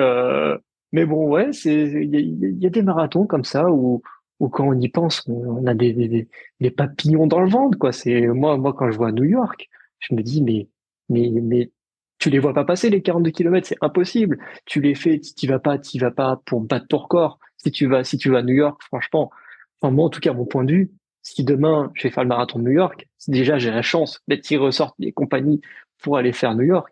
mais 0.91 1.05
bon, 1.05 1.27
ouais, 1.29 1.51
c'est 1.51 1.73
il 1.73 2.57
y 2.61 2.65
a, 2.65 2.69
des 2.69 2.81
marathons 2.83 3.25
comme 3.25 3.43
ça 3.43 3.69
où 3.69 4.01
ou 4.39 4.49
quand 4.49 4.67
on 4.67 4.79
y 4.79 4.89
pense, 4.89 5.23
on 5.27 5.65
a 5.65 5.73
des, 5.73 5.93
des, 5.93 6.27
des, 6.59 6.71
papillons 6.71 7.27
dans 7.27 7.39
le 7.39 7.49
ventre, 7.49 7.77
quoi. 7.77 7.91
C'est 7.91 8.27
moi, 8.27 8.57
moi 8.57 8.73
quand 8.73 8.91
je 8.91 8.97
vois 8.97 9.11
New 9.11 9.23
York, 9.23 9.69
je 9.99 10.13
me 10.15 10.21
dis 10.21 10.41
mais 10.41 10.67
mais 11.09 11.29
mais 11.29 11.71
tu 12.19 12.29
les 12.29 12.39
vois 12.39 12.53
pas 12.53 12.65
passer 12.65 12.89
les 12.89 13.01
42 13.01 13.31
km, 13.31 13.67
c'est 13.67 13.77
impossible. 13.81 14.39
Tu 14.65 14.81
les 14.81 14.95
fais, 14.95 15.19
tu 15.19 15.47
vas 15.47 15.59
pas, 15.59 15.77
tu 15.77 15.99
vas 15.99 16.11
pas 16.11 16.41
pour 16.45 16.61
battre 16.61 16.87
ton 16.87 16.97
record. 16.97 17.39
Si 17.57 17.71
tu 17.71 17.87
vas, 17.87 18.03
si 18.03 18.17
tu 18.17 18.29
vas 18.29 18.39
à 18.39 18.43
New 18.43 18.53
York, 18.55 18.81
franchement, 18.83 19.31
enfin 19.79 19.93
moi 19.93 20.05
en 20.05 20.09
tout 20.09 20.19
cas 20.19 20.33
mon 20.33 20.45
point 20.45 20.63
de 20.63 20.71
vue, 20.71 20.91
si 21.21 21.43
demain 21.43 21.91
je 21.95 22.03
vais 22.03 22.09
faire 22.11 22.23
le 22.23 22.29
marathon 22.29 22.59
de 22.59 22.63
New 22.65 22.71
York, 22.71 23.07
déjà 23.27 23.57
j'ai 23.57 23.71
la 23.71 23.81
chance 23.81 24.21
d'être 24.27 24.41
tiré 24.41 24.63
ressortent 24.63 24.99
des 24.99 25.11
compagnies 25.11 25.61
pour 26.01 26.17
aller 26.17 26.33
faire 26.33 26.55
New 26.55 26.63
York. 26.65 26.89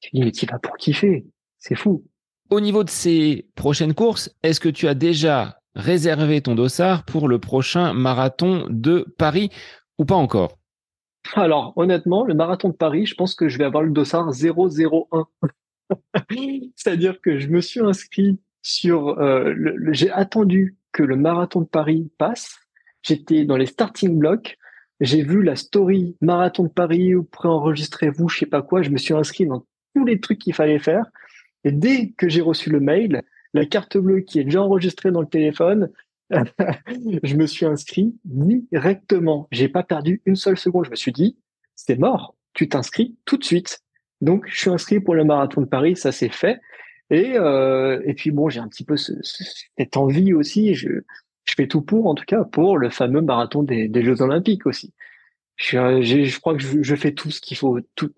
Tu 0.00 0.10
dis 0.12 0.22
mais 0.22 0.32
tu 0.32 0.46
vas 0.46 0.58
pour 0.58 0.76
kiffer, 0.76 1.24
c'est 1.58 1.74
fou. 1.74 2.04
Au 2.50 2.60
niveau 2.60 2.84
de 2.84 2.90
ces 2.90 3.48
prochaines 3.54 3.94
courses, 3.94 4.34
est-ce 4.42 4.60
que 4.60 4.68
tu 4.68 4.86
as 4.86 4.94
déjà 4.94 5.58
réserver 5.74 6.40
ton 6.40 6.54
dossard 6.54 7.04
pour 7.04 7.28
le 7.28 7.38
prochain 7.38 7.92
marathon 7.92 8.66
de 8.70 9.06
Paris 9.18 9.50
ou 9.98 10.04
pas 10.04 10.14
encore? 10.14 10.58
Alors, 11.32 11.72
honnêtement, 11.76 12.24
le 12.24 12.34
marathon 12.34 12.68
de 12.68 12.74
Paris, 12.74 13.06
je 13.06 13.14
pense 13.14 13.34
que 13.34 13.48
je 13.48 13.58
vais 13.58 13.64
avoir 13.64 13.82
le 13.82 13.90
dossard 13.90 14.30
001. 14.30 15.26
C'est-à-dire 16.76 17.20
que 17.20 17.38
je 17.38 17.48
me 17.48 17.60
suis 17.60 17.80
inscrit 17.80 18.38
sur... 18.62 19.18
Euh, 19.18 19.52
le, 19.54 19.92
j'ai 19.92 20.10
attendu 20.10 20.76
que 20.92 21.02
le 21.02 21.16
marathon 21.16 21.60
de 21.60 21.66
Paris 21.66 22.10
passe. 22.18 22.58
J'étais 23.02 23.44
dans 23.44 23.56
les 23.56 23.66
starting 23.66 24.18
blocks. 24.18 24.56
J'ai 25.00 25.22
vu 25.22 25.42
la 25.42 25.56
story 25.56 26.16
marathon 26.20 26.64
de 26.64 26.68
Paris 26.68 27.14
ou 27.14 27.24
préenregistrez-vous, 27.24 28.28
je 28.28 28.38
sais 28.38 28.46
pas 28.46 28.62
quoi. 28.62 28.82
Je 28.82 28.90
me 28.90 28.96
suis 28.96 29.14
inscrit 29.14 29.46
dans 29.46 29.66
tous 29.94 30.04
les 30.04 30.20
trucs 30.20 30.38
qu'il 30.38 30.54
fallait 30.54 30.78
faire. 30.78 31.06
Et 31.64 31.72
dès 31.72 32.10
que 32.12 32.28
j'ai 32.28 32.42
reçu 32.42 32.70
le 32.70 32.80
mail, 32.80 33.22
la 33.54 33.64
carte 33.64 33.96
bleue 33.96 34.20
qui 34.20 34.40
est 34.40 34.44
déjà 34.44 34.62
enregistrée 34.62 35.10
dans 35.10 35.20
le 35.20 35.28
téléphone, 35.28 35.90
je 36.30 37.36
me 37.36 37.46
suis 37.46 37.64
inscrit 37.64 38.14
directement. 38.24 39.48
J'ai 39.52 39.68
pas 39.68 39.82
perdu 39.82 40.20
une 40.26 40.36
seule 40.36 40.58
seconde. 40.58 40.86
Je 40.86 40.90
me 40.90 40.96
suis 40.96 41.12
dit, 41.12 41.38
c'est 41.74 41.98
mort. 41.98 42.34
Tu 42.52 42.68
t'inscris 42.68 43.16
tout 43.24 43.36
de 43.36 43.44
suite. 43.44 43.80
Donc, 44.20 44.46
je 44.48 44.58
suis 44.58 44.70
inscrit 44.70 45.00
pour 45.00 45.14
le 45.14 45.24
marathon 45.24 45.60
de 45.60 45.66
Paris. 45.66 45.96
Ça, 45.96 46.12
c'est 46.12 46.32
fait. 46.32 46.60
Et, 47.10 47.34
euh, 47.36 48.00
et 48.04 48.14
puis, 48.14 48.30
bon, 48.30 48.48
j'ai 48.48 48.60
un 48.60 48.68
petit 48.68 48.84
peu 48.84 48.96
cette 48.96 49.96
envie 49.96 50.34
aussi. 50.34 50.74
Je, 50.74 50.88
je 51.44 51.54
fais 51.54 51.68
tout 51.68 51.82
pour, 51.82 52.06
en 52.06 52.14
tout 52.14 52.24
cas, 52.26 52.44
pour 52.44 52.78
le 52.78 52.90
fameux 52.90 53.20
marathon 53.20 53.62
des, 53.62 53.90
Jeux 54.02 54.22
Olympiques 54.22 54.66
aussi. 54.66 54.92
Je, 55.56 56.02
je 56.02 56.40
crois 56.40 56.56
que 56.56 56.62
je, 56.62 56.82
je 56.82 56.96
fais 56.96 57.12
tout 57.12 57.30
ce 57.30 57.40
qu'il 57.40 57.56
faut, 57.56 57.78
tout, 57.94 58.10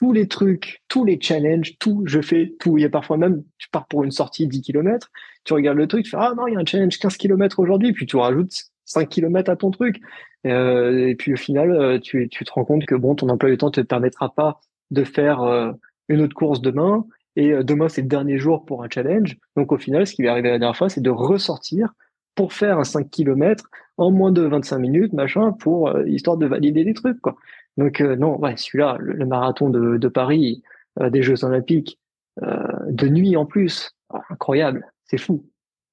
tous 0.00 0.12
les 0.14 0.28
trucs, 0.28 0.82
tous 0.88 1.04
les 1.04 1.18
challenges, 1.20 1.76
tout, 1.78 2.04
je 2.06 2.22
fais 2.22 2.54
tout. 2.58 2.78
Il 2.78 2.80
y 2.80 2.84
a 2.86 2.88
parfois 2.88 3.18
même, 3.18 3.44
tu 3.58 3.68
pars 3.68 3.86
pour 3.86 4.02
une 4.02 4.10
sortie 4.10 4.48
10 4.48 4.62
km, 4.62 5.10
tu 5.44 5.52
regardes 5.52 5.76
le 5.76 5.86
truc, 5.86 6.04
tu 6.04 6.10
fais, 6.12 6.16
ah 6.18 6.32
non, 6.34 6.46
il 6.46 6.54
y 6.54 6.56
a 6.56 6.58
un 6.58 6.64
challenge 6.64 6.98
15 6.98 7.18
km 7.18 7.58
aujourd'hui, 7.58 7.92
puis 7.92 8.06
tu 8.06 8.16
rajoutes 8.16 8.50
5 8.86 9.10
km 9.10 9.50
à 9.50 9.56
ton 9.56 9.70
truc. 9.70 10.00
Euh, 10.46 11.08
et 11.08 11.14
puis 11.16 11.34
au 11.34 11.36
final, 11.36 11.70
euh, 11.70 11.98
tu, 11.98 12.30
te 12.30 12.50
rends 12.50 12.64
compte 12.64 12.86
que 12.86 12.94
bon, 12.94 13.14
ton 13.14 13.28
emploi 13.28 13.50
du 13.50 13.58
temps 13.58 13.70
te 13.70 13.82
permettra 13.82 14.34
pas 14.34 14.62
de 14.90 15.04
faire 15.04 15.42
euh, 15.42 15.70
une 16.08 16.22
autre 16.22 16.34
course 16.34 16.62
demain. 16.62 17.04
Et 17.36 17.52
demain, 17.62 17.90
c'est 17.90 18.00
le 18.00 18.08
dernier 18.08 18.38
jour 18.38 18.64
pour 18.64 18.82
un 18.82 18.88
challenge. 18.88 19.36
Donc 19.54 19.70
au 19.70 19.76
final, 19.76 20.06
ce 20.06 20.14
qui 20.14 20.22
va 20.22 20.32
arriver 20.32 20.48
la 20.48 20.58
dernière 20.58 20.76
fois, 20.76 20.88
c'est 20.88 21.02
de 21.02 21.10
ressortir 21.10 21.92
pour 22.34 22.54
faire 22.54 22.78
un 22.78 22.84
5 22.84 23.10
km 23.10 23.68
en 23.98 24.10
moins 24.10 24.32
de 24.32 24.42
25 24.42 24.78
minutes, 24.78 25.12
machin, 25.12 25.52
pour 25.52 25.94
histoire 26.06 26.38
de 26.38 26.46
valider 26.46 26.84
des 26.84 26.94
trucs, 26.94 27.20
quoi. 27.20 27.36
Donc 27.80 28.02
euh, 28.02 28.14
non, 28.14 28.38
ouais, 28.38 28.56
celui-là, 28.58 28.98
le, 29.00 29.24
marathon 29.24 29.70
de, 29.70 30.08
Paris, 30.08 30.62
euh, 31.00 31.08
des 31.08 31.22
Jeux 31.22 31.44
Olympiques, 31.44 31.98
euh, 32.42 32.58
de 32.88 33.08
nuit 33.08 33.36
en 33.36 33.46
plus, 33.46 33.92
ah, 34.12 34.20
incroyable, 34.28 34.86
c'est 35.04 35.16
fou. 35.16 35.46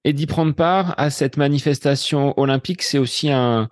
Et 0.04 0.12
d'y 0.12 0.28
prendre 0.28 0.54
part 0.54 0.96
à 0.98 1.10
cette 1.10 1.38
manifestation 1.38 2.38
olympique, 2.38 2.84
c'est 2.84 2.98
aussi 2.98 3.32
un, 3.32 3.70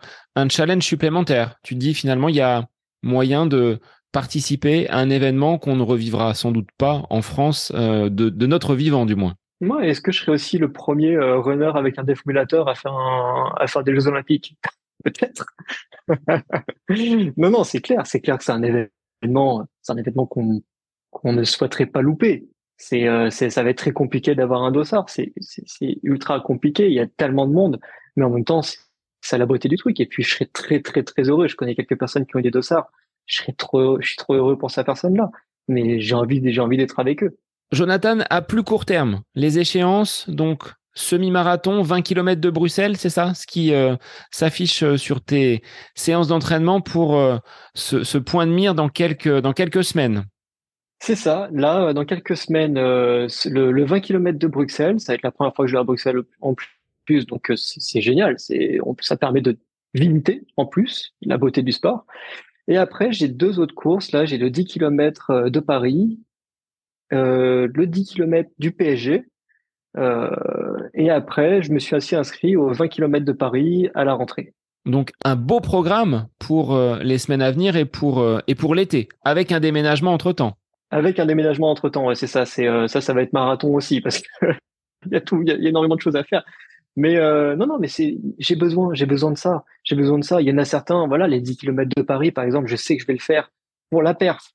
challenge 0.50 0.84
supplémentaire. 0.84 1.56
Tu 1.62 1.76
dis 1.76 1.94
finalement, 1.94 2.30
il 2.30 2.36
y 2.36 2.42
a 2.42 2.66
moyen 3.04 3.46
de 3.48 3.80
participer 4.14 4.88
à 4.90 4.98
un 5.00 5.10
événement 5.10 5.58
qu'on 5.58 5.76
ne 5.76 5.84
revivra 5.84 6.34
sans 6.34 6.54
doute 6.54 6.70
pas 6.78 7.06
en 7.10 7.22
France 7.22 7.72
de, 7.74 8.08
de, 8.08 8.48
notre 8.48 8.76
vivant 8.76 9.06
du 9.06 9.16
moins. 9.16 9.36
Moi, 9.60 9.86
est-ce 9.86 10.00
que 10.00 10.14
je 10.14 10.22
serais 10.22 10.32
aussi 10.32 10.58
le 10.58 10.72
premier 10.72 11.18
runner 11.18 11.72
avec 11.76 12.00
un 12.00 12.04
défibrillateur 12.04 12.70
à 12.70 12.76
faire 12.76 12.96
à 12.96 13.68
faire 13.68 13.84
des 13.84 13.94
Jeux 13.94 14.08
Olympiques? 14.08 14.58
Peut-être. 15.06 15.46
non, 17.38 17.52
non, 17.52 17.64
c'est 17.64 17.80
clair, 17.80 18.06
c'est 18.06 18.20
clair 18.20 18.38
que 18.38 18.44
c'est 18.44 18.52
un 18.52 18.64
événement, 18.64 19.68
c'est 19.82 19.94
un 19.94 19.98
événement 19.98 20.26
qu'on 20.26 20.62
qu'on 21.12 21.32
ne 21.32 21.44
souhaiterait 21.46 21.86
pas 21.86 22.02
louper. 22.02 22.50
C'est, 22.78 23.08
euh, 23.08 23.30
ça 23.30 23.64
va 23.64 23.70
être 23.70 23.78
très 23.78 23.94
compliqué 23.94 24.36
d'avoir 24.36 24.64
un 24.64 24.72
dossard. 24.72 25.10
C'est, 25.10 25.32
c'est, 25.40 25.98
ultra 26.04 26.42
compliqué. 26.42 26.88
Il 26.88 26.94
y 26.94 27.00
a 27.00 27.08
tellement 27.08 27.48
de 27.48 27.54
monde, 27.54 27.80
mais 28.18 28.26
en 28.26 28.30
même 28.30 28.44
temps, 28.44 28.62
c'est 29.22 29.38
la 29.38 29.46
beauté 29.46 29.70
du 29.70 29.78
truc. 29.78 29.98
Et 30.02 30.08
puis, 30.08 30.24
je 30.24 30.36
serais 30.36 30.46
très, 30.46 30.82
très, 30.82 31.04
très 31.04 31.24
heureux. 31.30 31.48
Je 31.48 31.56
connais 31.56 31.74
quelques 31.74 31.98
personnes 31.98 32.26
qui 32.26 32.36
ont 32.36 32.42
des 32.42 32.52
dossards. 32.52 32.92
Je 33.28 33.38
serais 33.38 33.54
trop, 33.54 34.02
je 34.02 34.08
suis 34.08 34.18
trop 34.18 34.34
heureux 34.34 34.58
pour 34.58 34.72
cette 34.72 34.86
personne-là. 34.86 35.32
Mais 35.70 36.02
j'ai 36.02 36.16
envie, 36.16 36.42
j'ai 36.52 36.62
envie 36.62 36.78
d'être 36.78 37.00
avec 37.00 37.24
eux. 37.24 37.38
Jonathan, 37.72 38.20
à 38.30 38.42
plus 38.42 38.64
court 38.64 38.86
terme, 38.86 39.22
les 39.36 39.58
échéances, 39.58 40.30
donc 40.30 40.74
semi-marathon, 40.96 41.82
20 41.82 42.02
km 42.02 42.42
de 42.42 42.50
Bruxelles, 42.50 42.98
c'est 42.98 43.10
ça 43.10 43.34
ce 43.34 43.46
qui 43.46 43.74
euh, 43.74 43.96
s'affiche 44.32 44.82
euh, 44.82 44.98
sur 44.98 45.22
tes 45.22 45.62
séances 45.94 46.30
d'entraînement 46.30 46.82
pour 46.82 47.18
euh, 47.18 47.38
ce, 47.74 48.18
point 48.18 48.48
de 48.48 48.52
mire 48.52 48.74
dans 48.74 48.90
quelques, 48.90 49.84
semaines? 49.84 50.26
C'est 51.00 51.16
ça. 51.16 51.50
Là, 51.52 51.94
dans 51.94 52.06
quelques 52.06 52.38
semaines, 52.38 52.76
le, 52.76 53.28
le, 53.72 53.86
20 53.86 54.00
km 54.00 54.40
de 54.40 54.48
Bruxelles, 54.48 55.00
ça 55.00 55.12
va 55.12 55.16
être 55.16 55.24
la 55.24 55.32
première 55.32 55.54
fois 55.54 55.66
que 55.66 55.70
je 55.70 55.76
vais 55.76 55.82
à 55.82 55.84
Bruxelles 55.84 56.22
en 56.42 56.56
plus, 57.06 57.26
donc 57.28 57.52
c'est 57.56 58.02
génial. 58.02 58.40
C'est, 58.40 58.80
ça 59.02 59.18
permet 59.18 59.42
de 59.42 59.58
limiter 59.94 60.44
en 60.56 60.66
plus 60.66 61.14
la 61.22 61.38
beauté 61.38 61.62
du 61.62 61.74
sport. 61.74 62.06
Et 62.68 62.78
après, 62.78 63.12
j'ai 63.12 63.28
deux 63.28 63.60
autres 63.60 63.76
courses. 63.76 64.12
Là, 64.14 64.26
j'ai 64.26 64.38
le 64.38 64.50
10 64.50 64.66
km 64.66 65.50
de 65.50 65.60
Paris, 65.60 66.20
le 67.12 67.86
10 67.86 68.06
km 68.06 68.50
du 68.58 68.72
PSG 68.72 69.26
et 69.98 71.10
après, 71.10 71.62
je 71.62 71.72
me 71.72 71.80
suis 71.80 71.96
aussi 71.96 72.16
inscrit 72.16 72.56
aux 72.56 72.72
20 72.74 72.88
km 72.88 73.26
de 73.26 73.32
Paris 73.32 73.90
à 73.94 74.04
la 74.04 74.14
rentrée. 74.14 74.54
Donc 74.86 75.12
un 75.24 75.36
beau 75.36 75.62
programme 75.62 76.28
pour 76.38 76.76
euh, 76.76 77.00
les 77.02 77.18
semaines 77.18 77.42
à 77.42 77.52
venir 77.52 77.76
et 77.76 77.86
pour 77.86 78.20
euh, 78.20 78.40
et 78.48 78.54
pour 78.54 78.76
l'été, 78.76 79.10
avec 79.24 79.52
un 79.52 79.60
déménagement 79.60 80.14
entre 80.14 80.32
temps. 80.32 80.58
Avec 80.92 81.20
un 81.20 81.26
déménagement 81.26 81.72
entre 81.72 81.90
temps, 81.90 82.06
ouais, 82.06 82.16
c'est 82.16 82.28
ça. 82.28 82.46
C'est 82.46 82.68
ça, 82.88 83.02
ça 83.02 83.14
va 83.14 83.24
être 83.24 83.34
marathon 83.34 83.74
aussi 83.74 84.00
parce 84.00 84.20
que 84.20 84.46
il 85.08 85.14
y 85.14 85.16
a 85.16 85.22
tout, 85.22 85.42
il 85.42 85.48
y, 85.48 85.52
a 85.52 85.70
énormément 85.70 85.96
de 85.96 86.02
choses 86.02 86.16
à 86.16 86.24
faire. 86.24 86.44
Mais 86.96 87.16
non, 87.56 87.66
non, 87.66 87.80
mais 87.80 87.88
c'est 87.88 88.18
j'ai 88.38 88.56
besoin, 88.56 88.94
j'ai 88.94 89.08
besoin 89.08 89.32
de 89.32 89.38
ça, 89.38 89.66
j'ai 89.84 89.96
besoin 89.96 90.20
de 90.20 90.24
ça. 90.24 90.40
Il 90.40 90.48
y 90.48 90.52
en 90.52 90.58
a 90.60 90.66
certains, 90.66 91.08
voilà, 91.08 91.28
les 91.28 91.42
10 91.42 91.58
km 91.58 91.90
de 91.98 92.04
Paris, 92.04 92.32
par 92.32 92.44
exemple, 92.44 92.68
je 92.68 92.76
sais 92.76 92.96
que 92.96 93.02
je 93.02 93.08
vais 93.08 93.14
le 93.14 93.20
faire 93.20 93.52
pour 93.90 94.04
la 94.04 94.14
perf. 94.14 94.54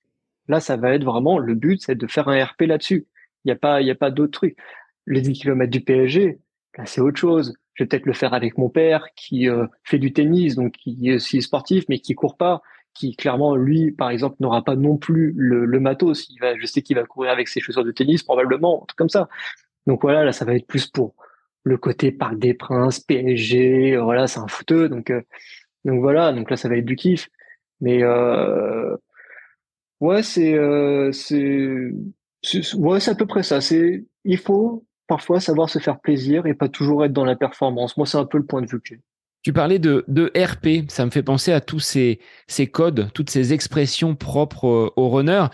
Là, 0.49 0.61
ça 0.61 0.76
va 0.76 0.95
être 0.95 1.05
vraiment 1.05 1.38
le 1.38 1.55
but, 1.55 1.82
c'est 1.82 1.97
de 1.97 2.07
faire 2.07 2.28
un 2.28 2.43
RP 2.43 2.62
là-dessus. 2.62 3.07
Il 3.45 3.49
n'y 3.49 3.53
a 3.53 3.57
pas, 3.57 3.82
il 3.82 3.88
y 3.88 3.91
a 3.91 3.95
pas 3.95 4.11
d'autre 4.11 4.32
truc 4.32 4.57
les 5.07 5.21
10 5.21 5.33
km 5.35 5.71
du 5.71 5.81
PSG, 5.81 6.39
c'est 6.85 7.01
autre 7.01 7.19
chose. 7.19 7.55
Je 7.75 7.85
vais 7.85 7.89
peut-être 7.89 8.07
le 8.07 8.13
faire 8.13 8.35
avec 8.35 8.59
mon 8.59 8.69
père 8.69 9.07
qui 9.17 9.49
euh, 9.49 9.67
fait 9.85 9.99
du 9.99 10.13
tennis, 10.13 10.55
donc 10.55 10.73
qui 10.73 11.09
est 11.09 11.15
aussi 11.15 11.43
sportif, 11.43 11.85
mais 11.89 11.99
qui 11.99 12.15
court 12.15 12.37
pas, 12.37 12.63
qui 12.95 13.17
clairement, 13.17 13.57
lui, 13.57 13.93
par 13.93 14.11
exemple, 14.11 14.37
n'aura 14.41 14.63
pas 14.65 14.77
non 14.77 14.97
plus 14.97 15.33
le, 15.37 15.65
le 15.65 15.81
matos. 15.81 16.29
Il 16.31 16.39
va, 16.41 16.57
je 16.59 16.67
sais 16.67 16.83
qu'il 16.83 16.97
va 16.97 17.05
courir 17.05 17.31
avec 17.31 17.49
ses 17.49 17.61
chaussures 17.61 17.85
de 17.85 17.93
tennis, 17.93 18.23
probablement, 18.23 18.83
un 18.83 18.87
truc 18.87 18.99
comme 18.99 19.09
ça. 19.09 19.29
Donc 19.87 20.03
voilà, 20.03 20.25
là, 20.25 20.33
ça 20.33 20.45
va 20.45 20.55
être 20.55 20.67
plus 20.67 20.87
pour 20.87 21.15
le 21.63 21.77
côté 21.77 22.13
Parc 22.13 22.39
des 22.39 22.55
Princes, 22.55 23.01
PSG, 23.01 23.97
voilà, 23.99 24.27
c'est 24.27 24.41
un 24.41 24.49
footeux, 24.49 24.89
donc 24.89 25.11
euh, 25.11 25.23
donc 25.85 26.01
voilà, 26.01 26.33
donc 26.33 26.51
là, 26.51 26.57
ça 26.57 26.69
va 26.69 26.77
être 26.77 26.85
du 26.85 26.97
kiff. 26.97 27.29
Mais 27.81 28.03
euh, 28.03 28.97
ouais, 30.01 30.23
c'est 30.23 30.55
euh, 30.55 31.13
c'est 31.13 31.93
ouais, 32.75 33.01
c'est 33.01 33.11
à 33.11 33.15
peu 33.15 33.27
près 33.27 33.43
ça. 33.43 33.61
C'est 33.61 34.05
il 34.25 34.39
faut 34.39 34.85
parfois 35.11 35.41
savoir 35.41 35.69
se 35.69 35.81
faire 35.81 35.99
plaisir 35.99 36.47
et 36.47 36.55
pas 36.55 36.69
toujours 36.69 37.05
être 37.05 37.13
dans 37.13 37.25
la 37.25 37.35
performance. 37.35 37.97
Moi, 37.97 38.07
c'est 38.07 38.17
un 38.17 38.25
peu 38.25 38.39
le 38.39 38.47
point 38.47 38.63
de 38.63 38.69
vue 38.69 38.81
que 38.81 38.87
j'ai. 38.91 39.01
Tu 39.43 39.55
parlais 39.55 39.78
de, 39.78 40.05
de 40.07 40.30
RP, 40.36 40.91
ça 40.91 41.07
me 41.07 41.11
fait 41.11 41.22
penser 41.22 41.51
à 41.51 41.62
tous 41.62 41.80
ces, 41.80 42.20
ces 42.47 42.66
codes, 42.66 43.09
toutes 43.14 43.30
ces 43.30 43.55
expressions 43.55 44.14
propres 44.14 44.66
euh, 44.66 44.91
aux 44.97 45.09
runners. 45.09 45.47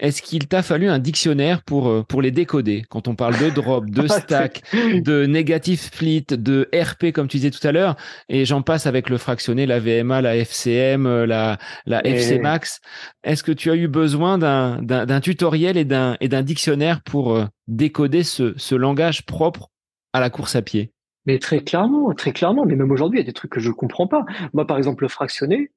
Est-ce 0.00 0.22
qu'il 0.22 0.48
t'a 0.48 0.62
fallu 0.62 0.88
un 0.88 0.98
dictionnaire 0.98 1.62
pour, 1.62 1.88
euh, 1.88 2.02
pour 2.08 2.22
les 2.22 2.30
décoder? 2.30 2.84
Quand 2.88 3.06
on 3.06 3.14
parle 3.14 3.38
de 3.38 3.50
drop, 3.50 3.90
de 3.90 4.06
ah, 4.08 4.20
stack, 4.20 4.62
de 4.72 5.26
negative 5.26 5.78
split, 5.78 6.24
de 6.30 6.70
RP, 6.74 7.12
comme 7.12 7.28
tu 7.28 7.36
disais 7.36 7.50
tout 7.50 7.66
à 7.66 7.72
l'heure, 7.72 7.96
et 8.30 8.46
j'en 8.46 8.62
passe 8.62 8.86
avec 8.86 9.10
le 9.10 9.18
fractionné, 9.18 9.66
la 9.66 9.78
VMA, 9.78 10.22
la 10.22 10.36
FCM, 10.38 11.06
euh, 11.06 11.26
la, 11.26 11.58
la 11.84 12.02
FC 12.06 12.38
Max. 12.38 12.80
Est-ce 13.24 13.42
que 13.42 13.52
tu 13.52 13.70
as 13.70 13.76
eu 13.76 13.88
besoin 13.88 14.38
d'un 14.38 15.20
tutoriel 15.20 15.76
et 15.76 15.84
d'un 15.84 16.42
dictionnaire 16.42 17.02
pour 17.02 17.38
décoder 17.68 18.22
ce, 18.22 18.54
ce 18.56 18.74
langage 18.74 19.26
propre 19.26 19.68
à 20.14 20.20
la 20.20 20.30
course 20.30 20.56
à 20.56 20.62
pied? 20.62 20.93
Mais 21.26 21.38
très 21.38 21.60
clairement, 21.60 22.12
très 22.14 22.32
clairement. 22.32 22.64
Mais 22.66 22.76
même 22.76 22.90
aujourd'hui, 22.90 23.18
il 23.18 23.22
y 23.22 23.24
a 23.24 23.26
des 23.26 23.32
trucs 23.32 23.52
que 23.52 23.60
je 23.60 23.70
comprends 23.70 24.06
pas. 24.06 24.24
Moi, 24.52 24.66
par 24.66 24.76
exemple, 24.76 25.04
le 25.04 25.08
fractionné, 25.08 25.70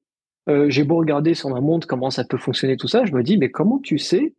euh, 0.48 0.70
j'ai 0.70 0.84
beau 0.84 0.96
regarder 0.96 1.34
sur 1.34 1.50
ma 1.50 1.60
montre 1.60 1.86
comment 1.86 2.10
ça 2.10 2.24
peut 2.24 2.38
fonctionner 2.38 2.76
tout 2.76 2.88
ça, 2.88 3.04
je 3.04 3.12
me 3.12 3.22
dis, 3.22 3.36
mais 3.38 3.50
comment 3.50 3.78
tu 3.78 3.98
sais 3.98 4.34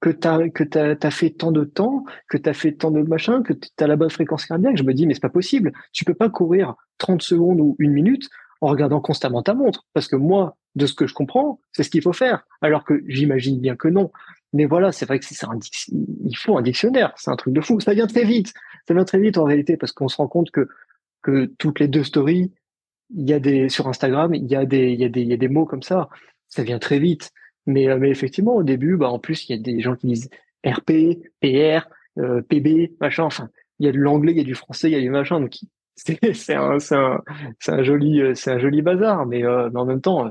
que 0.00 0.10
tu 0.10 0.28
as, 0.28 0.50
que 0.50 0.64
t'as, 0.64 0.94
as 1.00 1.10
fait 1.10 1.30
tant 1.30 1.50
de 1.50 1.64
temps, 1.64 2.04
que 2.28 2.36
tu 2.36 2.48
as 2.48 2.52
fait 2.52 2.72
tant 2.72 2.90
de 2.90 3.00
machin, 3.02 3.42
que 3.42 3.54
tu 3.54 3.68
as 3.78 3.86
la 3.86 3.96
bonne 3.96 4.10
fréquence 4.10 4.44
cardiaque? 4.44 4.76
Je 4.76 4.82
me 4.82 4.92
dis, 4.92 5.06
mais 5.06 5.14
c'est 5.14 5.20
pas 5.20 5.30
possible. 5.30 5.72
Tu 5.92 6.04
peux 6.04 6.14
pas 6.14 6.28
courir 6.28 6.74
30 6.98 7.22
secondes 7.22 7.60
ou 7.60 7.76
une 7.78 7.92
minute 7.92 8.28
en 8.60 8.68
regardant 8.68 9.00
constamment 9.00 9.42
ta 9.42 9.54
montre. 9.54 9.86
Parce 9.94 10.08
que 10.08 10.16
moi, 10.16 10.56
de 10.74 10.86
ce 10.86 10.94
que 10.94 11.06
je 11.06 11.14
comprends, 11.14 11.60
c'est 11.72 11.82
ce 11.82 11.90
qu'il 11.90 12.02
faut 12.02 12.12
faire. 12.12 12.46
Alors 12.60 12.84
que 12.84 13.02
j'imagine 13.06 13.58
bien 13.58 13.76
que 13.76 13.88
non. 13.88 14.10
Mais 14.52 14.66
voilà, 14.66 14.92
c'est 14.92 15.06
vrai 15.06 15.18
que 15.18 15.24
c'est 15.24 15.44
un, 15.44 15.58
il 15.90 16.36
faut 16.36 16.56
un 16.56 16.62
dictionnaire. 16.62 17.12
C'est 17.16 17.30
un 17.30 17.36
truc 17.36 17.54
de 17.54 17.60
fou. 17.62 17.80
Ça 17.80 17.94
vient 17.94 18.06
très 18.06 18.24
vite 18.24 18.52
ça 18.86 18.94
va 18.94 19.04
très 19.04 19.18
vite 19.18 19.38
en 19.38 19.44
réalité 19.44 19.76
parce 19.76 19.92
qu'on 19.92 20.08
se 20.08 20.16
rend 20.16 20.28
compte 20.28 20.50
que 20.50 20.68
que 21.22 21.46
toutes 21.58 21.80
les 21.80 21.88
deux 21.88 22.04
stories, 22.04 22.52
il 23.14 23.28
y 23.28 23.32
a 23.32 23.40
des 23.40 23.68
sur 23.68 23.88
Instagram, 23.88 24.34
il 24.34 24.46
y 24.46 24.56
a 24.56 24.64
des 24.64 24.92
il 24.92 25.00
y 25.00 25.04
a 25.04 25.08
des 25.08 25.22
il 25.22 25.28
y 25.28 25.32
a 25.32 25.36
des 25.36 25.48
mots 25.48 25.66
comme 25.66 25.82
ça, 25.82 26.08
ça 26.48 26.62
vient 26.62 26.78
très 26.78 26.98
vite. 26.98 27.32
Mais 27.66 27.88
euh, 27.88 27.98
mais 27.98 28.10
effectivement 28.10 28.54
au 28.54 28.62
début, 28.62 28.96
bah 28.96 29.10
en 29.10 29.18
plus 29.18 29.48
il 29.48 29.56
y 29.56 29.58
a 29.58 29.62
des 29.62 29.80
gens 29.80 29.96
qui 29.96 30.06
disent 30.08 30.30
RP, 30.64 31.18
PR, 31.42 31.88
euh, 32.18 32.42
PB, 32.42 32.92
machin. 33.00 33.24
Enfin, 33.24 33.50
il 33.78 33.86
y 33.86 33.88
a 33.88 33.92
de 33.92 33.98
l'anglais, 33.98 34.32
il 34.32 34.38
y 34.38 34.40
a 34.40 34.44
du 34.44 34.54
français, 34.54 34.88
il 34.88 34.94
y 34.94 34.96
a 34.96 35.00
du 35.00 35.10
machin. 35.10 35.40
Donc 35.40 35.54
c'est 35.96 36.34
c'est 36.34 36.54
un 36.54 36.78
c'est 36.78 36.96
un 36.96 37.22
c'est 37.60 37.72
un 37.72 37.82
joli 37.82 38.20
euh, 38.20 38.34
c'est 38.34 38.52
un 38.52 38.58
joli 38.58 38.82
bazar. 38.82 39.26
Mais, 39.26 39.42
mais 39.42 39.80
en 39.80 39.86
même 39.86 40.00
temps. 40.00 40.30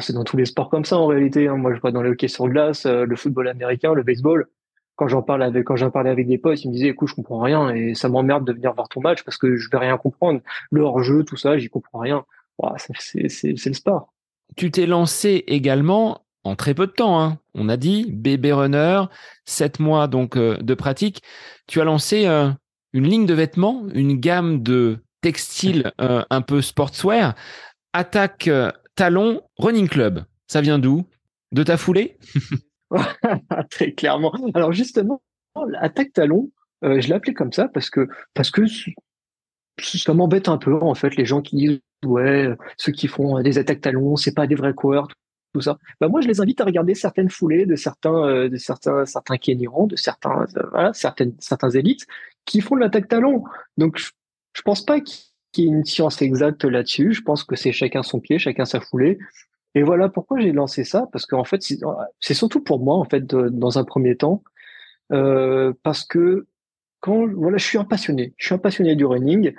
c'est 0.00 0.12
dans 0.12 0.24
tous 0.24 0.36
les 0.36 0.46
sports 0.46 0.70
comme 0.70 0.84
ça 0.84 0.98
en 0.98 1.06
réalité. 1.06 1.48
Hein. 1.48 1.56
Moi, 1.56 1.74
je 1.74 1.80
vois 1.80 1.92
dans 1.92 2.02
le 2.02 2.10
hockey 2.10 2.28
sur 2.28 2.48
glace, 2.48 2.86
le 2.86 3.16
football 3.16 3.48
américain, 3.48 3.94
le 3.94 4.02
baseball 4.02 4.46
quand 4.98 5.06
j'en 5.06 5.22
parle 5.22 5.44
avec 5.44 5.64
quand 5.64 5.76
j'en 5.76 5.92
parlais 5.92 6.10
avec 6.10 6.26
des 6.26 6.38
potes, 6.38 6.64
ils 6.64 6.68
me 6.68 6.72
disaient 6.72 6.88
écoute, 6.88 7.08
je 7.08 7.14
comprends 7.14 7.38
rien 7.38 7.70
et 7.70 7.94
ça 7.94 8.08
m'emmerde 8.08 8.44
de 8.44 8.52
venir 8.52 8.74
voir 8.74 8.88
ton 8.88 9.00
match 9.00 9.22
parce 9.22 9.38
que 9.38 9.56
je 9.56 9.70
vais 9.70 9.78
rien 9.78 9.96
comprendre. 9.96 10.40
Le 10.72 10.82
hors-jeu, 10.82 11.22
tout 11.24 11.36
ça, 11.36 11.56
j'y 11.56 11.68
comprends 11.68 12.00
rien. 12.00 12.24
c'est 12.98 13.44
le 13.52 13.74
sport. 13.74 14.12
Tu 14.56 14.72
t'es 14.72 14.86
lancé 14.86 15.44
également 15.46 16.22
en 16.42 16.56
très 16.56 16.74
peu 16.74 16.88
de 16.88 16.92
temps. 16.92 17.20
Hein. 17.20 17.38
On 17.54 17.68
a 17.68 17.76
dit 17.76 18.06
bébé 18.10 18.52
runner, 18.52 19.04
sept 19.44 19.78
mois 19.78 20.08
donc 20.08 20.36
euh, 20.36 20.56
de 20.56 20.74
pratique. 20.74 21.22
Tu 21.68 21.80
as 21.80 21.84
lancé 21.84 22.26
euh, 22.26 22.50
une 22.92 23.06
ligne 23.06 23.26
de 23.26 23.34
vêtements, 23.34 23.86
une 23.94 24.18
gamme 24.18 24.64
de 24.64 24.98
textiles 25.20 25.92
euh, 26.00 26.24
un 26.28 26.42
peu 26.42 26.60
sportswear. 26.60 27.36
Attaque 27.92 28.50
Talon 28.96 29.42
Running 29.58 29.88
Club. 29.88 30.24
Ça 30.48 30.60
vient 30.60 30.80
d'où? 30.80 31.06
De 31.52 31.62
ta 31.62 31.76
foulée? 31.76 32.18
Très 33.70 33.92
clairement. 33.92 34.32
Alors 34.54 34.72
justement, 34.72 35.22
attaque 35.78 36.12
talon, 36.12 36.50
euh, 36.84 37.00
je 37.00 37.08
l'ai 37.08 37.14
appelé 37.14 37.34
comme 37.34 37.52
ça 37.52 37.68
parce 37.68 37.90
que 37.90 38.08
parce 38.34 38.50
que 38.50 38.62
ça 39.76 40.14
m'embête 40.14 40.48
un 40.48 40.58
peu 40.58 40.74
en 40.74 40.94
fait 40.94 41.16
les 41.16 41.24
gens 41.24 41.42
qui 41.42 41.56
disent 41.56 41.80
ouais 42.04 42.50
ceux 42.76 42.92
qui 42.92 43.08
font 43.08 43.40
des 43.42 43.58
attaques 43.58 43.80
talons 43.80 44.16
c'est 44.16 44.34
pas 44.34 44.46
des 44.46 44.54
vrais 44.54 44.74
coureurs 44.74 45.08
tout 45.54 45.60
ça. 45.60 45.78
Bah 46.00 46.08
moi 46.08 46.20
je 46.20 46.28
les 46.28 46.40
invite 46.40 46.60
à 46.60 46.64
regarder 46.64 46.94
certaines 46.94 47.30
foulées 47.30 47.66
de 47.66 47.74
certains 47.74 48.26
euh, 48.26 48.48
de 48.48 48.56
certains 48.56 49.04
certains 49.06 49.36
de 49.36 49.96
certains 49.96 50.46
euh, 50.74 50.90
certaines 50.92 51.34
certains 51.38 51.70
élites 51.70 52.06
qui 52.44 52.60
font 52.60 52.76
de 52.76 52.80
l'attaque 52.80 53.08
talon. 53.08 53.44
Donc 53.76 53.98
je, 53.98 54.10
je 54.54 54.62
pense 54.62 54.84
pas 54.84 55.00
qu'il 55.00 55.64
y 55.64 55.68
ait 55.68 55.70
une 55.70 55.84
science 55.84 56.22
exacte 56.22 56.64
là-dessus. 56.64 57.12
Je 57.12 57.22
pense 57.22 57.44
que 57.44 57.56
c'est 57.56 57.72
chacun 57.72 58.02
son 58.02 58.20
pied, 58.20 58.38
chacun 58.38 58.64
sa 58.64 58.80
foulée. 58.80 59.18
Et 59.74 59.82
voilà 59.82 60.08
pourquoi 60.08 60.40
j'ai 60.40 60.52
lancé 60.52 60.84
ça, 60.84 61.08
parce 61.12 61.26
qu'en 61.26 61.44
fait, 61.44 61.62
c'est 62.20 62.34
surtout 62.34 62.62
pour 62.62 62.80
moi, 62.80 62.96
en 62.96 63.04
fait, 63.04 63.26
dans 63.26 63.78
un 63.78 63.84
premier 63.84 64.16
temps, 64.16 64.42
euh, 65.12 65.72
parce 65.82 66.04
que 66.04 66.46
quand 67.00 67.26
voilà, 67.26 67.58
je 67.58 67.64
suis 67.64 67.78
un 67.78 67.84
passionné, 67.84 68.34
je 68.36 68.46
suis 68.46 68.54
un 68.54 68.58
passionné 68.58 68.96
du 68.96 69.04
running, 69.04 69.52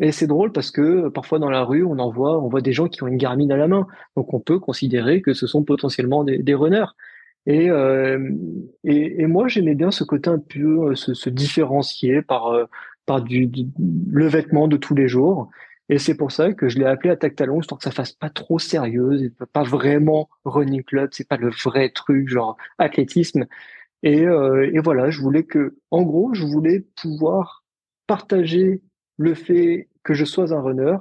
et 0.00 0.12
c'est 0.12 0.26
drôle 0.26 0.52
parce 0.52 0.70
que 0.70 1.08
parfois 1.08 1.38
dans 1.38 1.50
la 1.50 1.62
rue, 1.62 1.84
on 1.84 1.98
en 1.98 2.10
voit, 2.10 2.42
on 2.42 2.48
voit 2.48 2.60
des 2.60 2.72
gens 2.72 2.88
qui 2.88 3.02
ont 3.02 3.06
une 3.06 3.16
Garmin 3.16 3.50
à 3.50 3.56
la 3.56 3.68
main, 3.68 3.86
donc 4.16 4.34
on 4.34 4.40
peut 4.40 4.58
considérer 4.58 5.22
que 5.22 5.34
ce 5.34 5.46
sont 5.46 5.62
potentiellement 5.62 6.24
des, 6.24 6.54
runners. 6.54 6.86
Et, 7.46 7.70
euh, 7.70 8.30
et, 8.84 9.26
moi, 9.26 9.48
j'aimais 9.48 9.74
bien 9.74 9.90
ce 9.90 10.02
côté 10.02 10.30
un 10.30 10.38
peu 10.38 10.90
euh, 10.90 10.94
se, 10.94 11.28
différencier 11.28 12.22
par 12.22 12.48
euh, 12.48 12.64
par 13.06 13.20
du, 13.20 13.50
le 14.10 14.26
vêtement 14.26 14.66
de 14.66 14.76
tous 14.76 14.94
les 14.94 15.08
jours. 15.08 15.50
Et 15.88 15.98
c'est 15.98 16.16
pour 16.16 16.32
ça 16.32 16.52
que 16.52 16.68
je 16.68 16.78
l'ai 16.78 16.86
appelé 16.86 17.10
Attaque 17.10 17.36
Talon, 17.36 17.60
histoire 17.60 17.78
que 17.78 17.84
ça 17.84 17.90
fasse 17.90 18.12
pas 18.12 18.30
trop 18.30 18.58
sérieuse, 18.58 19.30
pas 19.52 19.64
vraiment 19.64 20.30
running 20.44 20.82
club, 20.82 21.10
c'est 21.12 21.28
pas 21.28 21.36
le 21.36 21.50
vrai 21.50 21.90
truc 21.90 22.28
genre 22.28 22.56
athlétisme. 22.78 23.44
Et, 24.02 24.26
euh, 24.26 24.70
et 24.72 24.80
voilà, 24.80 25.10
je 25.10 25.20
voulais 25.20 25.44
que, 25.44 25.76
en 25.90 26.02
gros, 26.02 26.32
je 26.34 26.44
voulais 26.44 26.86
pouvoir 27.00 27.64
partager 28.06 28.82
le 29.18 29.34
fait 29.34 29.88
que 30.02 30.14
je 30.14 30.24
sois 30.24 30.52
un 30.52 30.60
runner 30.60 30.96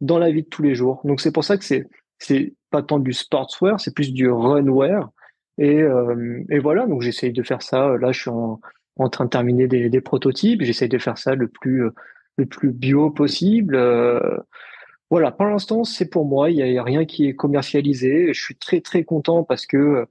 dans 0.00 0.18
la 0.18 0.30
vie 0.30 0.42
de 0.42 0.48
tous 0.48 0.62
les 0.62 0.74
jours. 0.74 1.00
Donc 1.04 1.20
c'est 1.20 1.32
pour 1.32 1.44
ça 1.44 1.56
que 1.56 1.64
c'est 1.64 1.88
c'est 2.18 2.54
pas 2.70 2.82
tant 2.82 2.98
du 2.98 3.12
sportswear, 3.12 3.80
c'est 3.80 3.94
plus 3.94 4.12
du 4.12 4.28
runwear. 4.28 5.10
Et, 5.58 5.82
euh, 5.82 6.44
et 6.50 6.58
voilà, 6.58 6.86
donc 6.86 7.02
j'essaye 7.02 7.32
de 7.32 7.42
faire 7.42 7.62
ça. 7.62 7.96
Là, 7.96 8.12
je 8.12 8.20
suis 8.20 8.30
en, 8.30 8.60
train 9.10 9.24
de 9.24 9.30
terminer 9.30 9.68
des, 9.68 9.88
des 9.88 10.00
prototypes. 10.00 10.62
J'essaye 10.62 10.88
de 10.88 10.98
faire 10.98 11.18
ça 11.18 11.34
le 11.34 11.48
plus 11.48 11.84
le 12.38 12.46
plus 12.46 12.72
bio 12.72 13.10
possible. 13.10 13.74
Euh, 13.74 14.38
voilà, 15.10 15.32
pour 15.32 15.46
l'instant, 15.46 15.84
c'est 15.84 16.08
pour 16.08 16.24
moi. 16.24 16.50
Il 16.50 16.56
y, 16.56 16.78
a, 16.78 16.82
rien 16.82 17.04
qui 17.04 17.26
est 17.28 17.34
commercialisé. 17.34 18.32
Je 18.32 18.40
suis 18.42 18.56
très 18.56 18.80
très 18.80 19.04
content 19.04 19.44
parce 19.44 19.66
que 19.66 20.06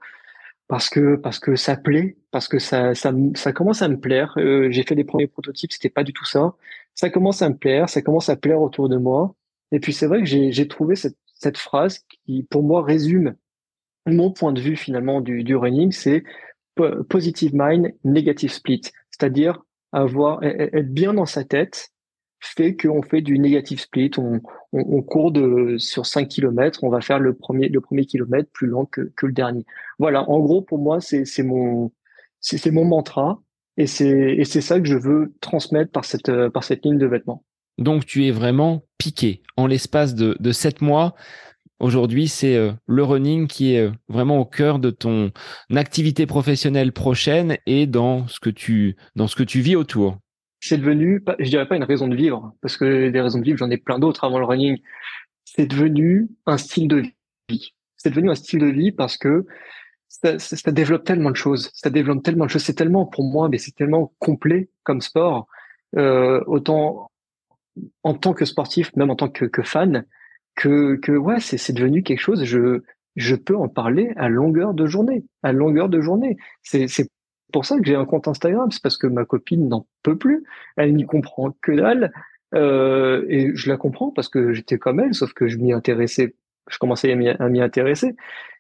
parce 0.68 0.90
que 0.90 1.16
parce 1.16 1.40
que 1.40 1.56
ça 1.56 1.78
plaît, 1.78 2.18
parce 2.32 2.48
que 2.48 2.60
ça 2.60 2.94
ça, 2.94 3.14
ça 3.36 3.54
commence 3.54 3.82
à 3.82 3.88
me 3.88 4.00
plaire. 4.00 4.34
Euh, 4.38 4.70
j'ai 4.72 4.84
fait 4.84 4.96
des 4.96 5.06
premiers 5.06 5.28
prototypes, 5.28 5.72
c'était 5.72 5.90
pas 5.90 6.04
du 6.04 6.14
tout 6.14 6.26
ça. 6.26 6.54
Ça 6.96 7.10
commence 7.10 7.42
à 7.42 7.50
me 7.50 7.58
plaire, 7.58 7.90
ça 7.90 8.02
commence 8.02 8.30
à 8.30 8.36
plaire 8.36 8.62
autour 8.62 8.90
de 8.90 8.98
moi. 8.98 9.36
Et 9.72 9.80
puis 9.80 9.94
c'est 9.94 10.08
vrai 10.08 10.20
que 10.20 10.26
j'ai 10.26 10.68
trouvé 10.68 10.96
cette, 10.96 11.18
cette 11.36 11.58
phrase 11.58 12.00
qui 12.26 12.44
pour 12.44 12.64
moi 12.64 12.84
résume 12.84 13.36
mon 14.08 14.32
point 14.32 14.54
de 14.54 14.62
vue 14.62 14.76
finalement 14.78 15.22
du, 15.22 15.44
du 15.44 15.56
running, 15.56 15.92
c'est 15.92 16.24
positive 17.10 17.52
mind, 17.54 17.94
negative 18.04 18.52
split, 18.52 18.82
c'est-à-dire 19.12 19.62
avoir 19.92 20.44
être 20.44 20.94
bien 20.94 21.14
dans 21.14 21.26
sa 21.26 21.44
tête 21.44 21.92
fait 22.48 22.76
qu'on 22.76 23.02
fait 23.02 23.22
du 23.22 23.40
negative 23.40 23.80
split. 23.80 24.12
On, 24.18 25.02
court 25.02 25.34
sur 25.78 26.06
5 26.06 26.28
km, 26.28 26.84
on 26.84 26.90
va 26.90 27.02
faire 27.02 27.20
le 27.20 27.34
premier, 27.34 27.70
le 27.70 27.82
premier 27.82 28.06
kilomètre 28.06 28.50
plus 28.52 28.68
lent 28.68 28.86
que, 28.86 29.12
que 29.16 29.26
le 29.26 29.34
dernier. 29.34 29.66
Voilà, 30.00 30.30
en 30.30 30.40
gros, 30.40 30.62
pour 30.62 30.80
moi, 30.80 31.00
c'est 31.02 31.44
mon, 31.44 31.92
mon 32.72 32.86
mantra 32.86 33.42
et 33.78 33.88
c'est 33.88 34.62
ça 34.62 34.80
que 34.80 34.88
je 34.88 34.98
veux 34.98 35.34
transmettre 35.42 35.92
par 35.92 36.06
cette, 36.06 36.32
par 36.50 36.64
cette 36.64 36.84
ligne 36.84 36.98
de 36.98 37.08
vêtements. 37.08 37.44
Donc, 37.78 38.06
tu 38.06 38.26
es 38.26 38.32
vraiment 38.32 38.84
piqué. 38.98 39.44
En 39.56 39.68
l'espace 39.68 40.16
de, 40.16 40.36
de 40.40 40.52
7 40.52 40.82
mois, 40.82 41.14
aujourd'hui, 41.80 42.28
c'est 42.28 42.56
euh, 42.56 42.72
le 42.88 43.04
running 43.04 43.48
qui 43.48 43.74
est 43.74 43.82
euh, 43.82 43.92
vraiment 44.10 44.40
au 44.40 44.46
cœur 44.46 44.80
de 44.80 44.90
ton 44.90 45.32
activité 45.76 46.26
professionnelle 46.26 46.92
prochaine 46.92 47.58
et 47.66 47.86
dans 47.86 48.28
ce 48.28 48.40
que 48.40 48.50
tu, 48.50 48.98
dans 49.16 49.28
ce 49.28 49.36
que 49.36 49.44
tu 49.44 49.62
vis 49.62 49.76
autour 49.76 50.18
c'est 50.60 50.78
devenu, 50.78 51.24
je 51.40 51.50
dirais 51.50 51.68
pas 51.68 51.76
une 51.76 51.84
raison 51.84 52.08
de 52.08 52.16
vivre, 52.16 52.54
parce 52.62 52.78
que 52.78 53.10
des 53.10 53.22
raisons 53.22 53.40
de 53.40 53.44
vivre, 53.44 53.58
j'en 53.58 53.70
ai 53.70 53.78
plein 53.78 54.00
d'autres 54.00 54.24
avant 54.24 54.40
le 54.40 54.46
running. 54.46 54.80
C'est 55.46 55.68
devenu 55.68 56.30
un 56.46 56.58
style 56.58 56.88
de 56.88 57.04
vie. 57.50 57.74
C'est 57.96 58.10
devenu 58.10 58.30
un 58.30 58.36
style 58.36 58.60
de 58.60 58.68
vie 58.68 58.92
parce 58.92 59.18
que 59.18 59.46
ça, 60.08 60.40
ça, 60.40 60.72
développe 60.72 61.04
tellement 61.04 61.32
de 61.32 61.36
choses. 61.36 61.70
Ça 61.74 61.90
développe 61.90 62.24
tellement 62.24 62.46
de 62.46 62.50
choses. 62.50 62.64
C'est 62.64 62.74
tellement, 62.74 63.06
pour 63.06 63.24
moi, 63.24 63.50
mais 63.50 63.58
c'est 63.58 63.76
tellement 63.76 64.14
complet 64.20 64.70
comme 64.84 65.02
sport. 65.02 65.48
Euh, 65.96 66.44
autant 66.48 67.12
en 68.04 68.14
tant 68.14 68.34
que 68.34 68.46
sportif, 68.46 68.96
même 68.96 69.10
en 69.10 69.16
tant 69.16 69.30
que, 69.30 69.64
fan, 69.64 70.06
que, 70.56 70.96
que 70.96 71.12
ouais, 71.12 71.40
c'est 71.40 71.74
devenu 71.74 72.04
quelque 72.04 72.20
chose. 72.20 72.44
Je, 72.44 72.82
je 73.16 73.36
peux 73.36 73.56
en 73.56 73.68
parler 73.68 74.14
à 74.16 74.30
longueur 74.30 74.74
de 74.74 74.88
journée, 74.88 75.26
à 75.44 75.52
longueur 75.52 75.90
de 75.90 76.02
journée. 76.02 76.38
C'est 76.64 76.88
pour 77.52 77.66
ça 77.66 77.78
que 77.78 77.86
j'ai 77.86 77.96
un 77.96 78.06
compte 78.06 78.28
Instagram, 78.28 78.72
c'est 78.72 78.82
parce 78.82 78.98
que 78.98 79.08
ma 79.08 79.26
copine 79.26 79.68
n'en 79.68 79.88
peut 80.04 80.18
plus, 80.18 80.44
elle 80.76 80.94
n'y 80.96 81.06
comprend 81.06 81.56
que 81.62 81.72
dalle, 81.72 82.12
euh, 82.54 83.26
et 83.30 83.56
je 83.56 83.70
la 83.70 83.78
comprends 83.78 84.12
parce 84.12 84.30
que 84.30 84.54
j'étais 84.54 84.78
comme 84.78 85.00
elle, 85.00 85.14
sauf 85.14 85.34
que 85.34 85.48
je 85.48 85.58
m'y 85.58 85.74
intéressais, 85.74 86.36
je 86.70 86.78
commençais 86.78 87.12
à 87.12 87.50
m'y 87.50 87.62
intéresser, 87.62 88.16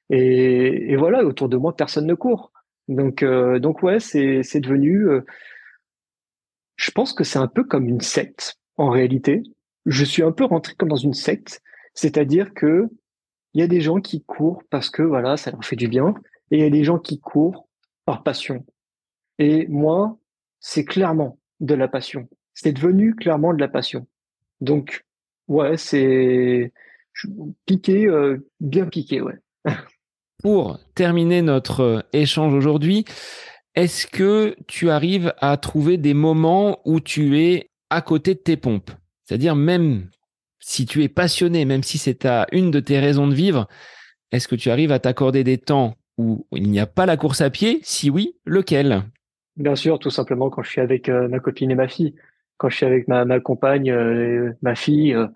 et, 0.09 0.95
voilà, 0.95 1.25
autour 1.25 1.49
de 1.49 1.57
moi 1.57 1.75
personne 1.75 2.07
ne 2.07 2.13
court, 2.13 2.51
donc 2.88 3.23
euh, 3.23 3.59
donc 3.59 3.83
ouais, 3.83 3.99
c'est 3.99 4.43
c'est 4.43 4.61
devenu, 4.61 5.07
euh, 5.09 5.25
je 6.77 6.91
pense 6.91 7.13
que 7.13 7.23
c'est 7.23 7.39
un 7.39 7.47
peu 7.47 7.63
comme 7.63 7.88
une 7.89 8.01
secte 8.01 8.57
en 8.77 8.89
réalité. 8.89 9.43
Je 9.85 10.05
suis 10.05 10.23
un 10.23 10.31
peu 10.31 10.45
rentré 10.45 10.75
comme 10.75 10.89
dans 10.89 10.95
une 10.95 11.13
secte, 11.13 11.61
c'est-à-dire 11.93 12.53
que 12.53 12.88
il 13.53 13.61
y 13.61 13.63
a 13.63 13.67
des 13.67 13.81
gens 13.81 13.99
qui 13.99 14.23
courent 14.23 14.63
parce 14.69 14.89
que 14.89 15.01
voilà, 15.01 15.35
ça 15.38 15.51
leur 15.51 15.63
fait 15.65 15.75
du 15.75 15.88
bien, 15.88 16.13
et 16.51 16.57
il 16.57 16.63
y 16.63 16.65
a 16.65 16.69
des 16.69 16.83
gens 16.83 16.99
qui 16.99 17.19
courent 17.19 17.67
par 18.05 18.23
passion. 18.23 18.65
Et 19.39 19.67
moi, 19.67 20.17
c'est 20.59 20.85
clairement 20.85 21.39
de 21.59 21.75
la 21.75 21.88
passion. 21.88 22.27
C'est 22.53 22.73
devenu 22.73 23.15
clairement 23.15 23.53
de 23.53 23.59
la 23.59 23.67
passion. 23.67 24.07
Donc, 24.61 25.05
ouais, 25.47 25.77
c'est 25.77 26.73
piqué, 27.65 28.07
euh, 28.07 28.47
bien 28.59 28.85
piqué, 28.85 29.21
ouais. 29.21 29.38
Pour 30.43 30.79
terminer 30.93 31.41
notre 31.41 31.81
euh, 31.81 32.01
échange 32.13 32.53
aujourd'hui, 32.53 33.05
est-ce 33.75 34.07
que 34.07 34.55
tu 34.67 34.89
arrives 34.89 35.33
à 35.39 35.57
trouver 35.57 35.97
des 35.97 36.13
moments 36.13 36.79
où 36.85 36.99
tu 36.99 37.39
es 37.39 37.69
à 37.89 38.01
côté 38.01 38.33
de 38.33 38.39
tes 38.39 38.57
pompes? 38.57 38.91
C'est-à-dire 39.23 39.55
même 39.55 40.09
si 40.59 40.85
tu 40.85 41.03
es 41.03 41.09
passionné, 41.09 41.65
même 41.65 41.83
si 41.83 41.97
c'est 41.97 42.25
à 42.25 42.47
une 42.51 42.71
de 42.71 42.79
tes 42.79 42.99
raisons 42.99 43.27
de 43.27 43.35
vivre, 43.35 43.67
est-ce 44.31 44.47
que 44.47 44.55
tu 44.55 44.69
arrives 44.69 44.91
à 44.91 44.99
t'accorder 44.99 45.43
des 45.43 45.57
temps 45.57 45.95
où 46.17 46.45
il 46.51 46.69
n'y 46.69 46.79
a 46.79 46.88
pas 46.88 47.05
la 47.05 47.17
course 47.17 47.41
à 47.41 47.49
pied? 47.49 47.79
Si 47.83 48.09
oui, 48.09 48.35
lequel? 48.45 49.03
Bien 49.58 49.76
sûr, 49.76 49.97
tout 49.97 50.12
simplement 50.12 50.49
quand 50.51 50.62
je 50.62 50.70
suis 50.70 50.82
avec 50.82 51.10
euh, 51.10 51.28
ma 51.28 51.39
copine 51.39 51.72
et 51.72 51.76
ma 51.76 51.88
fille. 51.88 52.16
Quand 52.58 52.70
je 52.70 52.76
suis 52.76 52.86
avec 52.86 53.08
ma, 53.08 53.26
ma 53.26 53.39
compagne, 53.39 53.91
euh, 53.91 54.53
ma 54.62 54.76
fille, 54.76 55.16
euh, 55.16 55.28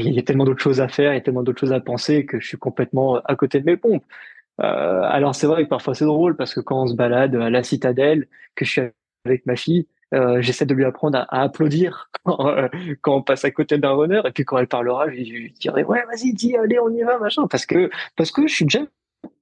il 0.00 0.14
y 0.14 0.18
a 0.18 0.22
tellement 0.22 0.44
d'autres 0.44 0.62
choses 0.62 0.80
à 0.80 0.88
faire, 0.88 1.12
il 1.12 1.16
y 1.16 1.18
a 1.18 1.20
tellement 1.20 1.42
d'autres 1.42 1.60
choses 1.60 1.72
à 1.72 1.80
penser 1.80 2.24
que 2.26 2.40
je 2.40 2.46
suis 2.46 2.56
complètement 2.56 3.16
à 3.20 3.36
côté 3.36 3.60
de 3.60 3.66
mes 3.66 3.76
pompes. 3.76 4.04
alors 4.58 5.34
c'est 5.34 5.46
vrai 5.48 5.64
que 5.64 5.68
parfois 5.68 5.94
c'est 5.94 6.04
drôle 6.04 6.36
parce 6.36 6.54
que 6.54 6.60
quand 6.60 6.82
on 6.84 6.86
se 6.86 6.94
balade 6.94 7.34
à 7.34 7.50
la 7.50 7.62
citadelle, 7.62 8.28
que 8.54 8.64
je 8.64 8.70
suis 8.70 8.82
avec 9.24 9.46
ma 9.46 9.56
fille, 9.56 9.88
j'essaie 10.38 10.66
de 10.66 10.74
lui 10.74 10.84
apprendre 10.84 11.26
à, 11.28 11.42
applaudir 11.42 12.10
quand, 12.24 13.16
on 13.16 13.22
passe 13.22 13.44
à 13.44 13.50
côté 13.50 13.78
d'un 13.78 13.94
runner 13.94 14.22
et 14.24 14.30
puis 14.30 14.44
quand 14.44 14.58
elle 14.58 14.68
parlera, 14.68 15.10
je 15.10 15.16
lui 15.16 15.52
dirai 15.58 15.82
ouais 15.82 16.04
vas-y 16.06 16.32
dis 16.34 16.56
allez 16.56 16.78
on 16.78 16.90
y 16.90 17.02
va 17.02 17.18
machin 17.18 17.46
parce 17.48 17.66
que 17.66 17.90
parce 18.16 18.30
que 18.30 18.46
je 18.46 18.54
suis 18.54 18.64
déjà 18.64 18.84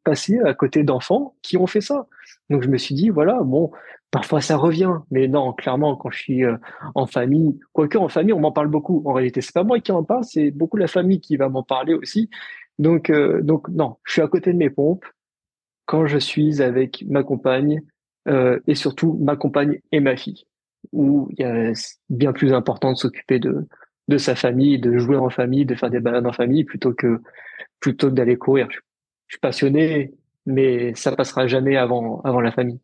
passé 0.05 0.39
à 0.41 0.55
côté 0.55 0.83
d'enfants 0.85 1.35
qui 1.43 1.57
ont 1.57 1.67
fait 1.67 1.81
ça. 1.81 2.07
Donc 2.51 2.63
je 2.63 2.69
me 2.69 2.79
suis 2.79 2.95
dit, 2.95 3.09
voilà, 3.11 3.41
bon, 3.43 3.71
parfois 4.11 4.41
ça 4.41 4.57
revient, 4.57 4.93
mais 5.11 5.29
non, 5.29 5.53
clairement, 5.53 5.97
quand 5.97 6.11
je 6.11 6.19
suis 6.19 6.45
euh, 6.45 6.57
en 6.95 7.07
famille, 7.07 7.59
quoique 7.73 7.99
en 7.99 8.09
famille, 8.09 8.33
on 8.33 8.41
m'en 8.41 8.53
parle 8.53 8.69
beaucoup. 8.69 9.03
En 9.07 9.13
réalité, 9.13 9.41
c'est 9.41 9.55
pas 9.55 9.65
moi 9.65 9.81
qui 9.81 9.93
en 9.93 10.05
parle, 10.05 10.25
c'est 10.25 10.51
beaucoup 10.51 10.77
la 10.77 10.89
famille 10.89 11.21
qui 11.21 11.37
va 11.37 11.49
m'en 11.49 11.63
parler 11.63 11.95
aussi. 11.95 12.31
Donc, 12.79 13.11
euh, 13.11 13.41
donc 13.43 13.69
non, 13.69 13.97
je 14.05 14.13
suis 14.13 14.23
à 14.23 14.29
côté 14.29 14.53
de 14.53 14.59
mes 14.59 14.71
pompes 14.71 15.05
quand 15.87 16.07
je 16.07 16.19
suis 16.19 16.63
avec 16.63 17.05
ma 17.09 17.23
compagne 17.23 17.83
euh, 18.29 18.61
et 18.67 18.75
surtout 18.75 19.19
ma 19.21 19.37
compagne 19.37 19.81
et 19.93 20.01
ma 20.01 20.17
fille, 20.17 20.45
où 20.93 21.29
il 21.33 21.41
y 21.41 21.45
a 21.45 21.73
bien 22.09 22.33
plus 22.33 22.53
important 22.53 22.93
de 22.93 22.97
s'occuper 22.97 23.39
de 23.39 23.67
de 24.09 24.19
sa 24.19 24.35
famille, 24.35 24.79
de 24.79 24.99
jouer 24.99 25.17
en 25.17 25.31
famille, 25.31 25.65
de 25.65 25.75
faire 25.75 25.91
des 25.91 26.01
balades 26.01 26.27
en 26.27 26.33
famille 26.33 26.65
plutôt 26.65 26.93
que 26.93 27.21
plutôt 27.81 28.11
d'aller 28.11 28.37
courir 28.37 28.69
je 28.71 28.79
passionné, 29.41 30.15
mais 30.47 30.95
ça 30.95 31.15
passera 31.17 31.47
jamais 31.47 31.77
avant, 31.77 32.21
avant 32.23 32.41
la 32.41 32.53
famille. 32.53 32.81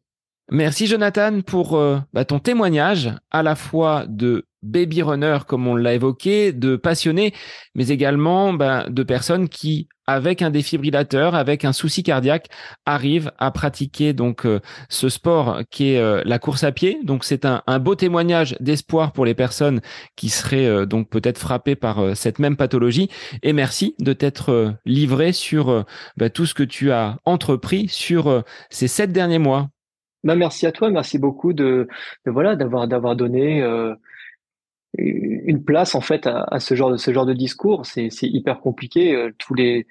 Merci 0.50 0.86
Jonathan 0.86 1.42
pour 1.42 1.76
euh, 1.76 1.98
bah, 2.14 2.24
ton 2.24 2.38
témoignage 2.38 3.12
à 3.30 3.42
la 3.42 3.54
fois 3.54 4.06
de 4.08 4.46
baby 4.62 5.02
runner 5.02 5.40
comme 5.46 5.66
on 5.66 5.76
l'a 5.76 5.92
évoqué, 5.92 6.52
de 6.54 6.76
passionnés, 6.76 7.34
mais 7.74 7.88
également 7.88 8.54
bah, 8.54 8.86
de 8.88 9.02
personnes 9.02 9.50
qui 9.50 9.88
avec 10.06 10.40
un 10.40 10.48
défibrillateur, 10.48 11.34
avec 11.34 11.66
un 11.66 11.74
souci 11.74 12.02
cardiaque, 12.02 12.48
arrivent 12.86 13.30
à 13.36 13.50
pratiquer 13.50 14.14
donc 14.14 14.46
euh, 14.46 14.60
ce 14.88 15.10
sport 15.10 15.60
qui 15.70 15.92
est 15.92 15.98
euh, 15.98 16.22
la 16.24 16.38
course 16.38 16.64
à 16.64 16.72
pied. 16.72 16.98
Donc 17.04 17.24
c'est 17.24 17.44
un, 17.44 17.62
beau 17.78 17.94
témoignage 17.94 18.56
d'espoir 18.58 19.12
pour 19.12 19.26
les 19.26 19.34
personnes 19.34 19.82
qui 20.16 20.30
seraient 20.30 20.86
donc 20.86 21.10
peut-être 21.10 21.38
frappées 21.38 21.76
par 21.76 22.16
cette 22.16 22.38
même 22.38 22.56
pathologie. 22.56 23.10
Et 23.42 23.52
merci 23.52 23.94
de 23.98 24.14
t'être 24.14 24.76
livré 24.86 25.32
sur 25.34 25.84
bah, 26.16 26.30
tout 26.30 26.46
ce 26.46 26.54
que 26.54 26.62
tu 26.62 26.90
as 26.90 27.18
entrepris 27.26 27.86
sur 27.88 28.42
ces 28.70 28.88
sept 28.88 29.12
derniers 29.12 29.38
mois. 29.38 29.68
Bah, 30.24 30.34
merci 30.34 30.66
à 30.66 30.72
toi, 30.72 30.90
merci 30.90 31.18
beaucoup 31.18 31.52
de, 31.52 31.86
voilà 32.26 32.56
d'avoir 32.56 32.88
d'avoir 32.88 33.14
donné 33.14 33.62
euh, 33.62 33.94
une 34.96 35.64
place 35.64 35.94
en 35.94 36.00
fait 36.00 36.26
à, 36.26 36.58
ce 36.60 36.74
genre 36.74 36.90
de 36.90 36.96
ce 36.96 37.12
genre 37.12 37.26
de 37.26 37.34
discours. 37.34 37.86
C'est 37.86 38.10
hyper 38.22 38.60
compliqué. 38.60 39.14
Euh, 39.14 39.32
tous 39.38 39.54
les 39.54 39.86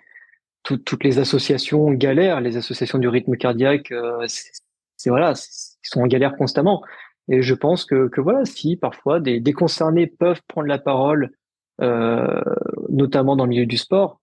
toutes 0.63 1.03
les 1.03 1.19
associations 1.19 1.91
galèrent, 1.91 2.41
les 2.41 2.57
associations 2.57 2.99
du 2.99 3.07
rythme 3.07 3.37
cardiaque, 3.37 3.91
euh, 3.91 4.25
c'est 4.27 5.09
voilà, 5.09 5.33
ils 5.33 5.87
sont 5.87 6.01
en 6.01 6.07
galère 6.07 6.35
constamment. 6.35 6.83
Et 7.29 7.41
je 7.41 7.53
pense 7.53 7.85
que, 7.85 8.09
que 8.09 8.21
voilà, 8.21 8.45
si 8.45 8.75
parfois 8.77 9.19
des, 9.21 9.39
des 9.39 9.53
concernés 9.53 10.07
peuvent 10.07 10.41
prendre 10.47 10.67
la 10.67 10.79
parole, 10.79 11.31
notamment 12.89 13.35
dans 13.35 13.45
le 13.45 13.49
milieu 13.49 13.65
du 13.65 13.77
sport, 13.77 14.19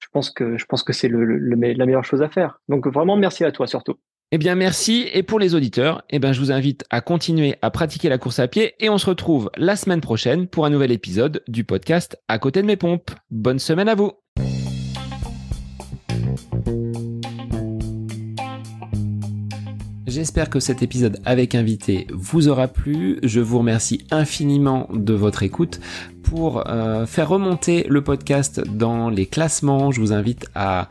je 0.00 0.08
pense 0.12 0.30
que 0.30 0.56
je 0.56 0.64
pense 0.66 0.82
que 0.82 0.92
c'est 0.92 1.08
le, 1.08 1.24
la 1.24 1.86
meilleure 1.86 2.04
chose 2.04 2.22
à 2.22 2.28
faire. 2.30 2.60
Donc 2.68 2.86
vraiment 2.86 3.16
merci 3.16 3.44
à 3.44 3.52
toi 3.52 3.66
surtout. 3.66 3.98
Eh 4.30 4.36
bien 4.36 4.56
merci 4.56 5.08
et 5.14 5.22
pour 5.22 5.38
les 5.38 5.54
auditeurs, 5.54 6.02
eh 6.10 6.18
bien 6.18 6.34
je 6.34 6.40
vous 6.40 6.52
invite 6.52 6.84
à 6.90 7.00
continuer 7.00 7.56
à 7.62 7.70
pratiquer 7.70 8.10
la 8.10 8.18
course 8.18 8.40
à 8.40 8.46
pied 8.46 8.74
et 8.78 8.90
on 8.90 8.98
se 8.98 9.06
retrouve 9.06 9.50
la 9.56 9.74
semaine 9.74 10.02
prochaine 10.02 10.48
pour 10.48 10.66
un 10.66 10.70
nouvel 10.70 10.92
épisode 10.92 11.42
du 11.48 11.64
podcast 11.64 12.20
À 12.28 12.38
côté 12.38 12.60
de 12.60 12.66
mes 12.66 12.76
pompes. 12.76 13.10
Bonne 13.30 13.58
semaine 13.58 13.88
à 13.88 13.94
vous. 13.94 14.12
J'espère 20.06 20.50
que 20.50 20.60
cet 20.60 20.82
épisode 20.82 21.20
avec 21.24 21.54
invité 21.54 22.06
vous 22.10 22.48
aura 22.48 22.68
plu. 22.68 23.20
Je 23.22 23.40
vous 23.40 23.58
remercie 23.58 24.06
infiniment 24.10 24.90
de 24.92 25.14
votre 25.14 25.42
écoute. 25.42 25.80
Pour 26.22 26.68
euh, 26.68 27.06
faire 27.06 27.30
remonter 27.30 27.86
le 27.88 28.04
podcast 28.04 28.60
dans 28.60 29.08
les 29.08 29.24
classements, 29.24 29.90
je 29.90 30.00
vous 30.00 30.12
invite 30.12 30.50
à 30.54 30.90